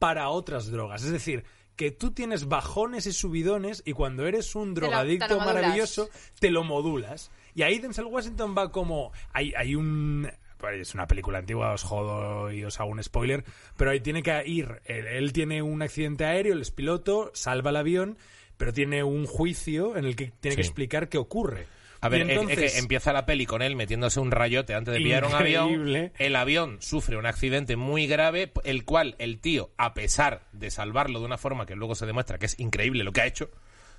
para 0.00 0.30
otras 0.30 0.68
drogas. 0.72 1.04
Es 1.04 1.12
decir, 1.12 1.44
que 1.76 1.92
tú 1.92 2.10
tienes 2.10 2.48
bajones 2.48 3.06
y 3.06 3.12
subidones 3.12 3.82
y 3.86 3.92
cuando 3.92 4.26
eres 4.26 4.56
un 4.56 4.74
Te 4.74 4.80
lo- 4.80 4.86
te 4.88 4.90
drogadicto 4.90 5.38
maravilloso, 5.38 6.08
te 6.40 6.50
lo 6.50 6.64
modulas. 6.64 7.30
Y 7.54 7.62
ahí 7.62 7.78
Denzel 7.78 8.06
Washington 8.06 8.54
va 8.58 8.72
como... 8.72 9.12
Hay, 9.32 9.52
hay 9.56 9.74
un... 9.76 10.28
pues 10.58 10.80
Es 10.80 10.94
una 10.94 11.06
película 11.06 11.38
antigua, 11.38 11.72
os 11.72 11.82
jodo 11.84 12.50
y 12.52 12.64
os 12.64 12.80
hago 12.80 12.90
un 12.90 13.02
spoiler, 13.02 13.44
pero 13.76 13.92
ahí 13.92 14.00
tiene 14.00 14.22
que 14.22 14.42
ir. 14.46 14.80
Él, 14.84 15.06
él 15.06 15.32
tiene 15.32 15.62
un 15.62 15.80
accidente 15.82 16.24
aéreo, 16.24 16.52
él 16.54 16.60
es 16.62 16.70
piloto, 16.70 17.30
salva 17.34 17.70
el 17.70 17.76
avión, 17.76 18.18
pero 18.56 18.72
tiene 18.72 19.02
un 19.04 19.26
juicio 19.26 19.96
en 19.96 20.04
el 20.04 20.16
que 20.16 20.32
tiene 20.40 20.54
que 20.56 20.62
explicar 20.62 21.08
qué 21.08 21.18
ocurre. 21.18 21.66
A 22.02 22.08
ver, 22.08 22.30
es- 22.30 22.58
que 22.72 22.78
empieza 22.78 23.12
la 23.12 23.26
peli 23.26 23.44
con 23.46 23.60
él 23.62 23.76
metiéndose 23.76 24.20
un 24.20 24.30
rayote 24.30 24.74
antes 24.74 24.94
de 24.94 25.00
pillar 25.00 25.24
un 25.24 25.34
avión. 25.34 26.10
El 26.18 26.36
avión 26.36 26.78
sufre 26.80 27.16
un 27.16 27.26
accidente 27.26 27.76
muy 27.76 28.06
grave, 28.06 28.52
el 28.64 28.84
cual 28.84 29.16
el 29.18 29.38
tío, 29.40 29.70
a 29.76 29.92
pesar 29.94 30.42
de 30.52 30.70
salvarlo 30.70 31.20
de 31.20 31.26
una 31.26 31.36
forma 31.38 31.66
que 31.66 31.76
luego 31.76 31.94
se 31.94 32.06
demuestra 32.06 32.38
que 32.38 32.46
es 32.46 32.58
increíble 32.58 33.04
lo 33.04 33.12
que 33.12 33.20
ha 33.20 33.26
hecho, 33.26 33.50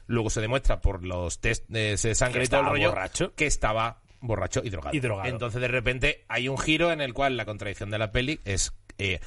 luego 0.08 0.30
se 0.30 0.42
demuestra 0.42 0.82
por 0.82 1.04
los 1.06 1.40
test 1.40 1.66
de 1.70 1.96
de 1.96 2.16
sangre 2.16 2.44
y 2.44 2.48
todo 2.48 2.62
el 2.62 2.66
rollo 2.68 2.90
borracho. 2.90 3.34
que 3.36 3.46
estaba 3.46 4.02
borracho 4.20 4.62
y 4.64 4.70
drogado. 4.70 4.96
Y 4.96 5.00
drogado. 5.00 5.30
Entonces, 5.30 5.62
de 5.62 5.68
repente, 5.68 6.26
hay 6.28 6.48
un 6.48 6.58
giro 6.58 6.92
en 6.92 7.02
el 7.02 7.14
cual 7.14 7.38
la 7.38 7.46
contradicción 7.46 7.90
de 7.92 8.00
la 8.00 8.12
peli 8.12 8.40
es. 8.46 8.74
eh, 8.98 9.20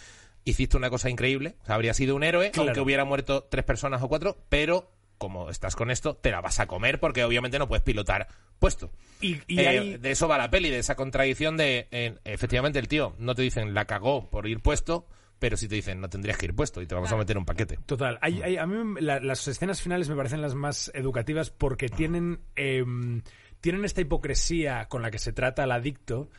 hiciste 0.44 0.76
una 0.76 0.90
cosa 0.90 1.08
increíble, 1.10 1.54
o 1.62 1.66
sea, 1.66 1.74
habría 1.76 1.94
sido 1.94 2.14
un 2.14 2.22
héroe, 2.22 2.50
Claro. 2.50 2.68
aunque 2.68 2.80
hubiera 2.80 3.04
muerto 3.04 3.44
tres 3.50 3.64
personas 3.64 4.02
o 4.02 4.08
cuatro, 4.08 4.36
pero 4.48 4.90
como 5.24 5.50
estás 5.50 5.74
con 5.76 5.90
esto, 5.90 6.14
te 6.16 6.30
la 6.30 6.40
vas 6.40 6.60
a 6.60 6.66
comer 6.66 7.00
porque 7.00 7.24
obviamente 7.24 7.58
no 7.58 7.66
puedes 7.68 7.82
pilotar 7.82 8.28
puesto. 8.58 8.90
Y, 9.20 9.38
y 9.46 9.60
Eh, 9.60 9.68
ahí- 9.68 9.96
De 9.98 10.10
eso 10.10 10.28
va 10.28 10.38
la 10.38 10.50
peli, 10.50 10.70
de 10.70 10.78
esa 10.78 10.94
contradicción 10.94 11.56
de, 11.56 11.88
eh, 11.90 12.14
efectivamente, 12.24 12.78
el 12.78 12.88
tío, 12.88 13.14
no 13.18 13.34
te 13.34 13.42
dicen 13.42 13.74
la 13.74 13.84
cagó 13.86 14.28
por 14.30 14.46
ir 14.46 14.60
puesto, 14.60 15.06
pero 15.38 15.56
sí 15.56 15.68
te 15.68 15.74
dicen 15.74 16.00
no 16.00 16.08
tendrías 16.08 16.38
que 16.38 16.46
ir 16.46 16.54
puesto 16.54 16.80
y 16.80 16.86
te 16.86 16.94
vamos 16.94 17.10
a 17.12 17.16
meter 17.16 17.36
un 17.36 17.44
paquete. 17.44 17.78
Total. 17.86 18.18
Hay- 18.22 18.40
hay- 18.42 18.56
a 18.56 18.66
mí 18.66 19.00
la- 19.00 19.20
las 19.20 19.46
escenas 19.48 19.82
finales 19.82 20.08
me 20.08 20.16
parecen 20.16 20.40
las 20.40 20.54
más 20.54 20.90
educativas 20.94 21.50
porque 21.50 21.88
tienen, 21.88 22.40
em, 22.56 23.22
tienen 23.60 23.84
esta 23.84 24.00
hipocresía 24.00 24.86
con 24.88 25.02
la 25.02 25.10
que 25.10 25.18
se 25.18 25.32
trata 25.32 25.64
al 25.64 25.72
adicto 25.72 26.30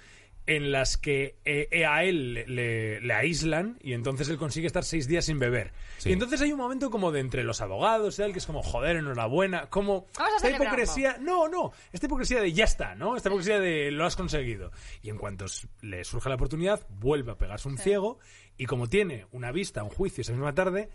en 0.48 0.72
las 0.72 0.98
que 0.98 1.38
eh, 1.44 1.68
eh, 1.72 1.86
a 1.86 2.04
él 2.04 2.34
le, 2.36 2.46
le- 2.48 3.02
le 3.02 3.14
aíslan 3.14 3.80
y 3.82 3.94
entonces 3.94 4.30
él 4.30 4.38
consigue 4.38 4.68
estar 4.68 4.84
seis 4.84 5.08
días 5.08 5.26
sin 5.26 5.40
beber. 5.40 5.72
Sí. 5.98 6.10
Y 6.10 6.14
entonces 6.14 6.40
hay 6.42 6.52
un 6.52 6.60
momento 6.60 6.92
como 6.92 7.12
de 7.12 7.20
entre 7.20 7.44
los 7.44 7.62
abogados 7.62 8.16
y 8.16 8.22
tal, 8.22 8.32
que 8.32 8.40
es 8.40 8.46
como, 8.46 8.62
joder, 8.62 8.96
enhorabuena, 8.98 9.70
como 9.70 10.06
Vamos 10.18 10.34
esta 10.36 10.50
hipocresía, 10.52 11.18
no, 11.20 11.48
no, 11.48 11.72
esta 11.92 12.06
hipocresía 12.06 12.42
de 12.42 12.54
ya 12.54 12.66
está, 12.66 12.94
¿no? 12.96 13.16
Esta 13.18 13.30
hipocresía 13.30 13.60
de 13.60 13.90
lo 13.92 14.06
has 14.06 14.16
conseguido. 14.16 14.72
Y 15.02 15.10
en 15.10 15.18
cuanto 15.18 15.46
le 15.82 16.04
surge 16.04 16.30
la 16.30 16.36
oportunidad, 16.36 16.86
vuelve 16.90 17.32
a 17.32 17.38
pegarse 17.38 17.68
un 17.68 17.78
ciego 17.78 18.20
y 18.58 18.66
como 18.68 18.88
tiene 18.88 19.26
una 19.32 19.52
vista, 19.52 19.84
un 19.84 19.90
juicio 19.90 20.22
esa 20.22 20.32
misma 20.34 20.54
tarde, 20.54 20.90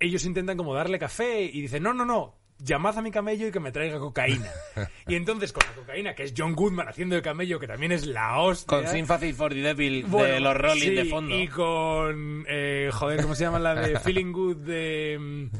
ellos 0.00 0.24
intentan 0.24 0.56
como 0.56 0.74
darle 0.74 0.98
café 0.98 1.42
y 1.42 1.60
dicen, 1.60 1.82
no, 1.82 1.92
no, 1.92 2.04
no, 2.04 2.36
llamad 2.58 2.96
a 2.98 3.02
mi 3.02 3.10
camello 3.10 3.46
y 3.48 3.50
que 3.52 3.60
me 3.60 3.72
traiga 3.72 3.98
cocaína. 3.98 4.50
y 5.08 5.14
entonces 5.16 5.52
con 5.52 5.62
la 5.66 5.74
cocaína, 5.74 6.14
que 6.14 6.22
es 6.24 6.34
John 6.36 6.54
Goodman 6.54 6.88
haciendo 6.88 7.16
el 7.16 7.22
camello, 7.22 7.58
que 7.60 7.66
también 7.66 7.92
es 7.92 8.06
la 8.06 8.38
hostia. 8.40 8.66
Con 8.78 8.86
Sympathy 8.88 9.32
for 9.32 9.52
the 9.52 9.60
Devil 9.60 10.04
Bueno, 10.06 10.34
de 10.34 10.40
los 10.40 10.56
Rolling 10.56 10.80
sí, 10.80 10.90
de 10.94 11.04
fondo. 11.06 11.34
Y 11.38 11.48
con. 11.48 12.44
eh, 12.48 12.90
joder, 12.92 13.22
¿cómo 13.22 13.34
se 13.34 13.44
llama 13.44 13.58
la 13.58 13.74
de 13.74 13.98
Feeling 14.00 14.32
Good 14.32 14.56
de. 14.58 15.16
mm, 15.20 15.56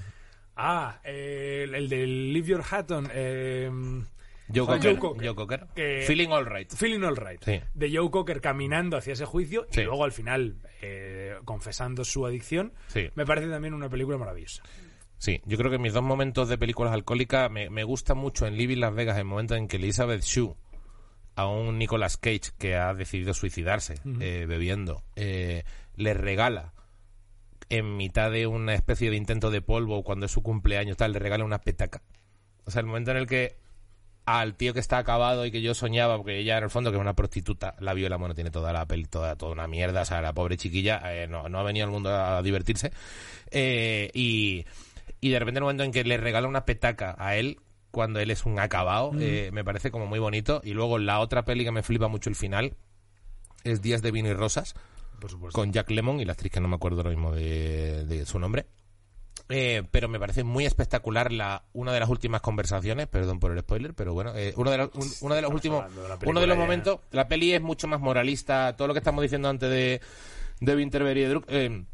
Ah, 0.56 1.00
eh, 1.02 1.66
el, 1.72 1.88
de 1.88 2.06
Leave 2.06 2.46
Your 2.46 2.62
Hat 2.70 2.90
On. 2.92 3.08
eh, 3.12 3.68
Joe 4.54 4.66
Joe 4.66 4.98
Cocker. 4.98 5.26
Joe 5.26 5.34
Cocker. 5.34 5.66
Feeling 6.06 6.28
All 6.28 6.44
Right. 6.46 6.70
Feeling 6.70 7.02
All 7.02 7.16
Right. 7.16 7.42
Sí. 7.42 7.60
De 7.74 7.90
Joe 7.96 8.10
Cocker 8.10 8.40
caminando 8.40 8.96
hacia 8.96 9.14
ese 9.14 9.24
juicio 9.24 9.66
Sí. 9.70 9.80
y 9.80 9.84
luego 9.84 10.04
al 10.04 10.12
final 10.12 10.56
eh, 10.82 11.34
confesando 11.44 12.04
su 12.04 12.24
adicción. 12.26 12.72
Sí. 12.88 13.08
Me 13.14 13.24
parece 13.26 13.48
también 13.48 13.72
una 13.74 13.88
película 13.88 14.18
maravillosa. 14.18 14.62
Sí, 15.24 15.40
yo 15.46 15.56
creo 15.56 15.70
que 15.70 15.78
mis 15.78 15.94
dos 15.94 16.02
momentos 16.02 16.50
de 16.50 16.58
películas 16.58 16.92
alcohólicas 16.92 17.50
me, 17.50 17.70
me 17.70 17.82
gusta 17.82 18.12
mucho 18.12 18.46
en 18.46 18.58
Living 18.58 18.76
Las 18.76 18.94
Vegas 18.94 19.16
el 19.16 19.24
momento 19.24 19.54
en 19.54 19.68
que 19.68 19.78
Elizabeth 19.78 20.20
Shue 20.20 20.54
a 21.34 21.46
un 21.46 21.78
Nicolas 21.78 22.18
Cage 22.18 22.50
que 22.58 22.76
ha 22.76 22.92
decidido 22.92 23.32
suicidarse 23.32 23.94
eh, 24.20 24.44
bebiendo 24.46 25.02
eh, 25.16 25.64
le 25.96 26.12
regala 26.12 26.74
en 27.70 27.96
mitad 27.96 28.30
de 28.30 28.46
una 28.46 28.74
especie 28.74 29.08
de 29.08 29.16
intento 29.16 29.50
de 29.50 29.62
polvo 29.62 30.04
cuando 30.04 30.26
es 30.26 30.32
su 30.32 30.42
cumpleaños 30.42 30.98
tal 30.98 31.12
le 31.12 31.20
regala 31.20 31.42
una 31.42 31.62
petaca. 31.62 32.02
O 32.66 32.70
sea 32.70 32.80
el 32.80 32.86
momento 32.86 33.12
en 33.12 33.16
el 33.16 33.26
que 33.26 33.56
al 34.26 34.56
tío 34.56 34.74
que 34.74 34.80
está 34.80 34.98
acabado 34.98 35.46
y 35.46 35.50
que 35.50 35.62
yo 35.62 35.72
soñaba 35.72 36.18
porque 36.18 36.38
ella 36.38 36.58
en 36.58 36.64
el 36.64 36.70
fondo 36.70 36.90
que 36.90 36.98
es 36.98 37.00
una 37.00 37.16
prostituta 37.16 37.76
la 37.80 37.94
viola 37.94 38.16
bueno 38.16 38.34
tiene 38.34 38.50
toda 38.50 38.74
la 38.74 38.84
peli 38.84 39.06
toda 39.06 39.36
toda 39.36 39.52
una 39.52 39.68
mierda 39.68 40.02
o 40.02 40.04
sea 40.04 40.20
la 40.20 40.34
pobre 40.34 40.58
chiquilla 40.58 41.00
eh, 41.14 41.26
no, 41.28 41.48
no 41.48 41.60
ha 41.60 41.62
venido 41.62 41.86
al 41.86 41.92
mundo 41.92 42.14
a 42.14 42.42
divertirse 42.42 42.92
eh, 43.50 44.10
y 44.12 44.66
y 45.20 45.30
de 45.30 45.38
repente 45.38 45.58
el 45.58 45.62
momento 45.64 45.84
en 45.84 45.92
que 45.92 46.04
le 46.04 46.16
regala 46.16 46.48
una 46.48 46.64
petaca 46.64 47.14
a 47.18 47.36
él 47.36 47.58
cuando 47.90 48.18
él 48.20 48.30
es 48.30 48.44
un 48.44 48.58
acabado 48.58 49.12
eh, 49.18 49.50
me 49.52 49.64
parece 49.64 49.90
como 49.90 50.06
muy 50.06 50.18
bonito 50.18 50.60
y 50.64 50.72
luego 50.72 50.98
la 50.98 51.20
otra 51.20 51.44
peli 51.44 51.64
que 51.64 51.70
me 51.72 51.82
flipa 51.82 52.08
mucho 52.08 52.28
el 52.30 52.36
final 52.36 52.76
es 53.62 53.80
Días 53.82 54.02
de 54.02 54.10
vino 54.10 54.28
y 54.28 54.34
rosas 54.34 54.74
Por 55.20 55.30
supuesto. 55.30 55.58
con 55.58 55.72
Jack 55.72 55.90
Lemmon 55.90 56.20
y 56.20 56.24
la 56.24 56.32
actriz 56.32 56.52
que 56.52 56.60
no 56.60 56.68
me 56.68 56.74
acuerdo 56.76 56.98
ahora 56.98 57.10
mismo 57.10 57.32
de, 57.32 58.04
de 58.04 58.26
su 58.26 58.38
nombre 58.38 58.66
Eh, 59.48 59.82
pero 59.90 60.08
me 60.08 60.18
parece 60.18 60.42
muy 60.42 60.64
espectacular 60.64 61.30
la 61.30 61.64
una 61.74 61.92
de 61.92 62.00
las 62.00 62.08
últimas 62.08 62.40
conversaciones 62.40 63.06
perdón 63.08 63.38
por 63.40 63.52
el 63.52 63.60
spoiler 63.60 63.92
pero 63.94 64.12
bueno 64.14 64.32
eh, 64.34 64.54
uno 64.56 64.70
de 64.70 64.78
los 64.78 64.90
un- 64.94 65.12
uno 65.26 65.34
de 65.34 65.42
los 65.42 65.52
últimos 65.52 65.84
de 65.94 66.26
uno 66.28 66.40
de 66.40 66.46
los 66.46 66.56
ya. 66.56 66.62
momentos 66.62 67.00
la 67.10 67.28
peli 67.28 67.52
es 67.52 67.60
mucho 67.62 67.86
más 67.86 68.00
moralista 68.00 68.74
todo 68.76 68.88
lo 68.88 68.94
que 68.94 69.00
estamos 69.00 69.22
diciendo 69.22 69.48
antes 69.48 69.68
de 69.70 70.00
de 70.60 70.76
Winterberry 70.76 71.20
y 71.20 71.22
de 71.24 71.28
Druk, 71.28 71.44
eh, 71.48 71.84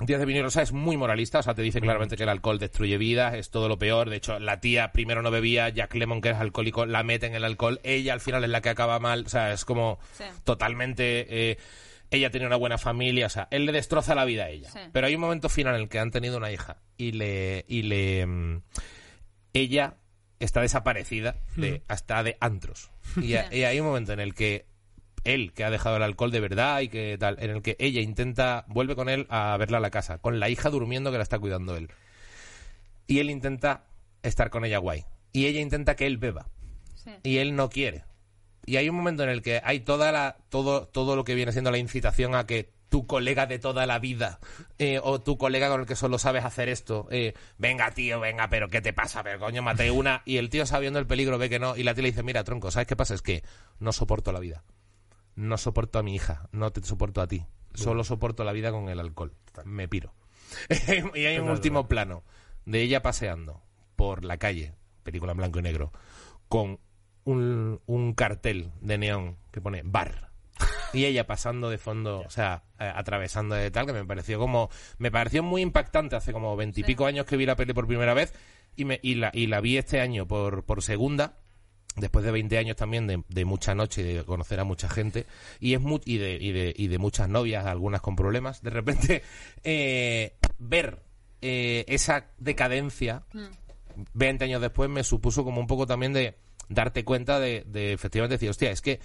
Díaz 0.00 0.20
de 0.20 0.26
Vino 0.26 0.38
y 0.38 0.42
Rosa 0.42 0.62
es 0.62 0.72
muy 0.72 0.96
moralista, 0.96 1.40
o 1.40 1.42
sea, 1.42 1.54
te 1.54 1.62
dice 1.62 1.80
claramente 1.80 2.16
que 2.16 2.22
el 2.22 2.28
alcohol 2.28 2.58
destruye 2.58 2.98
vidas, 2.98 3.34
es 3.34 3.50
todo 3.50 3.68
lo 3.68 3.78
peor. 3.78 4.10
De 4.10 4.16
hecho, 4.16 4.38
la 4.38 4.60
tía 4.60 4.92
primero 4.92 5.22
no 5.22 5.30
bebía, 5.30 5.68
Jack 5.70 5.94
Lemon, 5.94 6.20
que 6.20 6.30
es 6.30 6.36
alcohólico, 6.36 6.86
la 6.86 7.02
mete 7.02 7.26
en 7.26 7.34
el 7.34 7.44
alcohol, 7.44 7.80
ella 7.82 8.12
al 8.12 8.20
final 8.20 8.44
es 8.44 8.50
la 8.50 8.60
que 8.60 8.68
acaba 8.68 9.00
mal, 9.00 9.24
o 9.26 9.28
sea, 9.28 9.52
es 9.52 9.64
como 9.64 9.98
Sí. 10.12 10.24
totalmente... 10.44 11.50
eh, 11.50 11.58
ella 12.10 12.30
tenía 12.30 12.46
una 12.46 12.56
buena 12.56 12.78
familia, 12.78 13.26
o 13.26 13.28
sea, 13.28 13.48
él 13.50 13.66
le 13.66 13.72
destroza 13.72 14.14
la 14.14 14.24
vida 14.24 14.44
a 14.44 14.48
ella. 14.48 14.70
Sí. 14.70 14.78
Pero 14.92 15.06
hay 15.08 15.14
un 15.14 15.20
momento 15.20 15.50
final 15.50 15.74
en 15.74 15.82
el 15.82 15.88
que 15.90 15.98
han 15.98 16.10
tenido 16.10 16.38
una 16.38 16.50
hija 16.50 16.78
y 16.96 17.12
le... 17.12 17.66
Y 17.68 17.82
le 17.82 18.24
mm, 18.24 18.62
ella 19.52 19.96
está 20.40 20.60
desaparecida 20.62 21.36
de, 21.56 21.82
hasta 21.88 22.22
de 22.22 22.36
antros. 22.40 22.90
Y, 23.20 23.34
a- 23.34 23.52
y 23.54 23.64
hay 23.64 23.80
un 23.80 23.86
momento 23.88 24.12
en 24.14 24.20
el 24.20 24.34
que 24.34 24.64
él, 25.34 25.52
que 25.52 25.64
ha 25.64 25.70
dejado 25.70 25.96
el 25.96 26.02
alcohol 26.02 26.30
de 26.30 26.40
verdad 26.40 26.80
y 26.80 26.88
que 26.88 27.16
tal, 27.18 27.36
en 27.40 27.50
el 27.50 27.62
que 27.62 27.76
ella 27.78 28.00
intenta, 28.00 28.64
vuelve 28.68 28.96
con 28.96 29.08
él 29.08 29.26
a 29.28 29.56
verla 29.56 29.78
a 29.78 29.80
la 29.80 29.90
casa, 29.90 30.18
con 30.18 30.40
la 30.40 30.48
hija 30.48 30.70
durmiendo 30.70 31.10
que 31.10 31.18
la 31.18 31.22
está 31.22 31.38
cuidando 31.38 31.76
él. 31.76 31.90
Y 33.06 33.20
él 33.20 33.30
intenta 33.30 33.84
estar 34.22 34.50
con 34.50 34.64
ella 34.64 34.78
guay. 34.78 35.04
Y 35.32 35.46
ella 35.46 35.60
intenta 35.60 35.96
que 35.96 36.06
él 36.06 36.18
beba. 36.18 36.48
Sí. 36.94 37.10
Y 37.22 37.38
él 37.38 37.56
no 37.56 37.70
quiere. 37.70 38.04
Y 38.66 38.76
hay 38.76 38.88
un 38.88 38.96
momento 38.96 39.22
en 39.22 39.30
el 39.30 39.40
que 39.40 39.62
hay 39.64 39.80
toda 39.80 40.12
la, 40.12 40.36
todo, 40.50 40.86
todo 40.86 41.16
lo 41.16 41.24
que 41.24 41.34
viene 41.34 41.52
siendo 41.52 41.70
la 41.70 41.78
incitación 41.78 42.34
a 42.34 42.46
que 42.46 42.70
tu 42.88 43.06
colega 43.06 43.46
de 43.46 43.58
toda 43.58 43.86
la 43.86 43.98
vida 43.98 44.40
eh, 44.78 45.00
o 45.02 45.20
tu 45.20 45.36
colega 45.36 45.68
con 45.68 45.80
el 45.80 45.86
que 45.86 45.96
solo 45.96 46.18
sabes 46.18 46.44
hacer 46.44 46.68
esto, 46.68 47.06
eh, 47.10 47.34
venga 47.58 47.90
tío, 47.92 48.20
venga, 48.20 48.48
pero 48.48 48.68
¿qué 48.68 48.80
te 48.80 48.92
pasa? 48.92 49.22
Pero 49.22 49.38
coño, 49.38 49.62
maté 49.62 49.90
una. 49.90 50.22
Y 50.24 50.38
el 50.38 50.50
tío 50.50 50.66
sabiendo 50.66 50.98
el 50.98 51.06
peligro 51.06 51.38
ve 51.38 51.48
que 51.48 51.58
no. 51.58 51.76
Y 51.76 51.82
la 51.82 51.94
tía 51.94 52.02
le 52.02 52.10
dice, 52.10 52.22
mira, 52.22 52.44
tronco, 52.44 52.70
¿sabes 52.70 52.86
qué 52.86 52.96
pasa? 52.96 53.14
Es 53.14 53.22
que 53.22 53.42
no 53.78 53.92
soporto 53.92 54.32
la 54.32 54.40
vida. 54.40 54.64
No 55.38 55.56
soporto 55.56 56.00
a 56.00 56.02
mi 56.02 56.16
hija, 56.16 56.48
no 56.50 56.72
te 56.72 56.82
soporto 56.82 57.20
a 57.20 57.28
ti. 57.28 57.46
Solo 57.72 58.02
soporto 58.02 58.42
la 58.42 58.50
vida 58.50 58.72
con 58.72 58.88
el 58.88 58.98
alcohol. 58.98 59.32
Me 59.64 59.86
piro. 59.86 60.12
y 61.14 61.26
hay 61.26 61.38
un 61.38 61.48
último 61.48 61.86
plano 61.86 62.24
de 62.64 62.82
ella 62.82 63.02
paseando 63.02 63.62
por 63.94 64.24
la 64.24 64.38
calle, 64.38 64.74
película 65.04 65.30
en 65.30 65.38
blanco 65.38 65.60
y 65.60 65.62
negro, 65.62 65.92
con 66.48 66.80
un, 67.22 67.80
un 67.86 68.14
cartel 68.14 68.72
de 68.80 68.98
neón 68.98 69.36
que 69.52 69.60
pone 69.60 69.82
bar. 69.84 70.32
y 70.92 71.04
ella 71.04 71.24
pasando 71.28 71.70
de 71.70 71.78
fondo, 71.78 72.18
o 72.26 72.30
sea, 72.30 72.64
eh, 72.80 72.90
atravesando 72.92 73.54
de 73.54 73.70
tal, 73.70 73.86
que 73.86 73.92
me 73.92 74.04
pareció 74.04 74.40
como, 74.40 74.70
me 74.98 75.12
pareció 75.12 75.44
muy 75.44 75.62
impactante 75.62 76.16
hace 76.16 76.32
como 76.32 76.56
veintipico 76.56 77.06
años 77.06 77.26
que 77.26 77.36
vi 77.36 77.46
la 77.46 77.54
peli 77.54 77.74
por 77.74 77.86
primera 77.86 78.12
vez 78.12 78.34
y, 78.74 78.86
me, 78.86 78.98
y, 79.04 79.14
la, 79.14 79.30
y 79.32 79.46
la 79.46 79.60
vi 79.60 79.78
este 79.78 80.00
año 80.00 80.26
por, 80.26 80.64
por 80.64 80.82
segunda 80.82 81.36
después 82.00 82.24
de 82.24 82.30
20 82.32 82.58
años 82.58 82.76
también 82.76 83.06
de, 83.06 83.22
de 83.28 83.44
mucha 83.44 83.74
noche 83.74 84.02
y 84.02 84.14
de 84.14 84.24
conocer 84.24 84.60
a 84.60 84.64
mucha 84.64 84.88
gente 84.88 85.26
y 85.60 85.74
es 85.74 85.80
mu- 85.80 86.00
y, 86.04 86.18
de, 86.18 86.32
y, 86.40 86.52
de, 86.52 86.74
y 86.76 86.88
de 86.88 86.98
muchas 86.98 87.28
novias 87.28 87.66
algunas 87.66 88.00
con 88.00 88.16
problemas 88.16 88.62
de 88.62 88.70
repente 88.70 89.22
eh, 89.64 90.34
ver 90.58 91.00
eh, 91.42 91.84
esa 91.88 92.26
decadencia 92.38 93.22
20 94.14 94.44
años 94.44 94.60
después 94.60 94.88
me 94.90 95.04
supuso 95.04 95.44
como 95.44 95.60
un 95.60 95.66
poco 95.66 95.86
también 95.86 96.12
de 96.12 96.34
darte 96.68 97.04
cuenta 97.04 97.40
de, 97.40 97.64
de 97.66 97.92
efectivamente 97.92 98.34
decir 98.34 98.50
hostia 98.50 98.70
es 98.70 98.80
que 98.80 99.00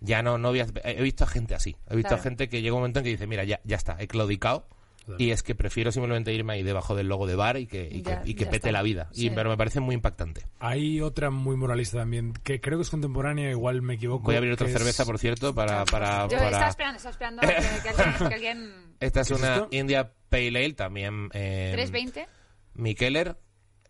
ya 0.00 0.22
no 0.22 0.38
novias 0.38 0.72
he 0.84 1.02
visto 1.02 1.24
a 1.24 1.26
gente 1.26 1.54
así 1.54 1.76
he 1.90 1.96
visto 1.96 2.08
Claro. 2.08 2.20
a 2.20 2.22
gente 2.22 2.48
que 2.48 2.60
llega 2.62 2.74
un 2.74 2.80
momento 2.80 3.00
en 3.00 3.04
que 3.04 3.10
dice 3.10 3.26
mira 3.26 3.44
ya, 3.44 3.60
ya 3.64 3.76
está 3.76 3.96
he 3.98 4.06
claudicado 4.06 4.66
y 5.18 5.30
es 5.30 5.42
que 5.42 5.54
prefiero 5.54 5.92
simplemente 5.92 6.32
irme 6.32 6.54
ahí 6.54 6.62
debajo 6.62 6.94
del 6.94 7.08
logo 7.08 7.26
de 7.26 7.36
bar 7.36 7.56
y 7.58 7.66
que, 7.66 7.88
y 7.90 8.02
que, 8.02 8.18
y 8.24 8.34
pete 8.34 8.56
está. 8.56 8.72
la 8.72 8.82
vida 8.82 9.08
y 9.12 9.30
pero 9.30 9.50
me 9.50 9.56
parece 9.56 9.80
muy 9.80 9.94
impactante 9.94 10.46
Hay 10.58 11.00
otra 11.00 11.30
muy 11.30 11.56
moralista 11.56 11.98
también, 11.98 12.32
que 12.42 12.60
creo 12.60 12.78
que 12.78 12.82
es 12.82 12.90
contemporánea, 12.90 13.50
igual 13.50 13.82
me 13.82 13.94
equivoco. 13.94 14.24
Voy 14.24 14.34
a 14.34 14.38
abrir 14.38 14.52
otra 14.52 14.66
es- 14.66 14.72
cerveza, 14.72 15.04
por 15.04 15.18
cierto, 15.18 15.54
para... 15.54 15.84
para, 15.84 16.28
Yo 16.28 16.36
para- 16.38 16.50
estaba 16.50 16.68
esperando, 16.68 16.96
estaba 16.96 17.12
esperando 17.12 17.42
que, 17.42 17.82
que 17.82 17.88
alguien... 17.88 18.28
que 18.28 18.34
alguien- 18.34 18.72
Esta 19.00 19.20
es 19.20 19.28
¿Qué 19.28 19.34
es 19.34 19.40
una 19.40 19.54
esto? 19.54 19.68
India 19.72 20.12
Pale 20.28 20.48
Ale, 20.48 20.72
también... 20.74 21.28
Eh, 21.32 21.70
320. 21.74 22.26
Mikeller. 22.74 23.36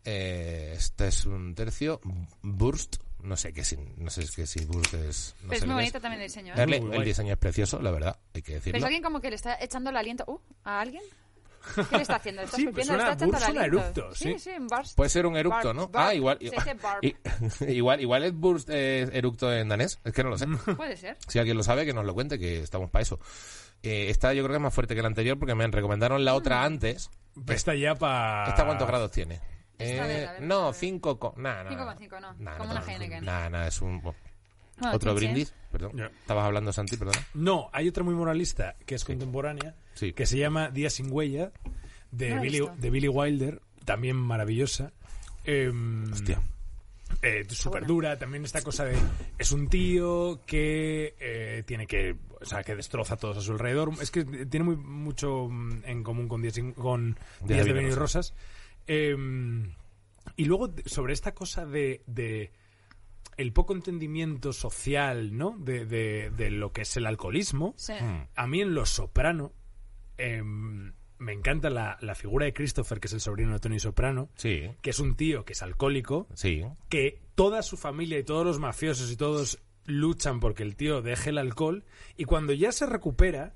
Eh, 0.04 0.74
este 0.76 1.08
es 1.08 1.26
un 1.26 1.54
tercio. 1.54 2.00
Burst. 2.42 2.96
No 3.26 3.36
sé 3.36 3.52
qué 3.52 3.64
si, 3.64 3.76
no 3.96 4.08
sé 4.08 4.24
qué 4.34 4.46
si 4.46 4.64
Burst 4.64 4.94
es... 4.94 5.34
No 5.42 5.48
Pero 5.48 5.50
sé 5.50 5.56
es 5.56 5.66
muy 5.66 5.74
bonito 5.74 6.00
también 6.00 6.22
el 6.22 6.28
diseño. 6.28 6.54
¿eh? 6.54 6.56
Darle- 6.56 6.94
el 6.94 7.04
diseño 7.04 7.32
es 7.32 7.38
precioso, 7.38 7.82
la 7.82 7.90
verdad, 7.90 8.18
hay 8.34 8.42
que 8.42 8.52
Pero 8.52 8.58
es 8.58 8.64
decirlo. 8.64 8.86
alguien 8.86 9.02
como 9.02 9.20
que 9.20 9.30
le 9.30 9.36
está 9.36 9.56
echando 9.60 9.90
el 9.90 9.96
aliento 9.96 10.24
uh, 10.28 10.38
a 10.64 10.80
alguien. 10.80 11.02
¿Qué 11.90 11.96
le 11.96 12.02
está 12.02 12.14
haciendo? 12.16 12.42
¿Le 12.42 12.44
está 12.44 12.56
Sí, 12.56 12.62
escupiendo? 12.62 12.92
suena- 12.94 13.06
¿Le 13.08 13.12
está 13.12 13.24
echando 13.24 13.38
el 13.38 13.44
aliento? 13.58 13.80
eructo, 13.80 14.14
sí. 14.14 14.24
sí. 14.34 14.38
Sí, 14.38 14.50
un 14.56 14.68
burst. 14.68 14.94
Puede 14.96 15.10
ser 15.10 15.26
un 15.26 15.36
eructo, 15.36 15.74
¿no? 15.74 15.88
barb. 15.88 16.06
Ah, 16.10 16.14
igual. 16.14 16.38
Igual, 17.68 18.00
igual 18.00 18.22
es 18.24 18.32
Burst 18.32 18.68
eh, 18.70 19.08
eructo 19.12 19.52
en 19.52 19.68
danés. 19.68 19.98
Es 20.04 20.12
que 20.12 20.22
no 20.22 20.30
lo 20.30 20.38
sé. 20.38 20.46
Puede 20.76 20.96
ser. 20.96 21.16
Si 21.26 21.38
alguien 21.40 21.56
lo 21.56 21.64
sabe, 21.64 21.84
que 21.84 21.92
nos 21.92 22.04
lo 22.04 22.14
cuente, 22.14 22.38
que 22.38 22.60
estamos 22.62 22.90
para 22.90 23.02
eso. 23.02 23.18
Eh, 23.82 24.08
esta 24.10 24.32
yo 24.34 24.42
creo 24.44 24.52
que 24.54 24.58
es 24.58 24.62
más 24.62 24.72
fuerte 24.74 24.94
que 24.94 25.02
la 25.02 25.08
anterior 25.08 25.36
porque 25.38 25.54
me 25.56 25.66
recomendaron 25.66 26.24
la 26.24 26.34
otra 26.34 26.62
antes. 26.64 27.10
Esta 27.48 27.74
ya 27.74 27.94
para... 27.96 28.48
¿Esta 28.50 28.64
cuántos 28.64 28.86
grados 28.86 29.10
tiene? 29.10 29.40
Eh, 29.78 30.38
no, 30.40 30.60
a 30.62 30.66
ver. 30.66 30.74
5 30.74 31.18
con... 31.18 31.32
Nah, 31.42 31.62
nah, 31.64 31.70
5,5 31.70 32.20
no. 32.20 32.34
Nah, 32.38 32.56
Como 32.58 32.72
no, 32.74 32.80
una 32.80 32.92
Heineken. 32.92 33.24
Nah, 33.24 33.48
nah, 33.50 33.66
es 33.66 33.80
un... 33.82 34.00
Bueno, 34.00 34.16
Otro 34.92 35.14
brindis, 35.14 35.54
perdón. 35.72 35.92
Ya. 35.94 36.06
Estabas 36.06 36.44
hablando, 36.44 36.72
Santi, 36.72 36.96
perdón. 36.96 37.14
No, 37.34 37.70
hay 37.72 37.88
otra 37.88 38.04
muy 38.04 38.14
moralista, 38.14 38.76
que 38.84 38.94
es 38.94 39.04
contemporánea, 39.04 39.74
Sí. 39.94 40.12
que 40.12 40.26
se 40.26 40.38
llama 40.38 40.70
Día 40.70 40.90
sin 40.90 41.10
huella, 41.10 41.50
de, 42.10 42.34
No 42.34 42.42
Billy, 42.42 42.60
de 42.76 42.90
Billy 42.90 43.08
Wilder, 43.08 43.62
también 43.84 44.16
maravillosa. 44.16 44.92
Em, 45.44 46.10
Hostia. 46.12 46.42
eh, 47.22 47.44
súper 47.48 47.86
dura, 47.86 48.18
también 48.18 48.44
esta 48.44 48.62
cosa 48.62 48.84
de 48.84 48.96
es 49.38 49.52
un 49.52 49.68
tío 49.68 50.40
que 50.44 51.14
eh, 51.20 51.62
tiene 51.66 51.86
que 51.86 52.16
o 52.40 52.44
sea 52.44 52.62
que 52.64 52.74
destroza 52.74 53.14
a 53.14 53.16
todos 53.16 53.38
a 53.38 53.40
su 53.40 53.52
alrededor 53.52 53.92
es 54.02 54.10
que 54.10 54.24
tiene 54.24 54.64
muy 54.64 54.76
mucho 54.76 55.48
mm, 55.48 55.84
en 55.84 56.02
común 56.02 56.28
con 56.28 56.42
días, 56.42 56.60
con 56.76 57.16
días 57.44 57.64
de 57.64 57.72
Benny 57.72 57.92
Rosas 57.92 58.34
Em, 58.86 59.74
y 60.36 60.44
luego 60.44 60.72
sobre 60.84 61.12
esta 61.12 61.34
cosa 61.34 61.66
de, 61.66 62.02
de 62.06 62.52
el 63.36 63.52
poco 63.52 63.74
entendimiento 63.74 64.52
social 64.52 65.36
no 65.36 65.56
de, 65.58 65.84
de- 65.86 66.30
de 66.30 66.50
lo 66.50 66.72
que 66.72 66.82
es 66.82 66.96
el 66.96 67.06
alcoholismo 67.06 67.74
Sí. 67.76 67.92
Hmm. 68.00 68.26
a 68.34 68.46
mí 68.46 68.60
en 68.60 68.74
Los 68.74 68.90
Soprano 68.90 69.52
em, 70.18 70.92
me 71.18 71.32
encanta 71.32 71.70
la, 71.70 71.96
la 72.00 72.14
figura 72.14 72.46
de 72.46 72.52
Christopher 72.52 73.00
que 73.00 73.06
es 73.08 73.12
el 73.12 73.20
sobrino 73.20 73.52
de 73.52 73.58
Tony 73.60 73.78
Soprano 73.78 74.30
Sí, 74.36 74.62
que 74.82 74.90
es 74.90 74.98
un 75.00 75.16
tío 75.16 75.44
que 75.44 75.52
es 75.54 75.62
alcohólico 75.62 76.28
sí. 76.34 76.62
que 76.88 77.20
toda 77.34 77.62
su 77.62 77.76
familia 77.76 78.18
y 78.18 78.24
todos 78.24 78.44
los 78.46 78.58
mafiosos 78.58 79.10
y 79.10 79.16
todos 79.16 79.58
luchan 79.84 80.40
porque 80.40 80.62
el 80.62 80.76
tío 80.76 81.02
deje 81.02 81.30
el 81.30 81.38
alcohol 81.38 81.84
y 82.16 82.24
cuando 82.24 82.52
ya 82.52 82.72
se 82.72 82.86
recupera, 82.86 83.54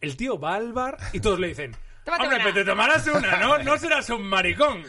el 0.00 0.16
tío 0.16 0.38
va 0.38 0.54
al 0.54 0.72
bar 0.72 0.98
y 1.12 1.20
todos 1.20 1.40
le 1.40 1.48
dicen, 1.48 1.74
Tómate 2.04 2.22
hombre, 2.24 2.36
una". 2.36 2.44
pero 2.44 2.54
te 2.54 2.64
tomarás 2.64 3.06
una, 3.06 3.36
¿no? 3.38 3.58
No 3.62 3.78
serás 3.78 4.08
un 4.10 4.22
maricón. 4.26 4.82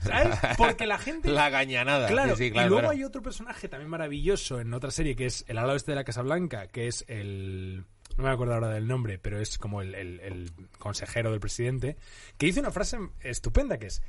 ¿Sabes? 0.00 0.38
Porque 0.56 0.86
la 0.86 0.98
gente... 0.98 1.28
La 1.30 1.50
gañanada. 1.50 2.06
Claro, 2.08 2.36
sí, 2.36 2.44
sí, 2.44 2.50
claro, 2.52 2.66
y 2.66 2.68
luego 2.68 2.80
claro. 2.82 2.96
hay 2.96 3.04
otro 3.04 3.20
personaje 3.22 3.68
también 3.68 3.90
maravilloso 3.90 4.60
en 4.60 4.72
otra 4.72 4.90
serie 4.92 5.16
que 5.16 5.26
es 5.26 5.44
El 5.48 5.58
ala 5.58 5.72
oeste 5.72 5.90
de 5.92 5.96
la 5.96 6.04
Casa 6.04 6.22
Blanca, 6.22 6.68
que 6.68 6.86
es 6.86 7.04
el... 7.08 7.84
No 8.16 8.24
me 8.24 8.30
acuerdo 8.30 8.54
ahora 8.54 8.68
del 8.68 8.86
nombre, 8.86 9.18
pero 9.18 9.40
es 9.40 9.58
como 9.58 9.80
el, 9.82 9.94
el- 9.94 10.20
el 10.20 10.52
consejero 10.78 11.30
del 11.30 11.40
presidente, 11.40 11.96
que 12.36 12.46
dice 12.46 12.60
una 12.60 12.70
frase 12.70 12.98
estupenda 13.20 13.78
que 13.78 13.86
es... 13.86 14.02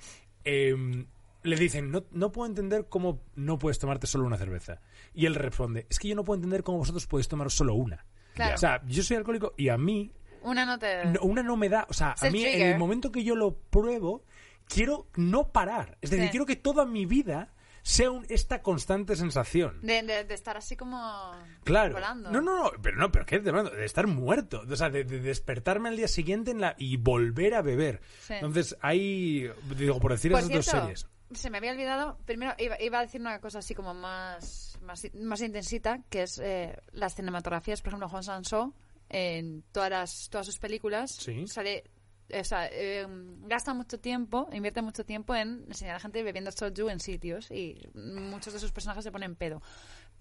em, 0.44 1.08
le 1.42 1.56
dicen, 1.56 1.90
no, 1.90 2.04
no 2.12 2.32
puedo 2.32 2.48
entender 2.50 2.88
cómo 2.90 3.24
no 3.36 3.58
puedes 3.58 3.80
tomarte 3.80 4.08
solo 4.08 4.26
una 4.26 4.38
cerveza. 4.38 4.82
Y 5.14 5.26
él 5.26 5.36
responde, 5.36 5.88
es 5.90 5.98
que 5.98 6.08
yo 6.10 6.16
no 6.16 6.24
puedo 6.24 6.36
entender 6.36 6.64
cómo 6.64 6.80
vosotros 6.80 7.08
podéis 7.08 7.28
tomaros 7.30 7.54
solo 7.54 7.74
una. 7.76 8.06
Claro. 8.36 8.56
O 8.56 8.58
sea, 8.58 8.82
yo 8.86 9.02
soy 9.04 9.18
alcohólico 9.18 9.54
y 9.58 9.70
a 9.70 9.78
mí 9.78 10.12
Una 10.44 10.66
no 10.66 10.78
te... 10.80 11.06
no- 11.06 11.22
una 11.22 11.44
no 11.44 11.56
me 11.58 11.70
da, 11.70 11.86
o 11.90 11.94
sea, 11.94 12.16
a 12.20 12.30
mí 12.30 12.44
en 12.46 12.52
trigger. 12.52 12.72
el 12.74 12.80
momento 12.80 13.12
que 13.12 13.24
yo 13.24 13.36
lo 13.36 13.56
pruebo, 13.56 14.24
quiero 14.68 15.08
no 15.16 15.50
parar. 15.52 15.98
Es 16.02 16.10
decir, 16.12 16.26
Sí. 16.26 16.32
quiero 16.32 16.46
que 16.46 16.56
toda 16.56 16.86
mi 16.86 17.06
vida 17.06 17.54
sea 17.82 18.12
un- 18.12 18.26
esta 18.30 18.62
constante 18.62 19.16
sensación. 19.16 19.80
De, 19.82 20.04
de- 20.04 20.24
de 20.26 20.34
estar 20.34 20.58
así 20.58 20.76
como... 20.76 21.32
Claro. 21.64 21.94
Volando. 21.94 22.30
No, 22.30 22.42
no, 22.42 22.64
no, 22.66 22.72
pero 22.82 22.98
no, 22.98 23.12
pero 23.12 23.26
¿qué? 23.26 23.40
De, 23.40 23.52
de 23.52 23.86
estar 23.86 24.06
muerto. 24.06 24.62
O 24.70 24.76
sea, 24.76 24.90
de, 24.90 25.04
de 25.06 25.20
despertarme 25.22 25.90
al 25.90 25.96
día 25.98 26.08
siguiente 26.08 26.52
en 26.52 26.62
la, 26.62 26.76
y 26.78 26.98
volver 26.98 27.56
a 27.56 27.62
beber. 27.62 28.02
Sí. 28.22 28.34
Entonces, 28.34 28.78
hay, 28.82 29.50
digo, 29.78 30.00
por 30.00 30.12
decir 30.12 30.32
Por 30.32 30.42
esas 30.42 30.52
dos 30.52 30.66
cierto, 30.66 30.82
series. 30.82 31.08
se 31.32 31.50
me 31.50 31.58
había 31.58 31.72
olvidado, 31.72 32.18
primero 32.26 32.54
iba, 32.60 32.80
iba 32.82 33.00
a 33.00 33.02
decir 33.02 33.22
una 33.22 33.40
cosa 33.40 33.60
así 33.60 33.74
como 33.74 33.94
más, 33.94 34.78
más, 34.84 35.08
más 35.16 35.42
intensita, 35.42 36.02
que 36.10 36.24
es 36.24 36.38
eh, 36.38 36.78
las 36.92 37.16
cinematografías, 37.16 37.82
por 37.82 37.90
ejemplo, 37.90 38.10
Juan 38.10 38.24
Sansó, 38.24 38.74
en 39.10 39.64
todas, 39.72 39.90
las, 39.90 40.30
todas 40.30 40.46
sus 40.46 40.60
películas, 40.60 41.12
Sí. 41.12 41.48
sale, 41.48 41.84
o 42.32 42.44
sea, 42.44 42.68
eh, 42.72 43.06
gasta 43.42 43.74
mucho 43.74 44.00
tiempo, 44.00 44.48
invierte 44.54 44.82
mucho 44.82 45.04
tiempo 45.06 45.36
en 45.36 45.66
enseñar 45.68 45.92
a 45.92 45.98
la 45.98 46.00
gente 46.00 46.22
bebiendo 46.24 46.52
soju 46.52 46.90
en 46.90 47.00
sitios 47.00 47.50
y 47.52 47.82
muchos 47.96 48.54
de 48.54 48.60
sus 48.60 48.72
personajes 48.72 49.04
se 49.04 49.12
ponen 49.12 49.36
pedo. 49.36 49.62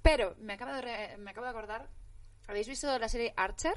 Pero 0.02 0.34
me 0.40 0.54
acabo 0.54 0.72
de, 0.72 0.82
re- 0.82 1.16
me 1.18 1.30
acabo 1.32 1.44
de 1.44 1.50
acordar, 1.50 1.88
¿habéis 2.46 2.66
visto 2.68 2.98
la 2.98 3.08
serie 3.08 3.34
Archer? 3.36 3.74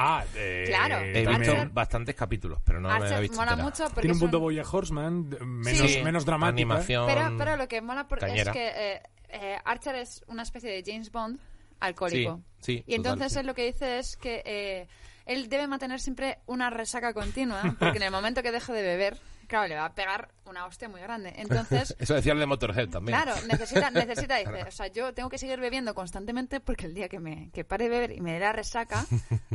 Ah, 0.00 0.24
eh, 0.36 0.64
Claro. 0.68 0.98
He 0.98 1.24
también. 1.24 1.40
visto 1.40 1.54
Archer- 1.54 1.70
bastantes 1.72 2.14
capítulos, 2.14 2.60
pero 2.64 2.80
no 2.80 2.88
me 2.88 2.94
Archer 2.94 3.18
he 3.18 3.20
visto 3.22 3.36
mola 3.36 3.56
mucho 3.56 3.84
porque 3.86 4.02
Tiene 4.02 4.12
un 4.14 4.20
punto 4.20 4.36
un- 4.38 4.42
Boya 4.44 4.62
Horseman, 4.70 5.28
menos, 5.40 5.90
Sí. 5.90 6.02
menos 6.02 6.24
dramática. 6.24 6.48
Animación. 6.62 7.06
Pero, 7.06 7.34
pero 7.36 7.56
lo 7.56 7.66
que 7.66 7.80
mola 7.80 8.06
por- 8.06 8.22
es 8.22 8.48
que 8.50 8.68
eh, 8.68 9.02
eh, 9.30 9.58
Archer 9.64 9.96
es 9.96 10.22
una 10.28 10.42
especie 10.42 10.70
de 10.70 10.82
James 10.88 11.10
Bond 11.10 11.40
alcohólico. 11.80 12.40
Sí, 12.60 12.78
sí, 12.78 12.84
y 12.86 12.94
entonces 12.94 13.28
total, 13.28 13.40
él 13.42 13.46
lo 13.46 13.54
que 13.54 13.66
dice 13.66 13.98
es 13.98 14.16
que 14.16 14.42
eh, 14.44 14.88
él 15.26 15.48
debe 15.48 15.66
mantener 15.66 16.00
siempre 16.00 16.38
una 16.46 16.70
resaca 16.70 17.12
continua, 17.12 17.62
porque 17.78 17.98
en 17.98 18.02
el 18.04 18.10
momento 18.10 18.42
que 18.42 18.50
deje 18.52 18.72
de 18.72 18.82
beber, 18.82 19.18
claro, 19.46 19.68
le 19.68 19.76
va 19.76 19.84
a 19.86 19.94
pegar 19.94 20.28
una 20.44 20.66
hostia 20.66 20.88
muy 20.88 21.00
grande. 21.00 21.32
Entonces, 21.36 21.94
Eso 22.00 22.14
decía 22.14 22.32
el 22.32 22.38
de 22.40 22.46
Motorhead 22.46 22.88
también. 22.88 23.20
claro, 23.20 23.34
necesita, 23.46 23.90
necesita, 23.92 24.36
dice, 24.36 24.64
o 24.66 24.70
sea, 24.70 24.86
yo 24.88 25.12
tengo 25.14 25.28
que 25.28 25.38
seguir 25.38 25.60
bebiendo 25.60 25.94
constantemente 25.94 26.60
porque 26.60 26.86
el 26.86 26.94
día 26.94 27.08
que 27.08 27.20
me 27.20 27.50
que 27.52 27.64
pare 27.64 27.84
de 27.84 27.90
beber 27.90 28.12
y 28.12 28.20
me 28.20 28.32
dé 28.32 28.40
la 28.40 28.52
resaca, 28.52 29.06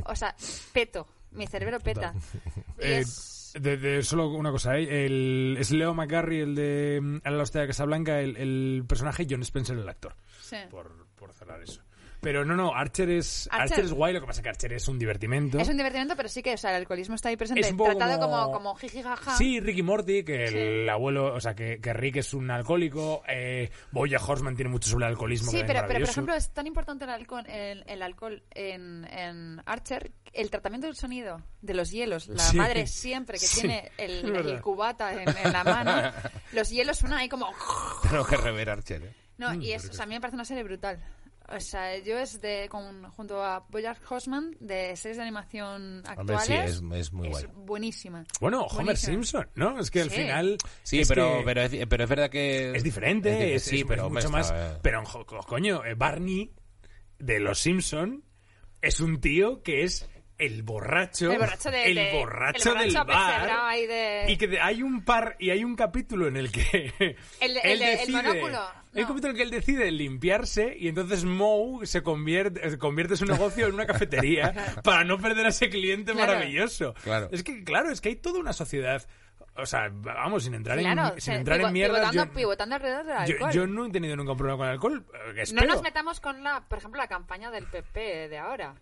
o 0.05 0.15
sea, 0.15 0.35
peto, 0.71 1.07
mi 1.31 1.47
cerebro 1.47 1.79
peta. 1.79 2.13
Y 2.79 2.83
Eh, 2.85 2.97
es- 2.99 3.29
de, 3.59 3.77
de- 3.77 4.01
solo 4.01 4.29
una 4.29 4.49
cosa, 4.49 4.77
¿eh? 4.79 5.05
el, 5.05 5.57
es 5.59 5.69
Leo 5.69 5.93
McGarry, 5.93 6.39
el 6.39 6.55
de 6.55 6.99
mm, 6.99 7.17
A 7.23 7.29
la 7.29 7.43
hostia 7.43 7.61
de 7.61 7.67
Casablanca, 7.67 8.19
el, 8.19 8.35
el 8.37 8.83
personaje, 8.87 9.27
John 9.29 9.43
Spencer, 9.43 9.77
el 9.77 9.87
actor. 9.87 10.15
sí. 10.41 10.55
Por, 10.71 11.05
por 11.15 11.33
cerrar 11.33 11.61
eso. 11.61 11.83
Pero 12.23 12.45
no, 12.45 12.55
no, 12.55 12.73
Archer 12.73 13.09
es, 13.11 13.47
Archer. 13.51 13.61
Archer. 13.73 13.85
es 13.85 13.91
guay, 13.93 14.13
lo 14.13 14.21
que 14.21 14.27
pasa 14.27 14.39
es 14.39 14.43
que 14.43 14.49
Archer 14.49 14.73
es 14.73 14.87
un 14.87 14.97
divertimento. 14.97 15.59
Es 15.59 15.67
un 15.69 15.77
divertimento, 15.77 16.15
pero 16.15 16.29
sí 16.29 16.41
que 16.41 16.53
o 16.53 16.57
sea, 16.57 16.71
el 16.71 16.77
alcoholismo 16.77 17.15
está 17.15 17.29
ahí 17.29 17.37
presente, 17.37 17.61
Es 17.61 17.71
un 17.71 17.77
poco 17.77 17.95
tratado 17.95 18.19
como, 18.19 18.41
como- 18.43 18.51
como 18.53 18.75
jiji 18.75 19.01
jaja. 19.03 19.37
Sí, 19.37 19.59
Ricky 19.59 19.83
Morty, 19.83 20.23
que 20.23 20.47
Sí. 20.47 20.57
el 20.57 20.89
abuelo, 20.89 21.33
o 21.35 21.39
sea, 21.39 21.53
que, 21.55 21.79
que 21.81 21.93
Rick 21.93 22.15
es 22.17 22.33
un 22.33 22.49
alcohólico. 22.49 23.21
Eh, 23.27 23.69
Boya 23.91 24.19
Horseman 24.25 24.55
tiene 24.55 24.69
mucho 24.71 24.89
sobre 24.89 25.05
el 25.05 25.11
alcoholismo. 25.11 25.51
Sí, 25.51 25.57
que 25.57 25.61
es 25.63 25.67
pero, 25.67 25.87
pero 25.87 25.99
por 25.99 26.09
ejemplo 26.09 26.33
es 26.35 26.49
tan 26.51 26.65
importante 26.67 27.03
el 27.05 27.11
alcohol, 27.11 27.45
el, 27.47 27.83
el 27.87 28.01
alcohol 28.01 28.41
en, 28.51 29.05
en 29.11 29.61
Archer, 29.65 30.11
el 30.33 30.49
tratamiento 30.49 30.87
del 30.87 30.95
sonido 30.95 31.41
de 31.61 31.73
los 31.73 31.91
hielos. 31.91 32.27
La 32.29 32.39
Sí. 32.39 32.57
madre 32.57 32.87
siempre 32.87 33.37
que 33.37 33.45
Sí, 33.45 33.61
tiene 33.61 33.91
el, 33.97 34.61
cubata 34.61 35.13
en, 35.13 35.27
en 35.29 35.51
la 35.53 35.63
mano, 35.63 35.91
los 36.53 36.69
hielos 36.69 36.97
suenan 36.97 37.19
ahí 37.19 37.29
como... 37.29 37.49
Tengo 38.09 38.25
que 38.25 38.37
rever 38.37 38.69
Archer, 38.69 39.03
¿eh? 39.03 39.13
No, 39.37 39.53
y 39.55 39.73
es, 39.73 39.89
o 39.89 39.93
sea, 39.93 40.03
a 40.03 40.07
mí 40.07 40.13
me 40.13 40.21
parece 40.21 40.35
una 40.35 40.45
serie 40.45 40.63
brutal. 40.63 41.03
O 41.49 41.59
sea, 41.59 41.97
yo 41.99 42.17
es 42.17 42.39
de, 42.41 42.67
con, 42.69 43.03
junto 43.11 43.43
a 43.43 43.65
Bojack 43.69 43.99
Horseman, 44.09 44.55
de 44.59 44.95
series 44.95 45.17
de 45.17 45.23
animación 45.23 45.97
Hombre, 46.17 46.35
actuales, 46.35 46.45
sí, 46.47 46.53
es, 46.53 46.99
es 46.99 47.11
muy 47.13 47.27
guay. 47.29 47.45
buenísima. 47.53 48.23
Bueno, 48.39 48.61
Homer 48.63 48.85
Buenísima. 48.85 49.13
Simpson, 49.13 49.49
¿no? 49.55 49.79
Es 49.79 49.91
que 49.91 50.01
al 50.01 50.09
Sí. 50.09 50.21
final. 50.21 50.57
Sí, 50.83 50.99
es 51.01 51.09
pero, 51.09 51.39
que 51.39 51.43
pero, 51.45 51.61
es, 51.63 51.85
pero 51.87 52.03
es 52.05 52.09
verdad 52.09 52.29
que... 52.29 52.71
es 52.75 52.83
diferente, 52.83 53.55
es, 53.55 53.63
sí, 53.63 53.81
es- 53.81 53.85
pero 53.85 54.03
es 54.03 54.07
hombre, 54.07 54.23
mucho 54.23 54.31
más. 54.31 54.45
está- 54.51 54.79
Pero, 54.81 55.03
coño, 55.45 55.83
eh, 55.85 55.95
Barney 55.95 56.53
de 57.19 57.39
Los 57.39 57.59
Simpson 57.59 58.23
es 58.81 58.99
un 59.01 59.19
tío 59.19 59.61
que 59.63 59.83
es 59.83 60.09
el 60.37 60.63
borracho, 60.63 61.31
El 61.31 61.37
borracho 61.39 61.69
de- 61.71 61.85
el 61.85 61.95
de- 61.95 62.11
borracho 62.13 62.71
el 62.73 62.77
del 62.79 62.93
borracho 62.93 63.05
bar. 63.07 63.31
apesebrado 63.33 63.67
ahí 63.67 63.85
de- 63.87 64.25
Y 64.29 64.37
que 64.37 64.59
hay 64.59 64.81
un 64.83 65.03
par 65.05 65.35
y 65.39 65.51
hay 65.51 65.63
un 65.63 65.75
capítulo 65.75 66.27
en 66.27 66.37
el 66.37 66.51
que 66.51 66.93
El 67.39 67.57
él 67.63 67.79
decide- 67.79 68.11
monóculo, 68.11 68.59
Hay 68.95 69.01
un 69.01 69.07
capítulo 69.07 69.29
en 69.29 69.31
el 69.31 69.35
que 69.37 69.43
él 69.43 69.49
decide 69.51 69.91
limpiarse 69.91 70.75
y 70.77 70.87
entonces 70.87 71.23
Moe 71.23 71.85
se 71.85 72.03
convierte, 72.03 72.77
convierte 72.77 73.15
su 73.15 73.25
negocio 73.25 73.67
en 73.67 73.73
una 73.75 73.85
cafetería 73.85 74.53
para 74.83 75.03
no 75.03 75.17
perder 75.19 75.45
a 75.45 75.49
ese 75.49 75.69
cliente 75.69 76.13
Claro. 76.13 76.33
maravilloso. 76.33 76.93
Claro. 77.03 77.29
Es 77.31 77.43
que 77.43 77.63
claro, 77.63 77.89
es 77.91 78.01
que 78.01 78.09
hay 78.09 78.15
toda 78.15 78.39
una 78.39 78.53
sociedad, 78.53 79.07
o 79.55 79.65
sea, 79.67 79.89
vamos 79.91 80.43
sin 80.45 80.55
entrar 80.55 80.77
Claro, 80.79 81.13
en 81.15 81.21
sin 81.21 81.33
entrar 81.35 81.59
pivo- 81.59 81.67
en 81.67 81.73
mierdas. 81.73 81.99
pivotando, 82.11 82.25
yo- 82.33 82.37
pivotando 82.39 82.75
alrededor 82.75 83.05
del 83.05 83.15
yo, 83.27 83.33
alcohol. 83.35 83.51
yo 83.51 83.67
no 83.67 83.85
he 83.85 83.91
tenido 83.91 84.15
nunca 84.15 84.31
un 84.31 84.37
problema 84.37 84.57
con 84.57 84.67
el 84.67 84.73
alcohol. 84.73 85.05
eh, 85.37 85.43
no 85.53 85.61
nos 85.63 85.81
metamos 85.83 86.19
con 86.19 86.43
la, 86.43 86.61
por 86.67 86.79
ejemplo, 86.79 86.99
la 86.99 87.07
campaña 87.07 87.51
del 87.51 87.65
PP 87.67 88.29
de 88.29 88.37
ahora. 88.37 88.75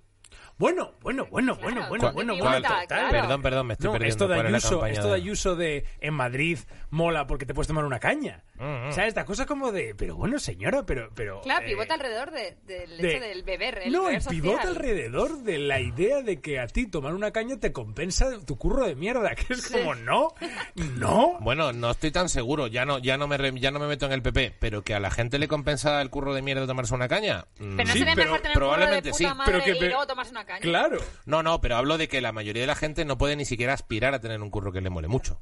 Bueno, 0.58 0.92
bueno, 1.02 1.26
bueno, 1.32 1.56
Claro, 1.56 1.70
bueno, 1.70 1.88
¿cuál- 1.88 2.14
bueno, 2.14 2.36
bueno, 2.36 2.36
bueno. 2.62 2.68
Perdón, 3.10 3.42
perdón, 3.42 3.68
me 3.68 3.74
estoy 3.74 3.86
No, 3.88 3.92
perdiendo. 3.94 4.14
esto 4.14 4.28
de 4.28 4.36
¿Cuál 4.36 4.46
es 4.46 4.52
la 4.52 4.58
Ayuso, 4.58 4.86
esto 4.86 5.08
de 5.10 5.16
Ayuso 5.16 5.56
de 5.56 5.86
en 6.00 6.14
Madrid 6.14 6.60
mola 6.92 7.26
porque 7.28 7.46
te 7.46 7.54
puedes 7.54 7.68
tomar 7.68 7.84
una 7.86 8.00
caña. 8.00 8.44
Mm, 8.60 8.90
mm. 8.90 8.92
¿Sabes? 8.92 9.08
Esta 9.10 9.26
cosa 9.26 9.46
como 9.48 9.72
de, 9.72 9.96
pero 9.96 10.16
bueno, 10.16 10.38
señora, 10.40 10.86
pero... 10.86 11.10
pero 11.16 11.42
Claro, 11.42 11.66
eh, 11.66 11.70
pivota 11.70 11.96
alrededor 11.96 12.32
de- 12.32 12.58
del 12.68 12.98
de- 12.98 13.12
hecho 13.12 13.20
del 13.24 13.44
beber. 13.44 13.80
El 13.84 13.92
no, 13.92 14.02
beber 14.04 14.16
el 14.18 14.22
social. 14.22 14.42
pivota 14.42 14.62
alrededor 14.68 15.38
de 15.44 15.58
la 15.58 15.80
idea 15.80 16.22
de 16.22 16.40
que 16.42 16.60
a 16.60 16.68
ti 16.68 16.86
tomar 16.88 17.14
una 17.16 17.32
caña 17.32 17.60
te 17.60 17.72
compensa 17.72 18.40
tu 18.46 18.58
curro 18.58 18.86
de 18.86 18.96
mierda, 18.96 19.32
que 19.36 19.54
es 19.54 19.68
como, 19.68 19.96
no, 19.96 20.30
no. 20.76 21.38
Bueno, 21.40 21.74
no 21.74 21.92
estoy 21.92 22.12
tan 22.12 22.30
seguro, 22.30 22.68
ya 22.68 22.86
no, 22.86 23.00
ya 23.00 23.18
no 23.18 23.28
me 23.28 23.38
re- 23.38 23.60
ya 23.60 23.72
no 23.72 23.80
me 23.80 23.88
meto 23.88 24.06
en 24.06 24.12
el 24.12 24.22
PP, 24.22 24.56
pero 24.60 24.84
que 24.84 24.94
a 24.94 25.00
la 25.00 25.10
gente 25.12 25.40
le 25.40 25.48
compensa 25.48 26.02
el 26.02 26.10
curro 26.10 26.34
de 26.34 26.42
mierda 26.42 26.62
de 26.62 26.68
tomarse 26.68 26.94
una 26.94 27.08
caña. 27.08 27.46
Mm, 27.60 27.76
Pero 27.78 27.88
no 27.88 27.94
Sí, 27.94 28.00
sería 28.00 28.16
pero 28.16 28.26
mejor 28.32 28.42
tener 28.42 28.58
un 28.58 28.64
curro 28.64 28.70
de 28.70 28.76
probablemente 28.78 29.10
puta 29.12 29.18
sí, 29.18 29.26
madre 29.36 29.52
pero 29.52 29.64
que- 29.64 29.72
y 29.72 29.90
luego 29.90 30.08
tomarse 30.24 30.32
una 30.32 30.46
caña. 30.46 30.62
Claro. 30.62 31.00
No, 31.26 31.44
no, 31.44 31.62
pero 31.62 31.76
hablo 31.78 31.98
de 31.98 32.08
que 32.08 32.22
la 32.22 32.32
mayoría 32.32 32.62
de 32.64 32.68
la 32.68 32.76
gente 32.76 33.06
no 33.06 33.18
puede 33.18 33.36
ni 33.36 33.46
siquiera 33.46 33.74
aspirar 33.74 34.14
a 34.14 34.20
tener 34.20 34.42
un 34.42 34.50
curro 34.50 34.72
que 34.72 34.82
le 34.82 34.90
mole 34.90 35.08
mucho. 35.08 35.40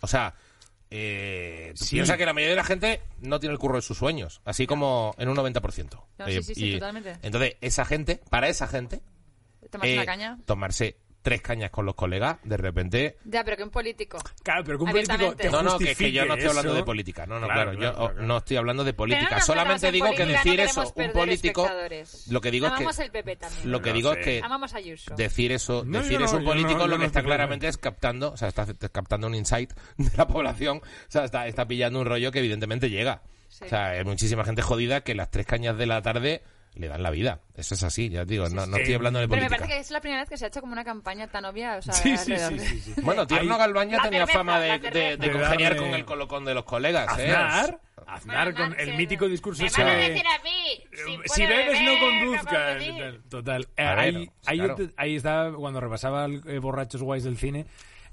O 0.00 0.06
sea, 0.06 0.34
eh, 0.90 1.72
Sí. 1.76 1.96
piensa 1.96 2.16
que 2.16 2.26
la 2.26 2.32
mayoría 2.32 2.50
de 2.50 2.56
la 2.56 2.64
gente 2.64 3.00
no 3.20 3.38
tiene 3.38 3.52
el 3.52 3.58
curro 3.58 3.76
de 3.76 3.82
sus 3.82 3.98
sueños, 3.98 4.40
así 4.44 4.66
como 4.66 5.14
en 5.18 5.28
un 5.28 5.36
90%. 5.36 6.06
No, 6.18 6.26
sí, 6.26 6.42
sí, 6.42 6.54
sí, 6.54 6.66
y- 6.70 6.72
totalmente. 6.74 7.16
Entonces, 7.22 7.56
esa 7.60 7.84
gente, 7.84 8.20
para 8.30 8.48
esa 8.48 8.66
gente, 8.66 9.00
Tomarse 9.70 9.92
eh, 9.92 9.96
una 9.96 10.06
caña. 10.06 10.38
tomarse 10.46 10.96
tres 11.22 11.42
cañas 11.42 11.70
con 11.70 11.84
los 11.86 11.94
colegas, 11.94 12.38
de 12.44 12.56
repente... 12.56 13.16
Ya, 13.24 13.44
pero 13.44 13.56
que 13.56 13.62
un 13.62 13.70
político. 13.70 14.18
Claro, 14.42 14.62
pero 14.64 14.78
que 14.78 14.84
un 14.84 14.90
político 14.90 15.34
No, 15.52 15.62
no, 15.62 15.78
que, 15.78 15.94
que 15.94 16.12
yo 16.12 16.24
no 16.24 16.34
estoy 16.34 16.48
hablando 16.48 16.70
eso. 16.72 16.76
de 16.78 16.82
política. 16.84 17.26
No, 17.26 17.38
no, 17.38 17.46
Claro, 17.46 17.72
claro. 17.72 17.78
claro, 17.78 17.96
yo 17.98 18.10
claro. 18.12 18.26
no 18.26 18.36
estoy 18.38 18.56
hablando 18.56 18.84
de 18.84 18.92
política. 18.94 19.36
no 19.36 19.42
Solamente 19.42 19.92
digo 19.92 20.06
que 20.16 20.26
decir 20.26 20.56
no 20.58 20.62
eso, 20.64 20.92
un 20.96 21.12
político... 21.12 21.68
Lo 22.30 22.40
que 22.40 22.50
digo 22.50 22.66
es 22.66 22.72
Amamos 22.72 22.96
que... 22.96 23.02
el 23.04 23.10
PP 23.10 23.36
también. 23.36 23.70
Lo 23.70 23.82
que 23.82 23.90
No 23.90 23.96
digo 23.96 24.14
sé. 24.14 24.20
es 24.20 24.24
que 24.24 24.40
Amamos 24.44 24.74
a 24.74 24.78
Ayuso. 24.78 25.14
decir 25.14 25.52
eso, 25.52 25.82
No, 25.84 26.00
decir 26.00 26.20
eso 26.22 26.36
un 26.38 26.44
político 26.44 26.86
lo 26.86 26.96
no 26.96 27.00
que 27.00 27.06
está 27.06 27.22
claramente 27.22 27.68
es 27.68 27.76
captando, 27.76 28.32
o 28.32 28.36
sea, 28.36 28.48
está, 28.48 28.62
está 28.62 28.88
captando 28.88 29.26
un 29.26 29.34
insight 29.34 29.72
de 29.98 30.10
la 30.16 30.26
población, 30.26 30.78
o 30.78 31.10
sea, 31.10 31.24
está, 31.24 31.46
está 31.46 31.66
pillando 31.66 32.00
un 32.00 32.06
rollo 32.06 32.32
que 32.32 32.38
evidentemente 32.38 32.88
llega. 32.90 33.22
Sí. 33.48 33.64
O 33.64 33.68
sea, 33.68 33.88
hay 33.90 34.04
muchísima 34.04 34.44
gente 34.44 34.62
jodida 34.62 35.02
que 35.02 35.14
las 35.14 35.30
tres 35.30 35.44
cañas 35.44 35.76
de 35.76 35.86
la 35.86 36.00
tarde 36.02 36.42
le 36.74 36.88
dan 36.88 37.02
la 37.02 37.10
vida. 37.10 37.40
Eso 37.54 37.74
es 37.74 37.82
así, 37.82 38.08
ya 38.08 38.20
te 38.24 38.32
digo, 38.32 38.48
no, 38.48 38.64
no 38.66 38.76
sí. 38.76 38.82
estoy 38.82 38.94
hablando 38.94 39.18
de 39.18 39.28
Pero 39.28 39.42
me 39.42 39.48
política. 39.48 39.58
parece 39.66 39.74
que 39.76 39.80
es 39.80 39.90
la 39.90 40.00
primera 40.00 40.22
vez 40.22 40.28
que 40.30 40.36
se 40.36 40.44
ha 40.44 40.48
hecho 40.48 40.60
como 40.60 40.72
una 40.72 40.84
campaña 40.84 41.26
tan 41.28 41.44
obvia. 41.44 41.76
O 41.76 41.82
sea, 41.82 41.92
Sí, 41.92 42.16
sí, 42.16 42.32
alrededor 42.32 42.52
sí, 42.52 42.58
de- 42.58 42.80
sí, 42.80 42.92
sí. 42.94 43.00
Bueno, 43.02 43.26
Tierno 43.26 43.54
Hay- 43.54 43.58
Galván 43.60 43.90
ya 43.90 43.96
La 43.98 44.02
tenía 44.04 44.20
cerveza, 44.20 44.38
fama 44.38 44.60
de, 44.60 44.78
de, 44.78 44.90
de 44.90 45.16
De 45.16 45.30
congeniar 45.32 45.76
con 45.76 45.88
el 45.94 46.04
colocón 46.04 46.44
de 46.44 46.54
los 46.54 46.64
colegas, 46.64 47.18
¿eh? 47.18 47.32
Aznar, 47.32 47.80
Aznar 48.06 48.54
con 48.54 48.74
el 48.78 48.96
mítico 48.96 49.28
discurso 49.28 49.62
Me 49.62 49.68
ese 49.68 49.84
de- 49.84 50.08
decir 50.10 50.24
a 50.26 50.42
mí. 50.42 50.50
Si, 50.92 51.12
Eh, 51.12 51.16
puedo 51.16 51.22
si 51.34 51.46
bebes 51.46 51.82
no 51.82 51.98
conduzcas. 51.98 52.76
conducir. 52.76 53.22
Total. 53.28 53.68
Eh, 53.76 53.82
ahí, 53.84 54.30
ahí, 54.46 54.58
claro. 54.58 54.76
ahí 54.96 55.16
está 55.16 55.52
cuando 55.56 55.80
repasaba 55.80 56.24
el, 56.24 56.42
eh, 56.46 56.58
Borrachos 56.58 57.02
Guays 57.02 57.24
del 57.24 57.36
cine. 57.36 57.66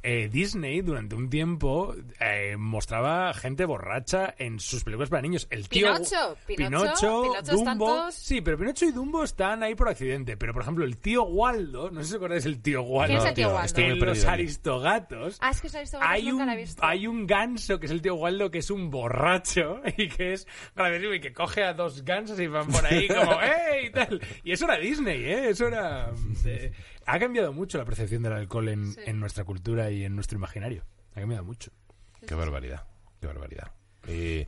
Eh, 0.04 0.30
Disney 0.32 0.82
durante 0.82 1.16
un 1.16 1.30
tiempo 1.30 1.93
eh, 2.20 2.56
mostraba 2.58 3.34
gente 3.34 3.66
borracha 3.66 4.34
en 4.38 4.60
sus 4.60 4.84
películas 4.84 5.10
para 5.10 5.22
niños. 5.22 5.48
El 5.50 5.68
tío 5.68 5.88
Pinocho, 5.93 6.38
Pinocho, 6.45 7.22
Pinocho, 7.24 7.52
Dumbo. 7.56 7.86
todos- 7.86 8.16
Sí, 8.16 8.41
pero 8.41 8.58
Pinocho 8.58 8.86
y 8.86 8.91
Dumbo 8.91 9.24
están 9.24 9.64
ahí 9.64 9.76
por 9.76 9.89
accidente. 9.89 10.38
Pero 10.38 10.54
por 10.54 10.62
ejemplo, 10.62 10.86
el 10.86 10.98
tío 10.98 11.24
Waldo, 11.24 11.89
no 11.91 12.02
sé 12.02 12.08
si 12.08 12.12
os 12.14 12.18
acordáis 12.18 12.43
del 12.43 12.62
tío 12.62 12.82
Waldo. 12.84 13.08
¿Quién 13.14 13.20
es 13.20 13.26
el 13.26 13.34
tío 13.34 13.48
Waldo? 13.50 13.66
estoy 13.66 13.84
muy 13.86 13.93
en 14.00 14.06
los. 14.06 14.26
Aristogatos. 14.26 15.38
Ah, 15.41 15.50
es 15.52 15.62
que 15.62 15.70
sois 15.70 15.93
Hay 16.00 16.24
nunca 16.26 16.43
un, 16.43 16.48
la 16.48 16.54
he 16.54 16.58
visto. 16.58 16.86
hay 16.86 17.08
un 17.08 17.26
ganso 17.28 17.80
que 17.80 17.86
es 17.88 17.91
el 17.91 18.02
tío 18.02 18.16
Waldo 18.16 18.52
que 18.52 18.60
es 18.60 18.70
un 18.72 18.89
borracho 18.89 19.82
y 19.98 20.08
que 20.10 20.34
es 20.34 20.48
gracioso 20.76 21.14
y 21.14 21.20
que 21.20 21.34
coge 21.34 21.64
a 21.64 21.74
dos 21.74 22.04
gansos 22.04 22.39
y 22.39 22.48
van 22.48 22.68
por 22.68 22.86
ahí 22.86 23.08
como 23.08 23.32
¡eh! 23.41 23.86
y 23.88 23.91
tal. 23.91 24.22
Y 24.43 24.52
eso 24.52 24.66
era 24.66 24.78
Disney, 24.78 25.24
¿eh? 25.26 25.50
Eso 25.50 25.68
era... 25.68 26.12
eh, 26.45 26.72
ha 27.08 27.20
cambiado 27.20 27.51
mucho 27.53 27.78
la 27.78 27.86
percepción 27.86 28.22
del 28.22 28.34
alcohol 28.34 28.70
en, 28.70 28.93
Sí. 28.93 28.99
en 29.05 29.20
nuestra 29.20 29.43
cultura 29.43 29.89
y 29.91 30.03
en 30.03 30.14
nuestro 30.16 30.38
imaginario. 30.38 30.84
Ha 31.16 31.20
cambiado 31.22 31.43
mucho. 31.43 31.72
Qué 32.28 32.36
barbaridad, 32.36 32.86
qué 33.20 33.28
barbaridad. 33.28 33.72
Y 34.08 34.45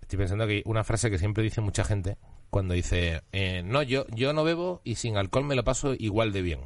estoy 0.00 0.18
pensando 0.18 0.46
que 0.46 0.62
una 0.66 0.84
frase 0.84 1.10
que 1.10 1.18
siempre 1.18 1.42
dice 1.42 1.60
mucha 1.60 1.84
gente 1.84 2.18
cuando 2.50 2.74
dice, 2.74 3.22
eh, 3.32 3.62
no, 3.64 3.82
yo, 3.82 4.06
yo 4.08 4.32
no 4.34 4.44
bebo 4.44 4.82
y 4.84 4.96
sin 4.96 5.16
alcohol 5.16 5.44
me 5.44 5.54
lo 5.54 5.64
paso 5.64 5.94
igual 5.98 6.32
de 6.32 6.42
bien. 6.42 6.60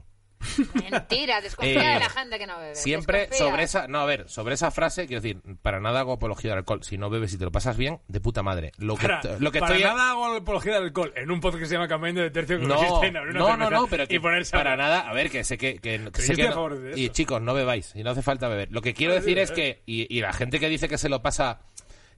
Mentira, 0.91 1.41
desconfía 1.41 1.91
Eh, 1.91 1.95
de 1.95 2.01
la 2.01 2.11
gente 2.11 2.39
que 2.39 2.47
no 2.47 2.59
bebe. 2.59 2.75
Siempre 2.75 3.19
desconfía. 3.21 3.47
sobre 3.47 3.63
esa, 3.63 3.89
no, 3.89 4.01
a 4.01 4.05
ver, 4.07 4.29
sobre 4.29 4.55
esa 4.55 4.71
frase, 4.71 5.07
quiero 5.07 5.23
decir, 5.23 5.41
para 5.63 5.81
nada 5.81 6.01
hago 6.01 6.13
apología 6.15 6.51
del 6.51 6.59
alcohol. 6.59 6.83
Si 6.83 6.99
no 6.99 7.11
bebes 7.11 7.33
y 7.33 7.39
te 7.39 7.45
lo 7.45 7.53
pasas 7.53 7.77
bien, 7.77 8.01
de 8.09 8.21
puta 8.21 8.43
madre. 8.43 8.73
Lo 8.79 8.97
que, 8.97 9.07
Para, 9.09 9.39
lo 9.39 9.51
que 9.53 9.61
para 9.61 9.75
estoy... 9.77 9.89
nada 9.91 10.11
hago 10.11 10.27
apología 10.27 10.75
del 10.75 10.85
alcohol 10.85 11.13
en 11.17 11.31
un 11.31 11.41
podcast 11.41 11.63
que 11.63 11.67
se 11.69 11.75
llama 11.75 11.89
Cambiando 11.89 12.21
de 12.23 12.31
Tercio 12.31 12.59
que 12.59 12.67
No, 12.67 12.77
consiste 12.77 13.07
en 13.09 13.17
abrir 13.17 13.31
una 13.37 13.41
no, 13.41 13.57
no, 13.57 13.71
no, 13.71 13.87
pero 13.89 14.07
que 14.07 14.15
y 14.17 14.19
ponerse 14.19 14.57
a 14.57 14.61
para 14.61 14.77
nada, 14.77 15.01
a 15.09 15.13
ver, 15.13 15.31
que 15.31 15.45
sé 15.45 15.59
que, 15.59 15.79
que, 15.79 15.99
sé 16.15 16.35
no- 16.49 16.77
y 16.97 17.09
chicos, 17.11 17.41
no 17.43 17.55
bebáis, 17.55 17.93
y 17.95 18.03
no 18.03 18.11
hace 18.11 18.23
falta 18.23 18.49
beber. 18.49 18.69
Lo 18.71 18.83
que 18.83 18.95
quiero 18.95 19.15
decir 19.15 19.39
es 19.39 19.51
que, 19.51 19.83
y, 19.87 20.07
y 20.15 20.21
la 20.21 20.33
gente 20.33 20.61
que 20.61 20.69
dice 20.69 20.89
que 20.89 20.99
se 20.99 21.09
lo 21.09 21.23
pasa 21.23 21.61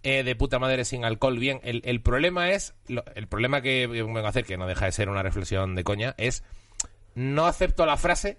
eh, 0.02 0.22
de 0.22 0.36
puta 0.36 0.58
madre 0.58 0.84
sin 0.84 1.04
alcohol 1.04 1.38
bien, 1.38 1.60
el, 1.64 1.82
el 1.84 2.00
problema 2.00 2.50
es, 2.50 2.74
lo- 2.86 3.04
el 3.14 3.26
problema 3.26 3.62
que 3.62 3.86
vengo 3.86 4.18
a 4.18 4.28
hacer, 4.28 4.44
que 4.44 4.56
no 4.56 4.66
deja 4.66 4.84
de 4.84 4.92
ser 4.92 5.08
una 5.08 5.22
reflexión 5.22 5.74
de 5.74 5.84
coña, 5.84 6.14
es 6.18 6.44
no 7.14 7.46
acepto 7.46 7.86
la 7.86 7.96
frase, 7.96 8.38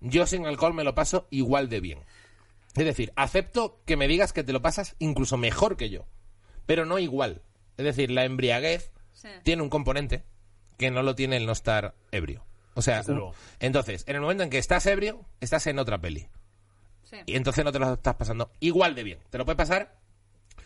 yo 0.00 0.26
sin 0.26 0.46
alcohol 0.46 0.74
me 0.74 0.84
lo 0.84 0.94
paso 0.94 1.26
igual 1.30 1.68
de 1.68 1.80
bien. 1.80 1.98
Es 2.74 2.84
decir, 2.84 3.12
acepto 3.16 3.80
que 3.84 3.96
me 3.96 4.08
digas 4.08 4.32
que 4.32 4.44
te 4.44 4.52
lo 4.52 4.62
pasas 4.62 4.96
incluso 4.98 5.36
mejor 5.36 5.76
que 5.76 5.90
yo, 5.90 6.06
pero 6.66 6.86
no 6.86 6.98
igual. 6.98 7.42
Es 7.76 7.84
decir, 7.84 8.10
la 8.10 8.24
embriaguez 8.24 8.92
Sí. 9.12 9.28
tiene 9.42 9.62
un 9.62 9.68
componente 9.68 10.24
que 10.78 10.90
no 10.90 11.02
lo 11.02 11.14
tiene 11.14 11.36
el 11.36 11.46
no 11.46 11.52
estar 11.52 11.94
ebrio. 12.10 12.44
O 12.74 12.80
sea, 12.82 13.02
un- 13.06 13.32
entonces, 13.60 14.04
en 14.08 14.16
el 14.16 14.22
momento 14.22 14.42
en 14.42 14.50
que 14.50 14.58
estás 14.58 14.86
ebrio, 14.86 15.26
estás 15.40 15.66
en 15.66 15.78
otra 15.78 16.00
peli. 16.00 16.28
Sí. 17.04 17.18
Y 17.26 17.36
entonces 17.36 17.62
no 17.64 17.72
te 17.72 17.78
lo 17.78 17.92
estás 17.92 18.14
pasando 18.14 18.50
igual 18.60 18.94
de 18.94 19.02
bien. 19.04 19.18
Te 19.28 19.36
lo 19.38 19.44
puedes 19.44 19.58
pasar 19.58 20.00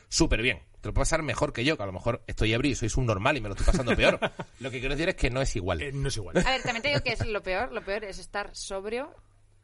súper 0.09 0.43
bien. 0.43 0.63
Te 0.81 0.89
lo 0.89 0.95
puedes 0.95 1.09
pasar 1.09 1.23
mejor 1.23 1.53
que 1.53 1.65
yo, 1.65 1.77
que 1.77 1.83
a 1.83 1.87
lo 1.87 1.93
mejor 1.93 2.23
estoy 2.27 2.53
ebrio 2.53 2.71
y 2.73 2.75
sois 2.77 2.97
un 2.97 3.07
normal 3.07 3.37
y 3.37 3.41
me 3.41 3.49
lo 3.49 3.55
estoy 3.55 3.67
pasando 3.67 3.97
peor. 3.97 4.19
lo 4.61 4.71
que 4.71 4.79
quiero 4.81 4.95
decir 4.95 5.09
es 5.09 5.17
que 5.17 5.31
no 5.31 5.41
es 5.43 5.57
igual. 5.57 5.83
Eh, 5.83 5.91
no 5.93 6.09
es 6.09 6.17
igual. 6.17 6.37
A 6.39 6.51
ver, 6.51 6.63
también 6.63 6.83
te 6.83 6.89
digo 6.89 7.01
que 7.03 7.13
es 7.13 7.27
lo 7.27 7.43
peor. 7.43 7.73
Lo 7.73 7.83
peor 7.85 8.05
es 8.05 8.19
estar 8.19 8.51
sobrio 8.55 9.13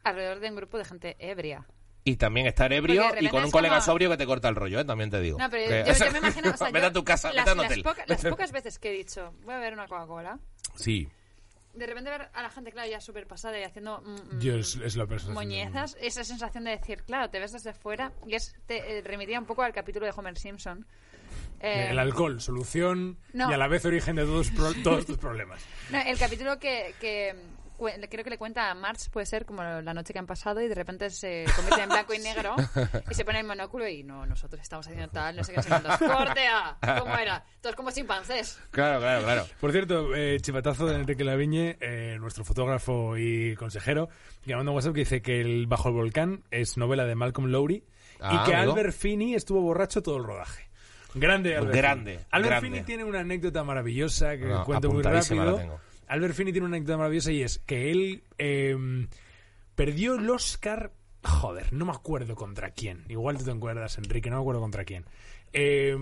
alrededor 0.03 0.39
de 0.39 0.49
un 0.49 0.55
grupo 0.57 0.77
de 0.77 0.85
gente 0.85 1.15
ebria. 1.19 1.65
Y 2.05 2.17
también 2.17 2.47
estar 2.47 2.73
ebrio 2.73 3.05
y 3.21 3.29
con 3.29 3.45
un 3.45 3.51
colega 3.51 3.75
como- 3.75 3.85
sobrio 3.85 4.09
que 4.09 4.17
te 4.17 4.25
corta 4.25 4.49
el 4.49 4.55
rollo, 4.55 4.81
¿eh? 4.81 4.83
también 4.83 5.09
te 5.09 5.21
digo. 5.21 5.37
No, 5.39 5.49
pero 5.49 5.69
Que- 5.85 5.93
yo, 5.97 6.05
yo 6.05 6.11
me 6.11 6.17
imagino... 6.17 6.51
O 6.51 6.57
sea, 6.57 6.69
vete 6.71 6.85
a 6.87 6.91
tu 6.91 7.03
casa, 7.05 7.31
las, 7.31 7.45
vete 7.45 7.49
a 7.49 7.53
un 7.53 7.57
las 7.59 7.71
hotel. 7.71 7.83
poca- 7.83 8.03
las 8.05 8.21
pocas 8.29 8.51
veces 8.51 8.77
que 8.79 8.89
he 8.89 8.97
dicho, 8.97 9.33
voy 9.45 9.53
a 9.53 9.57
beber 9.59 9.73
una 9.73 9.87
Coca-Cola, 9.87 10.37
Sí. 10.75 11.07
De 11.73 11.85
repente 11.87 12.09
ver 12.09 12.29
a 12.33 12.41
la 12.41 12.49
gente, 12.49 12.71
claro, 12.71 12.89
ya 12.89 13.01
súper 13.01 13.25
pasada 13.27 13.59
y 13.59 13.63
haciendo 13.63 14.01
mm, 14.01 14.35
mm, 14.35 14.39
Yo 14.39 14.55
es, 14.55 14.75
es 14.75 14.95
la 14.95 15.05
persona. 15.07 15.33
moñezas, 15.33 15.97
esa 15.99 16.23
sensación 16.23 16.63
de 16.65 16.71
decir, 16.71 17.03
claro, 17.03 17.29
te 17.29 17.39
ves 17.39 17.51
desde 17.51 17.73
fuera, 17.73 18.11
y 18.27 18.35
es 18.35 18.55
te 18.67 18.97
eh, 18.99 19.01
remitía 19.01 19.39
un 19.39 19.45
poco 19.45 19.63
al 19.63 19.73
capítulo 19.73 20.05
de 20.05 20.13
Homer 20.15 20.37
Simpson. 20.37 20.85
Eh, 21.59 21.87
El 21.91 21.99
alcohol, 21.99 22.41
solución 22.41 23.17
no. 23.33 23.49
y 23.49 23.53
a 23.53 23.57
la 23.57 23.67
vez 23.67 23.85
origen 23.85 24.15
de 24.17 24.23
todos, 24.23 24.51
pro- 24.51 24.73
todos 24.83 25.05
tus 25.05 25.17
problemas. 25.17 25.63
no, 25.89 25.99
el 25.99 26.17
capítulo 26.19 26.59
que, 26.59 26.93
que 26.99 27.33
creo 28.09 28.23
que 28.23 28.29
le 28.29 28.37
cuenta 28.37 28.69
a 28.71 28.75
Marge 28.75 29.09
puede 29.11 29.25
ser 29.25 29.45
como 29.45 29.63
la 29.63 29.93
noche 29.93 30.13
que 30.13 30.19
han 30.19 30.25
pasado 30.27 30.61
y 30.61 30.67
de 30.67 30.75
repente 30.75 31.09
se 31.09 31.45
convierte 31.55 31.83
en 31.83 31.89
blanco 31.89 32.13
y 32.13 32.19
negro 32.19 32.55
y 33.11 33.13
se 33.13 33.25
pone 33.25 33.39
el 33.39 33.45
monóculo 33.45 33.87
y 33.87 34.03
no, 34.03 34.25
nosotros 34.25 34.61
estamos 34.61 34.87
haciendo 34.87 35.09
tal, 35.09 35.35
no 35.35 35.43
sé 35.43 35.51
qué, 35.51 35.57
no 35.57 35.63
sé 35.63 35.69
cuántos. 35.69 35.97
¡Corte 35.97 36.47
A! 36.47 36.77
¿Cómo 36.99 37.15
era? 37.17 37.43
Todos 37.61 37.75
como 37.75 37.91
chimpancés. 37.91 38.59
Claro, 38.71 38.99
claro, 38.99 39.23
claro. 39.23 39.45
Por 39.59 39.71
cierto, 39.71 40.15
eh, 40.15 40.39
chivatazo 40.41 40.85
de 40.87 40.95
Enrique 40.95 41.23
Laviñe, 41.23 41.77
eh, 41.79 42.17
nuestro 42.19 42.43
fotógrafo 42.43 43.17
y 43.17 43.55
consejero, 43.55 44.09
que 44.45 44.55
manda 44.55 44.71
un 44.71 44.75
WhatsApp 44.75 44.93
que 44.93 44.99
dice 45.01 45.21
que 45.21 45.41
el 45.41 45.67
Bajo 45.67 45.89
el 45.89 45.95
Volcán 45.95 46.43
es 46.51 46.77
novela 46.77 47.05
de 47.05 47.15
Malcolm 47.15 47.47
Lowry 47.49 47.83
Ah, 48.19 48.41
y 48.45 48.49
que 48.49 48.55
amigo. 48.55 48.71
Albert 48.71 48.93
Finney 48.95 49.33
estuvo 49.35 49.61
borracho 49.61 50.01
todo 50.01 50.17
el 50.17 50.23
rodaje. 50.23 50.69
Grande 51.15 51.55
Albert 51.57 51.75
Grande. 51.75 52.19
Albert 52.31 52.49
grande. 52.51 52.67
Finney 52.67 52.83
tiene 52.83 53.03
una 53.03 53.19
anécdota 53.19 53.63
maravillosa 53.63 54.37
que 54.37 54.45
No, 54.45 54.63
cuento 54.63 54.89
muy 54.91 55.03
rápido. 55.03 55.43
la 55.45 55.57
tengo. 55.57 55.79
Albert 56.07 56.33
Finney 56.35 56.53
tiene 56.53 56.67
una 56.67 56.75
anécdota 56.77 56.97
maravillosa 56.97 57.31
y 57.31 57.41
es 57.43 57.59
que 57.59 57.91
él 57.91 58.23
eh, 58.37 58.75
perdió 59.75 60.15
el 60.15 60.29
Oscar. 60.29 60.91
Joder, 61.23 61.71
no 61.71 61.85
me 61.85 61.91
acuerdo 61.93 62.35
contra 62.35 62.71
quién. 62.71 63.05
Igual 63.07 63.37
tú 63.37 63.45
te 63.45 63.51
acuerdas, 63.51 63.97
Enrique, 63.97 64.29
no 64.29 64.35
me 64.37 64.41
acuerdo 64.41 64.61
contra 64.61 64.83
quién. 64.83 65.05
Eh, 65.53 65.95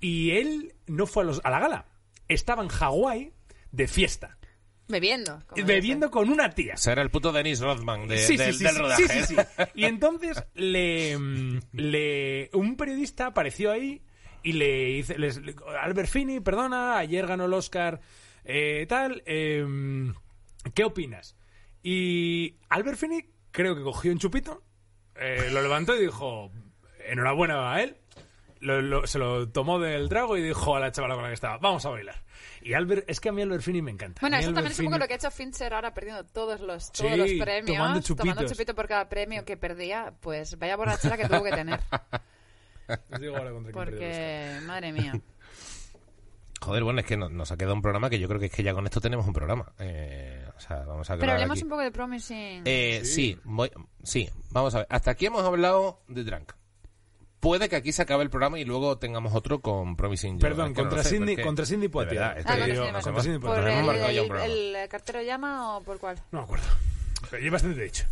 y 0.00 0.30
él 0.32 0.74
no 0.86 1.06
fue 1.06 1.22
a, 1.24 1.26
los- 1.26 1.40
a 1.44 1.50
la 1.50 1.58
gala. 1.60 1.86
Estaba 2.28 2.62
en 2.62 2.68
Hawái 2.68 3.32
de 3.72 3.88
fiesta. 3.88 4.38
Bebiendo. 4.86 5.42
como 5.48 5.66
bebiendo 5.66 6.10
con 6.10 6.28
una 6.28 6.50
tía. 6.50 6.74
O 6.74 6.76
sea, 6.76 6.92
era 6.92 7.02
el 7.02 7.10
puto 7.10 7.32
Dennis 7.32 7.60
Rothman 7.60 8.06
de- 8.06 8.18
Sí, 8.18 8.36
sí, 8.36 8.44
del, 8.44 8.54
sí, 8.54 8.64
del 8.64 8.72
sí, 8.74 8.78
rodaje. 8.80 9.08
sí, 9.08 9.22
sí, 9.24 9.34
sí. 9.34 9.62
Y 9.74 9.84
entonces 9.86 10.44
le, 10.54 11.16
mm, 11.18 11.60
le 11.72 12.50
un 12.52 12.76
periodista 12.76 13.26
apareció 13.28 13.72
ahí 13.72 14.02
y 14.42 14.52
le 14.52 14.84
dice, 14.96 15.16
Albert 15.80 16.08
Finney, 16.10 16.40
perdona, 16.40 16.98
ayer 16.98 17.26
ganó 17.26 17.46
el 17.46 17.54
Oscar, 17.54 17.98
eh, 18.44 18.86
tal, 18.88 19.22
eh, 19.26 19.64
¿qué 20.74 20.84
opinas? 20.84 21.36
Y 21.82 22.56
Albert 22.68 22.98
Finney 22.98 23.28
creo 23.50 23.74
que 23.76 23.82
cogió 23.82 24.10
un 24.12 24.18
chupito, 24.18 24.62
eh, 25.16 25.48
lo 25.52 25.62
levantó 25.62 25.94
y 25.96 26.00
dijo, 26.00 26.50
enhorabuena 27.06 27.72
a 27.74 27.82
él, 27.82 27.96
lo- 28.60 28.80
lo- 28.82 29.06
se 29.06 29.18
lo 29.18 29.48
tomó 29.50 29.78
del 29.78 30.08
trago 30.08 30.36
y 30.36 30.42
dijo 30.42 30.74
a 30.76 30.80
la 30.80 30.92
chavala 30.92 31.14
con 31.14 31.22
la 31.24 31.28
que 31.30 31.34
estaba, 31.34 31.58
vamos 31.58 31.84
a 31.84 31.90
bailar. 31.90 32.22
Y 32.62 32.72
Albert, 32.72 33.04
es 33.08 33.20
que 33.20 33.28
a 33.28 33.32
mí 33.32 33.42
Albert 33.42 33.62
Finney 33.62 33.82
me 33.82 33.90
encanta. 33.90 34.20
Bueno, 34.22 34.36
eso 34.38 34.48
Albert 34.48 34.54
también 34.56 34.72
es 34.72 34.78
un 34.78 34.84
poco 34.86 34.96
Finney- 34.96 35.00
lo 35.00 35.06
que 35.06 35.12
ha 35.12 35.16
hecho 35.16 35.30
Fincher 35.30 35.74
ahora 35.74 35.92
perdiendo 35.92 36.24
todos 36.24 36.60
los, 36.62 36.90
todos 36.92 37.10
Sí, 37.12 37.16
los 37.18 37.32
premios. 37.44 37.76
tomando 37.76 38.00
chupitos. 38.00 38.50
chupito 38.50 38.74
por 38.74 38.88
cada 38.88 39.06
premio 39.10 39.44
que 39.44 39.58
perdía. 39.58 40.14
Pues 40.20 40.58
vaya 40.58 40.76
borrachera 40.76 41.18
que 41.18 41.28
tuvo 41.28 41.44
que 41.44 41.50
tener. 41.50 41.78
Os 43.12 43.20
digo 43.20 43.36
ahora 43.36 43.50
contra. 43.52 43.72
Porque, 43.72 44.60
madre 44.64 44.92
mía. 44.92 45.12
Joder, 46.64 46.82
bueno, 46.84 47.00
es 47.00 47.06
que 47.06 47.16
no- 47.16 47.28
nos 47.28 47.52
ha 47.52 47.56
quedado 47.56 47.74
un 47.74 47.82
programa 47.82 48.08
que 48.08 48.18
yo 48.18 48.26
creo 48.26 48.40
que 48.40 48.46
es 48.46 48.52
que 48.52 48.62
ya 48.62 48.72
con 48.74 48.86
esto 48.86 49.00
tenemos 49.00 49.26
un 49.26 49.32
programa. 49.34 49.72
Eh, 49.78 50.44
o 50.56 50.60
sea, 50.60 50.78
vamos 50.84 51.08
a 51.10 51.16
Pero 51.16 51.32
hablemos 51.32 51.56
aquí. 51.58 51.64
un 51.64 51.68
poco 51.70 51.82
de 51.82 51.90
Promising. 51.92 52.62
Eh, 52.64 53.02
sí. 53.04 53.38
voy- 53.44 53.70
sí, 54.02 54.28
vamos 54.50 54.74
a 54.74 54.78
ver. 54.78 54.86
Hasta 54.90 55.10
aquí 55.10 55.26
hemos 55.26 55.44
hablado 55.44 56.00
de 56.08 56.24
Drunk. 56.24 56.52
Puede 57.40 57.68
que 57.68 57.76
aquí 57.76 57.92
se 57.92 58.00
acabe 58.00 58.22
el 58.22 58.30
programa 58.30 58.58
y 58.58 58.64
luego 58.64 58.96
tengamos 58.98 59.34
otro 59.34 59.60
con 59.60 59.96
Promising. 59.96 60.38
Perdón, 60.38 60.70
no 60.70 60.74
contra 60.74 61.02
Sydney- 61.04 61.34
porque- 61.34 61.42
contra 61.42 61.66
Cindy 61.66 61.88
es 62.32 62.46
Ah, 62.46 62.52
contra 63.02 63.22
Cindy 63.22 63.32
Cindy 63.32 63.38
¿Por 63.40 63.50
nos 63.50 63.58
Poitier. 63.64 63.78
hemos 63.78 63.94
el, 64.46 64.76
el- 64.76 64.88
cartero 64.88 65.20
llama 65.22 65.76
o 65.76 65.82
por 65.82 65.98
cuál? 65.98 66.16
No 66.32 66.38
me 66.38 66.44
acuerdo. 66.44 66.64
Lleva 67.40 67.52
bastante 67.52 67.82
dicho. 67.82 68.04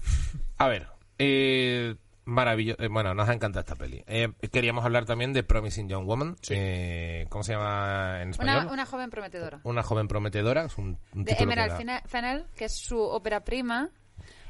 A 0.59 0.69
ver, 0.69 0.87
eh, 1.19 1.95
maravilloso. 2.25 2.83
eh, 2.83 2.89
bueno, 2.89 3.15
nos 3.15 3.29
ha 3.29 3.33
encantado 3.35 3.61
esta 3.61 3.75
peli. 3.77 4.03
Eh, 4.07 4.29
queríamos 4.51 4.85
hablar 4.85 5.05
también 5.05 5.33
de 5.33 5.43
Promising 5.43 5.89
Young 5.89 6.07
Woman. 6.07 6.37
Eh, 6.51 7.27
¿Cómo 7.29 7.45
se 7.45 7.53
llama 7.53 8.23
en 8.23 8.31
español? 8.31 8.65
Una, 8.65 8.73
una 8.73 8.87
joven 8.87 9.11
prometedora. 9.11 9.61
Una 9.65 9.83
joven 9.83 10.09
prometedora. 10.09 10.65
Es 10.67 10.79
un, 10.79 10.99
un 11.15 11.25
De 11.25 11.37
que 11.37 11.43
Emerald 11.45 11.85
da- 11.85 12.03
Fennell, 12.07 12.45
que 12.57 12.67
es 12.67 12.73
su 12.77 12.99
ópera 13.01 13.45
prima. 13.45 13.91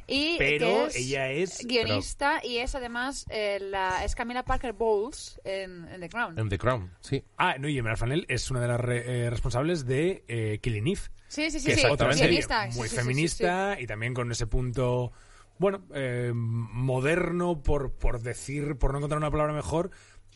Y 0.09 0.37
Pero 0.37 0.67
que 0.67 0.85
es 0.87 0.97
ella 0.97 1.31
es- 1.31 1.65
guionista 1.65 2.41
y 2.45 2.59
es 2.59 2.75
además 2.75 3.25
eh, 3.31 3.59
la, 3.61 4.05
es 4.05 4.17
Camila 4.17 4.45
Parker 4.45 4.73
Bowles 4.73 5.41
en, 5.45 5.87
en 5.89 6.01
The 6.01 6.09
Crown. 6.09 6.39
En 6.39 6.49
The 6.49 6.59
Crown, 6.59 6.91
sí. 7.01 7.23
Ah, 7.39 7.55
no, 7.59 7.69
y 7.69 7.79
Emerald 7.79 8.01
Fennell 8.01 8.27
es 8.29 8.51
una 8.51 8.61
de 8.61 8.67
las 8.69 8.81
re- 8.81 9.27
eh, 9.27 9.31
responsables 9.31 9.87
de 9.87 10.25
eh, 10.27 10.59
Killing 10.61 10.89
Eve, 10.89 11.01
Sí, 11.29 11.51
sí, 11.53 11.61
sí, 11.61 11.67
que 11.69 11.75
sí. 11.77 11.81
es 11.87 11.91
otra 11.91 12.13
serie 12.15 12.45
muy 12.45 12.69
sí, 12.73 12.83
sí, 12.83 12.89
sí, 12.89 12.97
feminista 12.97 13.77
y 13.81 13.87
también 13.87 14.13
con 14.13 14.31
ese 14.33 14.49
punto, 14.49 15.13
bueno, 15.59 15.83
eh, 15.95 16.33
moderno, 16.35 17.63
por, 17.63 17.93
por 17.93 18.21
decir, 18.21 18.77
por 18.77 18.93
no 18.93 18.99
encontrar 18.99 19.19
una 19.19 19.31
palabra 19.31 19.53
mejor, 19.53 19.91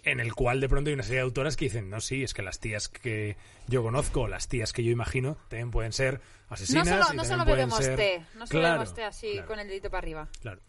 en 0.05 0.21
el 0.21 0.35
cual 0.35 0.61
de 0.61 0.69
pronto 0.69 0.89
hay 0.89 0.95
una 0.95 1.03
serie 1.03 1.19
de 1.19 1.25
autoras 1.25 1.57
que 1.57 1.64
dicen, 1.64 1.91
no, 1.91 2.01
sí, 2.01 2.23
es 2.23 2.33
que 2.33 2.43
las 2.43 2.61
tías 2.61 2.89
que 2.89 3.37
yo 3.67 3.83
conozco, 3.83 4.23
o 4.23 4.29
las 4.29 4.47
tías 4.49 4.73
que 4.73 4.85
yo 4.85 4.93
imagino, 4.93 5.37
también 5.49 5.71
pueden 5.73 5.93
ser 5.93 6.21
No 6.49 6.55
asesinas. 6.55 6.89
solo, 6.89 7.07
y 7.12 7.17
no 7.17 7.25
solo 7.25 7.45
bebemos 7.45 7.79
ser- 7.79 7.97
té, 7.97 8.19
no 8.35 8.47
solo 8.47 8.61
Claro, 8.61 8.75
bebemos 8.79 8.95
té 8.95 9.03
así 9.05 9.33
claro, 9.33 9.49
con 9.49 9.59
el 9.59 9.67
dedito 9.69 9.91
para 9.91 9.99
arriba. 9.99 10.29
claro. 10.41 10.61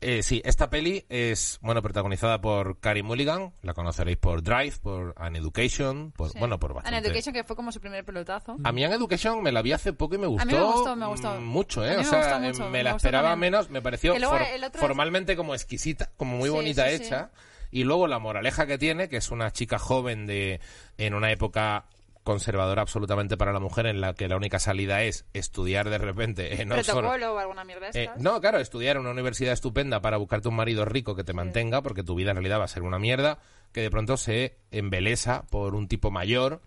Eh, 0.00 0.22
sí, 0.22 0.40
esta 0.44 0.70
peli 0.70 1.04
es, 1.08 1.58
bueno, 1.60 1.82
protagonizada 1.82 2.40
por 2.40 2.78
Carey 2.78 3.02
Mulligan. 3.02 3.52
La 3.62 3.74
conoceréis 3.74 4.16
por 4.16 4.42
Drive, 4.44 4.74
por 4.80 5.12
An 5.16 5.34
Education, 5.34 6.12
por, 6.16 6.30
Sí. 6.30 6.38
bueno, 6.38 6.60
por 6.60 6.70
An 6.70 6.76
bastante. 6.76 6.98
Education, 7.08 7.34
que 7.34 7.42
fue 7.42 7.56
como 7.56 7.72
su 7.72 7.80
primer 7.80 8.04
pelotazo. 8.04 8.56
A 8.62 8.70
mí 8.70 8.84
An 8.84 8.92
Education 8.92 9.42
me 9.42 9.50
la 9.50 9.60
vi 9.60 9.72
hace 9.72 9.92
poco 9.92 10.14
y 10.14 10.18
me 10.18 10.28
gustó. 10.28 10.46
mí 10.46 10.52
me 10.52 10.62
gustó, 10.62 10.94
me 10.96 11.06
gustó. 11.06 11.40
Mucho, 11.40 11.84
¿eh? 11.84 11.94
A 11.94 11.98
mí 11.98 12.04
o 12.04 12.08
sea, 12.08 12.38
mucho, 12.38 12.70
me 12.70 12.84
la 12.84 12.90
esperaba 12.92 13.30
también. 13.30 13.52
menos. 13.52 13.70
Me 13.70 13.82
pareció 13.82 14.16
luego 14.18 14.36
for- 14.38 14.78
formalmente 14.78 15.34
como 15.36 15.52
exquisita, 15.54 16.10
como 16.16 16.36
muy 16.36 16.48
Sí, 16.48 16.54
bonita 16.54 16.88
sí. 16.88 16.94
hecha. 16.94 17.30
Y 17.72 17.82
luego 17.84 18.06
la 18.06 18.18
moraleja 18.20 18.66
que 18.66 18.78
tiene, 18.78 19.08
que 19.08 19.16
es 19.18 19.30
una 19.32 19.50
chica 19.52 19.78
joven 19.80 20.26
de 20.26 20.60
en 20.96 21.12
una 21.14 21.32
época 21.32 21.84
conservadora 22.28 22.82
absolutamente 22.82 23.38
para 23.38 23.54
la 23.54 23.58
mujer 23.58 23.86
en 23.86 24.02
la 24.02 24.12
que 24.12 24.28
la 24.28 24.36
única 24.36 24.58
salida 24.58 25.02
es 25.02 25.24
estudiar 25.32 25.88
de 25.88 25.96
repente 25.96 26.60
en 26.60 26.70
Oxford. 26.70 26.98
Protocolo 26.98 27.32
o 27.32 27.38
alguna 27.38 27.64
mierda 27.64 27.88
eh, 27.94 28.10
no, 28.18 28.38
claro, 28.42 28.58
estudiar 28.58 28.96
en 28.96 29.00
una 29.00 29.12
universidad 29.12 29.54
estupenda 29.54 30.02
para 30.02 30.18
buscarte 30.18 30.46
un 30.46 30.54
marido 30.54 30.84
rico 30.84 31.16
que 31.16 31.24
te 31.24 31.32
mantenga, 31.32 31.80
porque 31.80 32.02
tu 32.02 32.14
vida 32.14 32.32
en 32.32 32.36
realidad 32.36 32.60
va 32.60 32.64
a 32.64 32.68
ser 32.68 32.82
una 32.82 32.98
mierda, 32.98 33.38
que 33.72 33.80
de 33.80 33.90
pronto 33.90 34.18
se 34.18 34.58
embelesa 34.70 35.46
por 35.48 35.74
un 35.74 35.88
tipo 35.88 36.10
mayor, 36.10 36.60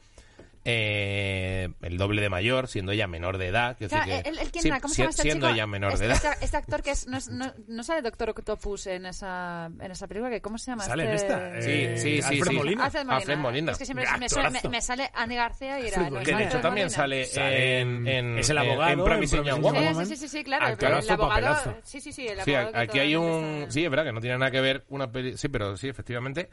eh, 0.63 1.69
el 1.81 1.97
doble 1.97 2.21
de 2.21 2.29
mayor, 2.29 2.67
siendo 2.67 2.91
ella 2.91 3.07
menor 3.07 3.37
de 3.37 3.47
edad. 3.47 3.75
quiero 3.77 3.89
Claro, 3.89 4.05
decir 4.05 4.23
que- 4.23 4.29
¿el, 4.29 4.37
el 4.39 4.51
quién 4.51 4.61
sí, 4.61 4.67
era? 4.67 4.79
¿Cómo 4.79 4.93
se 4.93 5.01
llama 5.01 5.09
este 5.09 5.21
siendo 5.23 5.47
chico? 5.47 5.55
ella 5.55 5.67
menor 5.67 5.93
este, 5.93 6.05
de 6.07 6.13
edad. 6.13 6.23
Este, 6.31 6.45
este 6.45 6.57
actor 6.57 6.83
que 6.83 6.91
es, 6.91 7.07
no, 7.07 7.17
es- 7.17 7.29
no, 7.31 7.53
no 7.67 7.83
sale 7.83 8.01
Doctor 8.01 8.29
Octopus 8.29 8.87
en 8.87 9.05
esa, 9.05 9.71
en 9.79 9.91
esa 9.91 10.07
película, 10.07 10.29
que 10.29 10.41
¿cómo 10.41 10.57
se 10.57 10.71
llama? 10.71 10.83
¿Sale 10.83 11.05
en 11.05 11.11
esta? 11.11 11.61
Sí, 11.61 11.69
Eh, 11.71 11.97
sí, 11.97 12.21
sí, 12.21 12.27
Alfred 12.35 12.51
sí. 12.51 12.55
Molina. 12.57 12.85
Alfred 12.85 12.99
Molina. 13.01 13.15
Alfred 13.17 13.37
Molina. 13.37 13.71
Es 13.71 13.77
que 13.77 13.85
siempre 13.85 14.05
me, 14.19 14.69
me, 14.69 14.81
sale 14.81 15.09
Andy 15.13 15.35
García 15.35 15.79
y 15.79 15.87
era... 15.87 15.97
Alfred 15.97 16.03
no, 16.05 16.11
Molina. 16.11 16.23
Que 16.23 16.31
de 16.31 16.35
Alfred 16.35 16.47
hecho 16.47 16.61
también 16.61 16.85
Molina. 16.85 16.97
sale, 17.01 17.25
Sale 17.25 17.79
en, 17.79 18.07
en- 18.07 18.37
es 18.39 18.49
el 18.49 18.57
abogado 18.57 18.91
en 18.93 18.99
en 18.99 19.05
Promising 19.05 19.39
Promising 19.41 19.61
Young 19.63 19.75
Young 19.75 19.85
Woman. 19.89 20.05
Sí, 20.05 20.15
sí, 20.15 20.27
sí, 20.27 20.43
claro. 20.43 20.65
El, 20.67 20.73
Actorazo, 20.73 21.07
el 21.07 21.11
abogado... 21.11 21.29
papelazo. 21.55 21.75
Sí, 21.83 22.01
sí, 22.01 22.11
sí, 22.13 22.27
el 22.27 22.39
abogado 22.39 22.71
aquí 22.77 22.99
hay 22.99 23.15
un... 23.15 23.65
Sí, 23.69 23.83
es 23.83 23.89
verdad 23.89 24.05
que 24.05 24.11
no 24.13 24.21
tiene 24.21 24.37
nada 24.37 24.51
que 24.51 24.61
ver 24.61 24.83
una 24.89 25.11
peli... 25.11 25.37
Sí, 25.37 25.47
pero 25.49 25.75
sí, 25.77 25.87
efectivamente. 25.89 26.49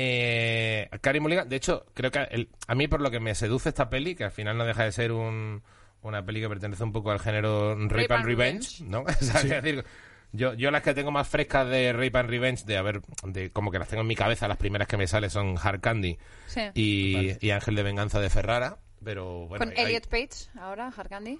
Eh, 0.00 0.88
Carey 1.00 1.20
Mulligan, 1.20 1.48
de 1.48 1.56
hecho, 1.56 1.84
creo 1.92 2.10
que 2.12 2.20
el- 2.30 2.48
a 2.68 2.74
mí 2.74 2.86
por 2.86 3.00
lo 3.00 3.10
que 3.10 3.18
me 3.20 3.34
seduce 3.34 3.68
esta 3.70 3.90
peli, 3.90 4.14
que 4.14 4.24
al 4.24 4.30
final 4.30 4.56
no 4.56 4.64
deja 4.64 4.84
de 4.84 4.92
ser 4.92 5.10
un, 5.12 5.62
una 6.02 6.24
peli 6.24 6.40
que 6.40 6.48
pertenece 6.48 6.84
un 6.84 6.92
poco 6.92 7.10
al 7.10 7.18
género 7.18 7.74
Rape, 7.74 8.02
and 8.04 8.12
and 8.12 8.24
Revenge, 8.26 8.84
¿no? 8.84 9.00
O 9.08 9.12
sea, 9.24 9.40
es 9.40 9.48
decir, 9.50 9.84
yo, 10.32 10.54
yo 10.54 10.70
las 10.70 10.82
que 10.82 10.94
tengo 10.94 11.10
más 11.10 11.26
frescas 11.28 11.68
de 11.68 11.92
Rape 11.92 12.16
and 12.18 12.30
Revenge, 12.30 12.64
de 12.64 12.76
haber, 12.76 13.00
de 13.24 13.50
como 13.50 13.70
que 13.72 13.78
las 13.80 13.88
tengo 13.88 14.02
en 14.02 14.06
mi 14.06 14.14
cabeza, 14.14 14.46
las 14.46 14.56
primeras 14.58 14.86
que 14.86 14.96
me 14.96 15.06
salen 15.08 15.30
son 15.30 15.56
Hard 15.60 15.80
Candy 15.80 16.16
Sí. 16.46 16.60
y, 16.74 17.44
y 17.46 17.50
Ángel 17.50 17.74
de 17.74 17.82
Venganza 17.82 18.20
de 18.20 18.30
Ferrara, 18.30 18.78
pero 19.04 19.46
bueno... 19.48 19.64
Con 19.64 19.70
hay- 19.70 19.78
hay- 19.78 19.84
Elliot 19.86 20.06
Page, 20.06 20.50
ahora, 20.60 20.92
Harkandi. 20.96 21.38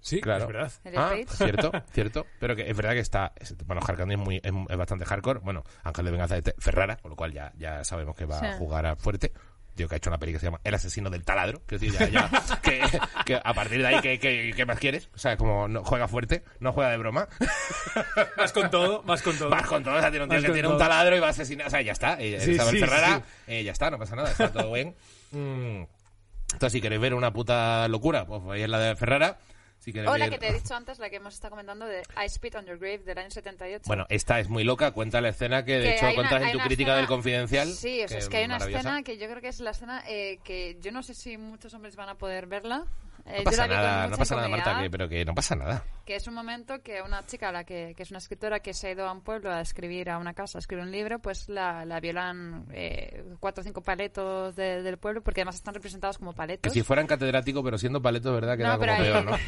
Sí, 0.00 0.20
Claro. 0.20 0.44
es 0.44 0.46
verdad. 0.46 0.72
Ah, 0.96 1.14
cierto, 1.28 1.72
cierto. 1.92 2.26
Pero 2.38 2.54
que 2.54 2.70
es 2.70 2.76
verdad 2.76 2.92
que 2.92 3.00
está. 3.00 3.32
es- 3.36 3.56
bueno, 3.66 3.80
Candy 3.82 4.14
es, 4.14 4.20
muy, 4.20 4.36
es, 4.36 4.52
es 4.68 4.76
bastante 4.76 5.04
hardcore. 5.04 5.40
Bueno, 5.40 5.64
Ángel 5.82 6.04
de 6.04 6.10
Venganza 6.12 6.40
de 6.40 6.54
Ferrara, 6.58 6.96
con 6.96 7.10
lo 7.10 7.16
cual 7.16 7.32
ya, 7.32 7.52
ya 7.56 7.82
sabemos 7.84 8.14
que 8.16 8.24
va 8.24 8.38
Sí. 8.38 8.46
a 8.46 8.52
jugar 8.54 8.86
a 8.86 8.96
fuerte. 8.96 9.32
Tío, 9.74 9.88
que 9.88 9.96
ha 9.96 9.98
hecho 9.98 10.08
una 10.08 10.18
peli 10.18 10.32
que 10.32 10.38
se 10.38 10.46
llama 10.46 10.58
El 10.64 10.72
asesino 10.74 11.10
del 11.10 11.22
taladro. 11.22 11.60
Decir, 11.68 11.92
ya, 11.92 12.08
ya, 12.08 12.30
que, 12.62 12.80
que 13.26 13.34
a 13.42 13.52
partir 13.52 13.78
de 13.82 13.86
ahí, 13.88 14.00
¿qué, 14.00 14.18
qué, 14.18 14.54
qué 14.56 14.64
más 14.64 14.78
quieres? 14.78 15.10
O 15.14 15.18
sea, 15.18 15.36
como 15.36 15.68
no, 15.68 15.84
juega 15.84 16.08
fuerte, 16.08 16.44
no 16.60 16.72
juega 16.72 16.90
de 16.92 16.96
broma. 16.96 17.28
Vas 18.38 18.52
con 18.52 18.70
todo, 18.70 19.02
vas 19.02 19.20
con 19.20 19.36
todo. 19.36 19.50
Vas 19.50 19.66
con 19.66 19.82
todo, 19.84 19.96
o 19.96 20.00
sea, 20.00 20.10
tiene 20.10 20.24
un 20.24 20.30
tío 20.30 20.40
que 20.40 20.50
tiene 20.50 20.68
un 20.68 20.78
taladro 20.78 21.14
y 21.16 21.20
va 21.20 21.26
a 21.26 21.30
asesinar. 21.30 21.66
O 21.66 21.70
sea, 21.70 21.82
ya 21.82 21.92
está. 21.92 22.16
Eh, 22.20 22.40
Sí, 22.40 22.52
Isabel 22.52 22.74
sí, 22.74 22.80
Ferrara, 22.80 23.22
eh, 23.46 23.64
ya 23.64 23.72
está, 23.72 23.90
no 23.90 23.98
pasa 23.98 24.16
nada, 24.16 24.30
está 24.30 24.50
todo 24.50 24.72
bien. 24.72 24.94
Mm. 25.32 25.82
Entonces, 26.52 26.72
si 26.72 26.80
queréis 26.80 27.00
ver 27.02 27.12
una 27.12 27.32
puta 27.32 27.86
locura, 27.88 28.24
pues 28.24 28.42
ahí 28.50 28.62
es 28.62 28.68
la 28.70 28.78
de 28.78 28.96
Ferrara. 28.96 29.36
Si 29.92 29.98
O 30.00 30.16
la 30.18 30.28
que 30.28 30.38
te 30.38 30.48
he 30.48 30.52
dicho 30.52 30.74
antes, 30.74 30.98
la 30.98 31.08
que 31.10 31.16
hemos 31.16 31.34
estado 31.34 31.50
comentando 31.50 31.86
de 31.86 32.02
I 32.22 32.28
Spit 32.28 32.56
on 32.56 32.66
Your 32.66 32.76
Grave 32.76 32.98
del 32.98 33.18
año 33.18 33.30
78. 33.30 33.84
Bueno, 33.86 34.04
esta 34.08 34.40
es 34.40 34.48
muy 34.48 34.64
loca. 34.64 34.90
Cuenta 34.90 35.20
la 35.20 35.28
escena 35.28 35.64
que, 35.64 35.74
de 35.78 35.82
Que 35.90 35.94
hecho, 35.96 36.06
una- 36.06 36.14
cuentas 36.16 36.38
hay 36.40 36.46
en 36.46 36.50
tu 36.52 36.58
una 36.58 36.64
crítica 36.66 36.82
escena- 36.90 36.96
del 36.96 37.06
Confidencial. 37.06 37.68
Sí, 37.72 38.02
o 38.02 38.08
sea, 38.08 38.18
es 38.18 38.28
que 38.28 38.36
hay 38.38 38.44
una 38.46 38.56
escena 38.56 39.02
que 39.04 39.16
yo 39.16 39.28
creo 39.28 39.40
que 39.40 39.48
es 39.48 39.60
la 39.60 39.70
escena 39.70 40.02
eh, 40.08 40.38
que 40.42 40.76
yo 40.80 40.90
no 40.90 41.04
sé 41.04 41.14
si 41.14 41.38
muchos 41.38 41.72
hombres 41.74 41.94
van 41.94 42.08
a 42.08 42.16
poder 42.16 42.46
verla. 42.46 42.84
Eh, 43.28 43.32
No 43.32 43.38
yo 43.38 43.44
pasa 43.44 43.66
nada, 43.66 44.06
no 44.08 44.16
pasa 44.16 44.36
nada, 44.36 44.48
Marta, 44.48 44.80
que, 44.82 44.90
pero 44.90 45.08
que 45.08 45.24
no 45.24 45.34
pasa 45.34 45.56
nada. 45.56 45.84
que 46.04 46.14
es 46.14 46.26
un 46.28 46.34
momento 46.34 46.80
que 46.82 47.02
una 47.02 47.26
chica, 47.26 47.50
la 47.50 47.64
que, 47.64 47.94
que 47.96 48.04
es 48.04 48.10
una 48.10 48.18
escritora 48.18 48.60
que 48.60 48.72
se 48.72 48.86
ha 48.86 48.90
ido 48.92 49.06
a 49.08 49.12
un 49.12 49.20
pueblo 49.22 49.50
a 49.52 49.60
escribir 49.60 50.10
a 50.10 50.18
una 50.18 50.32
casa, 50.32 50.58
a 50.58 50.60
escribir 50.60 50.84
un 50.84 50.92
libro, 50.92 51.18
pues 51.18 51.48
la, 51.48 51.84
la 51.84 51.98
violan 51.98 52.66
eh, 52.72 53.24
cuatro 53.40 53.62
o 53.62 53.64
cinco 53.64 53.80
paletos 53.82 54.54
de- 54.54 54.82
del 54.82 54.98
pueblo, 54.98 55.22
porque 55.22 55.40
además 55.40 55.56
están 55.56 55.74
representados 55.74 56.18
como 56.18 56.30
Que 56.32 56.36
paletos. 56.36 56.72
si 56.72 56.82
fueran 56.82 57.08
catedrático, 57.08 57.64
pero 57.64 57.78
siendo 57.78 58.00
paleto, 58.00 58.32
¿verdad? 58.32 58.56
Queda 58.56 58.76
No, 58.76 58.78
como 58.78 58.96
peor, 58.96 59.24
¿no? 59.24 59.30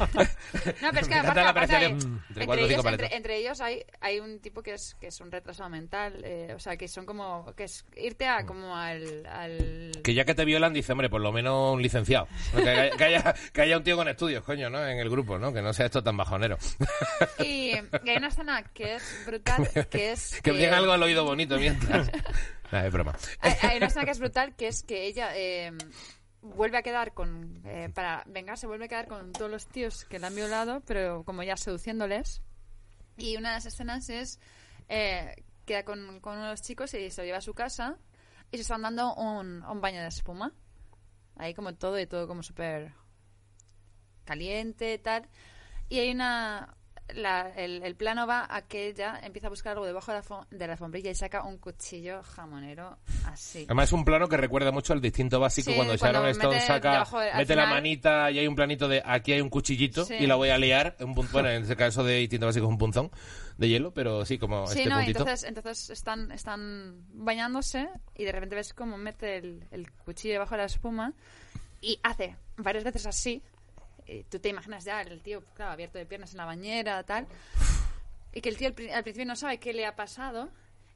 No, 0.81 0.89
pero 0.89 0.99
es 1.01 1.07
que 1.07 1.15
la 1.15 1.21
aparte 1.21 1.39
hay- 1.39 1.47
apreciación 1.47 2.23
entre 2.35 2.43
ellos, 2.65 2.83
paletos. 2.83 2.85
entre, 3.05 3.15
entre 3.15 3.37
ellos 3.37 3.61
hay, 3.61 3.83
hay 4.01 4.19
un 4.19 4.39
tipo 4.39 4.61
que 4.61 4.73
es, 4.73 4.95
que 4.99 5.07
es 5.07 5.21
un 5.21 5.31
retrasado 5.31 5.69
mental, 5.69 6.21
eh, 6.25 6.53
o 6.53 6.59
sea, 6.59 6.75
que 6.75 6.87
son 6.89 7.05
como, 7.05 7.53
que 7.55 7.63
es 7.63 7.85
irte 7.95 8.27
a 8.27 8.45
como 8.45 8.75
al... 8.75 9.25
al... 9.27 9.91
Que 10.03 10.13
ya 10.13 10.25
que 10.25 10.35
te 10.35 10.43
violan, 10.43 10.73
dice, 10.73 10.91
hombre, 10.91 11.09
por 11.09 11.21
lo 11.21 11.31
menos 11.31 11.73
un 11.75 11.81
licenciado. 11.81 12.27
¿no? 12.53 12.59
Que, 12.63 12.69
haya, 12.69 12.97
que, 12.97 13.03
haya, 13.05 13.35
que 13.53 13.61
haya 13.61 13.68
un 13.77 13.83
tío 13.83 13.95
con 13.95 14.07
estudios, 14.07 14.43
coño, 14.43 14.69
¿no? 14.69 14.85
En 14.85 14.97
el 14.97 15.09
grupo, 15.09 15.37
¿no? 15.37 15.53
Que 15.53 15.61
no 15.61 15.73
sea 15.73 15.87
esto 15.87 16.03
tan 16.03 16.17
bajonero. 16.17 16.57
Y, 17.39 17.71
hay 17.71 18.17
una 18.17 18.27
escena 18.27 18.63
que 18.73 18.95
es 18.95 19.23
brutal, 19.25 19.69
que 19.89 20.11
es... 20.11 20.41
que 20.43 20.51
me 20.51 20.59
diga 20.59 20.77
algo 20.77 20.91
al 20.91 21.03
oído 21.03 21.23
bonito 21.23 21.57
mientras. 21.57 22.09
Nah, 22.71 22.85
es 22.85 22.93
broma. 22.93 23.15
Hay, 23.39 23.53
hay 23.63 23.77
una 23.77 23.87
escena 23.87 24.05
que 24.05 24.11
es 24.11 24.19
brutal, 24.19 24.55
que 24.55 24.67
es 24.67 24.83
que 24.83 25.07
ella 25.07 25.35
eh, 25.35 25.71
vuelve 26.41 26.77
a 26.77 26.83
quedar 26.83 27.15
con... 27.15 27.63
eh, 27.65 27.89
para 27.91 28.23
vengarse, 28.27 28.67
vuelve 28.67 28.85
a 28.85 28.87
quedar 28.87 29.07
con 29.07 29.31
todos 29.31 29.49
los 29.49 29.67
tíos 29.67 30.05
que 30.05 30.19
la 30.19 30.27
han 30.27 30.35
violado, 30.35 30.83
pero 30.85 31.23
como 31.23 31.41
ya 31.41 31.57
seduciéndoles. 31.57 32.43
Y 33.17 33.37
una 33.37 33.49
de 33.49 33.55
las 33.55 33.65
escenas 33.65 34.09
es... 34.09 34.39
Eh, 34.87 35.35
queda 35.65 35.83
con, 35.83 36.19
con 36.19 36.33
uno 36.33 36.43
de 36.45 36.51
los 36.51 36.61
chicos 36.61 36.93
y 36.93 37.09
se 37.09 37.21
lo 37.21 37.25
lleva 37.25 37.39
a 37.39 37.41
su 37.41 37.53
casa 37.53 37.97
y 38.51 38.57
se 38.57 38.61
están 38.61 38.81
dando 38.81 39.13
un, 39.15 39.63
un 39.63 39.81
baño 39.81 40.01
de 40.01 40.07
espuma. 40.07 40.53
Ahí 41.37 41.53
como 41.53 41.73
todo 41.75 41.99
y 41.99 42.07
todo 42.07 42.27
como 42.27 42.43
súper... 42.43 42.93
caliente, 44.29 44.97
tal. 44.99 45.27
Y 45.89 45.99
hay 45.99 46.11
una... 46.11 46.75
la- 47.15 47.49
el, 47.57 47.81
el 47.83 47.95
plano 47.95 48.27
va 48.27 48.45
a 48.47 48.61
que 48.67 48.85
ella 48.87 49.19
empieza 49.23 49.47
a 49.47 49.49
buscar 49.49 49.71
algo 49.73 49.85
debajo 49.87 50.11
de 50.13 50.19
la, 50.21 50.47
de 50.51 50.67
la 50.67 50.73
alfombrilla 50.73 51.09
y 51.09 51.15
saca 51.15 51.43
un 51.43 51.57
cuchillo 51.57 52.21
jamonero 52.21 52.99
así. 53.25 53.63
Además 53.65 53.85
es 53.89 53.93
un 53.93 54.05
plano 54.05 54.27
que 54.29 54.37
recuerda 54.37 54.71
mucho 54.71 54.93
al 54.93 55.01
distinto 55.01 55.39
básico 55.39 55.71
Sí, 55.71 55.75
cuando 55.75 55.97
cuando 55.97 56.19
Sharon 56.19 56.29
Stone 56.29 56.61
saca, 56.61 57.03
de- 57.03 57.33
mete 57.33 57.55
la 57.55 57.63
final- 57.63 57.69
manita 57.69 58.29
y 58.29 58.37
hay 58.37 58.45
un 58.47 58.53
planito 58.55 58.87
de 58.87 59.01
aquí 59.03 59.33
hay 59.33 59.41
un 59.41 59.49
cuchillito 59.49 60.05
Sí. 60.05 60.13
y 60.19 60.27
la 60.27 60.35
voy 60.35 60.49
a 60.49 60.59
liar. 60.59 60.95
Un 60.99 61.13
bueno, 61.15 61.49
en 61.49 61.63
este 61.63 61.75
caso 61.75 62.03
de 62.03 62.13
distinto 62.17 62.45
básico 62.45 62.67
es 62.67 62.69
un 62.69 62.77
punzón 62.77 63.09
de 63.57 63.67
hielo, 63.67 63.91
pero 63.91 64.23
sí, 64.23 64.37
como 64.37 64.67
Sí, 64.67 64.77
este 64.79 64.89
no, 64.91 64.97
puntito. 64.97 65.19
entonces, 65.21 65.49
entonces 65.49 65.89
están, 65.89 66.31
están 66.31 67.05
bañándose 67.11 67.89
y 68.15 68.23
de 68.25 68.31
repente 68.31 68.55
ves 68.55 68.71
cómo 68.75 68.97
mete 68.97 69.37
el, 69.37 69.63
el 69.71 69.91
cuchillo 69.93 70.33
debajo 70.35 70.51
de 70.51 70.59
la 70.59 70.65
espuma 70.65 71.13
y 71.81 71.99
hace 72.03 72.35
varias 72.57 72.83
veces 72.83 73.07
así. 73.07 73.41
Y 74.09 74.23
tú 74.23 74.39
te 74.39 74.49
imaginas 74.49 74.83
ya 74.85 75.01
el 75.01 75.21
tío, 75.21 75.43
claro, 75.53 75.71
abierto 75.71 75.97
de 75.97 76.05
piernas 76.05 76.31
en 76.31 76.37
la 76.37 76.45
bañera, 76.45 77.03
tal. 77.03 77.27
Y 78.33 78.41
que 78.41 78.49
el 78.49 78.57
tío 78.57 78.69
al, 78.69 78.89
al 78.89 79.03
principio 79.03 79.25
no 79.27 79.35
sabe 79.35 79.59
qué 79.59 79.73
le 79.73 79.85
ha 79.85 79.95
pasado 79.95 80.49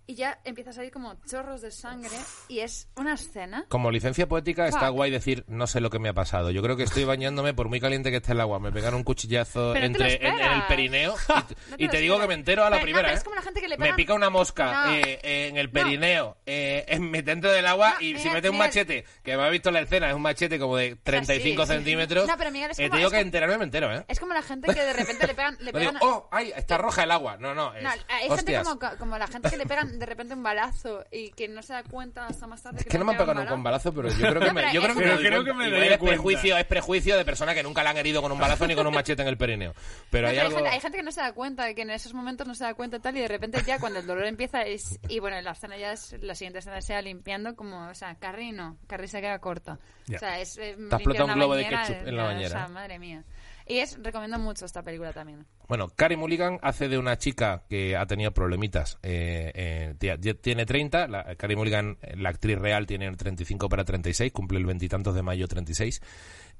y 0.06 0.16
ya 0.16 0.40
empieza 0.44 0.72
a 0.72 0.74
salir 0.74 0.92
como 0.92 1.16
chorros 1.26 1.62
de 1.62 1.72
sangre 1.72 2.10
y 2.50 2.60
es 2.60 2.90
una 2.96 3.14
escena. 3.14 3.66
Como 3.70 3.90
licencia 3.92 4.28
poética 4.28 4.68
está 4.68 4.90
guay 4.90 5.12
decir 5.12 5.46
no 5.48 5.66
sé 5.68 5.80
lo 5.80 5.90
que 5.90 6.00
me 6.00 6.10
ha 6.10 6.14
pasado. 6.14 6.52
Yo 6.52 6.62
creo 6.62 6.76
que 6.76 6.84
estoy 6.84 7.06
bañándome 7.06 7.54
por 7.54 7.70
muy 7.70 7.80
caliente 7.80 8.12
que 8.12 8.18
esté 8.18 8.34
el 8.34 8.42
agua. 8.42 8.60
Me 8.60 8.72
pegaron 8.72 8.96
un 9.00 9.04
cuchillazo 9.04 9.72
Pero 9.74 9.88
no 9.90 9.98
te 9.98 10.04
entre 10.16 10.28
en, 10.28 10.40
en 10.40 10.52
el 10.52 10.64
perineo 10.68 11.16
y, 11.16 11.32
No 11.72 11.76
y 11.78 11.86
te 11.86 11.88
te, 11.88 11.94
lo 11.98 12.02
digo 12.02 12.20
que 12.20 12.28
me 12.28 12.34
entero 12.34 12.64
a 12.66 12.70
la 12.70 12.78
Pero- 12.78 12.80
no, 12.80 12.84
primera. 12.86 13.14
es 13.14 13.22
¿eh? 13.22 13.24
como 13.24 13.36
la 13.36 13.42
gente 13.42 13.62
que 13.62 13.68
le 13.68 13.78
Me 13.78 13.86
pegan- 13.86 13.96
pica 13.96 14.14
una 14.14 14.30
mosca 14.30 14.88
No. 14.88 14.94
eh, 14.96 15.20
eh, 15.24 15.48
en 15.48 15.58
el 15.58 15.70
perineo, 15.70 16.38
eh, 16.46 16.86
en, 16.88 17.12
dentro 17.24 17.52
del 17.52 17.66
agua 17.66 17.94
No, 17.96 18.02
y 18.02 18.08
si 18.10 18.14
Miguel, 18.16 18.34
mete 18.34 18.50
un 18.50 18.58
machete, 18.58 19.06
que 19.24 19.38
me 19.38 19.44
ha 19.44 19.50
visto 19.50 19.70
en 19.70 19.76
la 19.76 19.82
escena, 19.82 20.10
es 20.10 20.16
un 20.16 20.22
machete 20.22 20.60
como 20.60 20.76
de 20.78 20.96
35 20.98 21.64
sí, 21.66 21.68
sí. 21.72 21.76
centímetros. 21.78 22.28
No, 22.28 22.38
pero 22.38 22.52
Miguel, 22.52 22.72
es 22.72 22.80
eh, 22.80 22.84
como- 22.84 22.92
te 22.92 22.98
digo 22.98 23.08
es 23.10 23.14
que 23.14 23.20
enterarme 23.22 23.58
me 23.58 23.64
entero, 23.64 23.94
¿eh? 23.96 24.04
Es 24.08 24.20
como 24.20 24.34
la 24.34 24.42
gente 24.42 24.74
que 24.74 24.82
de 24.82 24.94
repente 24.94 25.28
le 25.28 25.34
pegan... 25.34 25.58
Le 25.62 25.72
No 25.74 25.80
digo, 25.80 25.92
pegan 25.94 26.08
oh, 26.08 26.28
ay, 26.32 26.52
está 26.56 26.78
roja 26.78 27.04
el 27.04 27.12
agua. 27.12 27.38
No, 27.38 27.56
no, 27.56 27.74
es, 27.74 27.84
No, 27.84 27.90
hay 27.90 28.30
gente 28.30 28.62
como, 28.64 28.80
como 29.00 29.18
la 29.18 29.28
gente 29.28 29.50
que 29.50 29.58
le 29.58 29.66
pegan 29.66 29.93
de 30.00 30.06
repente 30.06 30.34
un 30.34 30.44
balazo 30.44 31.06
y 31.12 31.32
que 31.32 31.48
no 31.48 31.62
se 31.62 31.74
da 31.74 31.84
cuenta 31.84 32.26
hasta 32.28 32.48
más 32.48 32.62
tarde 32.62 32.80
Es 32.82 32.86
que 32.86 32.98
no 32.98 33.06
me 33.06 33.12
han 33.14 33.18
pegado 33.18 33.34
nunca 33.40 33.54
un 33.54 33.64
balazo, 33.64 33.94
pero 33.94 34.10
yo 34.10 34.16
creo 34.30 34.40
que 34.42 34.48
No, 34.48 34.54
me, 34.54 34.74
yo 34.74 34.82
creo 34.82 34.94
es- 34.94 35.00
que 35.00 35.08
doy 35.16 35.26
creo 35.26 35.44
que 35.44 35.54
me 35.54 35.70
daría 35.70 35.94
es 35.94 35.98
prejuicio, 36.00 36.58
es 36.58 36.66
prejuicio 36.66 37.18
de 37.18 37.26
persona 37.26 37.54
que 37.54 37.64
nunca 37.64 37.84
la 37.84 37.92
han 37.92 37.98
herido 37.98 38.22
con 38.22 38.32
un 38.32 38.40
balazo 38.40 38.68
ni 38.68 38.76
con 38.76 38.86
un 38.88 38.94
machete 38.94 39.22
en 39.22 39.28
el 39.28 39.38
perineo. 39.38 39.74
Pero 40.10 40.28
No, 40.28 40.32
hay 40.32 40.40
algo... 40.40 40.56
gente, 40.56 40.70
hay 40.70 40.80
gente 40.80 40.98
que 40.98 41.04
no 41.04 41.12
se 41.12 41.22
da 41.22 41.34
cuenta, 41.34 41.74
que 41.74 41.82
en 41.82 41.90
esos 41.92 42.14
momentos 42.14 42.48
no 42.48 42.56
se 42.56 42.64
da 42.64 42.74
cuenta 42.74 43.00
tal 43.00 43.18
y 43.18 43.22
de 43.22 43.28
repente 43.28 43.62
ya 43.66 43.80
cuando 43.80 44.00
el 44.00 44.08
dolor 44.08 44.26
empieza 44.26 44.62
es... 44.64 45.00
Y 45.10 45.20
bueno, 45.20 45.40
la 45.42 45.52
escena 45.52 45.78
ya 45.78 45.94
es... 45.94 46.16
La 46.22 46.36
siguiente 46.36 46.60
escena 46.60 46.82
sea 46.82 47.02
limpiando 47.02 47.56
como... 47.56 47.88
O 47.90 47.94
sea, 47.96 48.16
Carrie 48.16 48.52
no. 48.52 48.78
Carrie 48.88 49.08
se 49.08 49.22
queda 49.22 49.40
corta. 49.40 49.80
Ya. 50.08 50.18
O 50.18 50.20
sea, 50.20 50.40
es... 50.40 50.58
eh, 50.58 50.76
Te 50.90 50.96
explotado 50.96 51.26
un 51.28 51.34
globo 51.36 51.56
de 51.56 51.68
ketchup 51.68 52.08
en 52.08 52.18
la 52.18 52.24
bañera. 52.24 52.48
O 52.48 52.52
sea, 52.52 52.68
madre 52.68 53.00
mía. 53.00 53.24
Y 53.68 53.78
es... 53.78 53.98
Recomiendo 54.02 54.38
mucho 54.40 54.66
esta 54.66 54.84
película 54.84 55.14
también. 55.14 55.46
Bueno, 55.68 55.90
Carey 55.90 56.18
Mulligan 56.18 56.60
hace 56.62 56.90
de 56.90 56.98
una 56.98 57.18
chica 57.18 57.64
que 57.70 57.96
ha 57.96 58.06
tenido 58.06 58.32
problemitas. 58.32 59.00
Eh, 59.02 59.96
eh, 60.00 60.36
tiene 60.42 60.66
30, 60.66 61.08
la, 61.08 61.36
Mulligan, 61.56 61.98
la 62.16 62.30
actriz 62.30 62.60
real, 62.60 62.86
tiene 62.86 63.16
35 63.16 63.70
para 63.70 63.86
36, 63.86 64.32
cumple 64.32 64.60
el 64.60 64.66
veintitantos 64.66 65.16
de 65.16 65.24
mayo 65.24 65.48
36. 65.48 66.02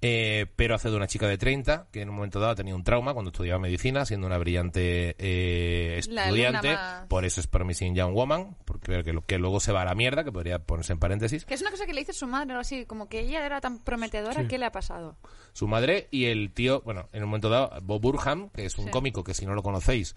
Eh, 0.02 0.48
pero 0.58 0.76
hace 0.76 0.90
de 0.90 0.98
una 0.98 1.08
chica 1.08 1.28
de 1.28 1.38
30 1.38 1.88
que 1.90 2.02
en 2.02 2.10
un 2.10 2.16
momento 2.16 2.40
dado 2.42 2.52
ha 2.52 2.56
tenido 2.56 2.76
un 2.76 2.84
trauma 2.84 3.14
cuando 3.14 3.32
estudiaba 3.32 3.58
medicina, 3.60 4.06
siendo 4.06 4.28
una 4.28 4.38
brillante 4.38 5.16
eh, 5.18 5.96
estudiante. 6.00 6.76
Por 7.08 7.24
eso 7.24 7.40
es 7.40 7.48
Promising 7.48 7.96
Young 7.96 8.14
Woman, 8.14 8.58
porque 8.66 9.02
que, 9.04 9.18
que 9.26 9.38
luego 9.38 9.62
se 9.62 9.72
va 9.72 9.84
a 9.84 9.86
la 9.86 9.96
mierda, 9.96 10.26
que 10.26 10.32
podría 10.34 10.60
ponerse 10.60 10.92
en 10.92 11.00
paréntesis. 11.00 11.46
Que 11.46 11.54
es 11.54 11.62
una 11.62 11.72
cosa 11.72 11.86
que 11.86 11.94
le 11.94 12.02
dice 12.02 12.12
su 12.12 12.28
madre, 12.28 12.52
algo 12.52 12.62
así, 12.62 12.86
como 12.86 13.08
que 13.08 13.22
ella 13.22 13.46
era 13.46 13.62
tan 13.62 13.80
prometedora, 13.80 14.42
Sí. 14.42 14.48
¿qué 14.50 14.58
le 14.58 14.66
ha 14.66 14.72
pasado? 14.74 15.16
Su 15.54 15.68
madre 15.70 16.10
y 16.12 16.26
el 16.26 16.52
tío, 16.52 16.82
bueno, 16.82 17.08
en 17.14 17.24
un 17.24 17.30
momento 17.30 17.48
dado, 17.50 17.72
Bob 17.82 18.02
Burham, 18.02 18.50
que 18.50 18.66
es 18.66 18.78
un 18.78 18.86
Sí. 18.86 18.92
cómico 18.92 19.24
que 19.24 19.34
si 19.34 19.46
no 19.46 19.54
lo 19.56 19.64
conocéis, 19.64 20.16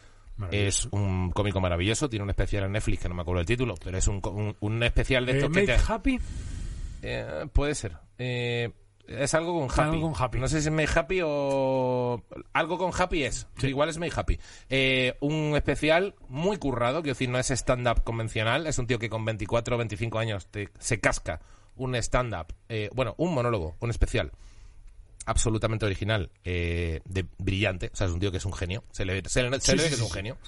es 0.51 0.87
un 0.91 1.31
cómico 1.31 1.61
maravilloso, 1.61 2.11
tiene 2.11 2.25
un 2.25 2.31
especial 2.31 2.65
en 2.65 2.73
Netflix 2.73 3.03
que 3.03 3.09
no 3.09 3.15
me 3.15 3.23
acuerdo 3.23 3.41
el 3.41 3.47
título, 3.47 3.75
pero 3.83 3.97
es 3.97 4.09
un, 4.09 4.21
un, 4.25 4.57
un 4.59 4.83
especial 4.83 5.25
de 5.25 5.33
Eh, 5.33 5.37
estos 5.37 5.51
que 5.53 5.61
Make 5.61 5.79
te... 5.79 5.93
Happy. 5.93 6.19
Eh, 7.03 7.47
puede 7.53 7.75
ser. 7.75 7.93
Eh, 8.19 8.71
es 9.09 9.35
algo 9.35 9.59
con 9.59 9.71
Happy. 9.71 9.81
Algo 9.97 10.13
con 10.13 10.23
Happy. 10.23 10.39
No 10.41 10.49
sé 10.49 10.61
si 10.61 10.69
es 10.69 10.73
Make 10.75 10.91
Happy 10.99 11.21
o... 11.25 12.23
Algo 12.53 12.79
con 12.79 12.91
Happy 12.99 13.23
es. 13.25 13.47
Igual 13.63 13.89
es 13.89 13.99
Make 13.99 14.13
Happy. 14.15 14.39
Eh, 14.69 15.17
un 15.21 15.55
especial 15.57 16.15
muy 16.29 16.57
currado, 16.59 17.03
quiero 17.03 17.15
decir, 17.15 17.29
no 17.29 17.39
es 17.39 17.51
stand-up 17.51 18.03
convencional. 18.05 18.67
Es 18.67 18.79
un 18.79 18.87
tío 18.87 18.99
que 18.99 19.09
con 19.09 19.25
24 19.25 19.75
o 19.77 19.79
25 19.79 20.19
años 20.19 20.47
te- 20.49 20.71
se 20.79 21.01
casca 21.01 21.41
un 21.77 21.95
stand-up. 21.97 22.55
eh, 22.69 22.91
bueno, 22.95 23.15
un 23.19 23.35
monólogo, 23.35 23.77
un 23.81 23.91
especial 23.91 24.33
absolutamente 25.27 25.85
original, 25.87 26.31
eh, 26.45 27.01
de 27.05 27.27
brillante. 27.39 27.91
O 27.93 27.97
sea, 27.97 28.07
es 28.07 28.13
un 28.13 28.21
tío 28.21 28.31
que 28.31 28.37
es 28.39 28.45
un 28.45 28.53
genio. 28.53 28.85
Se 28.93 29.05
le, 29.05 29.23
se 29.29 29.43
le- 29.43 29.61
se 29.61 29.73
Sí, 29.73 29.77
le 29.77 29.83
ve 29.83 29.83
sí, 29.83 29.89
que 29.89 29.95
es 29.97 30.01
un 30.01 30.11
genio. 30.11 30.39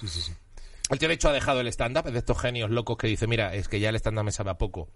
El 0.89 0.97
tío, 0.97 1.07
de 1.07 1.13
hecho, 1.15 1.29
ha 1.29 1.33
dejado 1.33 1.59
el 1.61 1.67
stand-up. 1.67 2.07
Es 2.07 2.13
de 2.13 2.19
estos 2.19 2.39
genios 2.39 2.69
locos 2.71 2.97
que 2.97 3.07
dice, 3.07 3.27
mira, 3.27 3.53
es 3.53 3.67
que 3.67 3.79
ya 3.79 3.89
el 3.89 3.95
stand-up 3.97 4.23
me 4.23 4.31
sabe 4.31 4.51
a 4.51 4.57
poco. 4.57 4.89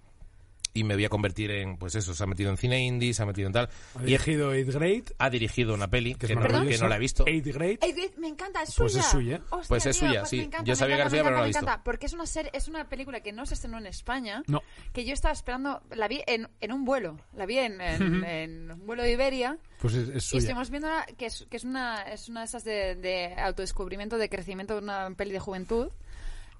Y 0.75 0.83
me 0.83 0.95
voy 0.95 1.05
a 1.05 1.09
convertir 1.09 1.51
en, 1.51 1.77
pues 1.77 1.93
eso, 1.93 2.15
se 2.15 2.23
ha 2.23 2.25
metido 2.25 2.49
en 2.49 2.57
cine 2.57 2.83
indie, 2.83 3.13
se 3.13 3.21
ha 3.21 3.27
metido 3.27 3.45
en 3.45 3.53
tal. 3.53 3.69
Ha 3.95 4.01
Y 4.01 4.05
dirigido 4.05 4.53
Eighth 4.53 4.69
Grade, 4.73 5.03
ha 5.19 5.29
dirigido 5.29 5.75
una 5.75 5.87
peli 5.87 6.15
que 6.15 6.25
que, 6.25 6.33
es 6.33 6.35
no, 6.35 6.41
maravillosa. 6.41 6.77
que 6.77 6.81
no 6.83 6.89
la 6.89 6.95
he 6.95 6.99
visto. 6.99 7.23
Eighth 7.27 7.45
Grade. 7.53 7.77
Ey, 7.81 7.93
me 8.17 8.27
encanta, 8.27 8.63
es 8.63 8.73
Pues 8.75 8.93
suya. 8.93 9.03
es 9.03 9.11
suya. 9.11 9.41
Hostia, 9.51 9.67
Pues 9.67 9.85
es 9.85 9.99
tío, 9.99 10.07
suya, 10.07 10.19
pues 10.21 10.29
sí. 10.31 10.37
me 10.37 10.43
encanta, 10.45 10.65
Yo 10.65 10.71
me 10.71 10.75
sabía 10.75 10.95
que 10.95 11.01
era 11.01 11.03
encanta, 11.03 11.09
suya, 11.11 11.23
pero 11.23 11.35
no 11.35 11.37
la 11.41 11.43
he 11.43 11.47
visto. 11.49 11.61
me 11.61 11.65
encanta, 11.71 11.83
Porque 11.83 12.05
es 12.07 12.13
una, 12.13 12.25
serie, 12.25 12.51
es 12.55 12.67
una 12.67 12.89
película 12.89 13.19
que 13.21 13.31
no 13.31 13.45
se 13.45 13.53
estrenó 13.53 13.77
en 13.77 13.85
España, 13.85 14.41
No. 14.47 14.63
que 14.93 15.05
yo 15.05 15.13
estaba 15.13 15.31
esperando, 15.33 15.81
la 15.91 16.07
vi 16.07 16.23
en, 16.25 16.49
en 16.59 16.71
un 16.71 16.85
vuelo, 16.85 17.19
la 17.35 17.45
vi 17.45 17.59
en, 17.59 17.79
en, 17.79 18.23
en 18.23 18.71
un 18.71 18.85
vuelo 18.87 19.03
de 19.03 19.11
Iberia, 19.11 19.59
Pues 19.79 19.93
es, 19.93 20.09
es 20.09 20.15
y 20.15 20.19
suya. 20.21 20.39
estuvimos 20.39 20.69
viendo 20.71 20.89
que 21.19 21.27
es, 21.27 21.45
que 21.51 21.57
es 21.57 21.65
una 21.65 22.01
es 22.01 22.29
una 22.29 22.39
de 22.39 22.45
esas 22.47 22.63
de, 22.63 22.95
de 22.95 23.35
autodescubrimiento, 23.37 24.17
de 24.17 24.27
crecimiento 24.27 24.73
de 24.73 24.81
una 24.81 25.11
peli 25.15 25.33
de 25.33 25.39
juventud, 25.39 25.89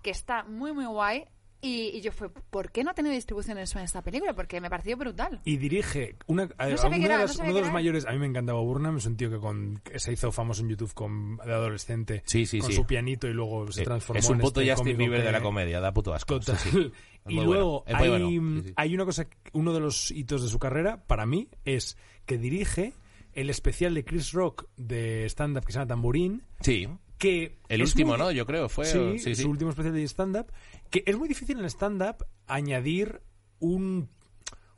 que 0.03 0.11
está 0.11 0.43
muy, 0.43 0.72
muy 0.72 0.86
guay. 0.86 1.26
Y, 1.64 1.91
y 1.97 2.01
yo 2.01 2.11
fue, 2.11 2.30
¿por 2.30 2.72
qué 2.72 2.84
no 2.84 2.91
ha 2.91 2.93
tenido 2.93 3.16
distribución 3.16 3.57
en 3.57 3.64
España 3.64 3.86
esta 3.86 4.01
película? 4.01 4.34
Porque 4.34 4.59
me 4.59 4.70
pareció 4.70 4.97
brutal. 4.97 5.39
Y 5.45 5.55
dirige 5.57 6.18
una, 6.28 6.43
a- 6.57 6.76
sabía 6.78 6.97
uno, 6.97 6.97
que 6.99 7.05
era, 7.05 7.14
de, 7.16 7.22
no 7.22 7.28
los- 7.28 7.36
sabía 7.38 7.51
uno 7.51 7.55
de 7.55 7.61
los 7.61 7.68
era. 7.70 7.74
mayores. 7.74 8.05
A 8.05 8.11
mí 8.11 8.20
me 8.20 8.26
encantaba 8.26 8.59
Burnham, 8.61 8.97
es 8.97 9.05
un 9.05 9.16
tío 9.18 9.30
que, 9.32 9.38
con, 9.39 9.80
que 9.84 9.97
se 9.99 10.11
hizo 10.11 10.32
famoso 10.32 10.61
en 10.61 10.70
YouTube 10.70 10.93
con, 10.93 11.38
de 11.38 11.53
adolescente 11.53 12.22
Sí, 12.26 12.45
sí, 12.45 12.59
con 12.59 12.70
sí. 12.70 12.76
su 12.76 12.86
pianito 12.86 13.28
y 13.28 13.34
luego 13.34 13.72
se 13.72 13.80
Sí. 13.80 13.86
transformó 13.86 14.20
Es 14.20 14.28
un 14.30 14.36
en 14.36 14.41
puto 14.41 14.59
este 14.61 14.76
Justin 14.76 14.97
Bieber 14.97 15.24
de 15.24 15.32
la 15.32 15.41
comedia, 15.41 15.80
da 15.80 15.93
puto 15.93 16.14
asco. 16.14 16.39
Total. 16.39 16.57
Sí, 16.57 16.70
sí. 16.70 16.91
Es 17.26 17.32
Y 17.32 17.36
luego 17.36 17.84
bueno, 17.86 17.99
hay, 17.99 18.09
bueno. 18.09 18.28
Sí, 18.61 18.68
sí. 18.68 18.74
hay 18.76 18.93
una 18.95 19.05
cosa, 19.05 19.28
uno 19.53 19.74
de 19.74 19.80
los 19.80 20.11
hitos 20.11 20.43
de 20.43 20.49
su 20.49 20.59
carrera, 20.59 21.05
para 21.07 21.26
mí, 21.26 21.47
es 21.64 21.97
que 22.26 22.38
dirige 22.38 22.91
el 23.32 23.49
especial 23.49 23.93
de 23.93 24.03
Chris 24.03 24.34
Rock 24.34 24.66
de 24.76 25.24
stand-up 25.30 25.64
que 25.66 25.72
se 25.72 25.80
llama 25.80 25.88
Tamborín, 25.88 26.43
Sí. 26.59 26.89
que... 27.18 27.59
El 27.70 27.82
último, 27.82 28.09
muy- 28.11 28.18
¿no? 28.20 28.32
Yo 28.32 28.45
creo, 28.45 28.68
fue... 28.68 28.84
Sí, 28.86 29.20
sí, 29.20 29.36
sí. 29.36 29.43
su 29.43 29.49
último 29.49 29.70
especial 29.70 29.93
de 29.93 30.03
stand-up, 30.03 30.47
que 30.93 31.03
es 31.07 31.17
muy 31.17 31.27
difícil 31.27 31.57
en 31.59 31.65
stand-up 31.65 32.23
añadir 32.45 33.23
un, 33.57 34.09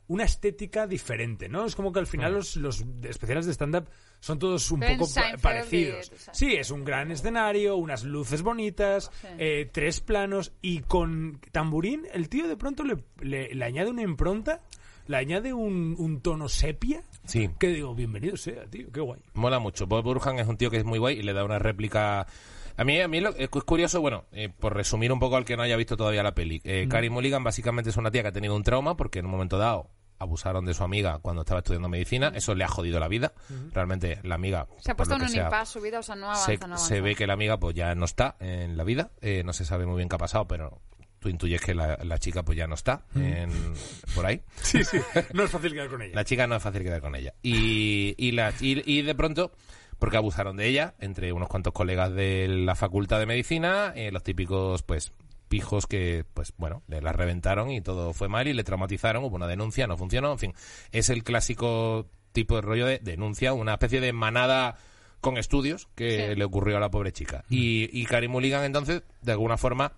una 0.06 0.24
estética 0.24 0.86
diferente, 0.86 1.50
¿no? 1.50 1.66
Es 1.66 1.76
como 1.76 1.92
que 1.92 1.98
al 1.98 2.06
final 2.06 2.32
los, 2.32 2.56
los 2.56 2.82
especiales 3.02 3.44
de 3.44 3.52
stand-up 3.52 3.86
son 4.20 4.38
todos 4.38 4.70
un 4.70 4.80
Pero 4.80 4.96
poco 5.00 5.12
pa- 5.14 5.36
parecidos. 5.42 6.10
Sí, 6.32 6.54
es 6.54 6.70
un 6.70 6.84
gran 6.86 7.10
escenario, 7.10 7.76
unas 7.76 8.02
luces 8.04 8.40
bonitas, 8.40 9.10
Sí. 9.20 9.26
eh, 9.38 9.70
tres 9.70 10.00
planos, 10.00 10.52
y 10.62 10.80
con 10.80 11.38
Tamburín 11.52 12.06
el 12.14 12.30
tío 12.30 12.48
de 12.48 12.56
pronto 12.56 12.82
le, 12.82 12.96
le- 13.20 13.54
le 13.54 13.64
añade 13.66 13.90
una 13.90 14.00
impronta, 14.02 14.62
le 15.08 15.18
añade 15.18 15.52
un, 15.52 15.96
un 15.98 16.22
tono 16.22 16.48
sepia, 16.48 17.02
Sí. 17.26 17.50
que 17.58 17.68
digo, 17.68 17.94
bienvenido 17.94 18.38
sea, 18.38 18.64
tío, 18.70 18.90
qué 18.90 19.00
guay. 19.00 19.20
Mola 19.34 19.58
mucho. 19.58 19.86
Bob 19.86 20.02
Burhan 20.02 20.38
es 20.38 20.48
un 20.48 20.56
tío 20.56 20.70
que 20.70 20.78
es 20.78 20.84
muy 20.84 20.98
guay 20.98 21.18
y 21.18 21.22
le 21.22 21.34
da 21.34 21.44
una 21.44 21.58
réplica. 21.58 22.26
A 22.76 22.84
mí, 22.84 23.00
a 23.00 23.08
mí 23.08 23.20
lo, 23.20 23.34
es 23.36 23.48
curioso, 23.48 24.00
bueno, 24.00 24.24
eh, 24.32 24.48
por 24.48 24.74
resumir 24.74 25.12
un 25.12 25.18
poco 25.18 25.36
al 25.36 25.44
que 25.44 25.56
no 25.56 25.62
haya 25.62 25.76
visto 25.76 25.96
todavía 25.96 26.22
la 26.22 26.34
peli. 26.34 26.60
Eh, 26.64 26.86
Carey 26.88 27.10
Mulligan 27.10 27.42
básicamente 27.44 27.90
es 27.90 27.96
una 27.96 28.10
tía 28.10 28.22
que 28.22 28.28
ha 28.28 28.32
tenido 28.32 28.54
un 28.54 28.62
trauma 28.62 28.96
porque 28.96 29.18
en 29.20 29.24
un 29.26 29.30
momento 29.30 29.58
dado 29.58 29.90
abusaron 30.18 30.64
de 30.64 30.72
su 30.72 30.82
amiga 30.82 31.18
cuando 31.20 31.42
estaba 31.42 31.60
estudiando 31.60 31.88
medicina. 31.88 32.32
Eso 32.34 32.54
le 32.54 32.64
ha 32.64 32.68
jodido 32.68 32.98
la 33.00 33.08
vida. 33.08 33.32
Realmente 33.72 34.18
la 34.22 34.34
amiga. 34.36 34.66
Se 34.78 34.92
ha 34.92 34.96
puesto 34.96 35.14
en 35.16 35.22
un 35.22 35.28
sea, 35.28 35.44
impasse 35.44 35.72
su 35.74 35.80
vida, 35.80 35.98
o 35.98 36.02
sea, 36.02 36.14
no 36.16 36.26
avanza, 36.26 36.46
se, 36.46 36.56
no 36.58 36.64
avanza. 36.66 36.84
se 36.86 37.00
ve 37.02 37.14
que 37.14 37.26
la 37.26 37.34
amiga 37.34 37.58
pues 37.58 37.74
ya 37.74 37.94
no 37.94 38.04
está 38.06 38.36
en 38.40 38.76
la 38.76 38.84
vida. 38.84 39.10
Eh, 39.20 39.42
no 39.44 39.52
se 39.52 39.64
sabe 39.66 39.84
muy 39.86 39.96
bien 39.96 40.08
qué 40.08 40.14
ha 40.16 40.18
pasado, 40.18 40.46
pero 40.46 40.80
tú 41.18 41.28
intuyes 41.28 41.60
que 41.60 41.74
la, 41.74 41.98
la 42.02 42.18
chica 42.18 42.42
pues 42.44 42.56
ya 42.56 42.66
no 42.66 42.74
está 42.74 43.04
en- 43.14 43.50
por 44.14 44.24
ahí. 44.26 44.42
Sí, 44.62 44.84
sí, 44.84 44.98
no 45.34 45.42
es 45.44 45.50
fácil 45.50 45.72
quedar 45.72 45.88
con 45.88 46.00
ella. 46.00 46.14
La 46.14 46.24
chica 46.24 46.46
no 46.46 46.56
es 46.56 46.62
fácil 46.62 46.82
quedar 46.82 47.00
con 47.02 47.14
ella. 47.14 47.34
Y, 47.42 48.14
y, 48.16 48.32
la, 48.32 48.52
y, 48.60 48.82
y 48.90 49.02
de 49.02 49.14
pronto, 49.14 49.52
porque 49.98 50.16
abusaron 50.16 50.56
de 50.56 50.66
ella, 50.66 50.94
entre 51.00 51.32
unos 51.32 51.48
cuantos 51.48 51.72
colegas 51.72 52.12
de 52.14 52.48
la 52.48 52.74
facultad 52.74 53.18
de 53.18 53.26
medicina, 53.26 53.92
eh, 53.94 54.10
los 54.12 54.22
típicos, 54.22 54.82
pues, 54.82 55.12
pijos 55.48 55.86
que, 55.86 56.24
pues, 56.34 56.52
bueno, 56.56 56.82
le 56.88 57.00
la 57.00 57.12
reventaron 57.12 57.70
y 57.70 57.80
todo 57.80 58.12
fue 58.12 58.28
mal 58.28 58.48
y 58.48 58.52
le 58.52 58.64
traumatizaron, 58.64 59.24
hubo 59.24 59.36
una 59.36 59.46
denuncia, 59.46 59.86
no 59.86 59.96
funcionó, 59.96 60.32
en 60.32 60.38
fin. 60.38 60.54
Es 60.92 61.08
el 61.08 61.22
clásico 61.24 62.06
tipo 62.32 62.56
de 62.56 62.62
rollo 62.62 62.86
de 62.86 62.98
denuncia, 62.98 63.52
una 63.52 63.74
especie 63.74 64.00
de 64.00 64.12
manada 64.12 64.76
con 65.20 65.38
estudios 65.38 65.88
que 65.94 66.28
Sí. 66.30 66.34
le 66.36 66.44
ocurrió 66.44 66.76
a 66.76 66.80
la 66.80 66.90
pobre 66.90 67.12
chica. 67.12 67.44
Y, 67.48 67.88
y 67.98 68.04
Karim 68.06 68.32
Mulligan, 68.32 68.64
entonces, 68.64 69.02
de 69.22 69.32
alguna 69.32 69.56
forma, 69.56 69.92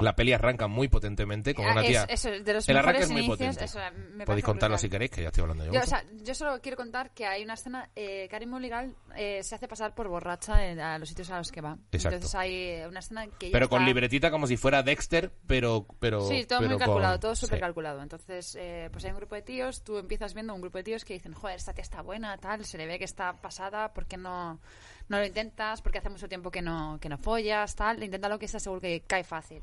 La 0.00 0.14
peli 0.14 0.32
arranca 0.32 0.66
muy 0.68 0.88
potentemente 0.88 1.54
con 1.54 1.64
una 1.66 1.80
Ah, 1.80 1.82
es- 1.82 1.88
tía. 1.88 2.04
eso, 2.08 2.30
de 2.30 2.52
los 2.52 2.68
el 2.68 2.76
arranque 2.76 3.02
es 3.02 3.10
muy 3.10 3.22
inicios, 3.22 3.38
potente. 3.38 3.64
eso, 3.64 3.78
me 3.78 3.90
parece 3.92 4.24
Podéis 4.26 4.44
contarlo 4.44 4.74
brutal. 4.74 4.78
si 4.80 4.90
queréis, 4.90 5.10
que 5.10 5.22
ya 5.22 5.28
estoy 5.28 5.42
hablando 5.42 5.64
yo. 5.66 5.72
Yo, 5.72 5.80
o 5.80 5.86
sea, 5.86 6.04
yo 6.22 6.34
solo 6.34 6.60
quiero 6.60 6.76
contar 6.76 7.10
que 7.12 7.26
hay 7.26 7.42
una 7.44 7.54
escena, 7.54 7.88
eh, 7.96 8.28
Karim 8.30 8.50
Mulligan 8.50 8.94
eh, 9.16 9.42
se 9.42 9.54
hace 9.54 9.68
pasar 9.68 9.94
por 9.94 10.08
borracha 10.08 10.66
en- 10.66 10.80
a 10.80 10.98
los 10.98 11.08
sitios 11.08 11.30
a 11.30 11.38
los 11.38 11.50
que 11.50 11.60
va. 11.60 11.78
Exacto. 11.92 12.16
Entonces 12.16 12.34
hay 12.34 12.54
eh, 12.54 12.86
una 12.88 13.00
escena 13.00 13.26
que 13.38 13.50
pero 13.50 13.68
con 13.68 13.80
está- 13.82 13.86
libretita 13.88 14.30
como 14.30 14.46
si 14.46 14.56
fuera 14.56 14.82
Dexter, 14.82 15.32
pero. 15.46 15.86
pero 15.98 16.26
Sí, 16.28 16.44
todo 16.44 16.58
pero 16.60 16.70
muy 16.70 16.78
con- 16.78 16.86
calculado, 16.86 17.20
todo 17.20 17.34
súper 17.34 17.58
sí. 17.58 17.60
calculado. 17.60 18.02
Entonces, 18.02 18.56
eh, 18.60 18.88
pues 18.92 19.04
hay 19.04 19.10
un 19.12 19.16
grupo 19.16 19.34
de 19.34 19.42
tíos, 19.42 19.82
tú 19.82 19.98
empiezas 19.98 20.34
viendo 20.34 20.54
un 20.54 20.60
grupo 20.60 20.78
de 20.78 20.84
tíos 20.84 21.04
que 21.04 21.14
dicen, 21.14 21.32
joder, 21.32 21.56
esta 21.56 21.72
tía 21.72 21.82
está 21.82 22.02
buena, 22.02 22.36
tal, 22.38 22.64
se 22.64 22.76
le 22.76 22.86
ve 22.86 22.98
que 22.98 23.04
está 23.04 23.32
pasada, 23.40 23.92
¿por 23.94 24.06
qué 24.06 24.16
no, 24.16 24.60
no 25.08 25.18
lo 25.18 25.24
intentas? 25.24 25.80
Porque 25.82 25.98
hace 25.98 26.10
mucho 26.10 26.28
tiempo 26.28 26.50
que 26.50 26.60
no, 26.62 26.98
que 27.00 27.08
no 27.08 27.16
follas, 27.18 27.74
tal, 27.74 28.02
inténtalo 28.02 28.38
que 28.38 28.46
está 28.46 28.58
seguro 28.60 28.80
que 28.80 29.00
cae 29.06 29.24
fácil. 29.24 29.62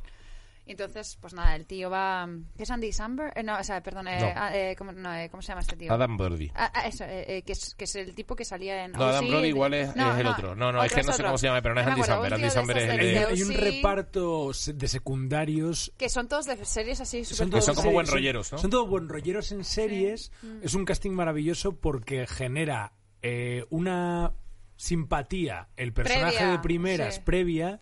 Y 0.65 0.71
entonces, 0.71 1.17
pues 1.19 1.33
nada, 1.33 1.57
el 1.57 1.65
tío 1.65 1.89
va... 1.89 2.25
¿Qué 2.55 2.63
es 2.63 2.71
Andy 2.71 2.93
Samberg? 2.93 3.33
Eh, 3.37 3.43
no, 3.43 3.59
o 3.59 3.63
sea, 3.65 3.83
perdón, 3.83 4.07
eh, 4.07 4.17
No. 4.21 4.31
ah, 4.33 4.55
eh, 4.55 4.75
¿cómo, 4.77 4.93
no, 4.93 5.13
eh, 5.13 5.27
¿cómo 5.29 5.41
se 5.41 5.49
llama 5.49 5.59
este 5.59 5.75
tío? 5.75 5.91
Adam 5.91 6.15
Brody. 6.15 6.49
Ah, 6.55 6.71
ah, 6.73 6.87
eso, 6.87 7.03
eh, 7.03 7.37
eh, 7.37 7.41
que, 7.41 7.51
es, 7.51 7.75
que 7.75 7.83
es 7.83 7.95
el 7.97 8.15
tipo 8.15 8.33
que 8.33 8.45
salía 8.45 8.85
en... 8.85 8.93
No, 8.93 9.03
Adam 9.03 9.27
Brody 9.27 9.47
igual 9.49 9.73
es, 9.73 9.93
No, 9.95 10.13
es 10.13 10.17
el 10.19 10.23
no, 10.23 10.31
otro. 10.31 10.55
No, 10.55 10.71
no, 10.71 10.81
es 10.81 10.91
otro 10.93 11.01
que 11.01 11.07
no 11.07 11.13
sé 11.13 11.23
cómo 11.23 11.37
se 11.37 11.47
llama, 11.47 11.61
pero 11.61 11.75
no 11.75 11.81
es 11.81 11.87
Andy 11.87 12.03
Samberg. 12.03 12.27
un 12.27 12.33
Andy 12.39 12.49
Samberg 12.49 12.77
es 12.77 12.83
esos 12.85 12.93
el 12.97 12.99
de- 13.13 13.25
Hay, 13.25 13.43
un 13.43 13.53
reparto 13.53 14.53
se- 14.53 14.71
de 14.73 14.87
secundarios. 14.87 15.91
Que 15.97 16.07
son 16.07 16.29
todos 16.29 16.45
de 16.45 16.63
series 16.63 17.01
así 17.01 17.25
súper 17.25 17.37
Son 17.37 17.49
todos 17.49 17.65
son 17.65 17.75
como 17.75 17.89
series- 17.89 17.93
buen 17.95 18.07
rolleros, 18.07 18.51
¿no? 18.53 18.57
Son 18.57 18.69
todos 18.69 18.89
buen 18.89 19.09
rolleros 19.09 19.51
en 19.51 19.65
series. 19.65 20.31
Mm. 20.41 20.59
Es 20.63 20.73
un 20.75 20.85
casting 20.85 21.11
maravilloso 21.11 21.75
porque 21.75 22.25
genera 22.25 22.93
eh, 23.21 23.65
una 23.69 24.31
simpatía 24.77 25.67
el 25.77 25.93
personaje 25.93 26.37
Previa, 26.37 26.51
de 26.51 26.59
primeras 26.59 27.15
sí. 27.15 27.21
previa 27.23 27.81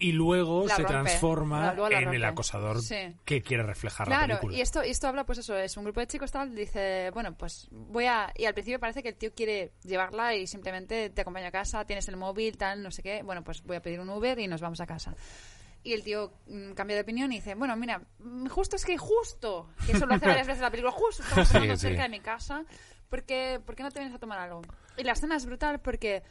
y 0.00 0.12
luego 0.12 0.64
La 0.66 0.76
se 0.76 0.82
rompe, 0.82 0.92
transforma 0.92 1.66
la- 1.66 1.74
luego 1.74 1.90
la 1.90 2.00
en 2.00 2.14
el 2.14 2.24
acosador 2.24 2.80
Sí. 2.82 3.14
que 3.24 3.42
quiere 3.42 3.64
reflejar 3.64 4.06
la 4.08 4.16
Claro, 4.16 4.34
película. 4.40 4.56
y 4.56 4.60
esto, 4.60 4.84
y 4.84 4.90
esto 4.90 5.08
habla, 5.08 5.24
pues 5.26 5.38
eso, 5.38 5.56
es 5.56 5.76
un 5.76 5.84
grupo 5.84 5.98
de 6.00 6.06
chicos 6.06 6.30
tal, 6.30 6.54
dice, 6.54 7.10
bueno, 7.12 7.36
pues 7.36 7.66
voy 7.72 8.04
a... 8.06 8.32
Y 8.36 8.44
al 8.44 8.54
principio 8.54 8.78
parece 8.78 9.02
que 9.02 9.08
el 9.08 9.16
tío 9.16 9.32
quiere 9.34 9.72
llevarla 9.82 10.34
y 10.36 10.46
simplemente 10.46 11.10
te 11.10 11.20
acompaña 11.22 11.48
a 11.48 11.50
casa, 11.50 11.84
tienes 11.84 12.06
el 12.08 12.16
móvil, 12.16 12.56
tal, 12.56 12.82
no 12.82 12.90
sé 12.92 13.02
qué, 13.02 13.22
bueno, 13.24 13.42
pues 13.42 13.62
voy 13.64 13.76
a 13.76 13.82
pedir 13.82 13.98
un 13.98 14.08
Uber 14.08 14.38
y 14.38 14.46
nos 14.46 14.60
vamos 14.60 14.80
a 14.80 14.86
casa. 14.86 15.14
Y 15.82 15.92
el 15.94 16.02
tío 16.04 16.32
mm, 16.46 16.72
cambia 16.72 16.96
de 16.96 17.02
opinión 17.02 17.32
y 17.32 17.36
dice, 17.36 17.54
bueno, 17.56 17.74
mira, 17.76 18.00
mm, 18.20 18.46
justo 18.48 18.76
es 18.76 18.84
que 18.84 18.96
justo, 18.98 19.68
que 19.86 19.92
eso 19.92 20.06
lo 20.06 20.14
hace 20.14 20.26
varias 20.26 20.46
veces 20.46 20.58
en 20.58 20.64
la 20.64 20.70
película, 20.70 20.92
justo 20.92 21.22
estamos 21.22 21.48
sí. 21.80 21.86
cerca 21.88 22.02
de 22.02 22.08
mi 22.08 22.20
casa, 22.20 22.64
porque, 23.08 23.60
¿por 23.64 23.74
qué 23.74 23.82
no 23.82 23.90
te 23.90 23.98
vienes 24.00 24.14
a 24.14 24.18
tomar 24.20 24.38
algo? 24.38 24.62
Y 24.96 25.02
la 25.04 25.12
escena 25.12 25.36
es 25.36 25.46
brutal 25.46 25.80
porque 25.80 26.22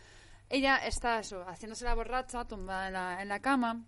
ella 0.49 0.77
está 0.77 1.19
eso, 1.19 1.43
haciéndose 1.47 1.85
la 1.85 1.93
borracha, 1.95 2.45
tumbada 2.45 2.87
en 2.87 2.93
la, 2.93 3.21
en 3.21 3.27
la 3.29 3.39
cama, 3.39 3.85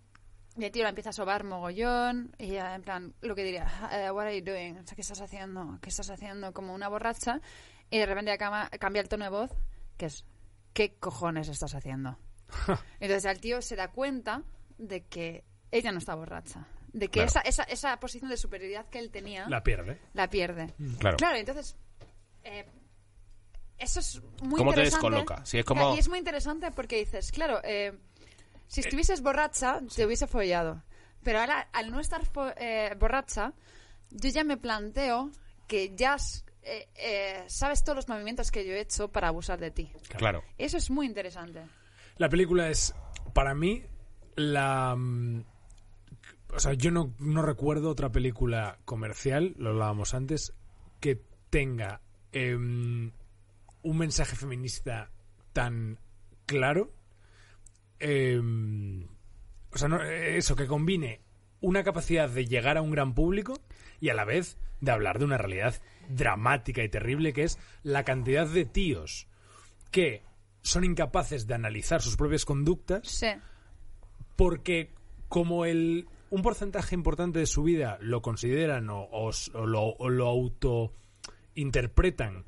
y 0.58 0.66
el 0.66 0.72
tío 0.72 0.84
la 0.84 0.90
empieza 0.90 1.12
a 1.12 1.14
sobar 1.14 1.44
mogollón, 1.44 2.36
y 2.38 2.52
ella, 2.52 2.76
en 2.76 2.82
plan, 2.82 3.14
lo 3.22 3.36
que 3.36 3.44
diría, 3.44 3.68
eh, 3.92 4.12
what 4.12 4.26
are 4.26 4.38
you 4.38 4.44
doing? 4.44 4.78
O 4.80 4.84
sea, 4.86 4.96
¿qué 4.96 5.02
estás 5.02 5.22
haciendo? 5.22 5.78
¿Qué 5.82 5.90
estás 5.90 6.10
haciendo? 6.10 6.54
Como 6.54 6.74
una 6.74 6.88
borracha, 6.90 7.40
y 7.90 7.98
de 7.98 8.06
repente 8.06 8.38
cama- 8.38 8.70
cambia 8.80 9.02
el 9.02 9.08
tono 9.10 9.26
de 9.26 9.32
voz, 9.32 9.52
que 9.98 10.08
es, 10.08 10.26
¿qué 10.74 10.96
cojones 10.96 11.48
estás 11.50 11.76
haciendo? 11.76 12.18
Entonces 13.00 13.26
el 13.26 13.40
tío 13.40 13.62
se 13.62 13.76
da 13.76 13.90
cuenta 13.90 14.44
de 14.78 15.06
que 15.06 15.44
ella 15.72 15.92
no 15.92 16.00
está 16.00 16.16
borracha, 16.16 16.68
de 16.94 17.08
que 17.08 17.22
Claro. 17.26 17.28
esa, 17.28 17.42
esa, 17.42 17.64
esa 17.64 17.98
posición 18.00 18.30
de 18.30 18.38
superioridad 18.38 18.88
que 18.90 19.00
él 19.00 19.12
tenía 19.12 19.48
La 19.48 19.62
pierde. 19.64 20.00
la 20.14 20.30
pierde. 20.30 20.74
Claro. 21.00 21.18
Claro, 21.18 21.38
entonces. 21.38 21.76
eh, 22.44 22.66
eso 23.80 24.00
es 24.00 24.22
muy 24.42 24.58
¿Cómo 24.58 24.72
te 24.74 24.82
interesante. 24.82 25.08
descoloca? 25.10 25.46
Si 25.46 25.58
es 25.60 25.66
como- 25.66 25.96
Y 25.96 26.00
es 26.00 26.08
muy 26.10 26.18
interesante 26.20 26.72
porque 26.72 26.98
dices, 26.98 27.32
claro, 27.32 27.60
eh, 27.64 27.98
si 28.68 28.82
estuvieses 28.82 29.22
borracha, 29.22 29.82
te 29.96 30.06
hubiese 30.06 30.28
follado. 30.28 30.84
Pero 31.24 31.40
ahora, 31.40 31.70
al 31.74 31.92
no 31.92 32.00
estar 32.00 32.22
fo- 32.24 32.54
eh, 32.58 32.96
borracha, 33.00 33.54
yo 34.12 34.30
ya 34.30 34.44
me 34.44 34.58
planteo 34.58 35.32
que 35.68 35.94
ya 35.96 36.14
has- 36.14 36.46
eh, 36.64 36.88
eh, 36.96 37.44
sabes 37.48 37.84
todos 37.84 37.96
los 37.96 38.08
movimientos 38.10 38.52
que 38.52 38.66
yo 38.66 38.74
he 38.74 38.80
hecho 38.82 39.08
para 39.10 39.28
abusar 39.30 39.60
de 39.60 39.72
ti. 39.72 39.92
Claro. 40.18 40.44
Eso 40.58 40.78
es 40.78 40.90
muy 40.90 41.06
interesante. 41.06 41.62
La 42.18 42.30
película 42.30 42.70
es, 42.70 42.94
para 43.34 43.54
mí, 43.56 43.84
la... 44.36 44.96
mm, 44.96 45.44
O 46.52 46.60
sea, 46.60 46.74
yo 46.74 46.90
no, 46.90 47.14
no 47.20 47.44
recuerdo 47.44 47.92
otra 47.92 48.12
película 48.12 48.80
comercial, 48.84 49.54
lo 49.58 49.70
hablábamos 49.70 50.14
antes, 50.16 50.54
que 51.00 51.22
tenga 51.52 52.02
em, 52.32 53.12
un 53.84 53.98
mensaje 53.98 54.36
feminista 54.36 55.12
tan 55.54 56.00
claro. 56.46 56.92
em, 58.00 59.04
o 59.74 59.78
sea, 59.78 59.88
no- 59.90 60.02
eso, 60.02 60.56
que 60.56 60.68
combine 60.68 61.22
una 61.62 61.84
capacidad 61.84 62.30
de 62.30 62.46
llegar 62.46 62.78
a 62.78 62.82
un 62.82 62.92
gran 62.92 63.14
público 63.14 63.60
y 64.00 64.08
a 64.10 64.14
la 64.14 64.24
vez 64.24 64.58
de 64.80 64.92
hablar 64.92 65.20
de 65.20 65.26
una 65.26 65.38
realidad 65.38 65.76
dramática 66.08 66.82
y 66.84 66.88
terrible 66.90 67.34
que 67.34 67.44
es 67.44 67.60
la 67.84 68.06
cantidad 68.06 68.48
de 68.48 68.64
tíos 68.66 69.28
que 69.92 70.24
son 70.62 70.86
incapaces 70.86 71.46
de 71.48 71.56
analizar 71.56 72.02
sus 72.02 72.16
propias 72.16 72.46
conductas 72.46 73.02
Sí. 73.08 73.28
porque 74.38 74.94
como 75.28 75.66
el 75.66 76.08
un 76.30 76.42
porcentaje 76.42 76.96
importante 76.96 77.40
de 77.40 77.46
su 77.48 77.64
vida 77.64 77.98
lo 78.02 78.22
consideran 78.22 78.90
o, 78.90 79.02
o 79.04 79.30
s- 79.32 79.52
o 79.54 79.66
lo, 79.66 79.82
o 79.90 80.08
lo 80.10 80.28
auto 80.28 80.94
interpretan 81.56 82.46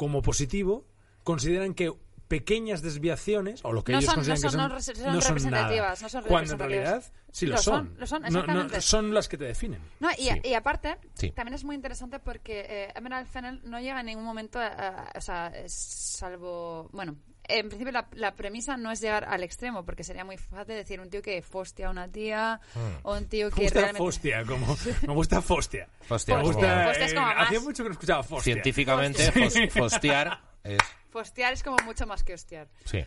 como 0.00 0.22
positivo, 0.22 0.86
consideran 1.24 1.74
que 1.74 1.92
pequeñas 2.26 2.80
desviaciones 2.80 3.60
o 3.64 3.72
lo 3.74 3.84
que 3.84 3.92
No 3.92 3.98
ellos 3.98 4.06
son- 4.14 4.22
no 4.22 4.24
consideran 4.24 4.42
que 4.42 4.48
son- 4.48 4.60
no 4.60 4.68
res- 4.74 4.84
son 4.86 4.94
no 4.96 5.20
son 5.20 5.28
representativas, 5.28 5.82
nada. 5.82 6.00
no 6.00 6.08
son 6.08 6.22
cuando 6.22 6.52
en 6.54 6.58
representativas. 6.58 6.88
realidad 6.88 7.12
sí 7.32 7.46
lo, 7.46 7.52
Lo 7.56 7.58
son, 7.60 7.74
son, 7.88 7.96
lo 8.00 8.06
son, 8.06 8.22
No- 8.22 8.28
no, 8.30 8.38
exactamente. 8.38 8.80
son 8.80 9.14
las 9.14 9.28
que 9.28 9.36
te 9.36 9.44
definen 9.44 9.80
No, 10.00 10.08
y, 10.12 10.22
Sí. 10.30 10.40
y 10.44 10.54
aparte, 10.54 10.96
Sí. 11.14 11.32
también 11.32 11.54
es 11.54 11.64
muy 11.64 11.74
interesante 11.74 12.18
porque 12.18 12.64
eh, 12.66 12.92
Emerald 12.94 13.26
Fennel 13.28 13.60
no 13.64 13.78
llega 13.78 14.00
en 14.00 14.06
ningún 14.06 14.24
momento, 14.24 14.58
a, 14.58 14.68
a- 14.68 15.12
o 15.14 15.20
sea, 15.20 15.48
es 15.48 15.74
salvo, 15.74 16.88
bueno, 16.92 17.16
en 17.58 17.68
principio 17.68 17.92
la, 17.92 18.06
la 18.12 18.34
premisa 18.34 18.76
no 18.76 18.90
es 18.90 19.00
llegar 19.00 19.24
al 19.24 19.42
extremo, 19.42 19.84
porque 19.84 20.04
sería 20.04 20.24
muy 20.24 20.36
fácil 20.38 20.74
decir 20.74 21.00
un 21.00 21.10
tío 21.10 21.22
que 21.22 21.42
fostia 21.42 21.88
a 21.88 21.90
una 21.90 22.08
tía 22.08 22.60
Mm. 22.74 22.78
o 23.02 23.16
un 23.16 23.26
tío 23.28 23.46
me 23.48 23.52
que 23.52 23.62
gusta 23.62 23.80
realmente... 23.80 23.98
Fostia 24.04 24.44
como 24.44 24.76
me 25.06 25.14
gusta 25.14 25.40
Fostia 25.42 25.88
Hostia, 26.08 26.36
me 26.36 26.42
como- 26.42 26.52
gusta 26.54 26.84
Fostia 26.86 27.04
es 27.06 27.14
como 27.14 27.30
eh, 27.30 27.34
más- 27.34 27.46
hacía 27.46 27.60
mucho 27.60 27.82
que 27.82 27.88
no 27.88 27.92
escuchaba 27.92 28.22
Fostia 28.22 28.52
científicamente, 28.54 29.32
fos- 29.32 29.70
fostear 29.70 30.40
es. 30.64 30.78
Fostear 31.10 31.52
es 31.54 31.62
como 31.64 31.76
mucho 31.84 32.06
más 32.06 32.22
que 32.22 32.34
hostiar. 32.34 32.68
Sí. 32.84 33.04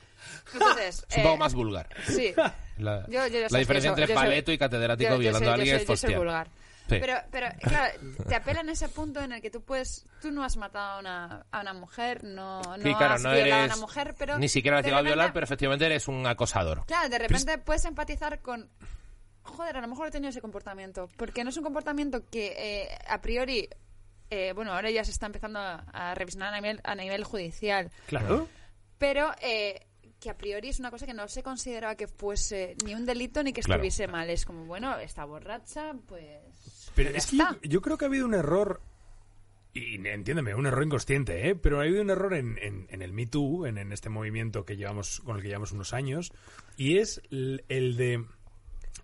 Entonces, 0.53 1.05
Es 1.09 1.15
un 1.15 1.21
eh, 1.21 1.23
poco 1.23 1.37
más 1.37 1.53
vulgar. 1.53 1.87
Sí. 2.05 2.33
La, 2.77 3.05
Yo- 3.07 3.27
yo 3.27 3.27
ya 3.27 3.39
la 3.41 3.49
sabes 3.49 3.59
diferencia 3.67 3.89
yo- 3.89 3.93
entre 3.93 4.07
soy- 4.07 4.15
paleto 4.15 4.51
y 4.51 4.57
catedrático 4.57 5.09
Yo- 5.11 5.15
yo 5.15 5.19
violando 5.19 5.45
soy- 5.45 5.51
a 5.51 5.53
alguien 5.53 5.75
yo 5.77 5.81
es 5.81 5.87
soy- 5.87 5.93
yo 5.93 5.97
soy 5.97 6.07
fostear. 6.09 6.19
vulgar. 6.19 6.47
Sí. 6.89 6.97
Pero, 6.99 7.15
pero, 7.31 7.47
claro, 7.61 7.93
te 8.27 8.35
apela 8.35 8.61
en 8.61 8.69
ese 8.69 8.89
punto 8.89 9.21
en 9.21 9.31
el 9.31 9.41
que 9.41 9.49
tú 9.49 9.61
puedes, 9.61 10.05
tú 10.21 10.31
no 10.31 10.43
has 10.43 10.57
matado 10.57 10.97
a 10.97 10.99
una, 10.99 11.45
a 11.49 11.61
una 11.61 11.73
mujer, 11.73 12.23
no, 12.23 12.61
no 12.61 12.75
Sí, 12.75 12.93
claro, 12.95 13.13
has 13.15 13.23
no 13.23 13.31
violado 13.31 13.61
a 13.61 13.65
una 13.65 13.75
mujer, 13.77 14.15
pero 14.17 14.37
ni 14.37 14.49
siquiera 14.49 14.79
has 14.79 14.83
llegado 14.83 14.99
a 14.99 15.03
violar, 15.03 15.31
pero 15.33 15.45
efectivamente 15.45 15.85
eres 15.85 16.07
un 16.07 16.27
acosador. 16.27 16.85
Claro, 16.85 17.07
de 17.09 17.19
repente 17.19 17.57
puedes 17.57 17.85
empatizar 17.85 18.41
con. 18.41 18.69
Joder, 19.43 19.77
a 19.77 19.81
lo 19.81 19.87
mejor 19.87 20.07
he 20.07 20.11
tenido 20.11 20.29
ese 20.29 20.41
comportamiento. 20.41 21.09
Porque 21.17 21.43
no 21.43 21.49
es 21.49 21.57
un 21.57 21.63
comportamiento 21.63 22.25
que 22.29 22.53
eh, 22.57 22.97
a 23.07 23.21
priori. 23.21 23.67
eh, 24.29 24.51
bueno, 24.53 24.73
ahora 24.73 24.89
ya 24.89 25.03
se 25.03 25.11
está 25.11 25.25
empezando 25.25 25.59
a, 25.59 25.85
a 25.91 26.15
revisar 26.15 26.43
a 26.43 26.55
nivel, 26.55 26.79
a 26.83 26.95
nivel 26.95 27.23
judicial. 27.23 27.91
claro 28.07 28.47
Pero 28.97 29.31
eh, 29.41 29.85
que 30.23 30.29
a 30.29 30.37
priori 30.37 30.69
es 30.69 30.79
una 30.79 30.89
cosa 30.89 31.05
que 31.05 31.13
no 31.13 31.27
se 31.27 31.43
consideraba 31.43 31.95
que 31.95 32.07
fuese 32.07 32.77
ni 32.85 32.95
un 32.95 33.05
delito 33.05 33.43
ni 33.43 33.51
que 33.51 33.61
Claro. 33.61 33.81
estuviese 33.81 34.07
mal. 34.07 34.29
Es 34.29 34.45
como, 34.45 34.63
bueno, 34.65 34.97
está 34.99 35.25
borracha, 35.25 35.93
pues. 36.07 36.39
Pero 36.95 37.09
es 37.09 37.25
que 37.25 37.37
yo, 37.67 37.81
creo 37.81 37.97
que 37.97 38.05
ha 38.05 38.07
habido 38.07 38.25
un 38.25 38.33
error, 38.33 38.79
y 39.73 39.95
entiéndeme, 40.07 40.55
un 40.55 40.65
error 40.65 40.83
inconsciente, 40.83 41.49
¿eh? 41.49 41.55
pero 41.55 41.79
ha 41.79 41.83
habido 41.83 42.01
un 42.01 42.09
error 42.09 42.33
en, 42.35 42.57
en- 42.61 42.87
en 42.89 43.01
el 43.01 43.11
Me 43.11 43.25
Too, 43.25 43.65
en, 43.65 43.77
en 43.77 43.91
este 43.91 44.07
movimiento 44.07 44.63
que 44.65 44.77
llevamos, 44.77 45.19
con 45.25 45.35
el 45.35 45.41
que 45.41 45.49
llevamos 45.49 45.73
unos 45.73 45.91
años, 45.93 46.31
y 46.77 46.99
es 46.99 47.21
el, 47.29 47.65
el 47.67 47.97
de 47.97 48.23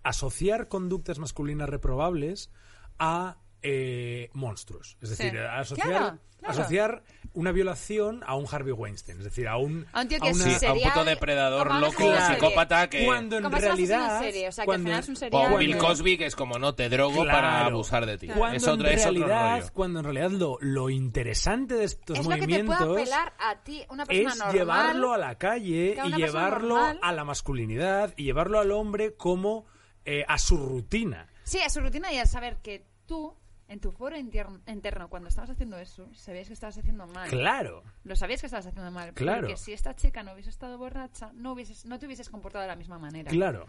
asociar 0.04 0.70
conductas 0.70 1.20
masculinas 1.20 1.68
reprobables 1.70 2.50
a 2.98 3.38
eh, 3.62 4.30
monstruos. 4.34 4.98
Es 5.02 5.10
decir, 5.10 5.32
Sí. 5.32 5.38
asociar, 5.38 5.88
Claro, 5.88 6.18
claro. 6.40 6.54
asociar 6.60 7.04
una 7.34 7.52
violación 7.52 8.24
a 8.26 8.36
un 8.36 8.46
Harvey 8.52 8.72
Weinstein, 8.74 9.20
es 9.20 9.24
decir, 9.26 9.48
a 9.48 9.58
un, 9.58 9.86
A 9.94 10.02
un 10.02 10.08
tío 10.08 10.20
que 10.20 10.32
una- 10.32 10.44
Sí, 10.60 10.66
a 10.66 10.74
un 10.74 10.82
puto 10.82 11.04
depredador 11.06 11.76
loco, 11.76 12.12
psicópata 12.28 12.90
que. 12.90 13.06
cuando 13.06 13.38
en 13.38 13.52
realidad 13.52 14.20
serie, 14.22 14.48
o 14.48 14.52
sea, 14.52 14.66
cuando- 14.66 14.86
final 14.88 15.00
es 15.02 15.10
un 15.10 15.14
O 15.16 15.18
serial. 15.18 15.58
Bill 15.58 15.78
Cosby, 15.78 16.18
que 16.18 16.26
es 16.26 16.36
como 16.36 16.58
no 16.58 16.74
te 16.74 16.90
drogo 16.90 17.22
Claro. 17.24 17.30
para 17.32 17.66
abusar 17.66 18.06
de 18.08 18.18
ti. 18.18 18.28
Cuando 18.30 18.58
Es 18.58 18.68
otro, 18.68 18.88
en 18.88 18.94
es 18.96 19.06
otro 19.06 19.12
realidad, 19.20 19.60
rollo. 19.60 19.74
cuando 19.74 20.00
en 20.00 20.06
realidad 20.06 20.32
lo, 20.32 20.58
lo 20.62 20.90
interesante 20.90 21.76
de 21.76 21.84
estos 21.84 22.18
es 22.18 22.26
lo 22.26 22.32
que 22.32 22.40
te 22.42 22.46
puede 22.48 22.64
movimientos 22.64 22.98
apelar 23.02 23.34
a 23.40 23.56
ti, 23.64 23.84
una 23.90 24.06
persona 24.06 24.30
es 24.32 24.38
normal. 24.38 24.56
llevarlo 24.56 25.14
a 25.14 25.18
la 25.18 25.36
calle 25.38 25.98
y 26.04 26.14
llevarlo 26.16 26.76
normal- 26.76 27.00
a 27.04 27.12
la 27.14 27.24
masculinidad 27.26 28.14
y 28.18 28.24
llevarlo 28.24 28.60
al 28.60 28.72
hombre 28.72 29.14
como 29.16 29.66
eh, 30.06 30.24
a 30.28 30.40
su 30.40 30.58
rutina. 30.58 31.28
Sí, 31.44 31.60
a 31.60 31.70
su 31.70 31.82
rutina 31.82 32.12
y 32.12 32.18
a 32.18 32.26
saber 32.26 32.58
que 32.64 32.86
tú, 33.06 33.36
en 33.70 33.80
tu 33.80 33.92
foro 33.92 34.18
interno, 34.18 34.60
interno, 34.68 35.10
cuando 35.10 35.30
estabas 35.30 35.52
haciendo 35.52 35.78
eso, 35.78 36.14
sabías 36.14 36.48
que 36.48 36.54
estabas 36.54 36.78
haciendo 36.78 37.08
mal. 37.08 37.30
Claro. 37.30 37.84
Lo 38.04 38.16
sabías 38.16 38.42
que 38.42 38.48
estabas 38.48 38.66
haciendo 38.66 38.92
mal. 38.92 39.14
Claro. 39.14 39.42
Porque 39.42 39.58
si 39.58 39.72
esta 39.72 39.96
chica 39.96 40.24
no 40.24 40.34
hubiese 40.34 40.50
estado 40.50 40.78
borracha, 40.78 41.32
no, 41.34 41.54
hubieses, 41.54 41.86
no 41.86 41.98
te 42.00 42.06
hubieses 42.06 42.30
comportado 42.30 42.64
de 42.64 42.68
la 42.68 42.76
misma 42.76 43.00
manera. 43.00 43.32
Claro. 43.32 43.66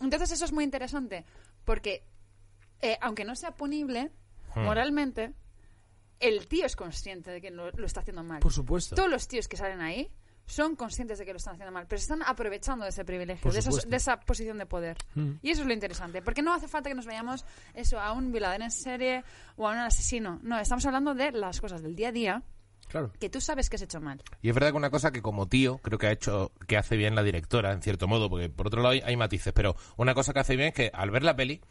Entonces 0.00 0.32
eso 0.32 0.44
es 0.44 0.52
muy 0.52 0.64
interesante, 0.64 1.24
porque 1.64 2.04
eh, 2.80 2.98
aunque 3.00 3.24
no 3.24 3.36
sea 3.36 3.54
punible 3.54 4.10
Hmm. 4.54 4.64
moralmente, 4.64 5.32
el 6.20 6.46
tío 6.46 6.66
es 6.66 6.76
consciente 6.76 7.30
de 7.30 7.40
que 7.40 7.50
lo, 7.50 7.70
lo 7.70 7.86
está 7.86 8.00
haciendo 8.00 8.22
mal. 8.22 8.40
Por 8.40 8.52
supuesto. 8.52 8.94
Todos 8.94 9.10
los 9.10 9.28
tíos 9.28 9.48
que 9.48 9.56
salen 9.56 9.80
ahí 9.80 10.10
son 10.46 10.76
conscientes 10.76 11.18
de 11.18 11.24
que 11.24 11.32
lo 11.32 11.36
están 11.38 11.54
haciendo 11.54 11.72
mal, 11.72 11.86
pero 11.88 11.98
se 11.98 12.04
están 12.04 12.22
aprovechando 12.22 12.84
de 12.84 12.90
ese 12.90 13.04
privilegio, 13.04 13.50
de, 13.50 13.58
esos- 13.60 13.88
de 13.88 13.96
esa 13.96 14.20
posición 14.20 14.58
de 14.58 14.66
poder. 14.66 14.96
Mm. 15.14 15.32
Y 15.42 15.50
eso 15.50 15.62
es 15.62 15.66
lo 15.66 15.72
interesante, 15.72 16.20
porque 16.22 16.42
no 16.42 16.52
hace 16.52 16.68
falta 16.68 16.88
que 16.90 16.94
nos 16.94 17.06
veamos 17.06 17.44
eso 17.74 17.98
a 18.00 18.12
un 18.12 18.32
violador 18.32 18.60
en 18.62 18.70
serie 18.70 19.24
o 19.56 19.68
a 19.68 19.72
un 19.72 19.78
asesino. 19.78 20.40
No, 20.42 20.58
estamos 20.58 20.84
hablando 20.86 21.14
de 21.14 21.32
las 21.32 21.60
cosas 21.60 21.82
del 21.82 21.94
día 21.96 22.08
a 22.08 22.12
día 22.12 22.42
Claro. 22.88 23.10
que 23.18 23.30
tú 23.30 23.40
sabes 23.40 23.70
que 23.70 23.76
has 23.76 23.82
hecho 23.82 24.00
mal. 24.02 24.22
Y 24.42 24.48
es 24.50 24.54
verdad 24.54 24.70
que 24.72 24.76
una 24.76 24.90
cosa 24.90 25.12
que 25.12 25.22
como 25.22 25.46
tío 25.48 25.78
creo 25.78 25.98
que 25.98 26.08
ha 26.08 26.12
hecho, 26.12 26.52
que 26.66 26.76
hace 26.76 26.96
bien 26.98 27.14
la 27.14 27.22
directora, 27.22 27.72
en 27.72 27.80
cierto 27.80 28.06
modo, 28.06 28.28
porque 28.28 28.50
por 28.50 28.66
otro 28.66 28.82
lado 28.82 28.92
hay, 28.92 29.00
hay 29.00 29.16
matices, 29.16 29.54
pero 29.54 29.76
una 29.96 30.12
cosa 30.12 30.34
que 30.34 30.40
hace 30.40 30.56
bien 30.56 30.68
es 30.68 30.74
que 30.74 30.90
al 30.92 31.10
ver 31.10 31.22
la 31.22 31.34
peli 31.34 31.62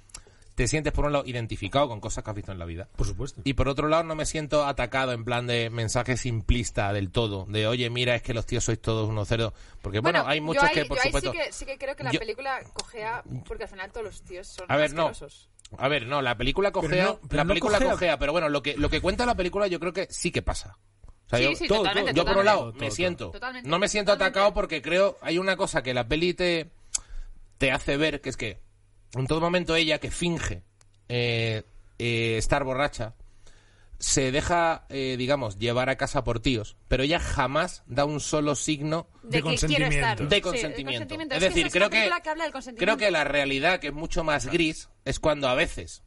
te 0.61 0.67
sientes 0.67 0.93
por 0.93 1.05
un 1.05 1.13
lado 1.13 1.25
identificado 1.25 1.87
con 1.87 1.99
cosas 1.99 2.23
que 2.23 2.29
has 2.29 2.35
visto 2.35 2.51
en 2.51 2.59
la 2.59 2.65
vida. 2.65 2.87
Por 2.95 3.07
supuesto. 3.07 3.41
Y 3.45 3.53
por 3.53 3.67
otro 3.67 3.87
lado 3.87 4.03
no 4.03 4.13
me 4.13 4.27
siento 4.27 4.63
atacado 4.63 5.11
en 5.11 5.25
plan 5.25 5.47
de 5.47 5.71
mensaje 5.71 6.17
simplista 6.17 6.93
del 6.93 7.09
todo, 7.09 7.47
de 7.49 7.65
oye, 7.65 7.89
mira, 7.89 8.13
es 8.13 8.21
que 8.21 8.35
los 8.35 8.45
tíos 8.45 8.63
sois 8.63 8.79
todos 8.79 9.09
unos 9.09 9.27
cerdos. 9.27 9.53
Porque 9.81 10.01
bueno, 10.01 10.23
hay 10.27 10.39
muchos 10.39 10.61
yo 10.61 10.69
ahí, 10.69 10.75
que 10.75 10.85
por 10.85 10.97
yo 10.97 11.01
ahí 11.03 11.09
supuesto... 11.09 11.31
sí 11.31 11.37
que, 11.39 11.51
sí 11.51 11.65
que 11.65 11.77
creo 11.79 11.95
que 11.95 12.03
la 12.03 12.11
Yo- 12.11 12.19
película 12.19 12.61
cogea, 12.73 13.23
porque 13.47 13.63
al 13.63 13.69
final 13.69 13.91
todos 13.91 14.05
los 14.05 14.21
tíos 14.21 14.45
son 14.47 14.65
A 14.71 14.77
ver, 14.77 14.93
no. 14.93 15.11
A 15.79 15.87
ver, 15.87 16.05
no, 16.05 16.21
la 16.21 16.37
película 16.37 16.69
Pero 16.71 16.81
cojea, 16.83 17.05
no- 17.05 17.19
pero 17.27 17.37
la 17.37 17.43
no 17.43 17.47
película 17.47 17.77
cojea. 17.79 17.91
cojea, 17.93 18.19
pero 18.19 18.31
bueno, 18.33 18.47
lo 18.49 18.61
que, 18.61 18.77
lo 18.77 18.87
que 18.89 19.01
cuenta 19.01 19.25
la 19.25 19.33
película 19.35 19.65
yo 19.65 19.79
creo 19.79 19.93
que 19.93 20.05
sí 20.11 20.29
que 20.31 20.43
pasa. 20.43 20.77
O 21.07 21.29
sea, 21.29 21.39
Sí, 21.39 21.45
yo, 21.45 21.55
sí, 21.55 21.67
todo, 21.67 21.79
totalmente. 21.79 22.13
yo 22.13 22.23
por 22.23 22.37
un 22.37 22.45
lado 22.45 22.59
Todo, 22.59 22.73
me 22.73 22.79
todo, 22.87 22.91
siento, 22.91 23.31
Totalmente. 23.31 23.67
no 23.67 23.79
me 23.79 23.87
siento 23.89 24.11
Totalmente. 24.11 24.37
atacado 24.39 24.53
porque 24.53 24.83
creo, 24.83 25.17
hay 25.21 25.39
una 25.39 25.55
cosa 25.57 25.81
que 25.81 25.93
la 25.95 26.07
peli 26.07 26.35
te, 26.35 26.69
te 27.57 27.71
hace 27.71 27.97
ver, 27.97 28.21
que 28.21 28.29
es 28.29 28.37
que 28.37 28.59
en 29.13 29.27
todo 29.27 29.41
momento 29.41 29.75
ella 29.75 29.99
que 29.99 30.11
finge 30.11 30.63
eh, 31.09 31.63
eh, 31.99 32.37
estar 32.37 32.63
borracha, 32.63 33.15
se 34.01 34.31
deja, 34.31 34.85
eh, 34.89 35.15
digamos, 35.15 35.59
llevar 35.59 35.89
a 35.89 35.95
casa 35.95 36.23
por 36.23 36.39
tíos, 36.39 36.75
pero 36.87 37.03
ella 37.03 37.19
jamás 37.19 37.83
da 37.85 38.03
un 38.03 38.19
solo 38.19 38.55
signo 38.55 39.07
De 39.21 39.43
que 39.43 39.55
quiero 39.57 39.85
estar. 39.85 40.17
consentimiento. 40.17 40.23
de 40.23 40.35
Sí, 40.35 40.41
consentimiento. 40.41 41.35
Es 41.35 41.39
que 41.39 41.49
decir, 41.49 41.69
creo 41.71 41.89
que, 41.89 41.97
película 41.97 42.21
que 42.21 42.29
habla 42.29 42.43
del 42.45 42.53
consentimiento. 42.53 42.97
creo 42.97 43.07
que 43.07 43.11
la 43.11 43.23
realidad, 43.23 43.79
que 43.79 43.87
es 43.87 43.93
mucho 43.93 44.23
más 44.23 44.47
gris, 44.47 44.89
es 45.05 45.19
cuando 45.19 45.47
a 45.47 45.53
veces 45.53 46.01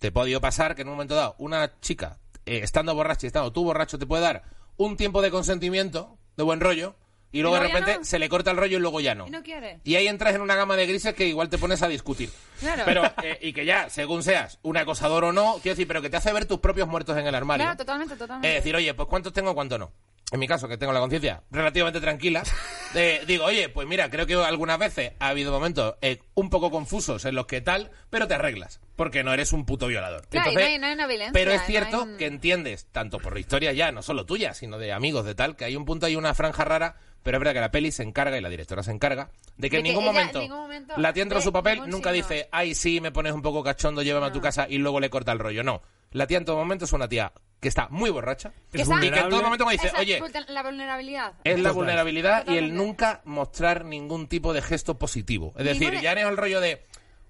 te 0.00 0.08
ha 0.08 0.12
podido 0.12 0.40
pasar 0.40 0.74
que 0.74 0.82
en 0.82 0.88
un 0.88 0.94
momento 0.94 1.14
dado 1.14 1.36
una 1.38 1.78
chica, 1.80 2.18
eh, 2.46 2.60
estando 2.64 2.92
borracha 2.96 3.26
y 3.26 3.28
estando 3.28 3.52
tú 3.52 3.62
borracho, 3.62 3.96
te 3.96 4.06
puede 4.06 4.24
dar 4.24 4.42
un 4.76 4.96
tiempo 4.96 5.22
de 5.22 5.30
consentimiento, 5.30 6.18
de 6.36 6.42
buen 6.42 6.58
rollo, 6.58 6.96
y 7.34 7.42
luego 7.42 7.56
de 7.56 7.62
repente 7.62 7.98
no. 7.98 8.04
se 8.04 8.18
le 8.18 8.28
corta 8.28 8.50
el 8.52 8.56
rollo 8.56 8.78
y 8.78 8.80
luego 8.80 9.00
ya 9.00 9.14
no. 9.14 9.26
Y 9.26 9.30
no 9.30 9.42
quiere. 9.42 9.80
Y 9.84 9.96
ahí 9.96 10.06
entras 10.08 10.34
en 10.34 10.40
una 10.40 10.54
gama 10.54 10.76
de 10.76 10.86
grises 10.86 11.14
que 11.14 11.26
igual 11.26 11.48
te 11.50 11.58
pones 11.58 11.82
a 11.82 11.88
discutir. 11.88 12.30
Claro. 12.60 12.82
Pero, 12.86 13.02
eh, 13.22 13.38
y 13.42 13.52
que 13.52 13.64
ya, 13.64 13.90
según 13.90 14.22
seas 14.22 14.58
un 14.62 14.76
acosador 14.76 15.24
o 15.24 15.32
no, 15.32 15.54
quiero 15.62 15.74
decir, 15.74 15.86
pero 15.88 16.00
que 16.00 16.10
te 16.10 16.16
hace 16.16 16.32
ver 16.32 16.46
tus 16.46 16.60
propios 16.60 16.88
muertos 16.88 17.16
en 17.18 17.26
el 17.26 17.34
armario. 17.34 17.64
Claro, 17.64 17.76
totalmente, 17.76 18.16
totalmente. 18.16 18.48
Es 18.48 18.62
decir, 18.62 18.76
oye, 18.76 18.94
pues 18.94 19.08
cuántos 19.08 19.32
tengo, 19.32 19.54
cuántos 19.54 19.78
no. 19.78 19.92
En 20.32 20.40
mi 20.40 20.48
caso, 20.48 20.66
que 20.66 20.78
tengo 20.78 20.92
la 20.92 21.00
conciencia 21.00 21.42
relativamente 21.50 22.00
tranquila, 22.00 22.42
eh, 22.94 23.22
digo, 23.26 23.44
oye, 23.44 23.68
pues 23.68 23.86
mira, 23.86 24.10
creo 24.10 24.26
que 24.26 24.34
algunas 24.34 24.78
veces 24.78 25.12
ha 25.20 25.28
habido 25.28 25.52
momentos 25.52 25.94
eh, 26.00 26.20
un 26.34 26.50
poco 26.50 26.70
confusos 26.70 27.24
en 27.26 27.34
los 27.34 27.46
que 27.46 27.60
tal, 27.60 27.90
pero 28.10 28.26
te 28.26 28.34
arreglas, 28.34 28.80
porque 28.96 29.22
no 29.22 29.32
eres 29.34 29.52
un 29.52 29.64
puto 29.66 29.86
violador. 29.86 30.26
Claro, 30.28 30.50
y 30.50 30.54
no 30.54 30.60
hay- 30.60 30.78
no 30.78 30.86
hay 30.86 30.92
una 30.94 31.06
violencia, 31.06 31.32
Pero 31.32 31.52
es 31.52 31.62
cierto 31.66 32.02
un- 32.04 32.16
que 32.16 32.26
entiendes, 32.26 32.86
tanto 32.90 33.18
por 33.18 33.38
historia 33.38 33.72
ya, 33.74 33.92
no 33.92 34.02
solo 34.02 34.24
tuya, 34.24 34.54
sino 34.54 34.78
de 34.78 34.92
amigos, 34.92 35.24
de 35.26 35.34
tal, 35.34 35.56
que 35.56 35.66
hay 35.66 35.76
un 35.76 35.84
punto, 35.84 36.06
hay 36.06 36.16
una 36.16 36.34
franja 36.34 36.64
rara, 36.64 36.96
pero 37.24 37.38
es 37.38 37.40
verdad 37.40 37.54
que 37.54 37.60
la 37.60 37.70
peli 37.72 37.90
se 37.90 38.04
encarga 38.04 38.38
y 38.38 38.40
la 38.40 38.48
directora 38.48 38.84
se 38.84 38.92
encarga 38.92 39.30
de 39.56 39.68
que 39.68 39.76
De 39.76 39.78
en 39.78 39.82
que 39.84 39.88
ningún, 39.90 40.04
ella 40.04 40.10
en 40.10 40.14
momento 40.16 40.38
ningún 40.40 40.58
momento 40.58 40.94
la 40.96 41.12
tía 41.12 41.22
entró 41.24 41.38
ve 41.38 41.44
su 41.44 41.52
papel, 41.52 41.78
nunca 41.88 42.12
signo. 42.12 42.12
dice, 42.12 42.48
ay, 42.52 42.76
sí, 42.76 43.00
me 43.00 43.10
pones 43.10 43.32
un 43.32 43.42
poco 43.42 43.64
cachondo, 43.64 44.02
llévame 44.02 44.26
a 44.26 44.32
tu 44.32 44.40
casa 44.40 44.66
y 44.68 44.78
luego 44.78 45.00
le 45.00 45.10
corta 45.10 45.32
el 45.32 45.40
rollo. 45.40 45.64
No. 45.64 45.82
La 46.12 46.28
tía 46.28 46.38
en 46.38 46.44
todo 46.44 46.56
momento 46.56 46.84
es 46.84 46.92
una 46.92 47.08
tía 47.08 47.32
que 47.58 47.66
está 47.68 47.88
muy 47.88 48.10
borracha 48.10 48.52
Que 48.70 48.82
Es 48.82 48.88
y 48.88 49.00
que 49.10 49.18
en 49.18 49.28
todo 49.30 49.42
momento 49.42 49.64
me 49.66 49.72
dice, 49.72 49.88
Esa 49.88 49.98
oye, 49.98 50.20
vulner- 50.20 50.46
la 50.48 50.62
vulnerabilidad. 50.62 51.32
es 51.42 51.58
la 51.58 51.72
vulnerabilidad 51.72 52.46
y 52.46 52.56
el 52.58 52.74
nunca 52.74 53.22
mostrar 53.24 53.84
ningún 53.84 54.28
tipo 54.28 54.52
de 54.52 54.62
gesto 54.62 54.98
positivo. 54.98 55.54
Es 55.56 55.64
decir, 55.64 55.98
ya 56.00 56.14
no 56.14 56.20
es 56.20 56.26
el 56.26 56.36
rollo 56.36 56.60
de, 56.60 56.84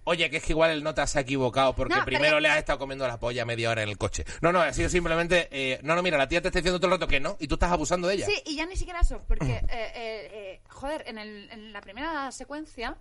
oye, 0.05 0.31
que 0.31 0.39
es 0.39 0.43
que 0.43 0.53
igual 0.53 0.71
el 0.71 0.83
nota 0.83 1.07
se 1.07 1.19
ha 1.19 1.23
equivocado 1.23 1.75
porque 1.75 1.95
No, 1.95 2.05
primero 2.05 2.41
le 2.41 2.49
has 2.49 2.59
estado 2.59 2.79
comiendo 2.79 3.07
la 3.07 3.19
polla 3.19 3.45
media 3.45 3.71
hora 3.71 3.83
en 3.83 3.89
el 3.89 3.99
coche. 3.99 4.25
No, 4.41 4.53
no, 4.53 4.61
ha 4.61 4.73
sido 4.73 4.89
simplemente, 4.89 5.49
eh, 5.51 5.81
no, 5.83 5.95
no, 5.95 6.03
mira, 6.03 6.17
la 6.19 6.29
tía 6.29 6.41
te 6.41 6.49
está 6.49 6.61
diciendo 6.61 6.79
todo 6.79 6.89
el 6.93 7.01
rato 7.01 7.09
que 7.09 7.21
no 7.21 7.37
y 7.41 7.49
tú 7.49 7.55
estás 7.55 7.73
abusando 7.73 8.09
de 8.09 8.15
ella. 8.15 8.27
Sí, 8.27 8.43
y 8.47 8.57
ya 8.57 8.67
ni 8.67 8.77
siquiera 8.77 9.01
eso, 9.01 9.23
porque, 9.27 9.53
eh, 9.53 9.67
eh, 9.71 10.61
joder, 10.69 11.05
en, 11.07 11.19
el- 11.19 11.51
en 11.51 11.73
la 11.73 11.81
primera 11.81 12.31
secuencia... 12.33 12.97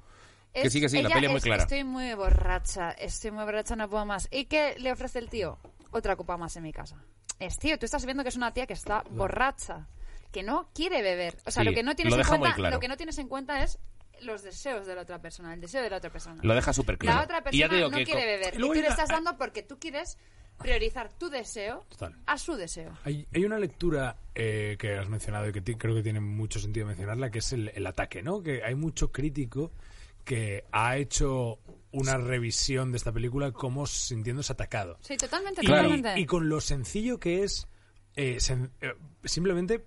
Que 0.53 0.69
sí, 0.69 0.79
que 0.79 0.87
sí, 0.87 1.01
la 1.01 1.09
peli 1.09 1.25
es 1.25 1.31
muy 1.31 1.41
clara. 1.41 1.63
Estoy 1.63 1.83
muy 1.83 2.13
borracha, 2.13 2.91
estoy 2.91 3.31
muy 3.31 3.43
borracha, 3.43 3.75
no 3.75 3.89
puedo 3.89 4.05
más. 4.05 4.27
¿Y 4.31 4.45
qué 4.45 4.75
le 4.77 4.91
ofrece 4.91 5.17
el 5.17 5.27
tío? 5.27 5.57
Otra 5.89 6.15
copa 6.15 6.37
más 6.37 6.55
en 6.57 6.61
mi 6.63 6.71
casa. 6.71 6.95
Es 7.39 7.57
tío, 7.57 7.79
tú 7.79 7.85
estás 7.85 8.05
viendo 8.05 8.21
que 8.21 8.29
es 8.29 8.35
una 8.35 8.53
tía 8.53 8.67
que 8.67 8.73
está 8.73 9.03
borracha, 9.09 9.87
que 10.31 10.43
no 10.43 10.69
quiere 10.75 11.01
beber. 11.01 11.37
O 11.47 11.49
sea, 11.51 11.63
Sí, 11.63 11.69
lo 11.69 11.73
que 11.75 11.81
no 11.81 11.95
tienes 11.95 12.13
en 12.13 12.23
cuenta, 12.37 12.53
claro. 12.53 12.75
lo 12.75 12.79
que 12.79 12.87
no 12.87 12.97
tienes 12.97 13.17
en 13.17 13.27
cuenta 13.27 13.63
es 13.63 13.79
los 14.21 14.43
deseos 14.43 14.85
de 14.87 14.95
la 14.95 15.01
otra 15.01 15.19
persona, 15.21 15.53
el 15.53 15.61
deseo 15.61 15.81
de 15.81 15.89
la 15.89 15.97
otra 15.97 16.09
persona. 16.09 16.41
Lo 16.43 16.53
deja 16.55 16.71
súper 16.73 16.97
claro. 16.97 17.17
La 17.17 17.23
otra 17.23 17.43
y 17.51 17.57
ya 17.59 17.67
persona 17.67 17.69
te 17.69 17.75
digo 17.75 17.89
no 17.89 17.97
que 17.97 18.03
quiere 18.05 18.25
beber. 18.25 18.53
Y 18.55 18.57
tú 18.57 18.73
le 18.73 18.87
estás 18.87 19.09
dando 19.09 19.37
porque 19.37 19.63
tú 19.63 19.77
quieres 19.79 20.17
priorizar 20.59 21.11
tu 21.17 21.29
deseo 21.29 21.85
Total. 21.89 22.15
a 22.25 22.37
su 22.37 22.55
deseo. 22.55 22.97
Hay, 23.03 23.27
hay 23.33 23.43
una 23.43 23.57
lectura 23.59 24.15
eh, 24.35 24.77
que 24.79 24.95
has 24.97 25.09
mencionado 25.09 25.49
y 25.49 25.51
que 25.51 25.61
ti- 25.61 25.75
creo 25.75 25.95
que 25.95 26.03
tiene 26.03 26.19
mucho 26.19 26.59
sentido 26.59 26.85
mencionarla, 26.85 27.31
que 27.31 27.39
es 27.39 27.51
el, 27.53 27.69
el 27.73 27.85
ataque, 27.87 28.21
¿no? 28.21 28.41
Que 28.43 28.63
hay 28.63 28.75
mucho 28.75 29.11
crítico 29.11 29.71
que 30.23 30.63
ha 30.71 30.95
hecho 30.97 31.59
una 31.91 32.17
revisión 32.17 32.91
de 32.91 32.97
esta 32.97 33.11
película 33.11 33.51
como 33.51 33.85
sintiéndose 33.87 34.53
atacado. 34.53 34.97
Sí, 35.01 35.17
totalmente, 35.17 35.61
Y, 35.63 35.67
totalmente. 35.67 36.19
y 36.19 36.25
con 36.25 36.47
lo 36.47 36.61
sencillo 36.61 37.19
que 37.19 37.43
es 37.43 37.67
eh, 38.15 38.37
sen- 38.37 38.69
eh, 38.79 38.93
simplemente 39.25 39.83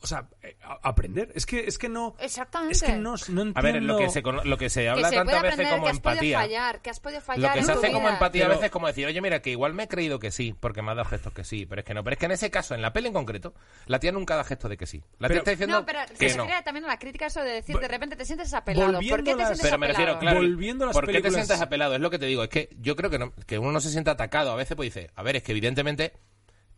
o 0.00 0.06
sea 0.06 0.28
eh, 0.42 0.56
aprender 0.82 1.32
es 1.34 1.46
que 1.46 1.66
es 1.66 1.78
que 1.78 1.88
no 1.88 2.14
Exactamente. 2.18 2.74
es 2.74 2.82
que 2.82 2.92
no, 2.96 3.14
no 3.28 3.42
entiendo 3.42 3.52
A 3.58 3.62
ver, 3.62 3.82
lo 3.82 3.96
que 3.98 4.10
se, 4.10 4.20
lo 4.22 4.58
que 4.58 4.68
se 4.68 4.82
que 4.82 4.88
habla 4.90 5.08
se 5.08 5.16
tantas 5.16 5.42
veces 5.42 5.52
aprender, 5.54 5.72
como 5.74 5.84
que 5.84 5.90
has 5.90 6.00
podido 6.00 6.12
empatía. 6.22 6.38
fallar, 6.38 6.82
que 6.82 6.90
has 6.90 7.00
podido 7.00 7.20
Lo 7.20 7.26
fallar 7.26 7.52
que 7.54 7.58
en 7.60 7.64
se 7.66 7.72
tu 7.72 7.78
hace 7.78 7.92
como 7.92 8.08
empatía 8.08 8.44
a 8.44 8.48
veces 8.48 8.64
es 8.64 8.70
como 8.70 8.86
decir, 8.86 9.06
oye, 9.06 9.20
mira, 9.20 9.40
que 9.40 9.50
igual 9.50 9.72
me 9.74 9.84
he 9.84 9.88
creído 9.88 10.18
que 10.18 10.30
sí, 10.30 10.54
porque 10.58 10.82
me 10.82 10.90
ha 10.90 10.94
dado 10.94 11.08
gestos 11.08 11.32
que 11.32 11.44
sí, 11.44 11.66
pero 11.66 11.80
es 11.80 11.84
que 11.86 11.94
no. 11.94 12.04
Pero 12.04 12.14
es 12.14 12.18
que 12.18 12.26
en 12.26 12.32
ese 12.32 12.50
caso, 12.50 12.74
en 12.74 12.82
la 12.82 12.92
peli 12.92 13.08
en 13.08 13.14
concreto, 13.14 13.54
la 13.86 13.98
tía 13.98 14.12
nunca 14.12 14.36
da 14.36 14.44
gestos 14.44 14.68
de 14.70 14.76
que 14.76 14.86
sí. 14.86 15.02
La 15.18 15.28
tía 15.28 15.28
Pero- 15.28 15.38
está 15.38 15.50
diciendo 15.52 15.80
No, 15.80 15.86
pero 15.86 16.00
que 16.18 16.28
se 16.30 16.36
no. 16.36 16.44
crea 16.44 16.62
también 16.62 16.86
la 16.86 16.98
crítica 16.98 17.26
eso 17.26 17.40
de 17.42 17.50
decir, 17.52 17.76
de 17.78 17.88
repente 17.88 18.16
te 18.16 18.24
sientes 18.24 18.52
apelado. 18.54 18.92
¿Por 18.92 19.00
qué 19.02 19.10
Volviendo 19.10 19.36
te 19.38 19.44
sientes 19.44 19.62
Pero 19.62 19.78
me 19.78 19.86
refiero, 19.88 20.18
claro, 20.18 20.36
Volviendo 20.40 20.84
a 20.84 20.86
las 20.88 20.94
¿por 20.94 21.06
qué 21.10 21.20
te 21.20 21.30
sientes 21.30 21.60
apelado? 21.60 21.94
Es 21.94 22.00
lo 22.00 22.10
que 22.10 22.18
te 22.18 22.26
digo, 22.26 22.42
es 22.42 22.48
que 22.50 22.68
yo 22.80 22.96
creo 22.96 23.10
que, 23.10 23.18
no- 23.18 23.32
que 23.46 23.58
uno 23.58 23.72
no 23.72 23.80
se 23.80 23.90
siente 23.90 24.10
atacado. 24.10 24.52
A 24.52 24.56
veces 24.56 24.76
pues 24.76 24.92
dice, 24.94 25.10
a 25.14 25.22
ver, 25.22 25.36
es 25.36 25.42
que 25.42 25.52
evidentemente 25.52 26.12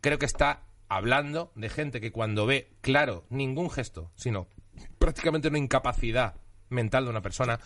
creo 0.01 0.17
que 0.17 0.25
está 0.25 0.63
hablando 0.89 1.51
de 1.55 1.69
gente 1.69 2.01
que 2.01 2.11
cuando 2.11 2.45
ve, 2.45 2.71
claro, 2.81 3.25
ningún 3.29 3.69
gesto, 3.69 4.11
sino 4.15 4.47
prácticamente 4.97 5.47
una 5.47 5.57
incapacidad 5.59 6.35
mental 6.69 7.05
de 7.05 7.09
una 7.11 7.21
persona, 7.21 7.59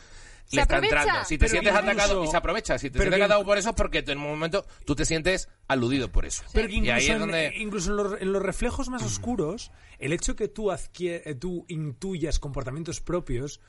Se 0.45 0.57
le 0.57 0.61
está 0.63 0.75
aprovecha. 0.77 0.99
entrando. 1.01 1.25
Si 1.25 1.35
te 1.37 1.39
Pero 1.39 1.51
sientes 1.51 1.73
incluso- 1.73 1.91
atacado 1.91 2.23
y 2.23 2.27
se 2.27 2.37
aprovecha, 2.37 2.77
si 2.77 2.89
te 2.89 2.99
sientes 2.99 3.17
que- 3.17 3.23
atacado 3.23 3.45
por 3.45 3.57
eso 3.57 3.69
es 3.69 3.75
porque 3.75 3.99
en 4.05 4.17
un 4.17 4.27
momento 4.27 4.65
tú 4.85 4.93
te 4.95 5.05
sientes 5.05 5.49
aludido 5.67 6.11
por 6.11 6.25
eso. 6.25 6.43
Pero 6.53 6.67
que 6.67 6.73
Y 6.75 6.77
ahí 6.77 6.83
incluso, 6.89 6.99
es 7.05 7.09
en, 7.09 7.19
donde... 7.19 7.53
incluso 7.57 7.89
en 7.91 7.95
los, 7.97 8.21
en 8.21 8.33
los 8.33 8.41
reflejos 8.43 8.89
más 8.89 9.03
oscuros, 9.03 9.71
el 9.99 10.11
hecho 10.13 10.35
que 10.35 10.47
tú, 10.49 10.65
adquier- 10.71 11.21
eh, 11.25 11.35
tú 11.35 11.65
intuyas 11.69 12.39
comportamientos 12.39 12.99
propios, 13.01 13.61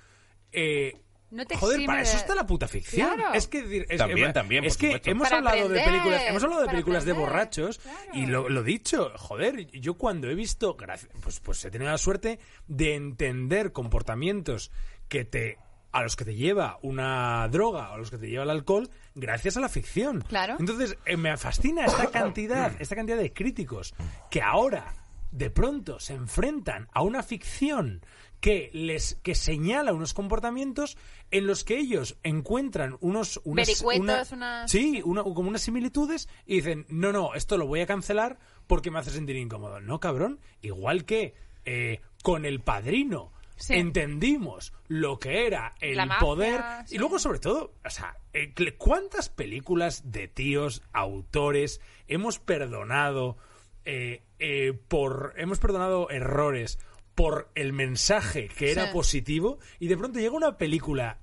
eh, 0.53 1.01
No 1.31 1.45
te 1.47 1.57
joder, 1.57 1.85
para 1.87 2.03
eso 2.03 2.17
está 2.17 2.35
la 2.35 2.47
puta 2.47 2.69
ficción. 2.69 3.15
Claro. 3.15 3.35
Es 3.35 3.49
que 3.49 3.63
decir, 3.63 3.87
es, 3.89 3.99
También, 3.99 4.31
eh, 4.31 4.33
también, 4.33 4.65
es 4.65 4.77
que 4.77 5.01
hemos 5.05 5.29
Para 5.29 5.39
hablado 5.39 5.69
de 5.69 5.83
películas, 5.83 6.23
hemos 6.29 6.45
hablado 6.45 6.63
de 6.63 6.69
películas 6.69 7.05
de 7.05 7.13
borrachos 7.13 7.79
claro. 7.79 7.99
y 8.13 8.27
lo, 8.27 8.49
lo 8.49 8.63
dicho, 8.63 9.13
joder, 9.17 9.67
yo 9.73 9.95
cuando 9.95 10.31
he 10.31 10.35
visto, 10.35 10.75
gracias, 10.75 11.11
pues, 11.23 11.41
pues 11.41 11.65
he 11.65 11.71
tenido 11.71 11.91
la 11.91 11.99
suerte 11.99 12.39
de 12.69 12.95
entender 12.95 13.73
comportamientos 13.73 14.71
que 15.09 15.25
te 15.25 15.59
a 15.95 16.03
los 16.03 16.17
que 16.17 16.25
te 16.25 16.35
lleva 16.35 16.79
una 16.83 17.47
droga 17.49 17.91
o 17.91 17.95
a 17.95 17.99
los 17.99 18.11
que 18.11 18.19
te 18.19 18.29
lleva 18.29 18.43
el 18.43 18.51
alcohol 18.51 18.91
gracias 19.15 19.57
a 19.57 19.61
la 19.61 19.69
ficción. 19.69 20.23
Claro. 20.23 20.57
Entonces, 20.59 20.99
eh, 21.07 21.17
me 21.17 21.37
fascina 21.37 21.87
esta 21.87 22.11
cantidad, 22.11 22.73
esta 22.81 22.97
cantidad 22.97 23.17
de 23.17 23.33
críticos 23.33 23.95
que 24.29 24.43
ahora 24.43 24.93
de 25.31 25.51
pronto 25.51 26.01
se 26.01 26.15
enfrentan 26.15 26.89
a 26.93 27.03
una 27.03 27.23
ficción 27.23 28.03
que 28.45 28.69
les 28.75 29.15
que 29.23 29.35
señala 29.35 29.95
unos 29.95 30.13
comportamientos 30.13 30.99
en 31.31 31.47
los 31.47 31.65
que 31.65 31.79
ellos 31.79 32.19
encuentran 32.25 32.99
unos 33.01 33.41
unas, 33.45 33.69
unas- 34.03 34.71
sí 34.71 35.01
una- 35.03 35.23
como 35.23 35.49
unas 35.49 35.63
similitudes 35.63 36.29
y 36.45 36.57
dicen 36.57 36.85
no 36.91 37.11
no 37.11 37.33
esto 37.33 37.57
lo 37.57 37.67
voy 37.67 37.81
a 37.81 37.87
cancelar 37.87 38.39
porque 38.67 38.91
me 38.91 38.99
hace 38.99 39.13
sentir 39.13 39.37
incómodo 39.37 39.81
no 39.81 39.99
cabrón 39.99 40.41
igual 40.61 41.07
que 41.07 41.35
eh, 41.65 42.03
con 42.23 42.45
el 42.45 42.61
padrino 42.61 43.33
Sí. 43.57 43.75
entendimos 43.75 44.73
lo 44.89 45.19
que 45.21 45.47
era 45.47 45.75
el 45.81 45.97
mafia, 45.97 46.19
poder 46.19 46.61
sí. 46.87 46.97
y 46.97 46.99
luego 46.99 47.19
sobre 47.21 47.39
todo 47.39 47.73
o 47.83 47.89
sea 47.89 48.17
eh, 48.35 48.53
cuántas 48.77 49.29
películas 49.31 50.11
de 50.11 50.27
tíos 50.29 50.83
autores 50.93 51.81
hemos 52.09 52.39
perdonado 52.41 53.39
eh, 53.87 54.23
eh, 54.39 54.73
por 54.89 55.33
hemos 55.39 55.59
perdonado 55.61 56.11
errores 56.11 56.79
por 57.15 57.51
el 57.55 57.73
mensaje 57.73 58.49
que 58.49 58.73
era 58.73 58.87
Sí. 58.87 58.93
positivo 58.93 59.59
y 59.79 59.89
de 59.89 59.97
pronto 59.97 60.19
llega 60.19 60.35
una 60.35 60.57
película 60.59 61.19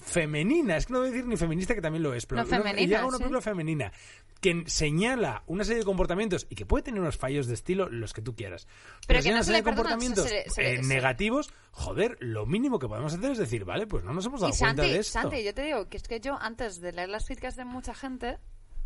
femenina, 0.00 0.76
es 0.76 0.86
que 0.86 0.92
no 0.92 1.00
voy 1.00 1.08
a 1.08 1.10
decir 1.12 1.26
ni 1.26 1.36
feminista 1.36 1.74
que 1.74 1.80
también 1.80 2.02
lo 2.02 2.14
es, 2.14 2.26
pero 2.26 2.42
No, 2.44 2.48
una- 2.60 2.72
llega 2.72 3.04
una 3.04 3.16
sí. 3.18 3.22
película 3.22 3.40
femenina 3.40 3.92
que 4.40 4.64
señala 4.66 5.44
una 5.46 5.62
serie 5.62 5.78
de 5.80 5.84
comportamientos 5.84 6.46
y 6.50 6.56
que 6.56 6.66
puede 6.66 6.82
tener 6.82 7.00
unos 7.00 7.16
fallos 7.16 7.46
de 7.46 7.54
estilo 7.54 7.88
los 7.88 8.12
que 8.12 8.22
tú 8.22 8.34
quieras. 8.34 8.66
Pero 9.06 9.18
que 9.18 9.22
señala 9.22 9.34
no 9.34 9.38
una 9.38 9.42
se 9.44 9.46
serie 9.46 9.58
le 9.58 9.62
de 9.62 9.64
comportamientos 9.76 10.24
se 10.28 10.34
le- 10.34 10.50
se 10.50 10.62
le- 10.62 10.72
eh, 10.72 10.76
se- 10.82 10.88
negativos, 10.88 11.52
joder, 11.70 12.16
lo 12.18 12.44
mínimo 12.44 12.80
que 12.80 12.88
podemos 12.88 13.14
hacer 13.14 13.30
es 13.30 13.38
decir, 13.38 13.64
vale, 13.64 13.86
pues 13.86 14.02
no 14.02 14.12
nos 14.12 14.26
hemos 14.26 14.40
dado 14.40 14.52
Y 14.52 14.58
cuenta 14.58 14.82
Santi, 14.82 14.94
de 14.94 14.98
esto. 14.98 15.12
Santi, 15.20 15.44
yo 15.44 15.54
te 15.54 15.62
digo 15.62 15.88
que 15.88 15.96
es 15.96 16.02
que 16.08 16.18
yo 16.18 16.36
antes 16.40 16.80
de 16.80 16.90
leer 16.92 17.08
las 17.10 17.26
críticas 17.26 17.54
de 17.54 17.64
mucha 17.64 17.94
gente, 17.94 18.38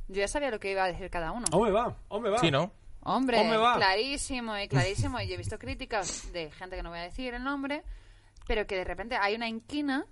yo 0.08 0.16
ya 0.16 0.28
sabía 0.28 0.50
lo 0.50 0.60
que 0.60 0.70
iba 0.72 0.84
a 0.84 0.88
decir 0.88 1.08
cada 1.08 1.32
uno. 1.32 1.46
Hombre, 1.52 1.72
va, 1.72 1.96
hombre, 2.08 2.32
va. 2.32 2.38
Sí, 2.38 2.50
¿no? 2.50 2.70
Hombre, 3.06 3.38
va. 3.56 3.76
clarísimo 3.76 4.56
y 4.58 4.68
clarísimo. 4.68 5.20
Y 5.20 5.28
yo 5.28 5.34
he 5.34 5.38
visto 5.38 5.58
críticas 5.58 6.32
de 6.32 6.50
gente 6.50 6.76
que 6.76 6.82
no 6.82 6.90
voy 6.90 6.98
a 6.98 7.02
decir 7.02 7.34
el 7.34 7.42
nombre, 7.44 7.82
pero 8.46 8.66
que 8.66 8.76
de 8.76 8.84
repente 8.84 9.16
hay 9.20 9.34
una 9.34 9.48
inquina 9.48 10.04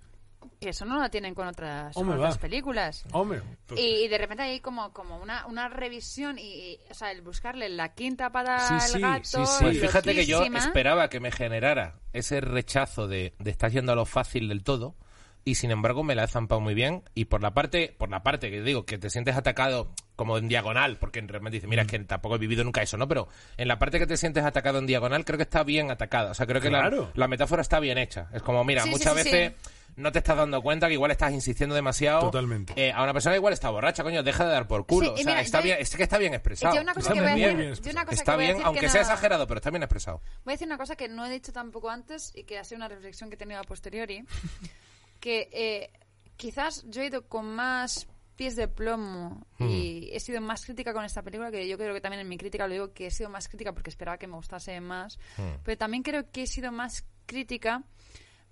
que 0.61 0.69
eso 0.69 0.85
no 0.85 0.99
la 0.99 1.09
tienen 1.09 1.33
con 1.33 1.47
otras, 1.47 1.95
con 1.95 2.07
películas. 2.39 3.03
Hombre, 3.13 3.41
Y, 3.75 4.03
y 4.05 4.07
de 4.07 4.17
repente 4.19 4.43
hay 4.43 4.59
como, 4.59 4.93
como 4.93 5.17
una, 5.17 5.45
una 5.47 5.69
revisión 5.69 6.37
y, 6.37 6.43
y, 6.43 6.79
o 6.91 6.93
sea, 6.93 7.11
el 7.11 7.21
buscarle 7.23 7.67
la 7.69 7.95
quinta 7.95 8.29
para 8.31 8.59
Sí, 8.59 8.73
el 8.75 8.81
sí, 8.81 8.99
gato. 9.01 9.23
sí, 9.23 9.45
sí. 9.45 9.63
Pues 9.63 9.81
fíjate 9.81 10.13
que 10.13 10.25
yo 10.27 10.43
esperaba 10.43 11.09
que 11.09 11.19
me 11.19 11.31
generara 11.31 11.95
ese 12.13 12.41
rechazo 12.41 13.07
de, 13.07 13.33
de 13.39 13.49
estar 13.51 13.71
yendo 13.71 13.91
a 13.91 13.95
lo 13.95 14.05
fácil 14.05 14.47
del 14.47 14.63
todo 14.63 14.95
y 15.43 15.55
sin 15.55 15.71
embargo 15.71 16.03
me 16.03 16.13
la 16.15 16.25
he 16.25 16.27
zampado 16.27 16.61
muy 16.61 16.75
bien 16.75 17.03
y 17.15 17.25
por 17.25 17.41
la 17.41 17.53
parte 17.53 17.95
por 17.97 18.09
la 18.09 18.21
parte 18.23 18.49
que 18.51 18.61
digo 18.61 18.85
que 18.85 18.97
te 18.99 19.09
sientes 19.09 19.35
atacado 19.35 19.91
como 20.15 20.37
en 20.37 20.47
diagonal 20.47 20.97
porque 20.97 21.21
realmente 21.21 21.55
dices 21.57 21.69
mira 21.69 21.81
es 21.83 21.87
que 21.87 21.99
tampoco 21.99 22.35
he 22.35 22.39
vivido 22.39 22.63
nunca 22.63 22.81
eso 22.81 22.97
no 22.97 23.07
pero 23.07 23.27
en 23.57 23.67
la 23.67 23.77
parte 23.79 23.99
que 23.99 24.07
te 24.07 24.17
sientes 24.17 24.43
atacado 24.43 24.79
en 24.79 24.85
diagonal 24.87 25.25
creo 25.25 25.37
que 25.37 25.43
está 25.43 25.63
bien 25.63 25.91
atacada 25.91 26.31
o 26.31 26.33
sea 26.33 26.45
creo 26.45 26.61
que 26.61 26.69
la- 26.69 26.81
Claro. 26.81 27.11
la, 27.15 27.27
metáfora 27.27 27.61
está 27.61 27.79
bien 27.79 27.97
hecha 27.97 28.27
es 28.33 28.41
como 28.41 28.63
mira 28.63 28.83
Sí, 28.83 28.89
muchas 28.89 29.13
sí, 29.13 29.23
veces 29.23 29.53
sí. 29.61 29.71
no 29.97 30.11
te 30.11 30.19
estás 30.19 30.37
dando 30.37 30.61
cuenta 30.61 30.87
que 30.87 30.93
igual 30.93 31.11
estás 31.11 31.33
insistiendo 31.33 31.75
demasiado 31.75 32.19
Totalmente. 32.21 32.73
eh, 32.75 32.91
a 32.93 33.03
una 33.03 33.13
persona 33.13 33.35
igual 33.35 33.53
está 33.53 33.69
borracha 33.69 34.03
coño 34.03 34.23
deja 34.23 34.45
de 34.45 34.51
dar 34.51 34.67
por 34.67 34.85
culo 34.85 35.13
o 35.13 35.17
sea 35.17 35.25
mira, 35.25 35.41
está 35.41 35.59
yo- 35.59 35.63
bien 35.65 35.77
es 35.79 35.95
que 35.95 36.03
está 36.03 36.17
bien 36.17 36.33
expresado 36.33 36.75
Yo 36.75 36.81
una 36.81 36.93
cosa 36.93 37.09
Está 37.09 37.13
que 37.13 37.19
voy 37.19 37.29
a 37.29 37.31
muy 37.33 37.41
decir, 37.41 37.81
bien 37.83 37.95
una 37.95 38.05
cosa 38.05 38.15
está 38.15 38.31
que 38.31 38.35
voy 38.35 38.43
a 38.43 38.47
bien 38.47 38.57
decir 38.57 38.65
aunque 38.67 38.79
que 38.81 38.89
sea 38.89 39.01
exagerado 39.01 39.47
pero 39.47 39.57
está 39.59 39.69
bien 39.69 39.83
expresado 39.83 40.21
Voy 40.45 40.51
a 40.51 40.55
decir 40.55 40.67
una 40.67 40.77
cosa 40.77 40.95
que 40.95 41.07
no 41.09 41.25
he 41.25 41.29
dicho 41.29 41.51
tampoco 41.51 41.89
antes 41.89 42.31
y 42.35 42.43
que 42.45 42.57
ha 42.57 42.63
sido 42.63 42.77
una 42.77 42.87
reflexión 42.87 43.29
que 43.29 43.35
he 43.35 43.37
tenido 43.37 43.59
a 43.59 43.63
posteriori. 43.63 44.23
que 45.19 45.49
eh, 45.51 45.89
quizás 46.37 46.83
yo 46.87 47.01
he 47.01 47.07
ido 47.07 47.23
con 47.27 47.45
más 47.47 48.07
pies 48.35 48.55
de 48.55 48.67
plomo 48.67 49.45
y 49.59 50.09
he 50.11 50.19
sido 50.19 50.41
más 50.41 50.65
crítica 50.65 50.93
con 50.93 51.05
esta 51.05 51.21
película, 51.21 51.51
que 51.51 51.67
yo 51.67 51.77
creo 51.77 51.93
que 51.93 52.01
también 52.01 52.21
en 52.21 52.29
mi 52.29 52.37
crítica 52.37 52.67
lo 52.67 52.73
digo 52.73 52.93
que 52.93 53.07
he 53.07 53.11
sido 53.11 53.29
más 53.29 53.47
crítica 53.47 53.73
porque 53.73 53.89
esperaba 53.89 54.17
que 54.17 54.27
me 54.27 54.35
gustase 54.35 54.79
más. 54.81 55.19
Pero 55.63 55.77
también 55.77 56.03
creo 56.03 56.29
que 56.31 56.43
he 56.43 56.47
sido 56.47 56.71
más 56.71 57.05
crítica 57.25 57.83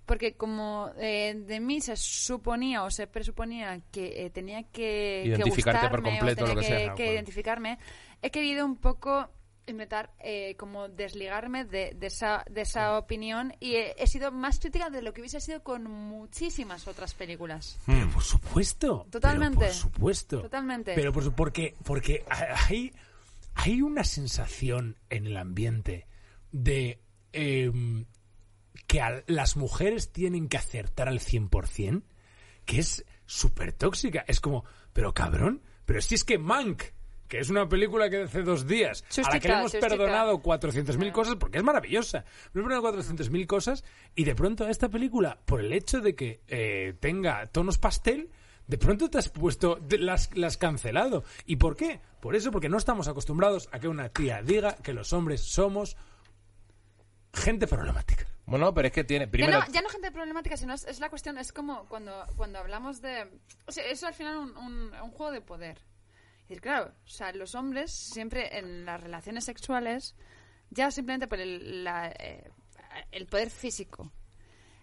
porque 0.06 0.34
como 0.34 0.90
eh, 0.98 1.34
de 1.34 1.60
mí 1.60 1.80
se 1.80 1.96
suponía 1.96 2.84
o 2.84 2.90
se 2.90 3.06
presuponía 3.06 3.80
que 3.90 4.26
eh, 4.26 4.30
tenía 4.30 4.62
que 4.64 5.22
que 5.24 5.28
Identificarte 5.28 5.88
por 5.88 6.02
gustarme 6.02 6.32
o 6.32 6.36
tenía 6.36 6.54
lo 6.54 6.60
que 6.60 6.66
sea. 6.66 6.78
que 6.94 7.02
bueno. 7.02 7.12
identificarme, 7.12 7.78
he 8.20 8.30
querido 8.30 8.66
un 8.66 8.76
poco 8.76 9.30
intentar 9.66 10.12
eh, 10.18 10.54
como 10.56 10.88
desligarme 10.88 11.64
de, 11.64 11.94
de 11.94 12.06
esa, 12.06 12.44
de 12.50 12.62
esa 12.62 12.98
opinión 12.98 13.54
y 13.60 13.76
he, 13.76 13.94
he 14.02 14.06
sido 14.06 14.30
más 14.32 14.58
crítica 14.60 14.90
de 14.90 15.02
lo 15.02 15.12
que 15.12 15.20
hubiese 15.20 15.40
sido 15.40 15.62
con 15.62 15.84
muchísimas 15.84 16.86
otras 16.88 17.14
películas. 17.14 17.78
Pero 17.86 18.10
por 18.10 18.22
supuesto. 18.22 19.06
Totalmente. 19.10 19.58
Pero 19.58 19.70
por 19.72 19.74
supuesto. 19.74 20.42
Totalmente. 20.42 20.94
Pero 20.94 21.12
por 21.12 21.24
su- 21.24 21.32
porque, 21.32 21.74
porque 21.84 22.24
hay, 22.68 22.92
hay 23.54 23.82
una 23.82 24.04
sensación 24.04 24.96
en 25.10 25.26
el 25.26 25.36
ambiente 25.36 26.06
de 26.52 27.00
em, 27.32 28.04
que 28.86 29.00
a- 29.00 29.22
las 29.26 29.56
mujeres 29.56 30.12
tienen 30.12 30.48
que 30.48 30.56
acertar 30.58 31.08
al 31.08 31.20
100%, 31.20 32.02
que 32.64 32.78
es 32.80 33.04
súper 33.26 33.72
tóxica. 33.72 34.24
Es 34.28 34.40
como, 34.40 34.64
pero 34.92 35.14
cabrón, 35.14 35.62
pero 35.86 36.00
si 36.00 36.14
es 36.14 36.24
que 36.24 36.38
Mank, 36.38 36.82
que 37.34 37.40
es 37.40 37.50
una 37.50 37.68
película 37.68 38.08
que 38.08 38.18
de 38.18 38.22
hace 38.24 38.42
dos 38.42 38.64
días, 38.66 39.02
a 39.18 39.32
la 39.34 39.40
que 39.40 39.48
le 39.48 39.54
hemos 39.54 39.72
chustita. 39.72 39.88
perdonado 39.88 40.40
400.000 40.40 41.10
cosas, 41.10 41.34
porque 41.34 41.58
es 41.58 41.64
maravillosa. 41.64 42.24
Le 42.52 42.60
hemos 42.60 42.70
perdonado 42.72 43.02
400.000 43.02 43.46
cosas, 43.46 43.82
y 44.14 44.22
de 44.24 44.34
pronto 44.36 44.64
a 44.64 44.70
esta 44.70 44.88
película, 44.88 45.38
por 45.44 45.60
el 45.60 45.72
hecho 45.72 46.00
de 46.00 46.14
que 46.14 46.42
eh, 46.46 46.94
tenga 47.00 47.46
tonos 47.48 47.78
pastel, 47.78 48.30
de 48.68 48.78
pronto 48.78 49.10
te 49.10 49.18
has 49.18 49.28
puesto, 49.30 49.78
te- 49.78 49.98
las, 49.98 50.34
las 50.36 50.56
cancelado. 50.56 51.24
¿Y 51.44 51.56
por 51.56 51.74
qué? 51.74 52.00
Por 52.20 52.36
eso, 52.36 52.52
porque 52.52 52.68
no 52.68 52.78
estamos 52.78 53.08
acostumbrados 53.08 53.68
a 53.72 53.80
que 53.80 53.88
una 53.88 54.08
tía 54.10 54.40
diga 54.40 54.76
que 54.76 54.92
los 54.92 55.12
hombres 55.12 55.40
somos 55.40 55.96
gente 57.32 57.66
problemática. 57.66 58.26
bueno 58.46 58.72
pero 58.72 58.86
es 58.88 58.94
que 58.94 59.02
tiene 59.04 59.24
Ya 59.26 59.30
primero 59.32 59.58
no, 59.58 59.66
ya 59.72 59.82
no 59.82 59.88
gente 59.88 60.10
problemática, 60.12 60.56
sino 60.56 60.72
es, 60.72 60.84
es 60.84 61.00
la 61.00 61.10
cuestión, 61.10 61.36
es 61.38 61.52
como 61.52 61.86
cuando, 61.88 62.24
cuando 62.36 62.60
hablamos 62.60 63.02
de... 63.02 63.28
O 63.66 63.72
sea, 63.72 63.84
eso 63.86 64.06
al 64.06 64.14
final 64.14 64.34
es 64.34 64.38
un, 64.40 64.56
un, 64.56 64.92
un 65.02 65.10
juego 65.10 65.32
de 65.32 65.40
poder. 65.40 65.78
Es 66.44 66.48
decir, 66.50 66.60
claro, 66.60 66.92
o 67.04 67.08
sea, 67.08 67.32
los 67.32 67.54
hombres 67.54 67.90
siempre 67.90 68.58
en 68.58 68.84
las 68.84 69.00
relaciones 69.00 69.44
sexuales, 69.44 70.14
ya 70.70 70.90
simplemente 70.90 71.26
por 71.26 71.40
el, 71.40 71.82
la, 71.84 72.08
eh, 72.18 72.50
el 73.12 73.26
poder 73.26 73.48
físico, 73.50 74.12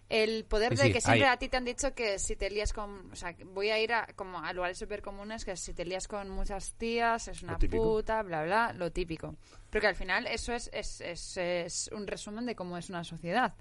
el 0.08 0.44
poder 0.44 0.76
Sí, 0.76 0.82
de 0.82 0.86
sí, 0.88 0.92
que 0.92 1.00
siempre 1.00 1.26
hay- 1.28 1.32
a 1.34 1.36
ti 1.38 1.48
te 1.48 1.56
han 1.56 1.64
dicho 1.64 1.94
que 1.94 2.18
si 2.18 2.34
te 2.36 2.50
lías 2.50 2.72
con... 2.72 3.10
O 3.12 3.16
sea, 3.16 3.32
que 3.34 3.44
voy 3.44 3.70
a 3.70 3.78
ir 3.78 3.92
a, 3.92 4.06
como 4.16 4.40
a 4.40 4.52
lugares 4.52 4.76
súper 4.76 5.00
comunes, 5.02 5.44
que 5.44 5.56
si 5.56 5.72
te 5.72 5.84
lías 5.84 6.06
con 6.08 6.28
muchas 6.30 6.74
tías 6.74 7.28
es 7.28 7.42
una 7.42 7.52
puta, 7.82 8.22
bla, 8.22 8.42
bla, 8.44 8.72
lo 8.74 8.90
típico. 8.92 9.36
Porque 9.70 9.86
al 9.86 9.94
final 9.94 10.26
eso 10.26 10.52
es, 10.52 10.68
es, 10.72 11.00
es, 11.00 11.36
es 11.38 11.90
un 11.92 12.06
resumen 12.08 12.44
de 12.44 12.54
cómo 12.56 12.76
es 12.76 12.90
una 12.90 13.04
sociedad. 13.04 13.54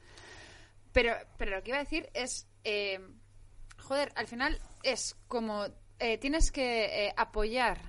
Pero, 0.91 1.13
pero 1.37 1.51
lo 1.55 1.63
que 1.63 1.69
iba 1.69 1.77
a 1.77 1.83
decir 1.83 2.09
es, 2.13 2.47
eh, 2.65 2.99
joder, 3.77 4.11
al 4.15 4.27
final 4.27 4.59
es 4.83 5.15
como 5.29 5.67
eh, 6.01 6.17
tienes 6.17 6.51
que 6.51 7.05
eh, 7.07 7.13
apoyar 7.15 7.79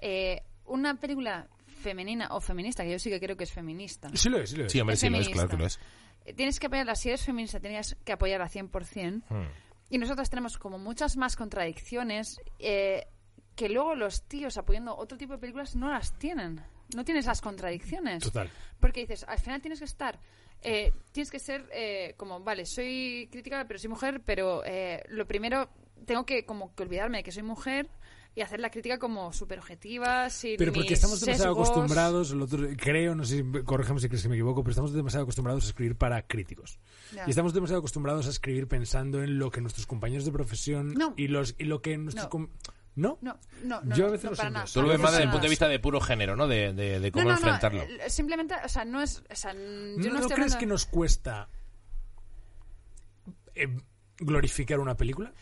eh, 0.00 0.42
una 0.66 0.94
película 0.98 1.46
femenina 1.80 2.28
o 2.32 2.40
feminista, 2.40 2.82
que 2.84 2.90
yo 2.90 2.98
sí 2.98 3.10
que 3.10 3.20
creo 3.20 3.36
que 3.36 3.44
es 3.44 3.52
feminista. 3.52 4.10
Sí 4.14 4.28
lo 4.28 4.38
es, 4.38 4.50
sí 4.50 4.56
lo 4.56 4.66
es. 4.66 4.72
sí 4.72 4.80
hombre 4.80 4.94
es 4.94 5.00
sí 5.00 5.08
lo 5.08 5.16
es 5.16 5.26
feminista. 5.26 5.32
claro 5.32 5.48
que 5.50 5.56
lo 5.56 5.66
es 5.66 5.80
Eh, 6.24 6.34
Tienes 6.34 6.58
que 6.58 6.66
apoyarla, 6.66 6.94
si 6.94 7.08
eres 7.08 7.24
feminista, 7.24 7.60
tienes 7.60 7.96
que 8.04 8.12
apoyarla 8.12 8.48
100%. 8.48 9.22
Hmm. 9.28 9.42
Y 9.90 9.98
nosotros 9.98 10.28
tenemos 10.28 10.58
como 10.58 10.78
muchas 10.78 11.16
más 11.16 11.36
contradicciones 11.36 12.40
eh, 12.58 13.06
que 13.54 13.68
luego 13.68 13.94
los 13.94 14.22
tíos 14.24 14.58
apoyando 14.58 14.96
otro 14.96 15.16
tipo 15.16 15.32
de 15.32 15.38
películas 15.38 15.74
no 15.76 15.90
las 15.90 16.18
tienen. 16.18 16.60
No 16.94 17.04
tienes 17.04 17.26
las 17.26 17.40
contradicciones. 17.40 18.22
Total. 18.22 18.50
Porque 18.80 19.00
dices, 19.00 19.24
al 19.24 19.38
final 19.38 19.60
tienes 19.60 19.78
que 19.78 19.84
estar, 19.84 20.18
eh, 20.62 20.92
tienes 21.12 21.30
que 21.30 21.38
ser 21.38 21.68
eh, 21.72 22.14
como, 22.16 22.40
vale, 22.40 22.66
soy 22.66 23.28
crítica, 23.30 23.64
pero 23.66 23.78
soy 23.78 23.88
mujer, 23.88 24.22
pero 24.24 24.62
eh, 24.64 25.02
lo 25.08 25.26
primero 25.26 25.68
tengo 26.06 26.24
que 26.26 26.44
como 26.44 26.74
que 26.74 26.82
olvidarme 26.82 27.18
de 27.18 27.24
que 27.24 27.32
soy 27.32 27.42
mujer 27.42 27.88
y 28.34 28.42
hacer 28.42 28.60
la 28.60 28.70
crítica 28.70 28.98
como 28.98 29.32
súper 29.32 29.58
objetiva, 29.58 30.30
sin 30.30 30.56
Pero 30.58 30.72
porque 30.72 30.90
mis 30.90 30.98
estamos 30.98 31.20
demasiado 31.20 31.54
sesgos. 31.54 31.68
acostumbrados, 31.70 32.30
el 32.30 32.42
otro- 32.42 32.68
creo, 32.76 33.14
no 33.16 33.24
sé 33.24 33.38
si 33.38 33.62
corrígeme 33.64 33.98
si 34.00 34.08
crees 34.08 34.22
que 34.22 34.28
me 34.28 34.36
equivoco, 34.36 34.62
pero 34.62 34.70
estamos 34.72 34.92
demasiado 34.92 35.24
acostumbrados 35.24 35.64
a 35.64 35.68
escribir 35.68 35.96
para 35.96 36.22
críticos. 36.26 36.78
Ya. 37.14 37.24
Y 37.26 37.30
estamos 37.30 37.52
demasiado 37.52 37.80
acostumbrados 37.80 38.26
a 38.26 38.30
escribir 38.30 38.68
pensando 38.68 39.22
en 39.24 39.38
lo 39.38 39.50
que 39.50 39.60
nuestros 39.60 39.86
compañeros 39.86 40.24
de 40.24 40.30
profesión 40.32 40.94
No. 40.94 41.14
y 41.16 41.28
los 41.28 41.56
y 41.58 41.64
lo 41.64 41.82
que 41.82 41.96
nuestros 41.98 42.26
No. 42.26 42.30
com- 42.30 42.48
¿No? 42.94 43.16
No, 43.20 43.38
no, 43.62 43.80
no. 43.82 43.94
Yo 43.94 44.06
a 44.08 44.10
veces 44.10 44.24
no, 44.24 44.30
lo 44.32 44.36
para 44.36 44.48
siento. 44.48 44.58
nada. 44.58 44.72
tú 44.74 44.82
lo 44.82 44.88
ves 44.88 44.98
más 44.98 45.12
desde 45.12 45.22
el 45.24 45.30
punto 45.30 45.44
de 45.44 45.50
vista 45.50 45.68
de 45.68 45.78
puro 45.78 46.00
género 46.00 46.34
no 46.34 46.48
de, 46.48 46.72
de, 46.72 46.98
de 46.98 47.12
cómo 47.12 47.26
no, 47.26 47.30
no, 47.30 47.36
enfrentarlo 47.36 47.78
No, 47.86 47.92
eh, 48.04 48.10
simplemente, 48.10 48.54
o 48.64 48.68
sea, 48.68 48.84
no 48.84 49.00
es. 49.00 49.22
O 49.30 49.34
sea, 49.36 49.52
yo 49.52 49.58
no, 49.58 49.96
¿No, 49.96 49.96
estoy 49.96 50.18
crees 50.18 50.30
hablando- 50.30 50.58
que 50.58 50.66
nos 50.66 50.84
cuesta 50.86 51.48
eh, 53.54 53.68
glorificar 54.18 54.80
una 54.80 54.96
película? 54.96 55.32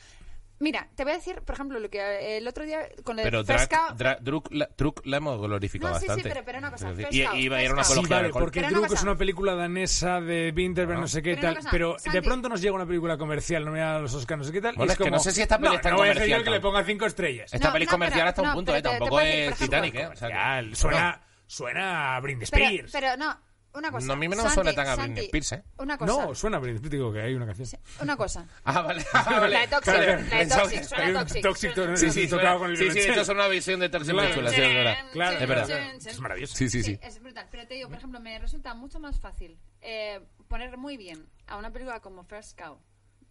Mira, 0.59 0.89
te 0.95 1.03
voy 1.05 1.13
a 1.13 1.17
decir, 1.17 1.43
por 1.43 1.55
ejemplo, 1.55 1.79
lo 1.79 1.91
que 1.91 1.99
eh, 2.01 2.39
el 2.39 2.49
otro 2.49 2.65
día 2.65 2.89
con 3.05 3.19
el 3.19 3.25
pero 3.25 3.43
Druk, 3.43 4.51
la, 4.53 4.69
Druk 4.77 5.05
la 5.05 5.19
hemos 5.19 5.39
glorificado 5.39 5.93
No, 5.93 5.99
sí, 5.99 6.05
sí, 6.05 6.09
bastante 6.09 6.31
pero- 6.31 6.45
pero 6.47 6.59
una 6.59 6.71
cosa, 6.71 6.91
Es 6.93 7.15
y, 7.15 7.21
y 7.21 7.41
iba 7.43 7.59
a 7.59 7.63
ir 7.63 7.71
a 7.71 7.73
una. 7.75 7.85
Sí, 7.85 8.01
vale, 8.09 8.31
porque 8.31 8.61
Pero 8.61 8.71
una 8.73 8.87
Druk 8.87 8.97
es 8.97 9.03
una 9.03 9.17
película 9.17 9.55
danesa 9.55 10.21
de 10.23 10.55
Winterberg, 10.57 10.99
no 10.99 11.09
sé 11.09 11.21
qué 11.23 11.35
Pero 11.35 11.43
tal, 11.43 11.57
cosa, 11.57 11.69
pero 11.71 11.97
de 12.11 12.23
pronto 12.23 12.49
nos 12.49 12.63
llega 12.63 12.75
una 12.75 12.87
película 12.87 13.19
comercial 13.19 13.67
nominada 13.67 13.97
a 13.99 14.01
los 14.01 14.15
Oscars, 14.15 14.39
no 14.39 14.45
sé 14.45 14.53
qué 14.53 14.63
tal. 14.63 14.75
y 14.75 14.77
Bueno, 14.79 14.93
es 14.93 14.99
que 14.99 15.05
como, 15.05 15.17
no 15.17 15.23
sé 15.23 15.33
si 15.33 15.43
esta 15.43 15.59
peli 15.59 15.69
no, 15.69 15.75
es 15.77 15.81
tan 15.83 15.93
no 15.93 15.99
voy 15.99 16.09
a 16.09 16.13
ser 16.13 16.17
comercial 16.23 16.41
yo 16.41 16.45
que 16.45 16.51
le 16.51 16.61
ponga 16.61 16.85
cinco 16.85 17.05
estrellas. 17.07 17.53
esta 17.53 17.67
No, 17.69 17.73
peli 17.75 17.85
no, 17.85 17.91
comercial 17.91 18.21
pero- 18.21 18.29
hasta 18.31 18.43
un 18.43 18.49
no, 18.49 18.55
punto 18.55 18.75
eh 18.77 18.83
tampoco 18.83 19.21
es 19.21 19.57
Titanic 19.59 19.95
eh 19.95 20.07
o 20.07 20.17
sea, 20.17 20.29
que- 20.29 20.35
Ya, 20.71 20.75
suena, 20.77 21.21
suena 21.47 22.17
a 22.17 22.21
Britney 22.21 22.47
Pero, 22.51 22.65
Spears. 22.65 22.93
pero 22.93 23.17
no, 23.19 23.39
una 23.77 23.91
cosa. 23.91 24.07
No, 24.07 24.13
a 24.15 24.17
mí 24.17 24.29
me 24.29 24.37
no 24.37 24.43
Santi, 24.43 24.55
suena 24.55 24.75
tan 24.75 24.87
a 24.89 24.97
Britney 24.97 25.25
Spears, 25.27 25.53
¿eh? 25.53 25.63
Una 25.79 25.99
cosa. 25.99 26.13
No, 26.13 26.35
suena 26.35 26.57
a 26.57 26.61
Britney 26.61 26.77
Spears, 26.77 26.91
digo 26.93 27.13
que 27.13 27.21
hay 27.21 27.35
una 27.35 27.47
canción. 27.47 27.67
Sí, 27.67 27.77
Una 28.01 28.17
cosa. 28.17 28.47
ah 28.65 28.81
vale, 28.83 29.05
ah, 29.13 29.25
vale. 29.41 29.53
La 29.55 29.61
de 29.61 29.69
Toxic, 29.69 29.95
Vale, 29.95 30.07
la 30.07 30.37
de 30.39 30.47
Toxic, 30.47 30.83
suena 30.85 31.05
Hay 31.05 31.11
un 31.13 31.19
Toxic. 31.19 31.43
Toxic, 31.43 31.75
suena- 31.75 31.97
sí 31.97 32.11
sí 32.11 32.29
tocado 32.29 32.49
suena- 32.49 32.59
con 32.59 32.71
el 32.71 32.77
sí 32.77 32.91
sí 32.91 32.99
esto 33.09 33.21
es 33.21 33.29
una 33.29 33.49
visión 33.49 33.81
de 33.81 33.89
Toxic 33.89 34.15
muy 34.15 34.21
Claro. 34.25 34.35
chula 34.37 34.51
sí, 34.51 34.61
es 34.63 34.75
verdad 34.75 34.97
Claro. 35.13 35.39
es 35.39 35.49
verdad 35.49 35.71
Es 36.07 36.21
maravilloso. 36.21 36.57
sí 36.57 36.69
sí 36.71 36.83
sí 36.83 36.99
Es 37.03 37.21
brutal. 37.23 37.47
Pero 37.51 37.67
te 37.67 37.75
digo, 37.75 37.89
por 37.89 37.99
ejemplo, 37.99 38.21
me 38.21 38.39
resulta 38.39 38.75
mucho 38.75 38.99
más 39.01 39.21
fácil 39.21 39.59
eh, 39.81 40.21
poner 40.49 40.77
muy 40.79 40.97
bien 40.97 41.27
a 41.47 41.57
una 41.57 41.71
película 41.73 42.01
como 42.01 42.25
First 42.25 42.59
Cow, 42.61 42.79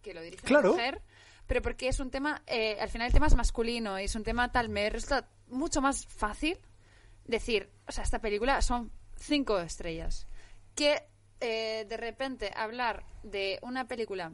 que 0.02 0.14
lo 0.14 0.20
dirige 0.22 0.42
Claro. 0.46 0.70
una 0.72 0.76
mujer, 0.78 1.02
pero 1.46 1.62
porque 1.62 1.88
es 1.88 2.00
un 2.00 2.10
tema, 2.10 2.42
eh, 2.46 2.76
al 2.80 2.88
final 2.88 3.06
el 3.08 3.12
tema 3.12 3.26
es 3.26 3.34
masculino 3.34 3.98
y 4.00 4.04
es 4.04 4.14
un 4.14 4.22
tema 4.24 4.50
tal, 4.52 4.68
me 4.68 4.88
resulta 4.90 5.28
mucho 5.48 5.80
más 5.80 6.06
fácil 6.06 6.58
decir, 7.24 7.70
o 7.86 7.92
sea, 7.92 8.04
esta 8.04 8.20
película 8.20 8.60
son 8.62 8.90
cinco 9.16 9.58
estrellas. 9.60 10.26
Que 10.76 11.02
eh, 11.40 11.84
de 11.88 11.96
repente 11.96 12.52
hablar 12.54 13.04
de 13.24 13.58
una 13.62 13.88
película 13.88 14.30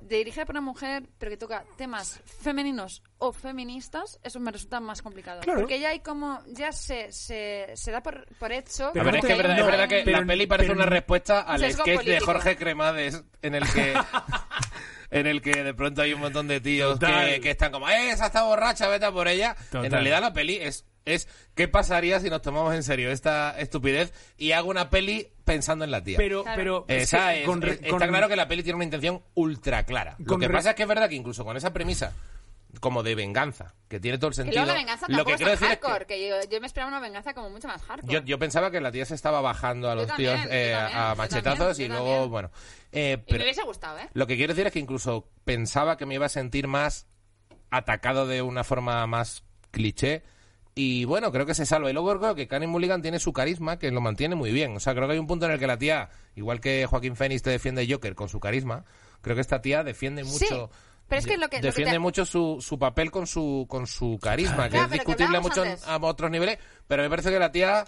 dirigida 0.00 0.44
por 0.44 0.54
una 0.54 0.60
mujer, 0.60 1.04
pero 1.18 1.30
que 1.30 1.36
toca 1.38 1.64
temas 1.78 2.20
femeninos 2.42 3.02
o 3.18 3.32
feministas, 3.32 4.18
eso 4.22 4.38
me 4.38 4.50
resulta 4.50 4.78
más 4.80 5.00
complicado. 5.00 5.40
Claro. 5.40 5.60
Porque 5.60 5.80
ya 5.80 5.90
hay 5.90 6.00
como, 6.00 6.42
ya 6.48 6.72
se, 6.72 7.10
se, 7.10 7.70
se 7.74 7.90
da 7.90 8.02
por, 8.02 8.26
por 8.36 8.52
hecho. 8.52 8.90
Pero 8.92 9.02
a 9.08 9.12
ver, 9.12 9.16
es 9.16 9.24
que 9.24 9.32
es 9.32 9.38
verdad, 9.38 9.56
no, 9.56 9.60
es 9.64 9.66
verdad 9.70 9.88
que 9.88 10.02
pero- 10.04 10.20
la 10.20 10.26
peli 10.26 10.46
parece 10.46 10.68
pero- 10.68 10.80
una 10.80 10.90
respuesta 10.90 11.40
al 11.40 11.72
sketch 11.72 12.02
de. 12.04 12.20
Jorge 12.20 12.56
Cremades 12.56 13.24
en 13.40 13.54
el 13.54 13.64
que 13.72 13.94
en 15.10 15.26
el 15.26 15.40
que 15.40 15.62
de 15.62 15.72
pronto 15.74 16.02
hay 16.02 16.12
un 16.12 16.20
montón 16.20 16.48
de 16.48 16.60
tíos 16.60 16.98
que, 16.98 17.40
que 17.42 17.50
están 17.50 17.72
como, 17.72 17.88
¡eh, 17.88 18.10
esa 18.10 18.26
está 18.26 18.42
borracha, 18.42 18.88
vete 18.88 19.06
a 19.06 19.12
por 19.12 19.28
ella! 19.28 19.54
Total. 19.70 19.86
En 19.86 19.92
realidad 19.92 20.20
la 20.20 20.32
peli 20.34 20.56
es, 20.56 20.84
es 21.04 21.28
¿qué 21.54 21.68
pasaría 21.68 22.18
si 22.20 22.30
nos 22.30 22.42
tomamos 22.42 22.74
en 22.74 22.82
serio 22.82 23.10
esta 23.10 23.58
estupidez 23.58 24.12
y 24.38 24.52
hago 24.52 24.70
una 24.70 24.90
peli 24.90 25.28
pensando 25.44 25.84
en 25.84 25.90
la 25.90 26.02
tía? 26.02 26.16
Pero, 26.16 26.42
Claro. 26.42 26.56
pero 26.56 26.84
Eh, 26.88 26.96
es 26.98 27.02
esa 27.04 27.32
que 27.32 27.40
es- 27.40 27.46
con 27.46 27.60
re- 27.62 27.72
es- 27.72 27.82
está 27.82 28.08
claro 28.08 28.28
que 28.28 28.36
la 28.36 28.48
peli 28.48 28.62
tiene 28.62 28.76
una 28.76 28.84
intención 28.84 29.22
ultra 29.34 29.84
clara. 29.84 30.16
Lo 30.18 30.38
que 30.38 30.48
re- 30.48 30.54
pasa 30.54 30.70
es 30.70 30.76
que 30.76 30.82
es 30.82 30.88
verdad 30.88 31.08
que 31.08 31.14
incluso 31.16 31.44
con 31.44 31.56
esa 31.56 31.72
premisa 31.72 32.12
como 32.80 33.04
de 33.04 33.14
venganza, 33.14 33.72
que 33.86 34.00
tiene 34.00 34.18
todo 34.18 34.28
el 34.28 34.32
Que 34.32 34.36
sentido. 34.42 34.62
luego 34.64 34.72
la 34.72 34.78
venganza 34.80 35.06
lo 35.08 35.18
tampoco 35.18 35.26
que 35.28 35.32
es 35.34 35.36
quiero 35.36 35.50
decir 35.52 35.66
es 35.68 35.78
que- 35.78 35.86
hardcore, 35.86 36.06
que, 36.06 36.28
yo, 36.28 36.36
yo 36.50 36.60
me 36.60 36.66
esperaba 36.66 36.88
una 36.90 36.98
venganza 37.00 37.32
como 37.32 37.48
mucho 37.50 37.68
más 37.68 37.80
hardcore. 37.82 38.12
yo, 38.12 38.22
yo 38.24 38.38
pensaba 38.40 38.72
que 38.72 38.80
la 38.80 38.90
tía 38.90 39.04
se 39.04 39.14
estaba 39.14 39.40
bajando 39.40 39.88
a 39.90 39.94
los 39.94 40.08
también, 40.08 40.34
tíos 40.40 40.46
eh, 40.50 40.72
también, 40.74 40.98
a 40.98 41.14
machetazos 41.14 41.58
también, 41.76 41.92
y 41.92 41.94
luego, 41.94 42.08
también. 42.10 42.30
bueno. 42.30 42.50
eh, 42.90 43.12
y 43.12 43.16
me 43.16 43.24
pero 43.28 43.44
hubiese 43.44 43.62
gustado, 43.62 43.98
¿eh? 44.00 44.08
lo 44.12 44.26
que 44.26 44.36
quiero 44.36 44.54
decir 44.54 44.66
es 44.66 44.72
que 44.72 44.80
incluso 44.80 45.28
pensaba 45.44 45.96
que 45.96 46.04
me 46.06 46.14
iba 46.14 46.26
a 46.26 46.30
sentir 46.30 46.66
más 46.66 47.06
atacado 47.70 48.26
de 48.26 48.42
una 48.42 48.64
forma 48.64 49.06
más 49.06 49.44
cliché. 49.70 50.22
Y 50.76 51.04
bueno, 51.04 51.30
creo 51.30 51.46
que 51.46 51.54
se 51.54 51.66
salva. 51.66 51.88
Y 51.88 51.92
luego 51.92 52.18
creo 52.18 52.34
que 52.34 52.48
Karen 52.48 52.68
Mulligan 52.68 53.00
tiene 53.00 53.18
su 53.20 53.32
carisma, 53.32 53.78
que 53.78 53.90
lo 53.92 54.00
mantiene 54.00 54.34
muy 54.34 54.50
bien. 54.52 54.76
O 54.76 54.80
sea, 54.80 54.94
creo 54.94 55.06
que 55.06 55.12
hay 55.14 55.18
un 55.20 55.26
punto 55.28 55.46
en 55.46 55.52
el 55.52 55.58
que 55.58 55.66
la 55.68 55.78
tía, 55.78 56.08
igual 56.34 56.60
que 56.60 56.86
Joaquín 56.86 57.14
Phoenix 57.14 57.42
te 57.42 57.50
defiende 57.50 57.86
Joker 57.88 58.14
con 58.16 58.28
su 58.28 58.40
carisma, 58.40 58.84
creo 59.20 59.36
que 59.36 59.40
esta 59.42 59.60
tía 59.62 59.84
defiende 59.84 60.24
Sí, 60.24 60.30
mucho. 60.32 60.70
pero 61.08 61.20
es 61.20 61.26
que 61.26 61.36
lo 61.36 61.48
que- 61.48 61.56
lo 61.58 61.60
que 61.62 61.66
defiende 61.68 61.92
te- 61.92 61.98
mucho 62.00 62.24
su, 62.26 62.58
su 62.60 62.76
papel 62.78 63.10
con 63.12 63.26
su 63.28 63.66
con 63.68 63.86
su 63.86 64.18
carisma, 64.20 64.68
que 64.68 64.78
es 64.78 64.90
discutible 64.90 65.38
mucho 65.38 65.62
antes. 65.62 65.86
a 65.86 65.96
otros 65.98 66.30
niveles, 66.30 66.58
pero 66.88 67.02
me 67.04 67.10
parece 67.10 67.30
que 67.30 67.38
la 67.38 67.52
tía 67.52 67.84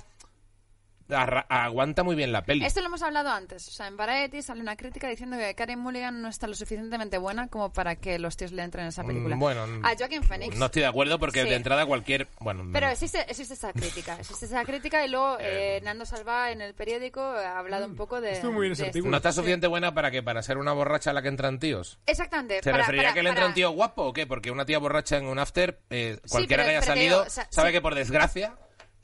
aguanta 1.09 2.03
muy 2.03 2.17
bien 2.17 2.33
la 2.33 2.43
peli. 2.45 2.65
Esto 2.65 2.81
lo 2.81 2.87
hemos 2.87 3.03
hablado 3.03 3.31
antes. 3.31 3.69
O 3.69 3.71
sea, 3.71 3.87
en 3.87 3.97
Variety 3.97 4.43
sale 4.43 4.61
una 4.61 4.77
crítica 4.77 5.09
diciendo 5.09 5.37
que 5.37 5.55
Karen 5.55 5.79
Mulligan 5.79 6.21
no 6.23 6.29
está 6.29 6.47
lo 6.47 6.55
suficientemente 6.55 7.19
buena 7.19 7.49
como 7.49 7.73
para 7.73 7.97
que 7.97 8.19
los 8.19 8.37
tíos 8.37 8.53
le 8.53 8.63
entren 8.63 8.85
en 8.85 8.89
esa 8.89 9.05
película. 9.05 9.37
Mm, 9.37 9.39
Bueno, 9.39 9.63
a 9.85 9.95
Joaquin 9.97 10.23
Phoenix. 10.23 10.57
No 10.57 10.67
estoy 10.67 10.83
de 10.83 10.89
acuerdo 10.89 11.19
porque 11.19 11.43
Sí. 11.43 11.49
de 11.49 11.55
entrada 11.55 11.87
cualquier. 11.87 12.27
Bueno, 12.41 12.65
Pero 12.73 12.87
no. 12.87 12.93
existe, 12.93 13.21
existe 13.29 13.55
esa 13.55 13.73
crítica, 13.73 14.17
existe 14.21 14.47
esa 14.47 14.65
crítica 14.65 15.05
y 15.07 15.11
luego 15.11 15.37
eh, 15.41 15.81
Nando 15.85 16.07
Salva 16.07 16.51
en 16.51 16.61
el 16.61 16.75
periódico 16.75 17.21
ha 17.21 17.59
hablado 17.59 17.87
un 17.87 17.97
poco 17.97 18.21
de... 18.21 18.33
estuvo 18.33 18.53
muy 18.53 18.63
bien 18.63 18.73
ese 18.73 18.83
de 18.83 18.89
artículo. 18.89 19.11
¿No 19.11 19.17
está 19.19 19.33
Sí. 19.33 19.37
suficiente 19.37 19.67
buena 19.67 19.95
para 19.95 20.11
que 20.11 20.23
para 20.23 20.43
ser 20.43 20.59
una 20.59 20.73
borracha 20.73 21.11
a 21.11 21.13
la 21.13 21.23
que 21.23 21.29
entran 21.29 21.59
tíos? 21.59 21.99
Exactamente. 22.07 22.61
¿Se 22.63 22.71
para- 22.71 22.83
refería 22.85 23.11
a 23.11 23.15
que 23.15 23.23
le 23.23 23.29
entra 23.31 23.43
para- 23.43 23.49
un 23.49 23.55
tío 23.55 23.71
guapo 23.71 24.03
o 24.05 24.13
qué? 24.13 24.27
Porque 24.27 24.51
una 24.51 24.65
tía 24.67 24.79
borracha 24.79 25.17
en 25.19 25.27
un 25.27 25.39
after, 25.39 25.79
eh, 25.91 26.19
cualquiera 26.29 26.63
pero- 26.65 26.73
que 26.73 26.77
haya 26.79 26.87
salido, 26.87 27.17
digo, 27.19 27.27
o 27.27 27.31
sea, 27.31 27.47
sabe 27.51 27.69
sí. 27.69 27.73
que 27.75 27.81
por 27.81 27.95
desgracia 27.95 28.55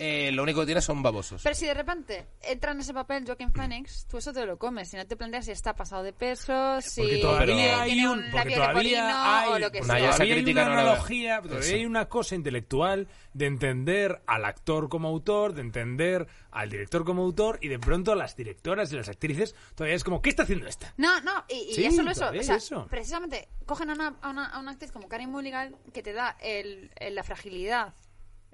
eh, 0.04 0.32
lo 0.32 0.42
único 0.42 0.60
que 0.60 0.66
tiene 0.66 0.80
son 0.80 1.02
babosos. 1.02 1.42
Pero 1.42 1.54
si 1.54 1.66
de 1.66 1.74
repente 1.74 2.26
entra 2.42 2.72
en 2.72 2.80
ese 2.80 2.92
papel 2.92 3.24
Joaquin 3.24 3.52
Phoenix, 3.52 4.06
tú 4.08 4.18
eso 4.18 4.32
te 4.32 4.44
lo 4.44 4.58
comes. 4.58 4.88
Si 4.90 4.96
no 4.96 5.06
te 5.06 5.16
planteas 5.16 5.44
si 5.44 5.52
está 5.52 5.74
pasado 5.76 6.02
de 6.02 6.12
peso, 6.12 6.80
si 6.80 7.00
Porque 7.02 7.18
todavía 7.18 7.82
hay 7.82 8.04
un, 8.04 8.18
un 8.18 8.30
porque 8.30 8.36
labio 8.50 8.56
todavía 8.56 8.90
leporino 8.90 9.14
hay, 9.16 9.50
o 9.52 9.58
lo 9.58 9.70
que 9.70 9.78
Una 9.80 9.86
sea. 9.98 10.10
todavía 10.10 10.34
hay 10.34 10.50
una 10.52 10.64
no 10.64 10.72
analogía, 10.72 11.40
todavía 11.42 11.60
Eso. 11.66 11.74
hay 11.76 11.86
una 11.86 12.08
cosa 12.08 12.34
intelectual 12.34 13.08
de 13.34 13.46
entender 13.46 14.22
al 14.26 14.44
actor 14.44 14.88
como 14.88 15.08
autor, 15.08 15.54
de 15.54 15.60
entender 15.62 16.26
al 16.50 16.68
director 16.68 17.04
como 17.04 17.22
autor 17.22 17.58
y 17.62 17.68
de 17.68 17.78
pronto 17.78 18.12
a 18.12 18.16
las 18.16 18.36
directoras 18.36 18.92
y 18.92 18.96
las 18.96 19.08
actrices 19.08 19.54
todavía 19.74 19.96
es 19.96 20.04
como 20.04 20.20
¿qué 20.20 20.30
está 20.30 20.42
haciendo 20.42 20.66
esta? 20.66 20.92
No, 20.96 21.20
no, 21.20 21.44
y, 21.48 21.70
y 21.70 21.74
Sí, 21.74 21.82
ya 21.82 21.90
solo 21.92 22.10
eso. 22.10 22.20
todavía 22.20 22.40
O 22.40 22.44
sea, 22.44 22.56
eso. 22.56 22.86
precisamente 22.90 23.48
cogen 23.66 23.88
a 23.90 23.94
una, 23.94 24.16
a, 24.20 24.30
una, 24.30 24.46
a 24.46 24.58
una 24.58 24.72
actriz 24.72 24.90
como 24.92 25.08
Karen 25.08 25.30
Mulligan 25.30 25.76
que 25.94 26.02
te 26.02 26.12
da 26.12 26.36
el, 26.40 26.90
el- 26.96 27.14
la 27.14 27.22
fragilidad 27.22 27.94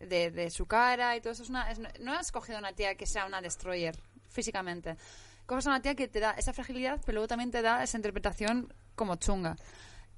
de, 0.00 0.30
de 0.30 0.50
su 0.50 0.66
cara 0.66 1.16
y 1.16 1.20
todo 1.20 1.32
eso. 1.32 1.42
Es 1.42 1.50
una, 1.50 1.70
es- 1.70 1.80
no 2.00 2.12
has 2.14 2.32
cogido 2.32 2.58
una 2.58 2.72
tía 2.72 2.94
que 2.96 3.06
sea 3.06 3.26
una 3.26 3.40
destroyer 3.40 3.96
físicamente. 4.28 4.96
Coges 5.46 5.66
a 5.66 5.70
una 5.70 5.82
tía 5.82 5.94
que 5.94 6.08
te 6.08 6.20
da 6.20 6.32
esa 6.32 6.52
fragilidad, 6.52 7.00
pero 7.06 7.16
luego 7.16 7.28
también 7.28 7.50
te 7.50 7.62
da 7.62 7.82
esa 7.82 7.96
interpretación 7.96 8.72
como 8.94 9.16
chunga. 9.16 9.56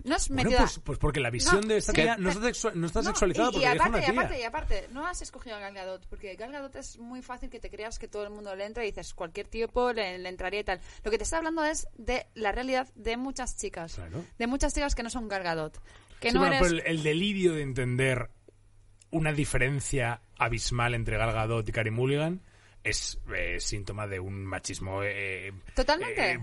No 0.02 0.15
has 0.16 0.28
Bueno, 0.28 0.44
metido 0.44 0.61
pues, 0.61 0.78
pues 0.82 0.98
porque 0.98 1.20
la 1.20 1.28
visión 1.28 1.61
No, 1.61 1.69
de 1.69 1.77
esta 1.77 1.93
sí, 1.93 2.01
tía 2.01 2.16
no 2.16 2.31
está, 2.31 2.73
no 2.74 2.86
está 2.86 3.02
No, 3.02 3.09
sexualizada 3.11 3.48
y, 3.48 3.51
y 3.51 3.52
porque 3.52 3.69
deja 3.69 3.74
aparte, 3.85 3.90
una 3.90 3.98
y 4.01 4.11
tía. 4.11 4.20
aparte, 4.20 4.40
y 4.40 4.43
aparte, 4.44 4.89
no 4.93 5.07
has 5.07 5.20
escogido 5.20 5.57
a 5.57 5.59
Gal 5.61 5.74
Gadot, 5.74 6.07
porque 6.09 6.35
Gal 6.36 6.52
Gadot 6.52 6.74
es 6.77 6.98
muy 6.98 7.20
fácil 7.20 7.51
que 7.51 7.61
te 7.61 7.69
creas 7.69 7.98
que 7.98 8.09
todo 8.09 8.24
el 8.24 8.31
mundo 8.31 8.57
le 8.57 8.65
entra 8.65 8.82
y 8.82 8.86
dices, 8.86 9.12
cualquier 9.12 9.47
tipo 9.48 9.93
le, 9.93 10.19
le 10.19 10.28
entraría 10.31 10.61
y 10.61 10.65
tal. 10.65 10.81
Lo 11.05 11.11
que 11.11 11.19
te 11.19 11.24
está 11.24 11.36
hablando 11.36 11.62
es 11.65 11.86
de 11.98 12.27
la 12.35 12.51
realidad 12.51 12.89
de 12.94 13.19
muchas 13.19 13.59
chicas. 13.59 13.94
Claro. 13.97 14.24
De 14.39 14.47
muchas 14.47 14.73
chicas 14.73 14.94
que 14.94 15.02
no 15.02 15.11
son 15.11 15.28
Gal 15.28 15.43
Gadot. 15.43 15.78
Que 16.19 16.28
Sí, 16.31 16.35
no 16.35 16.40
bueno, 16.40 16.57
eres... 16.57 16.69
pero 16.69 16.81
el, 16.82 16.86
el 16.97 17.02
delirio 17.02 17.52
de 17.52 17.61
entender 17.62 18.31
una 19.10 19.32
diferencia 19.32 20.22
abismal 20.38 20.94
entre 20.94 21.16
Gal 21.16 21.32
Gadot 21.32 21.68
y 21.68 21.72
Carey 21.72 21.92
Mulligan 21.92 22.40
es 22.82 23.19
eh, 23.36 23.61
síntoma 23.61 24.07
de 24.07 24.19
un 24.19 24.43
machismo 24.44 25.02
eh, 25.05 25.52
Totalmente. 25.74 26.32
eh, 26.32 26.39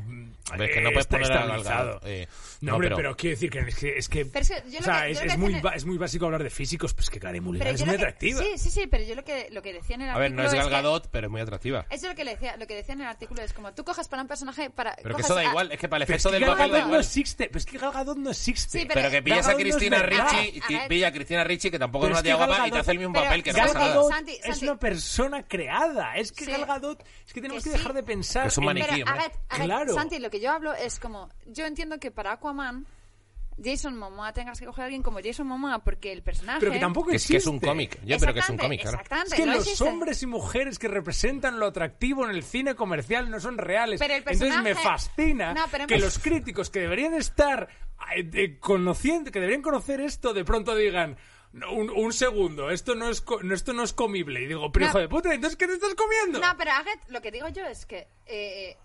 Ves 0.55 0.69
que 0.71 0.81
no 0.81 0.91
puedes 0.91 1.07
poner 1.07 1.23
estabilizado. 1.23 1.99
Eh, 2.05 2.27
no, 2.61 2.67
no, 2.71 2.73
hombre, 2.75 2.89
pero- 2.89 2.95
pero, 2.97 3.15
quiero 3.17 3.35
decir 3.35 3.49
que 3.49 3.59
es 3.59 3.75
que, 3.75 3.97
es 3.97 4.07
que, 4.09 4.25
Pero 4.27 4.43
es 4.43 4.49
que 4.49 4.71
yo 4.71 4.79
o 4.79 4.83
sea, 4.83 5.01
que- 5.05 5.11
es, 5.11 5.19
yo 5.19 5.25
es 5.25 5.37
muy 5.37 5.61
es 5.75 5.85
muy 5.85 5.97
básico 5.97 6.25
hablar 6.25 6.43
de 6.43 6.49
físicos, 6.51 6.93
pues 6.93 7.09
que 7.09 7.19
Carey 7.19 7.41
Mulligan 7.41 7.65
pero 7.65 7.75
es 7.75 7.85
muy 7.85 7.95
atractiva. 7.95 8.41
Sí, 8.41 8.51
sí, 8.57 8.69
sí, 8.69 8.87
pero 8.87 9.03
yo 9.03 9.15
lo 9.15 9.23
que, 9.23 9.47
lo 9.51 9.61
que 9.63 9.73
decía 9.73 9.95
en 9.95 10.03
el 10.03 10.09
A 10.11 10.17
ver, 10.19 10.31
no 10.31 10.43
es 10.43 10.49
artículo 10.49 10.69
Gal 10.69 10.81
que- 10.81 10.87
Gadot, 10.87 11.09
pero 11.11 11.27
es 11.27 11.31
muy 11.31 11.41
atractiva. 11.41 11.85
Eso 11.89 12.05
es 12.05 12.11
lo 12.11 12.15
que, 12.15 12.23
le 12.23 12.31
decía, 12.31 12.55
lo 12.57 12.67
que 12.67 12.75
decía 12.75 12.93
en 12.93 13.01
el 13.01 13.07
artículo, 13.07 13.41
es 13.41 13.51
como 13.53 13.73
tú 13.73 13.83
coges 13.83 14.07
para 14.07 14.21
un 14.21 14.27
personaje 14.27 14.69
para... 14.69 14.95
Pero 15.01 15.15
que 15.15 15.21
eso 15.23 15.33
da 15.35 15.41
a- 15.41 15.45
igual, 15.45 15.71
es 15.71 15.79
que 15.79 15.89
para 15.89 15.97
el 15.97 16.03
es 16.03 16.09
efecto 16.09 16.31
del 16.31 16.45
papel 16.45 16.71
da 16.71 16.79
no 16.81 16.85
igual. 16.85 16.99
existe, 17.01 17.47
pero 17.47 17.57
es 17.57 17.65
que 17.65 17.77
Gal 17.79 17.91
Gadot 17.91 18.17
no 18.17 18.29
existe. 18.29 18.87
Pero 18.93 19.09
que 19.09 19.21
pillas 19.23 19.47
a 19.47 19.51
es 19.53 19.57
Cristina. 19.57 20.03
Ricci, 20.03 20.61
pilla 20.87 21.07
a 21.07 21.11
Cristina 21.11 21.43
Ricci, 21.43 21.71
que 21.71 21.79
tampoco 21.79 22.05
es 22.05 22.11
una 22.11 22.19
es 22.19 22.23
tía 22.23 22.35
guapa, 22.35 22.67
y 22.67 22.71
te 22.71 22.77
hace 22.77 22.91
el 22.91 22.99
mismo 22.99 23.13
papel 23.13 23.41
que 23.43 23.51
no 23.53 23.57
pasa 23.59 23.73
nada. 23.79 24.01
Es 24.45 24.61
una 24.61 24.77
persona 24.77 25.43
creada. 25.43 26.15
Es 26.31 26.37
que 26.37 26.45
Sí. 26.45 26.51
Gal 26.51 26.65
Gadot, 26.65 27.03
es 27.25 27.33
que 27.33 27.41
tenemos 27.41 27.63
Que 27.63 27.71
que, 27.71 27.77
dejar 27.77 27.91
sí. 27.91 27.95
de 27.97 28.03
pensar. 28.03 28.41
Que 28.43 28.47
es 28.49 28.57
un 28.57 28.65
maniquí. 28.65 28.87
Pero, 28.89 29.07
a 29.09 29.13
ver, 29.13 29.31
a 29.49 29.57
ver, 29.57 29.65
Claro. 29.67 29.93
Santi, 29.93 30.19
lo 30.19 30.29
que 30.29 30.39
yo 30.39 30.51
hablo 30.51 30.73
es 30.73 30.99
como, 30.99 31.29
yo 31.45 31.65
entiendo 31.65 31.99
que 31.99 32.11
para 32.11 32.33
Aquaman, 32.33 32.85
Jason 33.63 33.97
Momoa 33.97 34.33
tengas 34.33 34.59
que 34.59 34.67
coger 34.67 34.83
a 34.83 34.85
alguien 34.85 35.01
como 35.01 35.17
Jason 35.23 35.47
Momoa 35.47 35.79
porque 35.79 36.11
el 36.11 36.21
personaje... 36.21 36.59
Pero 36.59 36.71
que 36.73 36.77
tampoco 36.79 37.09
es 37.09 37.25
que 37.25 37.37
es 37.37 37.47
un 37.47 37.59
cómic. 37.59 37.99
Yo 38.05 38.19
creo 38.19 38.31
que 38.31 38.41
es 38.41 38.49
un 38.49 38.57
cómic, 38.57 38.81
claro. 38.81 38.99
Es 39.25 39.33
que 39.33 39.45
no 39.47 39.53
los 39.55 39.63
existe. 39.63 39.83
hombres 39.83 40.21
y 40.21 40.27
mujeres 40.27 40.77
que 40.77 40.87
representan 40.87 41.59
lo 41.59 41.65
atractivo 41.65 42.23
en 42.25 42.35
el 42.35 42.43
cine 42.43 42.75
comercial 42.75 43.31
no 43.31 43.39
son 43.39 43.57
reales. 43.57 43.99
Pero 43.99 44.13
el 44.13 44.19
Entonces 44.19 44.49
me 44.61 44.75
personaje- 44.75 44.83
fascina 44.83 45.53
No, 45.55 45.65
pero- 45.71 45.87
que 45.87 45.97
los 45.97 46.19
críticos 46.19 46.69
que 46.69 46.81
deberían 46.81 47.15
estar 47.15 47.67
eh, 48.15 48.29
eh, 48.31 48.57
conociendo, 48.59 49.31
que 49.31 49.39
deberían 49.39 49.63
conocer 49.63 50.01
esto, 50.01 50.35
de 50.35 50.45
pronto 50.45 50.75
digan. 50.75 51.17
"No, 51.53 51.71
Un, 51.73 51.89
un 51.89 52.13
segundo, 52.13 52.69
esto 52.69 52.95
no 52.95 53.09
es 53.09 53.21
co- 53.21 53.41
no, 53.43 53.53
esto 53.53 53.73
no 53.73 53.83
es 53.83 53.93
comible. 53.93 54.41
Y 54.41 54.47
digo, 54.47 54.71
pero 54.71 54.85
No. 54.85 54.89
hijo 54.91 54.99
de 54.99 55.09
puta, 55.09 55.33
entonces 55.33 55.57
¿qué 55.57 55.67
te 55.67 55.73
estás 55.73 55.95
comiendo? 55.95 56.39
No, 56.39 56.55
pero 56.57 56.71
Aget, 56.71 56.99
lo 57.09 57.21
que 57.21 57.31
digo 57.31 57.47
yo 57.49 57.65
es 57.65 57.85
que 57.85 58.07
eh, 58.25 58.75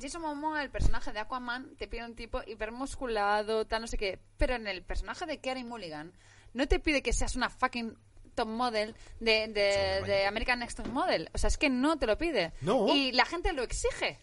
Jason 0.00 0.22
Momoa, 0.22 0.62
el 0.62 0.70
personaje 0.70 1.12
de 1.12 1.20
Aquaman, 1.20 1.76
te 1.76 1.86
pide 1.88 2.04
un 2.04 2.14
tipo 2.14 2.40
hipermusculado, 2.46 3.66
tal, 3.66 3.82
no 3.82 3.86
sé 3.86 3.96
qué. 3.98 4.18
Pero 4.38 4.54
en 4.54 4.66
el 4.66 4.82
personaje 4.82 5.26
de 5.26 5.38
Carey 5.40 5.64
Mulligan, 5.64 6.12
no 6.54 6.66
te 6.66 6.78
pide 6.80 7.02
que 7.02 7.12
seas 7.12 7.36
una 7.36 7.50
fucking 7.50 7.96
top 8.34 8.48
model 8.48 8.94
de, 9.20 9.48
de, 9.48 10.02
de 10.06 10.26
American 10.26 10.60
Next 10.60 10.78
Top 10.78 10.86
Model. 10.86 11.28
O 11.34 11.38
sea, 11.38 11.48
es 11.48 11.58
que 11.58 11.68
no 11.68 11.98
te 11.98 12.06
lo 12.06 12.16
pide. 12.16 12.52
No. 12.62 12.86
Y 12.94 13.12
la 13.12 13.24
gente 13.24 13.52
lo 13.52 13.62
exige. 13.62 14.18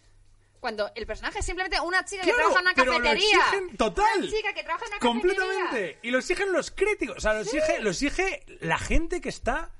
Cuando 0.59 0.91
el 0.95 1.05
personaje 1.05 1.39
es 1.39 1.45
simplemente 1.45 1.79
una 1.79 2.03
chica 2.03 2.23
que 2.23 2.31
Claro, 2.31 2.49
trabaja 2.49 2.59
en 2.59 2.65
una 2.65 2.73
pero 2.75 2.91
lo 2.93 2.97
cafetería. 3.03 3.38
exigen 3.38 3.77
total. 3.77 4.17
Una 4.17 4.27
chica 4.29 4.53
que 4.53 4.63
trabaja 4.63 4.85
en 4.85 4.91
una 4.91 4.99
Completamente. 4.99 5.63
cafetería. 5.65 5.99
Y 6.03 6.11
lo 6.11 6.17
exigen 6.19 6.51
los 6.53 6.71
críticos. 6.71 7.17
O 7.17 7.19
sea, 7.21 7.34
lo, 7.34 7.41
exige, 7.41 7.79
lo 7.81 7.89
exige 7.91 8.43
la 8.61 8.77
gente 8.77 9.21
que 9.21 9.29
está. 9.29 9.71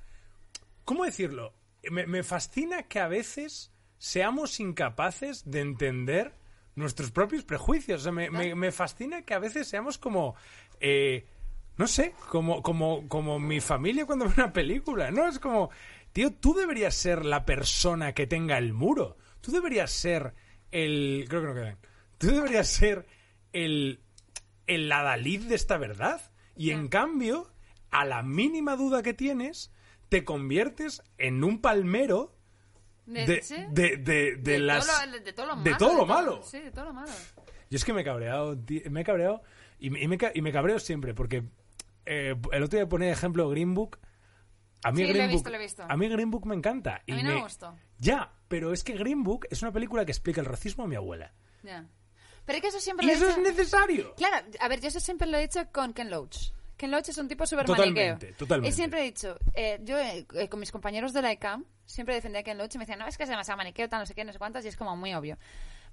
¿Cómo 0.86 1.04
decirlo? 1.06 1.54
Me, 1.90 2.06
me 2.06 2.24
fascina 2.24 2.84
que 2.84 3.00
a 3.00 3.08
veces 3.08 3.72
seamos 3.98 4.60
incapaces 4.60 5.50
de 5.50 5.62
entender 5.62 6.34
nuestros 6.76 7.12
propios 7.12 7.44
prejuicios. 7.44 8.02
O 8.02 8.04
sea, 8.04 8.12
me, 8.12 8.30
me- 8.30 8.56
me 8.56 8.72
fascina 8.72 9.24
que 9.24 9.34
a 9.34 9.40
veces 9.40 9.68
seamos 9.68 9.98
como. 9.98 10.36
eh, 10.80 11.26
no 11.78 11.88
sé, 11.88 12.14
como, 12.30 12.64
como, 12.64 13.08
como 13.08 13.38
mi 13.40 13.60
familia 13.62 14.06
cuando 14.08 14.26
ve 14.26 14.34
una 14.38 14.52
película, 14.54 15.12
¿no? 15.12 15.28
Es 15.28 15.38
como, 15.38 15.70
tío, 16.12 16.34
tú 16.34 16.56
deberías 16.56 16.96
ser 16.96 17.24
la 17.24 17.46
persona 17.46 18.14
que 18.14 18.26
tenga 18.26 18.58
el 18.58 18.74
muro. 18.74 19.16
Tú 19.42 19.52
deberías 19.52 19.92
ser 19.92 20.34
el... 20.84 21.26
Creo 21.30 21.42
que 21.42 21.48
no 21.48 21.54
quedan. 21.54 21.78
Tú 22.18 22.28
deberías 22.28 22.68
ser 22.68 23.06
el, 23.54 24.02
el 24.68 24.92
adalid 24.92 25.44
de 25.48 25.56
esta 25.56 25.78
verdad. 25.78 26.22
Y 26.56 26.72
en 26.72 26.88
cambio, 26.88 27.52
a 27.92 28.04
la 28.06 28.24
mínima 28.24 28.76
duda 28.76 29.04
que 29.04 29.14
tienes, 29.14 29.72
te 30.10 30.24
conviertes 30.24 31.04
en 31.18 31.44
un 31.44 31.62
palmero 31.62 32.36
de, 33.06 33.44
de, 33.72 34.38
de, 34.38 34.60
las... 34.60 34.86
todo 34.88 35.06
lo, 35.06 35.20
de 35.20 35.34
todo 35.34 35.46
lo 35.48 35.56
malo. 35.56 35.64
de 35.64 35.76
todo 35.76 35.96
lo 35.96 36.06
malo. 36.06 36.42
Sí, 36.44 36.60
de 36.60 36.72
todo 36.72 36.86
lo 36.86 36.94
malo. 36.94 37.12
Yo 37.70 37.76
es 37.76 37.86
que 37.86 37.94
me 37.94 38.02
he 38.02 38.04
cabreado, 38.06 38.58
me 38.90 39.02
he 39.02 39.04
cabreado 39.04 39.42
y, 39.80 39.90
me- 39.90 40.02
y 40.02 40.08
me, 40.08 40.18
ca- 40.18 40.32
y 40.34 40.42
me 40.42 40.52
cabreo 40.52 40.80
siempre 40.80 41.14
porque 41.14 41.44
eh, 42.06 42.34
el 42.52 42.64
otro 42.64 42.80
día 42.80 42.88
ponía 42.90 43.08
de 43.08 43.14
ejemplo 43.14 43.50
Green 43.50 43.74
Book. 43.74 44.00
A 44.84 44.92
mí 44.92 45.06
Sí, 45.06 45.12
Green 45.14 45.32
Book, 45.32 45.50
visto. 45.60 45.84
a 45.88 45.98
mí 45.98 46.08
Green 46.08 46.32
Book 46.32 46.46
me 46.46 46.56
encanta. 46.56 47.02
y 47.06 47.12
A 47.12 47.16
mí 47.16 47.24
no 47.24 47.34
me 47.36 47.42
gustó. 47.42 47.76
Ya, 48.00 48.32
pero 48.48 48.74
es 48.74 48.84
que 48.84 48.94
Green 48.94 49.24
Book 49.24 49.48
es 49.50 49.62
una 49.62 49.72
película 49.72 50.06
que 50.06 50.12
explica 50.12 50.42
el 50.42 50.46
racismo 50.48 50.84
a 50.84 50.88
mi 50.88 50.96
abuela. 50.96 51.34
Ya. 51.64 51.86
Pero 52.46 52.58
es 52.58 52.62
que 52.62 52.68
eso 52.70 52.80
siempre 52.80 53.06
¿Y 53.06 53.08
lo 53.08 53.14
he 53.14 53.16
eso 53.18 53.30
es 53.30 53.36
dicho- 53.38 53.50
necesario? 53.50 54.16
Claro, 54.16 54.48
a 54.60 54.68
ver, 54.68 54.80
yo 54.82 54.88
eso 54.88 55.00
siempre 55.00 55.28
lo 55.28 55.38
he 55.38 55.42
dicho 55.42 55.60
con 55.72 55.94
Ken 55.94 56.10
Loach. 56.10 56.52
Ken 56.78 56.92
Loach 56.92 57.10
es 57.10 57.18
un 57.18 57.28
tipo 57.28 57.46
súper 57.48 57.66
Totalmente, 57.66 58.08
maniqueo. 58.10 58.36
totalmente. 58.38 58.70
Y 58.70 58.72
siempre 58.78 59.02
he 59.02 59.04
dicho, 59.06 59.38
eh, 59.54 59.80
yo 59.84 59.98
eh, 59.98 60.26
eh, 60.36 60.48
con 60.48 60.60
mis 60.60 60.72
compañeros 60.72 61.12
de 61.12 61.22
la 61.24 61.34
ICAM 61.34 61.66
siempre 61.86 62.14
defendía 62.16 62.42
a 62.42 62.44
Ken 62.44 62.58
Loach 62.58 62.76
y 62.76 62.78
me 62.78 62.84
decían, 62.86 63.00
no, 63.00 63.08
es 63.08 63.18
que 63.18 63.24
es 63.24 63.30
demasiado 63.30 63.58
maniqueo, 63.58 63.90
tal, 63.90 64.00
no 64.02 64.06
sé 64.06 64.14
qué, 64.14 64.24
no 64.24 64.32
sé 64.32 64.38
cuántas, 64.40 64.64
y 64.64 64.68
es 64.68 64.78
como 64.78 64.96
muy 64.96 65.14
obvio. 65.14 65.38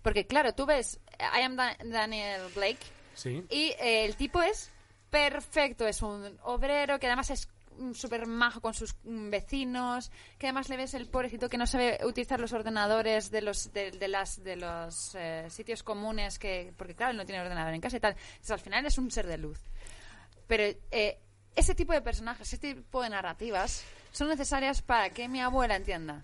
Porque 0.02 0.26
claro, 0.26 0.54
tú 0.54 0.66
ves 0.66 1.00
I 1.18 1.40
Am 1.42 1.56
Da- 1.56 1.76
Daniel 1.84 2.42
Blake 2.54 2.78
Sí. 3.14 3.42
y 3.48 3.68
eh, 3.80 4.04
el 4.04 4.14
tipo 4.16 4.42
es 4.42 4.70
perfecto, 5.10 5.86
es 5.86 6.02
un 6.02 6.38
obrero 6.42 6.98
que 6.98 7.06
además 7.06 7.30
es 7.30 7.48
súper 7.94 8.26
majo 8.26 8.60
con 8.60 8.74
sus 8.74 8.94
mm, 9.04 9.30
vecinos, 9.30 10.10
que 10.38 10.46
además 10.46 10.68
le 10.68 10.76
ves 10.76 10.94
el 10.94 11.08
pobrecito 11.08 11.48
que 11.48 11.58
no 11.58 11.66
sabe 11.66 11.98
utilizar 12.04 12.38
los 12.40 12.52
ordenadores 12.52 13.30
de 13.30 13.42
los 13.42 13.72
de, 13.72 13.90
de 13.90 14.08
las 14.08 14.42
de 14.42 14.56
los 14.56 15.14
eh, 15.14 15.46
sitios 15.50 15.82
comunes 15.82 16.38
que 16.38 16.72
porque 16.76 16.94
claro 16.94 17.12
él 17.12 17.16
no 17.16 17.24
tiene 17.26 17.40
ordenador 17.42 17.74
en 17.74 17.80
casa 17.80 17.96
y 17.96 18.00
tal. 18.00 18.12
Entonces, 18.12 18.50
al 18.50 18.60
final 18.60 18.86
es 18.86 18.98
un 18.98 19.10
ser 19.10 19.26
de 19.26 19.38
luz. 19.38 19.60
Pero 20.46 20.62
eh, 20.90 21.20
ese 21.56 21.74
tipo 21.74 21.92
de 21.92 22.02
personajes, 22.02 22.46
ese 22.52 22.58
tipo 22.74 23.02
de 23.02 23.10
narrativas 23.10 23.84
son 24.12 24.28
necesarias 24.28 24.82
para 24.82 25.10
que 25.10 25.28
mi 25.28 25.40
abuela 25.40 25.76
entienda 25.76 26.22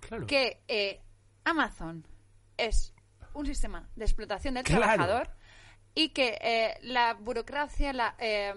Claro. 0.00 0.26
que 0.26 0.62
eh, 0.68 1.00
Amazon 1.44 2.06
es 2.56 2.92
un 3.32 3.46
sistema 3.46 3.88
de 3.96 4.04
explotación 4.04 4.54
del 4.54 4.64
Claro. 4.64 4.82
trabajador 4.82 5.30
y 5.94 6.10
que 6.10 6.38
eh, 6.40 6.76
la 6.82 7.14
burocracia, 7.14 7.92
la, 7.92 8.14
eh, 8.18 8.52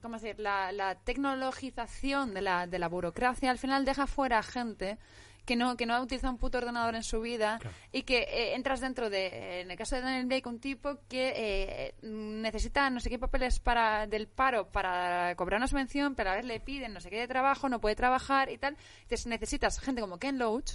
¿cómo 0.00 0.16
decir? 0.18 0.38
La, 0.40 0.72
la 0.72 0.94
tecnologización 0.96 2.34
de 2.34 2.42
la, 2.42 2.66
de 2.66 2.78
la 2.78 2.88
burocracia 2.88 3.50
al 3.50 3.58
final 3.58 3.84
deja 3.84 4.06
fuera 4.06 4.38
a 4.38 4.42
gente 4.42 4.98
que 5.46 5.56
no, 5.56 5.76
que 5.76 5.86
no 5.86 5.94
ha 5.94 6.02
utilizado 6.02 6.32
un 6.32 6.38
puto 6.38 6.58
ordenador 6.58 6.94
en 6.94 7.02
su 7.02 7.20
vida 7.20 7.58
Claro. 7.60 7.76
y 7.92 8.02
que 8.02 8.18
eh, 8.18 8.54
entras 8.54 8.80
dentro 8.80 9.10
de, 9.10 9.26
eh, 9.26 9.60
en 9.62 9.70
el 9.70 9.76
caso 9.76 9.96
de 9.96 10.02
Daniel 10.02 10.26
Blake, 10.26 10.48
un 10.48 10.60
tipo 10.60 10.98
que 11.08 11.32
eh, 11.34 11.94
necesita 12.02 12.88
no 12.90 13.00
sé 13.00 13.08
qué 13.10 13.18
papeles 13.18 13.58
para 13.58 14.06
del 14.06 14.28
paro 14.28 14.68
para 14.70 15.34
cobrar 15.36 15.58
una 15.58 15.66
subvención, 15.66 16.14
pero 16.14 16.30
a 16.30 16.34
ver 16.34 16.44
le 16.44 16.60
piden 16.60 16.92
no 16.92 17.00
sé 17.00 17.10
qué 17.10 17.18
de 17.18 17.26
trabajo, 17.28 17.68
no 17.68 17.80
puede 17.80 17.96
trabajar 17.96 18.50
y 18.50 18.58
tal. 18.58 18.76
Entonces 19.02 19.26
necesitas 19.26 19.80
gente 19.80 20.00
como 20.02 20.18
Ken 20.18 20.38
Loach 20.38 20.72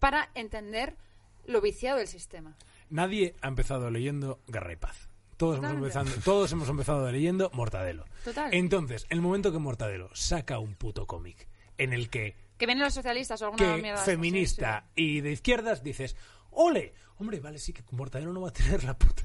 para 0.00 0.28
entender 0.34 0.96
lo 1.46 1.60
viciado 1.60 1.98
del 1.98 2.08
sistema. 2.08 2.56
Nadie 2.90 3.34
ha 3.42 3.48
empezado 3.48 3.90
leyendo 3.90 4.40
Guerra 4.48 4.72
y 4.72 4.76
Paz. 4.76 5.08
Todos 5.44 5.58
hemos, 5.58 5.72
empezado, 5.72 6.10
todos 6.24 6.52
hemos 6.52 6.68
empezado 6.68 7.12
leyendo 7.12 7.50
Mortadelo. 7.52 8.06
Total. 8.24 8.52
Entonces, 8.54 9.06
el 9.10 9.20
momento 9.20 9.52
que 9.52 9.58
Mortadelo 9.58 10.08
saca 10.14 10.58
un 10.58 10.74
puto 10.74 11.06
cómic 11.06 11.46
en 11.76 11.92
el 11.92 12.08
que, 12.08 12.36
Que 12.56 12.66
vienen 12.66 12.84
los 12.84 12.94
socialistas 12.94 13.42
o 13.42 13.46
alguna 13.46 13.76
que 13.76 13.82
mierda. 13.82 14.02
feminista 14.02 14.86
sí, 14.96 15.02
y 15.02 15.20
de 15.20 15.32
izquierdas 15.32 15.82
dices, 15.82 16.16
¡ole! 16.50 16.94
Hombre, 17.18 17.40
vale, 17.40 17.58
sí 17.58 17.72
que 17.72 17.82
Mortadelo 17.90 18.32
no 18.32 18.40
va 18.40 18.48
a 18.48 18.52
tener 18.52 18.84
la 18.84 18.96
puta 18.96 19.22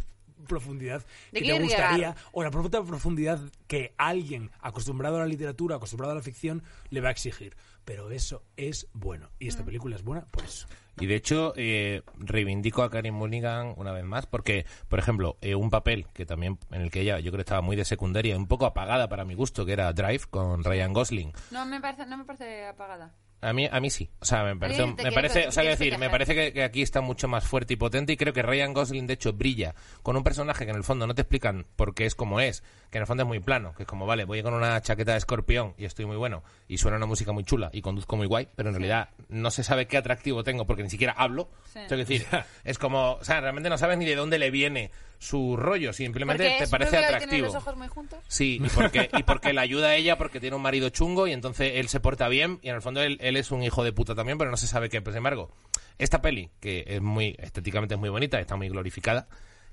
profundidad 0.47 1.05
¿De 1.31 1.41
que 1.41 1.53
te 1.53 1.59
gustaría 1.59 1.95
llegar? 1.97 2.15
o 2.31 2.43
la 2.43 2.51
puta 2.51 2.81
profundidad 2.83 3.39
que 3.67 3.93
alguien 3.97 4.51
acostumbrado 4.61 5.17
a 5.17 5.19
la 5.19 5.25
literatura, 5.25 5.75
acostumbrado 5.77 6.11
a 6.13 6.15
la 6.15 6.21
ficción, 6.21 6.63
le 6.89 7.01
va 7.01 7.09
a 7.09 7.11
exigir. 7.11 7.55
Pero 7.85 8.11
eso 8.11 8.43
es 8.57 8.87
bueno. 8.93 9.29
Y 9.39 9.45
Mm. 9.45 9.49
esta 9.49 9.65
película 9.65 9.95
es 9.95 10.03
buena 10.03 10.25
por 10.25 10.43
eso. 10.43 10.67
Y 10.99 11.05
de 11.05 11.15
hecho, 11.15 11.53
eh, 11.55 12.01
reivindico 12.17 12.83
a 12.83 12.89
Karen 12.89 13.13
Mulligan 13.13 13.73
una 13.77 13.93
vez 13.93 14.03
más, 14.03 14.25
porque, 14.25 14.65
por 14.89 14.99
ejemplo, 14.99 15.37
eh, 15.41 15.55
un 15.55 15.69
papel 15.69 16.05
que 16.13 16.25
también 16.25 16.59
en 16.71 16.81
el 16.81 16.91
que 16.91 17.01
ella 17.01 17.19
yo 17.19 17.31
creo 17.31 17.39
estaba 17.41 17.61
muy 17.61 17.77
de 17.77 17.85
secundaria, 17.85 18.35
un 18.35 18.47
poco 18.47 18.65
apagada 18.65 19.07
para 19.07 19.23
mi 19.23 19.33
gusto, 19.33 19.65
que 19.65 19.71
era 19.73 19.93
Drive 19.93 20.23
con 20.29 20.63
Ryan 20.63 20.91
Gosling. 20.93 21.31
No 21.51 21.65
me 21.65 21.79
parece, 21.79 22.05
no 22.05 22.17
me 22.17 22.25
parece 22.25 22.65
apagada. 22.67 23.13
A 23.41 23.53
mí, 23.53 23.69
a 23.71 23.79
mí 23.79 23.89
sí. 23.89 24.09
O 24.19 24.25
sea, 24.25 24.43
me 24.43 24.55
parece, 24.55 24.85
me 24.85 25.11
parece, 25.11 25.47
o 25.47 25.51
sea, 25.51 25.63
decir, 25.63 25.97
me 25.97 26.09
parece 26.09 26.35
que, 26.35 26.51
que 26.51 26.63
aquí 26.63 26.81
está 26.81 26.99
mucho 27.01 27.27
más 27.27 27.45
fuerte 27.45 27.73
y 27.73 27.77
potente 27.77 28.13
y 28.13 28.17
creo 28.17 28.33
que 28.33 28.41
Ryan 28.41 28.73
Gosling, 28.73 29.07
de 29.07 29.13
hecho, 29.13 29.31
brilla 29.31 29.75
con 30.03 30.17
un 30.17 30.23
personaje 30.23 30.65
que 30.65 30.71
en 30.71 30.77
el 30.77 30.83
fondo 30.83 31.07
no 31.07 31.15
te 31.15 31.21
explican 31.21 31.65
por 31.75 31.93
qué 31.93 32.05
es 32.05 32.15
como 32.15 32.41
es, 32.41 32.63
que 32.89 32.97
en 32.97 33.03
el 33.03 33.07
fondo 33.07 33.23
es 33.23 33.27
muy 33.27 33.39
plano, 33.39 33.73
que 33.75 33.83
es 33.83 33.87
como, 33.87 34.05
vale, 34.05 34.25
voy 34.25 34.43
con 34.43 34.53
una 34.53 34.81
chaqueta 34.81 35.13
de 35.13 35.19
escorpión 35.19 35.73
y 35.77 35.85
estoy 35.85 36.05
muy 36.05 36.17
bueno 36.17 36.43
y 36.67 36.77
suena 36.77 36.97
una 36.97 37.05
música 37.05 37.31
muy 37.31 37.43
chula 37.45 37.69
y 37.71 37.81
conduzco 37.81 38.17
muy 38.17 38.27
guay, 38.27 38.49
pero 38.55 38.69
en 38.69 38.75
realidad 38.75 39.09
no 39.29 39.51
se 39.51 39.63
sabe 39.63 39.87
qué 39.87 39.97
atractivo 39.97 40.43
tengo 40.43 40.65
porque 40.65 40.83
ni 40.83 40.89
siquiera 40.89 41.13
hablo. 41.13 41.49
Sí. 41.65 41.79
O 41.79 41.87
sea, 41.87 41.87
quiero 41.87 42.05
decir, 42.05 42.25
es 42.65 42.77
como, 42.77 43.13
o 43.13 43.23
sea, 43.23 43.39
realmente 43.39 43.69
no 43.69 43.77
sabes 43.77 43.97
ni 43.97 44.05
de 44.05 44.15
dónde 44.15 44.37
le 44.37 44.51
viene 44.51 44.91
su 45.21 45.57
rollo, 45.57 45.91
simplemente 45.93 46.43
Porque 46.45 46.57
te 46.57 46.63
es 46.63 46.69
parece 46.69 46.97
atractivo. 46.97 47.47
los 47.47 47.55
ojos 47.55 47.75
muy 47.77 47.87
juntos. 47.89 48.19
Sí, 48.27 48.59
y 48.63 48.69
porque, 48.69 49.09
y 49.17 49.23
porque 49.23 49.51
le 49.53 49.59
ayuda 49.59 49.89
a 49.89 49.95
ella 49.95 50.17
porque 50.17 50.39
tiene 50.39 50.55
un 50.55 50.61
marido 50.61 50.89
chungo 50.89 51.27
y 51.27 51.33
entonces 51.33 51.73
él 51.75 51.89
se 51.89 51.99
porta 51.99 52.27
bien 52.29 52.57
y 52.61 52.69
en 52.69 52.75
el 52.75 52.81
fondo 52.81 53.01
él, 53.01 53.17
él 53.21 53.35
es 53.35 53.51
un 53.51 53.61
hijo 53.61 53.83
de 53.83 53.91
puta 53.91 54.15
también, 54.15 54.37
pero 54.37 54.49
no 54.49 54.55
se 54.57 54.65
sabe 54.65 54.87
qué. 54.89 55.01
Pero 55.01 55.11
sin 55.11 55.17
embargo, 55.17 55.51
esta 55.97 56.21
peli, 56.21 56.49
que 56.61 56.85
es 56.87 57.01
muy 57.01 57.35
estéticamente 57.37 57.95
es 57.95 57.99
muy 57.99 58.09
bonita, 58.09 58.39
está 58.39 58.55
muy 58.55 58.69
glorificada, 58.69 59.27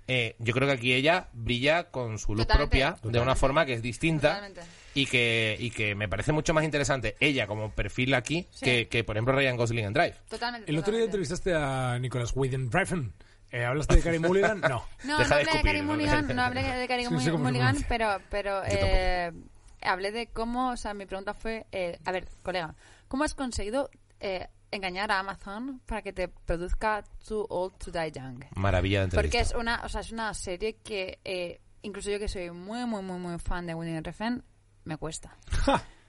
eh, 0.09 0.35
yo 0.40 0.52
creo 0.52 0.66
que 0.68 0.74
aquí 0.74 0.93
ella 0.93 1.28
brilla 1.32 1.90
con 1.90 2.18
su 2.18 2.35
luz 2.35 2.47
Totalmente. 2.47 2.78
propia 2.81 3.10
de 3.10 3.20
una 3.20 3.35
forma 3.36 3.64
que 3.66 3.73
es 3.74 3.82
distinta 3.82 4.28
Totalmente. 4.35 4.60
y 4.94 5.06
que, 5.06 5.56
y 5.60 5.70
que 5.70 5.94
me 5.97 6.09
parece 6.09 6.32
mucho 6.32 6.55
más 6.55 6.64
interesante 6.64 7.16
ella 7.20 7.47
como 7.47 7.70
perfil 7.73 8.14
aquí 8.14 8.47
Sí. 8.52 8.64
que, 8.64 8.89
que, 8.89 9.02
por 9.05 9.16
ejemplo, 9.16 9.35
Ryan 9.35 9.56
Gosling 9.56 9.85
en 9.85 9.93
Drive. 9.93 10.14
Totalmente. 10.28 10.70
El 10.70 10.78
otro 10.78 10.93
día 10.93 11.02
totalmente. 11.02 11.05
entrevistaste 11.06 11.55
a 11.55 11.98
Nicholas 12.01 12.32
Winding 12.35 12.70
Refn. 12.70 13.12
Eh, 13.56 13.64
¿Hablaste 13.64 13.96
de 13.96 14.02
Carey 14.02 14.18
Mulligan? 14.18 14.60
No. 14.60 14.84
No, 15.04 15.18
Deja 15.18 15.18
no 15.18 15.18
de 15.18 15.22
hablé 15.22 15.36
de 15.36 15.42
escupir, 15.42 15.64
Carey 15.64 15.80
¿no? 15.80 15.92
Mulligan, 15.92 16.36
no 16.36 16.42
hablé 16.42 16.62
de 16.76 16.88
Carey 16.88 17.06
Sí, 17.06 17.30
Mulligan, 17.30 17.76
pero, 17.88 18.20
pero 18.28 18.62
eh, 18.66 19.32
hablé 19.80 20.12
de 20.12 20.26
cómo, 20.26 20.72
o 20.72 20.76
sea, 20.76 20.92
mi 20.92 21.06
pregunta 21.06 21.32
fue, 21.32 21.66
eh, 21.72 21.98
a 22.04 22.12
ver, 22.12 22.28
colega, 22.42 22.74
¿cómo 23.08 23.24
has 23.24 23.34
conseguido 23.34 23.88
eh, 24.20 24.46
engañar 24.70 25.10
a 25.10 25.20
Amazon 25.20 25.80
para 25.86 26.02
que 26.02 26.12
te 26.12 26.28
produzca 26.28 27.02
Too 27.26 27.46
Old 27.48 27.78
to 27.78 27.90
Die 27.90 28.12
Young? 28.12 28.44
Maravilla 28.56 28.98
de 28.98 29.04
entrevista. 29.04 29.38
Porque 29.38 29.40
es 29.40 29.54
una, 29.54 29.80
o 29.84 29.88
sea, 29.88 30.02
es 30.02 30.12
una 30.12 30.34
serie 30.34 30.76
que, 30.84 31.18
eh, 31.24 31.62
incluso 31.80 32.10
yo 32.10 32.18
que 32.18 32.28
soy 32.28 32.50
muy, 32.50 32.84
muy, 32.84 33.02
muy, 33.02 33.18
muy 33.18 33.38
fan 33.38 33.66
de 33.66 33.74
Winnie 33.74 34.02
Refn, 34.02 34.42
me 34.84 34.98
cuesta. 34.98 35.34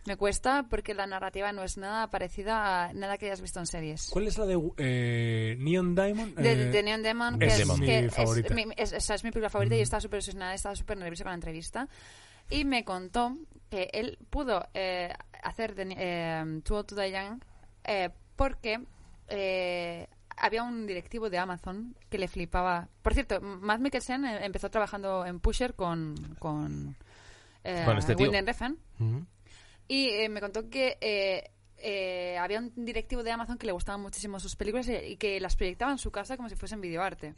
Me 0.08 0.16
cuesta 0.16 0.66
porque 0.70 0.94
la 0.94 1.06
narrativa 1.06 1.52
no 1.52 1.64
es 1.64 1.76
nada 1.78 2.10
parecida 2.10 2.86
a 2.86 2.94
nada 2.94 3.18
que 3.18 3.26
hayas 3.26 3.42
visto 3.42 3.60
en 3.60 3.66
series. 3.68 4.08
¿Cuál 4.10 4.28
es 4.28 4.38
la 4.38 4.46
de 4.46 4.58
eh, 4.78 5.58
Neon 5.60 5.96
Diamond? 5.96 6.34
De, 6.38 6.52
Eh, 6.54 6.56
de 6.72 6.84
Neon 6.84 7.04
Demon, 7.04 7.38
que 7.38 7.46
es 7.48 7.54
es, 7.54 7.60
Demon. 7.60 7.80
que 7.82 7.86
mi 8.02 8.08
es- 8.08 8.14
favorita. 8.16 8.54
mi- 8.54 8.66
es- 8.78 8.94
o 8.94 9.00
sea, 9.02 9.16
es 9.18 9.24
mi 9.26 9.32
película 9.32 9.50
favorita 9.50 9.76
y 9.76 9.82
estaba 9.82 10.00
súper 10.00 10.20
obsesionada, 10.20 10.54
estaba 10.54 10.76
súper 10.76 10.98
nerviosa 10.98 11.26
con 11.26 11.32
la 11.32 11.36
entrevista. 11.36 11.90
Y 12.50 12.64
me 12.64 12.86
contó 12.86 13.38
que 13.70 13.90
él 13.92 14.18
pudo 14.30 14.66
eh, 14.74 15.14
hacer 15.44 15.76
de, 15.76 15.94
eh, 15.98 16.62
Too 16.64 16.78
Old 16.78 16.86
to 16.88 16.96
Die 16.96 17.12
Young 17.12 17.42
eh, 17.84 18.10
porque 18.38 18.80
eh, 19.28 20.08
había 20.38 20.64
un 20.64 20.88
directivo 20.88 21.30
de 21.30 21.38
Amazon 21.38 21.96
que 22.10 22.18
le 22.18 22.30
flipaba. 22.30 22.88
Por 23.02 23.14
cierto, 23.14 23.42
Matt 23.42 23.82
Mikkelsen 23.82 24.24
eh, 24.24 24.46
empezó 24.46 24.70
trabajando 24.72 25.26
en 25.26 25.42
Pusher 25.42 25.74
con, 25.74 26.16
con, 26.40 26.96
eh, 27.66 27.82
Con 27.86 27.98
este. 27.98 28.16
William 28.16 28.46
Refn. 28.46 28.78
Y 29.88 30.10
eh, 30.10 30.30
me 30.30 30.42
contó 30.42 30.70
que 30.70 30.98
eh, 31.02 31.52
eh, 31.78 32.38
había 32.38 32.60
un 32.60 32.74
directivo 32.76 33.24
de 33.24 33.32
Amazon 33.32 33.58
que 33.58 33.66
le 33.68 33.72
gustaban 33.72 34.02
muchísimo 34.02 34.40
sus 34.40 34.56
películas 34.56 34.88
y, 34.90 34.96
y 34.96 35.18
que 35.18 35.40
las 35.40 35.56
proyectaba 35.56 35.92
en 35.92 35.98
su 35.98 36.12
casa 36.12 36.36
como 36.36 36.50
si 36.50 36.56
fuesen 36.56 36.82
videoarte. 36.82 37.34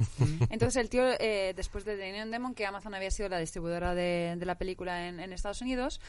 Entonces 0.50 0.78
el 0.78 0.90
tío, 0.90 1.04
eh, 1.20 1.54
después 1.56 1.86
de 1.86 1.98
The 1.98 2.12
Neon 2.12 2.32
Demon, 2.32 2.56
que 2.56 2.66
Amazon 2.66 2.96
había 2.96 3.12
sido 3.12 3.30
la 3.30 3.38
distribuidora 3.40 3.94
de, 3.94 4.36
de 4.38 4.46
la 4.46 4.58
película 4.58 5.08
en, 5.08 5.20
en 5.20 5.34
Estados 5.34 5.62
Unidos, 5.62 6.00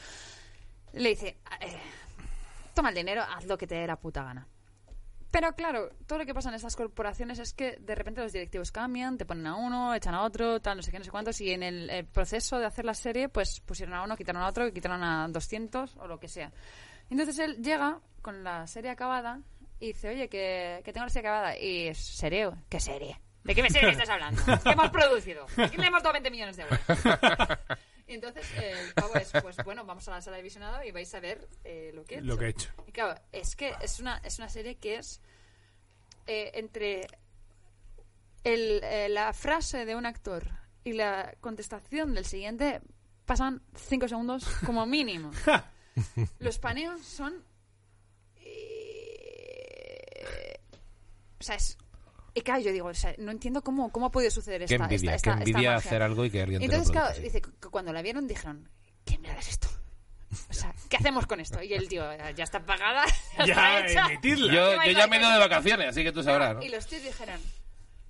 le 0.93 1.09
dice, 1.09 1.37
eh, 1.59 1.77
toma 2.73 2.89
el 2.89 2.95
dinero, 2.95 3.21
haz 3.21 3.45
lo 3.45 3.57
que 3.57 3.67
te 3.67 3.75
dé 3.75 3.85
la 3.85 3.97
puta 3.97 4.23
gana. 4.23 4.47
Pero 5.31 5.55
claro, 5.55 5.89
todo 6.07 6.19
lo 6.19 6.25
que 6.25 6.33
pasa 6.33 6.49
en 6.49 6.55
estas 6.55 6.75
corporaciones 6.75 7.39
es 7.39 7.53
que 7.53 7.77
de 7.79 7.95
repente 7.95 8.21
los 8.21 8.33
directivos 8.33 8.71
cambian, 8.71 9.17
te 9.17 9.25
ponen 9.25 9.47
a 9.47 9.55
uno, 9.55 9.95
echan 9.95 10.13
a 10.13 10.23
otro, 10.23 10.59
tal, 10.59 10.77
no 10.77 10.83
sé 10.83 10.91
qué, 10.91 10.99
no 10.99 11.05
sé 11.05 11.11
cuántos, 11.11 11.39
y 11.39 11.51
en 11.51 11.63
el, 11.63 11.89
eh, 11.89 12.03
proceso 12.03 12.59
de 12.59 12.65
hacer 12.65 12.83
la 12.83 12.93
serie, 12.93 13.29
pues 13.29 13.61
pusieron 13.61 13.95
a 13.95 14.03
uno, 14.03 14.17
quitaron 14.17 14.41
a 14.41 14.47
otro, 14.47 14.71
quitaron 14.73 15.01
a 15.03 15.27
200 15.29 15.95
o 15.97 16.07
lo 16.07 16.19
que 16.19 16.27
sea. 16.27 16.51
Entonces 17.09 17.39
él 17.39 17.63
llega 17.63 17.99
con 18.21 18.43
la 18.43 18.67
serie 18.67 18.91
acabada 18.91 19.39
y 19.79 19.87
dice, 19.87 20.09
oye, 20.09 20.27
que, 20.27 20.81
que 20.83 20.91
tengo 20.91 21.05
la 21.05 21.09
serie 21.09 21.29
acabada. 21.29 21.57
Y 21.57 21.93
serio, 21.95 22.57
¿qué 22.69 22.79
serie? 22.79 23.19
¿De 23.43 23.55
qué 23.55 23.69
serie 23.69 23.89
estás 23.89 24.09
hablando? 24.09 24.41
¿Qué 24.63 24.69
hemos 24.69 24.89
producido? 24.91 25.45
¿A 25.57 25.67
quién 25.67 25.81
le 25.81 25.87
hemos 25.87 26.03
dado 26.03 26.13
20 26.13 26.29
millones 26.29 26.57
de 26.57 26.63
euros? 26.63 26.79
Y 28.11 28.15
entonces 28.15 28.45
eh, 28.57 28.73
el 28.77 28.93
pavo 28.93 29.15
es, 29.15 29.31
pues 29.41 29.55
bueno, 29.63 29.85
vamos 29.85 30.05
a 30.09 30.11
la 30.11 30.21
sala 30.21 30.35
de 30.35 30.43
visionado 30.43 30.83
y 30.83 30.91
vais 30.91 31.15
a 31.15 31.21
ver 31.21 31.47
eh, 31.63 31.91
lo 31.93 32.03
que 32.03 32.15
he 32.15 32.17
hecho. 32.17 32.27
Lo 32.27 32.37
que 32.37 32.45
he 32.45 32.49
hecho. 32.49 32.69
Y 32.85 32.91
claro, 32.91 33.17
es 33.31 33.55
que 33.55 33.73
es 33.79 34.01
una, 34.01 34.17
es 34.17 34.37
una 34.37 34.49
serie 34.49 34.75
que 34.75 34.97
es 34.97 35.21
eh, 36.27 36.51
entre 36.55 37.07
el, 38.43 38.83
eh, 38.83 39.07
la 39.07 39.31
frase 39.31 39.85
de 39.85 39.95
un 39.95 40.05
actor 40.05 40.45
y 40.83 40.91
la 40.91 41.35
contestación 41.39 42.13
del 42.13 42.25
siguiente 42.25 42.81
pasan 43.25 43.61
cinco 43.75 44.09
segundos 44.09 44.43
como 44.65 44.85
mínimo. 44.85 45.31
Los 46.39 46.59
paneos 46.59 46.99
son... 46.99 47.45
o 51.39 51.43
sea, 51.43 51.55
es... 51.55 51.77
Y 52.33 52.41
claro, 52.41 52.61
yo 52.61 52.71
digo, 52.71 52.87
o 52.87 52.93
sea, 52.93 53.13
no 53.17 53.31
entiendo 53.31 53.61
cómo, 53.63 53.91
cómo 53.91 54.05
ha 54.07 54.11
podido 54.11 54.31
suceder 54.31 54.59
Qué 54.65 54.75
esta, 54.75 54.85
envidia, 54.85 54.95
esta, 54.95 55.09
qué 55.11 55.15
esta- 55.15 55.29
esta 55.31 55.39
envidia 55.51 55.71
magia. 55.73 55.75
hacer 55.87 56.01
algo 56.01 56.25
y 56.25 56.31
que 56.31 56.41
alguien 56.41 56.61
te 56.61 56.67
lo 56.67 56.73
Entonces, 56.73 56.91
claro, 56.91 57.19
dice 57.21 57.41
que 57.41 57.49
cuando 57.69 57.91
la 57.93 58.01
vieron 58.01 58.27
dijeron, 58.27 58.69
¿qué 59.05 59.17
mierda 59.17 59.39
es 59.39 59.49
esto? 59.49 59.67
O 60.49 60.53
sea, 60.53 60.73
¿qué 60.89 60.95
hacemos 60.95 61.27
con 61.27 61.41
esto? 61.41 61.61
Y 61.61 61.73
el 61.73 61.89
tío, 61.89 62.03
ya 62.35 62.43
está 62.45 62.65
pagada, 62.65 63.03
ya, 63.39 63.45
Ya, 63.45 63.79
está 63.85 64.05
emitirla. 64.07 64.53
Yo, 64.53 64.79
¿Qué 64.81 64.93
yo 64.93 64.99
ya 64.99 65.07
me 65.07 65.17
he 65.17 65.19
ido 65.19 65.29
de 65.31 65.39
vacaciones, 65.39 65.87
así 65.89 66.03
que 66.03 66.13
tú 66.13 66.23
sabrás, 66.23 66.55
¿no? 66.55 66.61
Y 66.63 66.69
los 66.69 66.87
tíos 66.87 67.03
dijeron, 67.03 67.37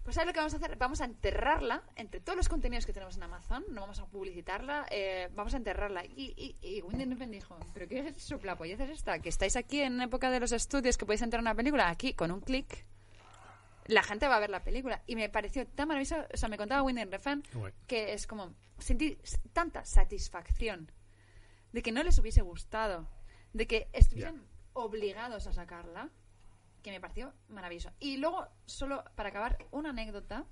Pues 0.03 0.14
¿sabes 0.15 0.27
lo 0.27 0.34
que 0.34 0.39
vamos 0.39 0.53
a 0.53 0.57
hacer? 0.57 0.76
Vamos 0.77 1.02
a 1.02 1.06
enterrarla 1.06 1.81
entre 1.95 2.19
todos 2.19 2.38
los 2.38 2.48
contenidos 2.48 2.85
que 2.85 2.93
tenemos 2.93 3.18
en 3.18 3.23
Amazon. 3.23 3.64
No 3.69 3.81
vamos 3.81 3.98
a 3.99 4.06
publicitarla. 4.06 4.85
eh, 4.91 5.30
vamos 5.34 5.56
a 5.56 5.57
enterrarla. 5.57 6.06
Y, 6.06 6.34
y, 6.38 6.56
y 6.61 6.81
Wendy 6.84 7.06
Griffin 7.06 7.31
dijo, 7.31 7.57
¿pero 7.73 7.88
qué 7.88 7.99
es 8.15 8.22
su 8.23 8.38
plapollez 8.38 8.80
es 8.80 8.89
esta? 8.91 9.18
Que 9.19 9.30
estáis 9.30 9.56
aquí 9.56 9.81
en 9.81 9.99
época 10.02 10.30
de 10.30 10.39
los 10.39 10.52
estudios, 10.52 10.98
que 10.98 11.06
podéis 11.07 11.23
entrar 11.23 11.39
a 11.39 11.41
una 11.41 11.56
película. 11.56 11.89
Aquí, 11.89 12.14
con 12.14 12.30
un 12.31 12.41
clic, 12.41 12.85
la 13.91 14.03
gente 14.03 14.27
va 14.27 14.38
a 14.38 14.39
ver 14.39 14.49
la 14.49 14.63
película. 14.63 15.03
Y 15.07 15.15
me 15.15 15.30
pareció 15.30 15.68
tan 15.68 15.88
maravilloso. 15.89 16.26
O 16.34 16.38
sea, 16.38 16.49
me 16.49 16.57
contaba 16.57 16.81
Wendy 16.84 17.03
Refn 17.05 17.43
Guay. 17.53 17.73
que 17.88 18.13
es 18.13 18.26
como 18.27 18.53
sentir 18.80 19.22
tanta 19.53 19.85
satisfacción 19.85 20.91
de 21.72 21.81
que 21.81 21.91
no 21.91 22.03
les 22.03 22.18
hubiese 22.19 22.41
gustado, 22.41 23.07
de 23.53 23.68
que 23.68 23.89
estuviesen 23.93 24.43
obligados 24.73 25.47
a 25.47 25.53
sacarla, 25.53 26.09
que 26.81 26.91
me 26.91 26.99
pareció 26.99 27.34
maravilloso. 27.49 27.91
Y 27.99 28.18
luego, 28.18 28.47
solo 28.65 29.03
para 29.15 29.30
acabar, 29.30 29.57
una 29.72 29.89
anécdota. 29.91 30.45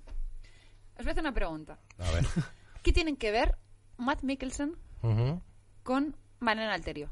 Os 0.96 1.04
voy 1.04 1.08
a 1.08 1.10
hacer 1.12 1.22
una 1.22 1.34
pregunta. 1.34 1.78
A 1.98 2.10
ver. 2.12 2.24
¿Qué 2.82 2.92
tienen 2.92 3.16
que 3.16 3.30
ver 3.30 3.56
Matt 3.96 4.22
Mikkelsen 4.22 4.76
Ujú. 5.02 5.42
con 5.82 6.16
Malena 6.38 6.72
Alterio? 6.74 7.10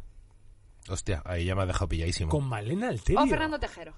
Hostia, 0.89 1.23
ahí 1.27 1.45
ya 1.45 1.55
me 1.55 1.63
has 1.63 1.69
dejado 1.69 1.89
pilladísimo. 1.89 2.31
Con 2.31 2.45
Malena 2.49 2.89
Alterio. 2.89 3.21
O 3.23 3.27
Fernando 3.27 3.59
Tejero. 3.59 3.95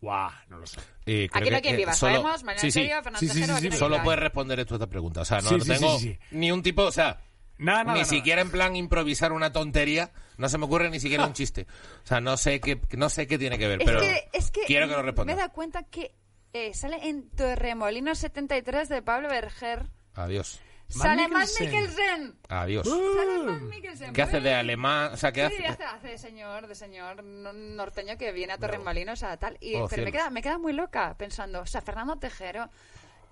Guau, 0.00 0.30
no 0.48 0.58
lo 0.58 0.66
sé. 0.66 0.78
Eh, 1.06 1.28
creo 1.30 1.40
Aquí 1.42 1.50
no 1.50 1.56
hay 1.56 1.62
que, 1.62 1.68
quien 1.68 1.74
eh, 1.74 1.78
viva, 1.78 1.92
solo- 1.92 2.12
sabemos. 2.16 2.44
Malena 2.44 2.60
sí, 2.60 2.70
sí, 2.70 2.78
Alterio, 2.80 3.02
Fernando 3.02 3.18
Sí, 3.18 3.26
sí, 3.26 3.32
Tejero. 3.34 3.46
sí, 3.46 3.58
aquí 3.58 3.62
sí. 3.66 3.70
no 3.70 3.76
Solo 3.76 4.02
puedes 4.04 4.20
responder 4.20 4.64
tú 4.64 4.74
esta 4.74 4.86
pregunta. 4.86 5.20
O 5.22 5.24
sea, 5.24 5.40
no, 5.40 5.48
Sí, 5.50 5.56
no 5.56 5.64
tengo 5.64 5.98
sí, 5.98 6.08
sí. 6.12 6.18
ni 6.30 6.52
un 6.52 6.62
tipo, 6.62 6.82
o 6.84 6.92
sea, 6.92 7.20
Nada, 7.58 7.78
nada, 7.82 7.94
ni 7.94 8.00
nada. 8.02 8.04
siquiera 8.12 8.40
en 8.42 8.50
plan 8.52 8.76
improvisar 8.76 9.32
una 9.32 9.52
tontería. 9.52 10.12
No 10.36 10.48
se 10.48 10.56
me 10.58 10.66
ocurre 10.66 10.88
ni 10.90 11.00
siquiera 11.00 11.26
un 11.26 11.32
chiste. 11.32 11.66
O 12.04 12.06
sea, 12.06 12.20
no 12.20 12.36
sé 12.36 12.60
qué, 12.60 12.80
no 12.96 13.08
sé 13.08 13.26
qué 13.26 13.38
tiene 13.38 13.58
que 13.58 13.66
ver, 13.66 13.80
Es 13.80 13.86
pero 13.86 14.00
que, 14.00 14.28
es 14.32 14.50
que 14.52 14.60
quiero 14.66 14.86
que 14.86 14.94
lo 14.94 15.24
me 15.24 15.32
he 15.32 15.36
dado 15.36 15.52
cuenta 15.52 15.82
que 15.82 16.14
eh, 16.52 16.72
sale 16.74 17.08
en 17.08 17.28
Torremolinos 17.30 18.18
73 18.18 18.88
de 18.88 19.02
Pablo 19.02 19.28
Berger. 19.28 19.86
Adiós. 20.14 20.60
Sale 20.88 21.28
Matt 21.28 21.48
Mikkelsen. 21.60 22.34
Adiós. 22.48 22.88
Sale 22.88 23.38
Matt 23.44 23.62
Mikkelsen. 23.62 24.12
¿Qué 24.12 24.22
hace 24.22 24.40
de 24.40 24.54
alemán? 24.54 25.12
O 25.12 25.16
sea, 25.16 25.32
¿qué 25.32 25.48
Sí, 25.50 25.56
hace? 25.64 25.66
hace, 25.66 25.84
hace 25.84 26.08
de 26.08 26.18
señor, 26.18 26.66
de 26.66 26.74
señor 26.74 27.22
no- 27.22 27.52
norteño 27.52 28.16
que 28.16 28.32
viene 28.32 28.54
a 28.54 28.58
Torremolinos 28.58 29.22
a 29.22 29.36
tal. 29.36 29.56
Y, 29.60 29.74
Oh, 29.76 29.86
pero 29.88 30.04
me 30.04 30.12
queda, 30.12 30.30
me 30.30 30.40
queda 30.42 30.58
muy 30.58 30.72
loca 30.72 31.14
pensando, 31.18 31.60
o 31.60 31.66
sea, 31.66 31.82
Fernando 31.82 32.16
Tejero 32.16 32.70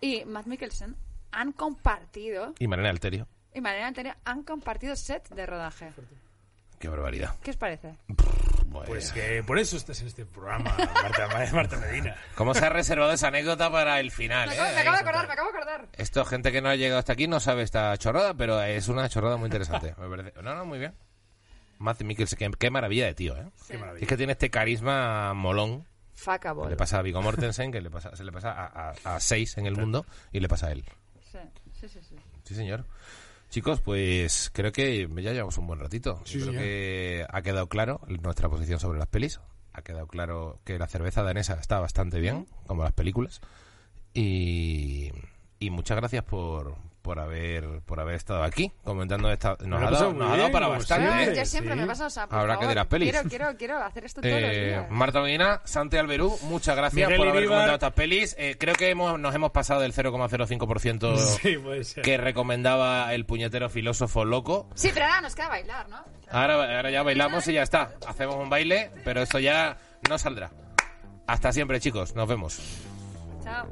y 0.01 0.25
Matt 0.27 0.47
Mikkelsen 0.47 0.97
han 1.33 1.53
compartido, 1.53 2.55
Y 2.59 2.69
Marina 2.69 2.91
Alterio. 2.91 3.27
y 3.55 3.61
manera 3.61 3.87
anterior, 3.87 4.17
han 4.25 4.43
compartido 4.43 4.95
set 4.97 5.29
de 5.31 5.47
rodaje. 5.47 5.93
Qué 6.79 6.89
barbaridad. 6.89 7.35
¿Qué 7.43 7.51
os 7.51 7.57
parece? 7.57 7.95
Bueno. 8.67 8.87
Pues 8.89 9.13
que 9.13 9.43
por 9.43 9.59
eso 9.59 9.77
estás 9.77 10.01
en 10.03 10.09
este 10.09 10.27
programa, 10.27 10.77
Marta, 11.03 11.29
Marta 11.53 11.77
Medina. 11.79 12.15
¿Cómo 12.35 12.53
se 12.53 12.65
ha 12.67 12.69
reservado 12.69 13.13
esa 13.13 13.29
anécdota 13.29 13.71
para 13.71 14.01
el 14.01 14.11
final? 14.11 14.49
Me 14.51 14.55
eh? 14.55 14.59
acabo, 14.61 14.71
me 14.73 14.77
Ahí. 14.77 14.83
acabo 14.83 14.97
de 14.97 15.03
acordar, 15.03 15.27
me 15.27 15.33
acabo 15.33 15.51
de 15.53 15.57
acordar. 15.59 15.89
Esto, 15.97 16.25
gente 16.27 16.53
que 16.53 16.61
no 16.61 16.69
ha 16.69 16.77
llegado 16.77 16.99
hasta 16.99 17.15
aquí 17.15 17.27
no 17.27 17.41
sabe 17.41 17.63
esta 17.63 17.97
chorrada, 17.97 18.35
pero 18.35 18.61
es 18.63 18.89
una 18.89 19.09
chorrada 19.09 19.37
muy 19.39 19.47
interesante. 19.47 19.95
me 19.99 20.09
parece. 20.09 20.43
No, 20.43 20.55
no, 20.55 20.65
muy 20.67 20.79
bien. 20.79 20.95
Matt 21.79 22.03
Mikkelsen, 22.03 22.39
qué, 22.39 22.51
qué 22.59 22.71
maravilla 22.71 23.07
de 23.07 23.15
tío, 23.15 23.37
¿eh? 23.37 23.47
Qué 23.69 23.79
maravilla. 23.79 24.03
Es 24.03 24.09
que 24.09 24.17
tiene 24.17 24.33
este 24.33 24.51
carisma 24.51 25.33
molón. 25.35 25.87
Fuckable. 26.15 26.69
Le 26.71 26.77
pasa 26.77 26.99
a 26.99 27.03
Viggo 27.03 27.21
Mortensen, 27.23 27.71
que 27.73 27.81
le 27.81 27.91
pasa, 27.91 28.15
se 28.17 28.25
le 28.25 28.33
pasa 28.33 28.51
a, 28.53 28.91
a, 29.05 29.17
a 29.17 29.21
seis 29.21 29.57
en 29.59 29.67
el 29.67 29.77
mundo, 29.77 30.07
y 30.33 30.41
le 30.41 30.49
pasa 30.49 30.69
a 30.69 30.73
él. 30.73 30.85
Sí, 31.21 31.39
sí, 31.81 31.89
sí. 31.89 32.01
sí. 32.03 32.17
Sí, 32.45 32.55
señor. 32.55 32.85
Chicos, 33.57 33.81
pues 33.81 34.51
creo 34.53 34.71
que 34.71 35.09
ya 35.17 35.33
llevamos 35.33 35.57
un 35.57 35.67
buen 35.67 35.81
ratito. 35.81 36.21
Sí, 36.27 36.39
creo 36.39 36.53
que 36.53 37.25
ha 37.27 37.41
quedado 37.41 37.71
claro 37.71 38.03
nuestra 38.07 38.51
posición 38.51 38.79
sobre 38.79 38.99
las 38.99 39.09
pelis. 39.09 39.41
Ha 39.73 39.81
quedado 39.81 40.07
claro 40.09 40.61
que 40.63 40.79
la 40.79 40.87
cerveza 40.87 41.23
danesa 41.23 41.55
está 41.55 41.81
bastante 41.81 42.21
bien, 42.21 42.47
como 42.67 42.83
las 42.83 42.93
películas. 42.93 43.41
Y, 44.13 45.11
y 45.59 45.71
muchas 45.71 45.97
gracias 45.97 46.23
por, 46.23 46.77
por 47.07 47.21
haber 47.21 47.83
por 47.87 48.01
haber 48.01 48.17
estado 48.17 48.43
aquí 48.43 48.73
comentando 48.83 49.31
esta. 49.31 49.57
Nos, 49.65 49.81
ha 49.81 49.89
he 49.89 49.91
dado, 49.93 50.13
nos 50.13 50.29
ha 50.41 50.51
para 50.51 50.67
como 50.67 50.79
bastante. 50.79 51.07
siempre. 51.07 51.33
¿eh? 51.33 51.37
Yo 51.37 51.47
siempre 51.47 51.75
sí. 51.75 51.81
me 51.81 51.87
pasa, 51.87 52.07
o 52.07 52.11
sea, 52.11 52.27
por 52.27 52.39
Habrá 52.41 52.59
que 52.59 52.67
de 52.67 52.75
las 52.75 52.87
pelis. 52.87 53.13
Quiero, 53.13 53.29
quiero, 53.29 53.57
quiero 53.57 53.79
hacer 53.79 54.05
esto 54.07 54.21
todos 54.21 54.41
los 54.41 54.51
Eh, 54.51 54.67
días. 54.67 54.91
Marta 54.91 55.21
Medina, 55.21 55.61
Santi 55.65 55.97
Alberú, 55.99 56.37
muchas 56.43 56.75
gracias 56.77 57.07
Miguel 57.09 57.17
por 57.17 57.29
haber 57.29 57.47
comentado 57.47 57.75
estas 57.75 57.93
pelis. 57.93 58.35
Eh, 58.41 58.57
creo 58.59 58.75
que 58.75 58.91
hemos, 58.91 59.21
nos 59.21 59.33
hemos 59.37 59.53
pasado 59.53 59.81
del 59.83 59.93
0,05% 59.95 61.17
Sí, 61.43 61.57
puede 61.59 61.85
ser. 61.85 62.03
que 62.03 62.17
recomendaba 62.19 63.15
el 63.15 63.25
puñetero 63.25 63.71
filósofo 63.71 64.25
loco. 64.25 64.69
Sí, 64.75 64.91
pero 64.93 65.07
ahora 65.07 65.21
nos 65.21 65.37
queda 65.37 65.49
bailar, 65.49 65.89
¿no? 65.89 66.05
Ahora, 66.29 66.55
ahora 66.77 66.91
ya 66.91 67.05
bailamos 67.05 67.47
y 67.47 67.53
ya 67.53 67.63
está. 67.63 67.93
Hacemos 68.09 68.35
un 68.35 68.51
baile, 68.51 68.91
pero 69.05 69.23
esto 69.23 69.39
ya 69.39 69.77
no 70.11 70.19
saldrá. 70.19 70.51
Hasta 71.29 71.53
siempre, 71.53 71.79
chicos. 71.79 72.17
Nos 72.17 72.27
vemos. 72.29 72.59
Chao. 73.45 73.69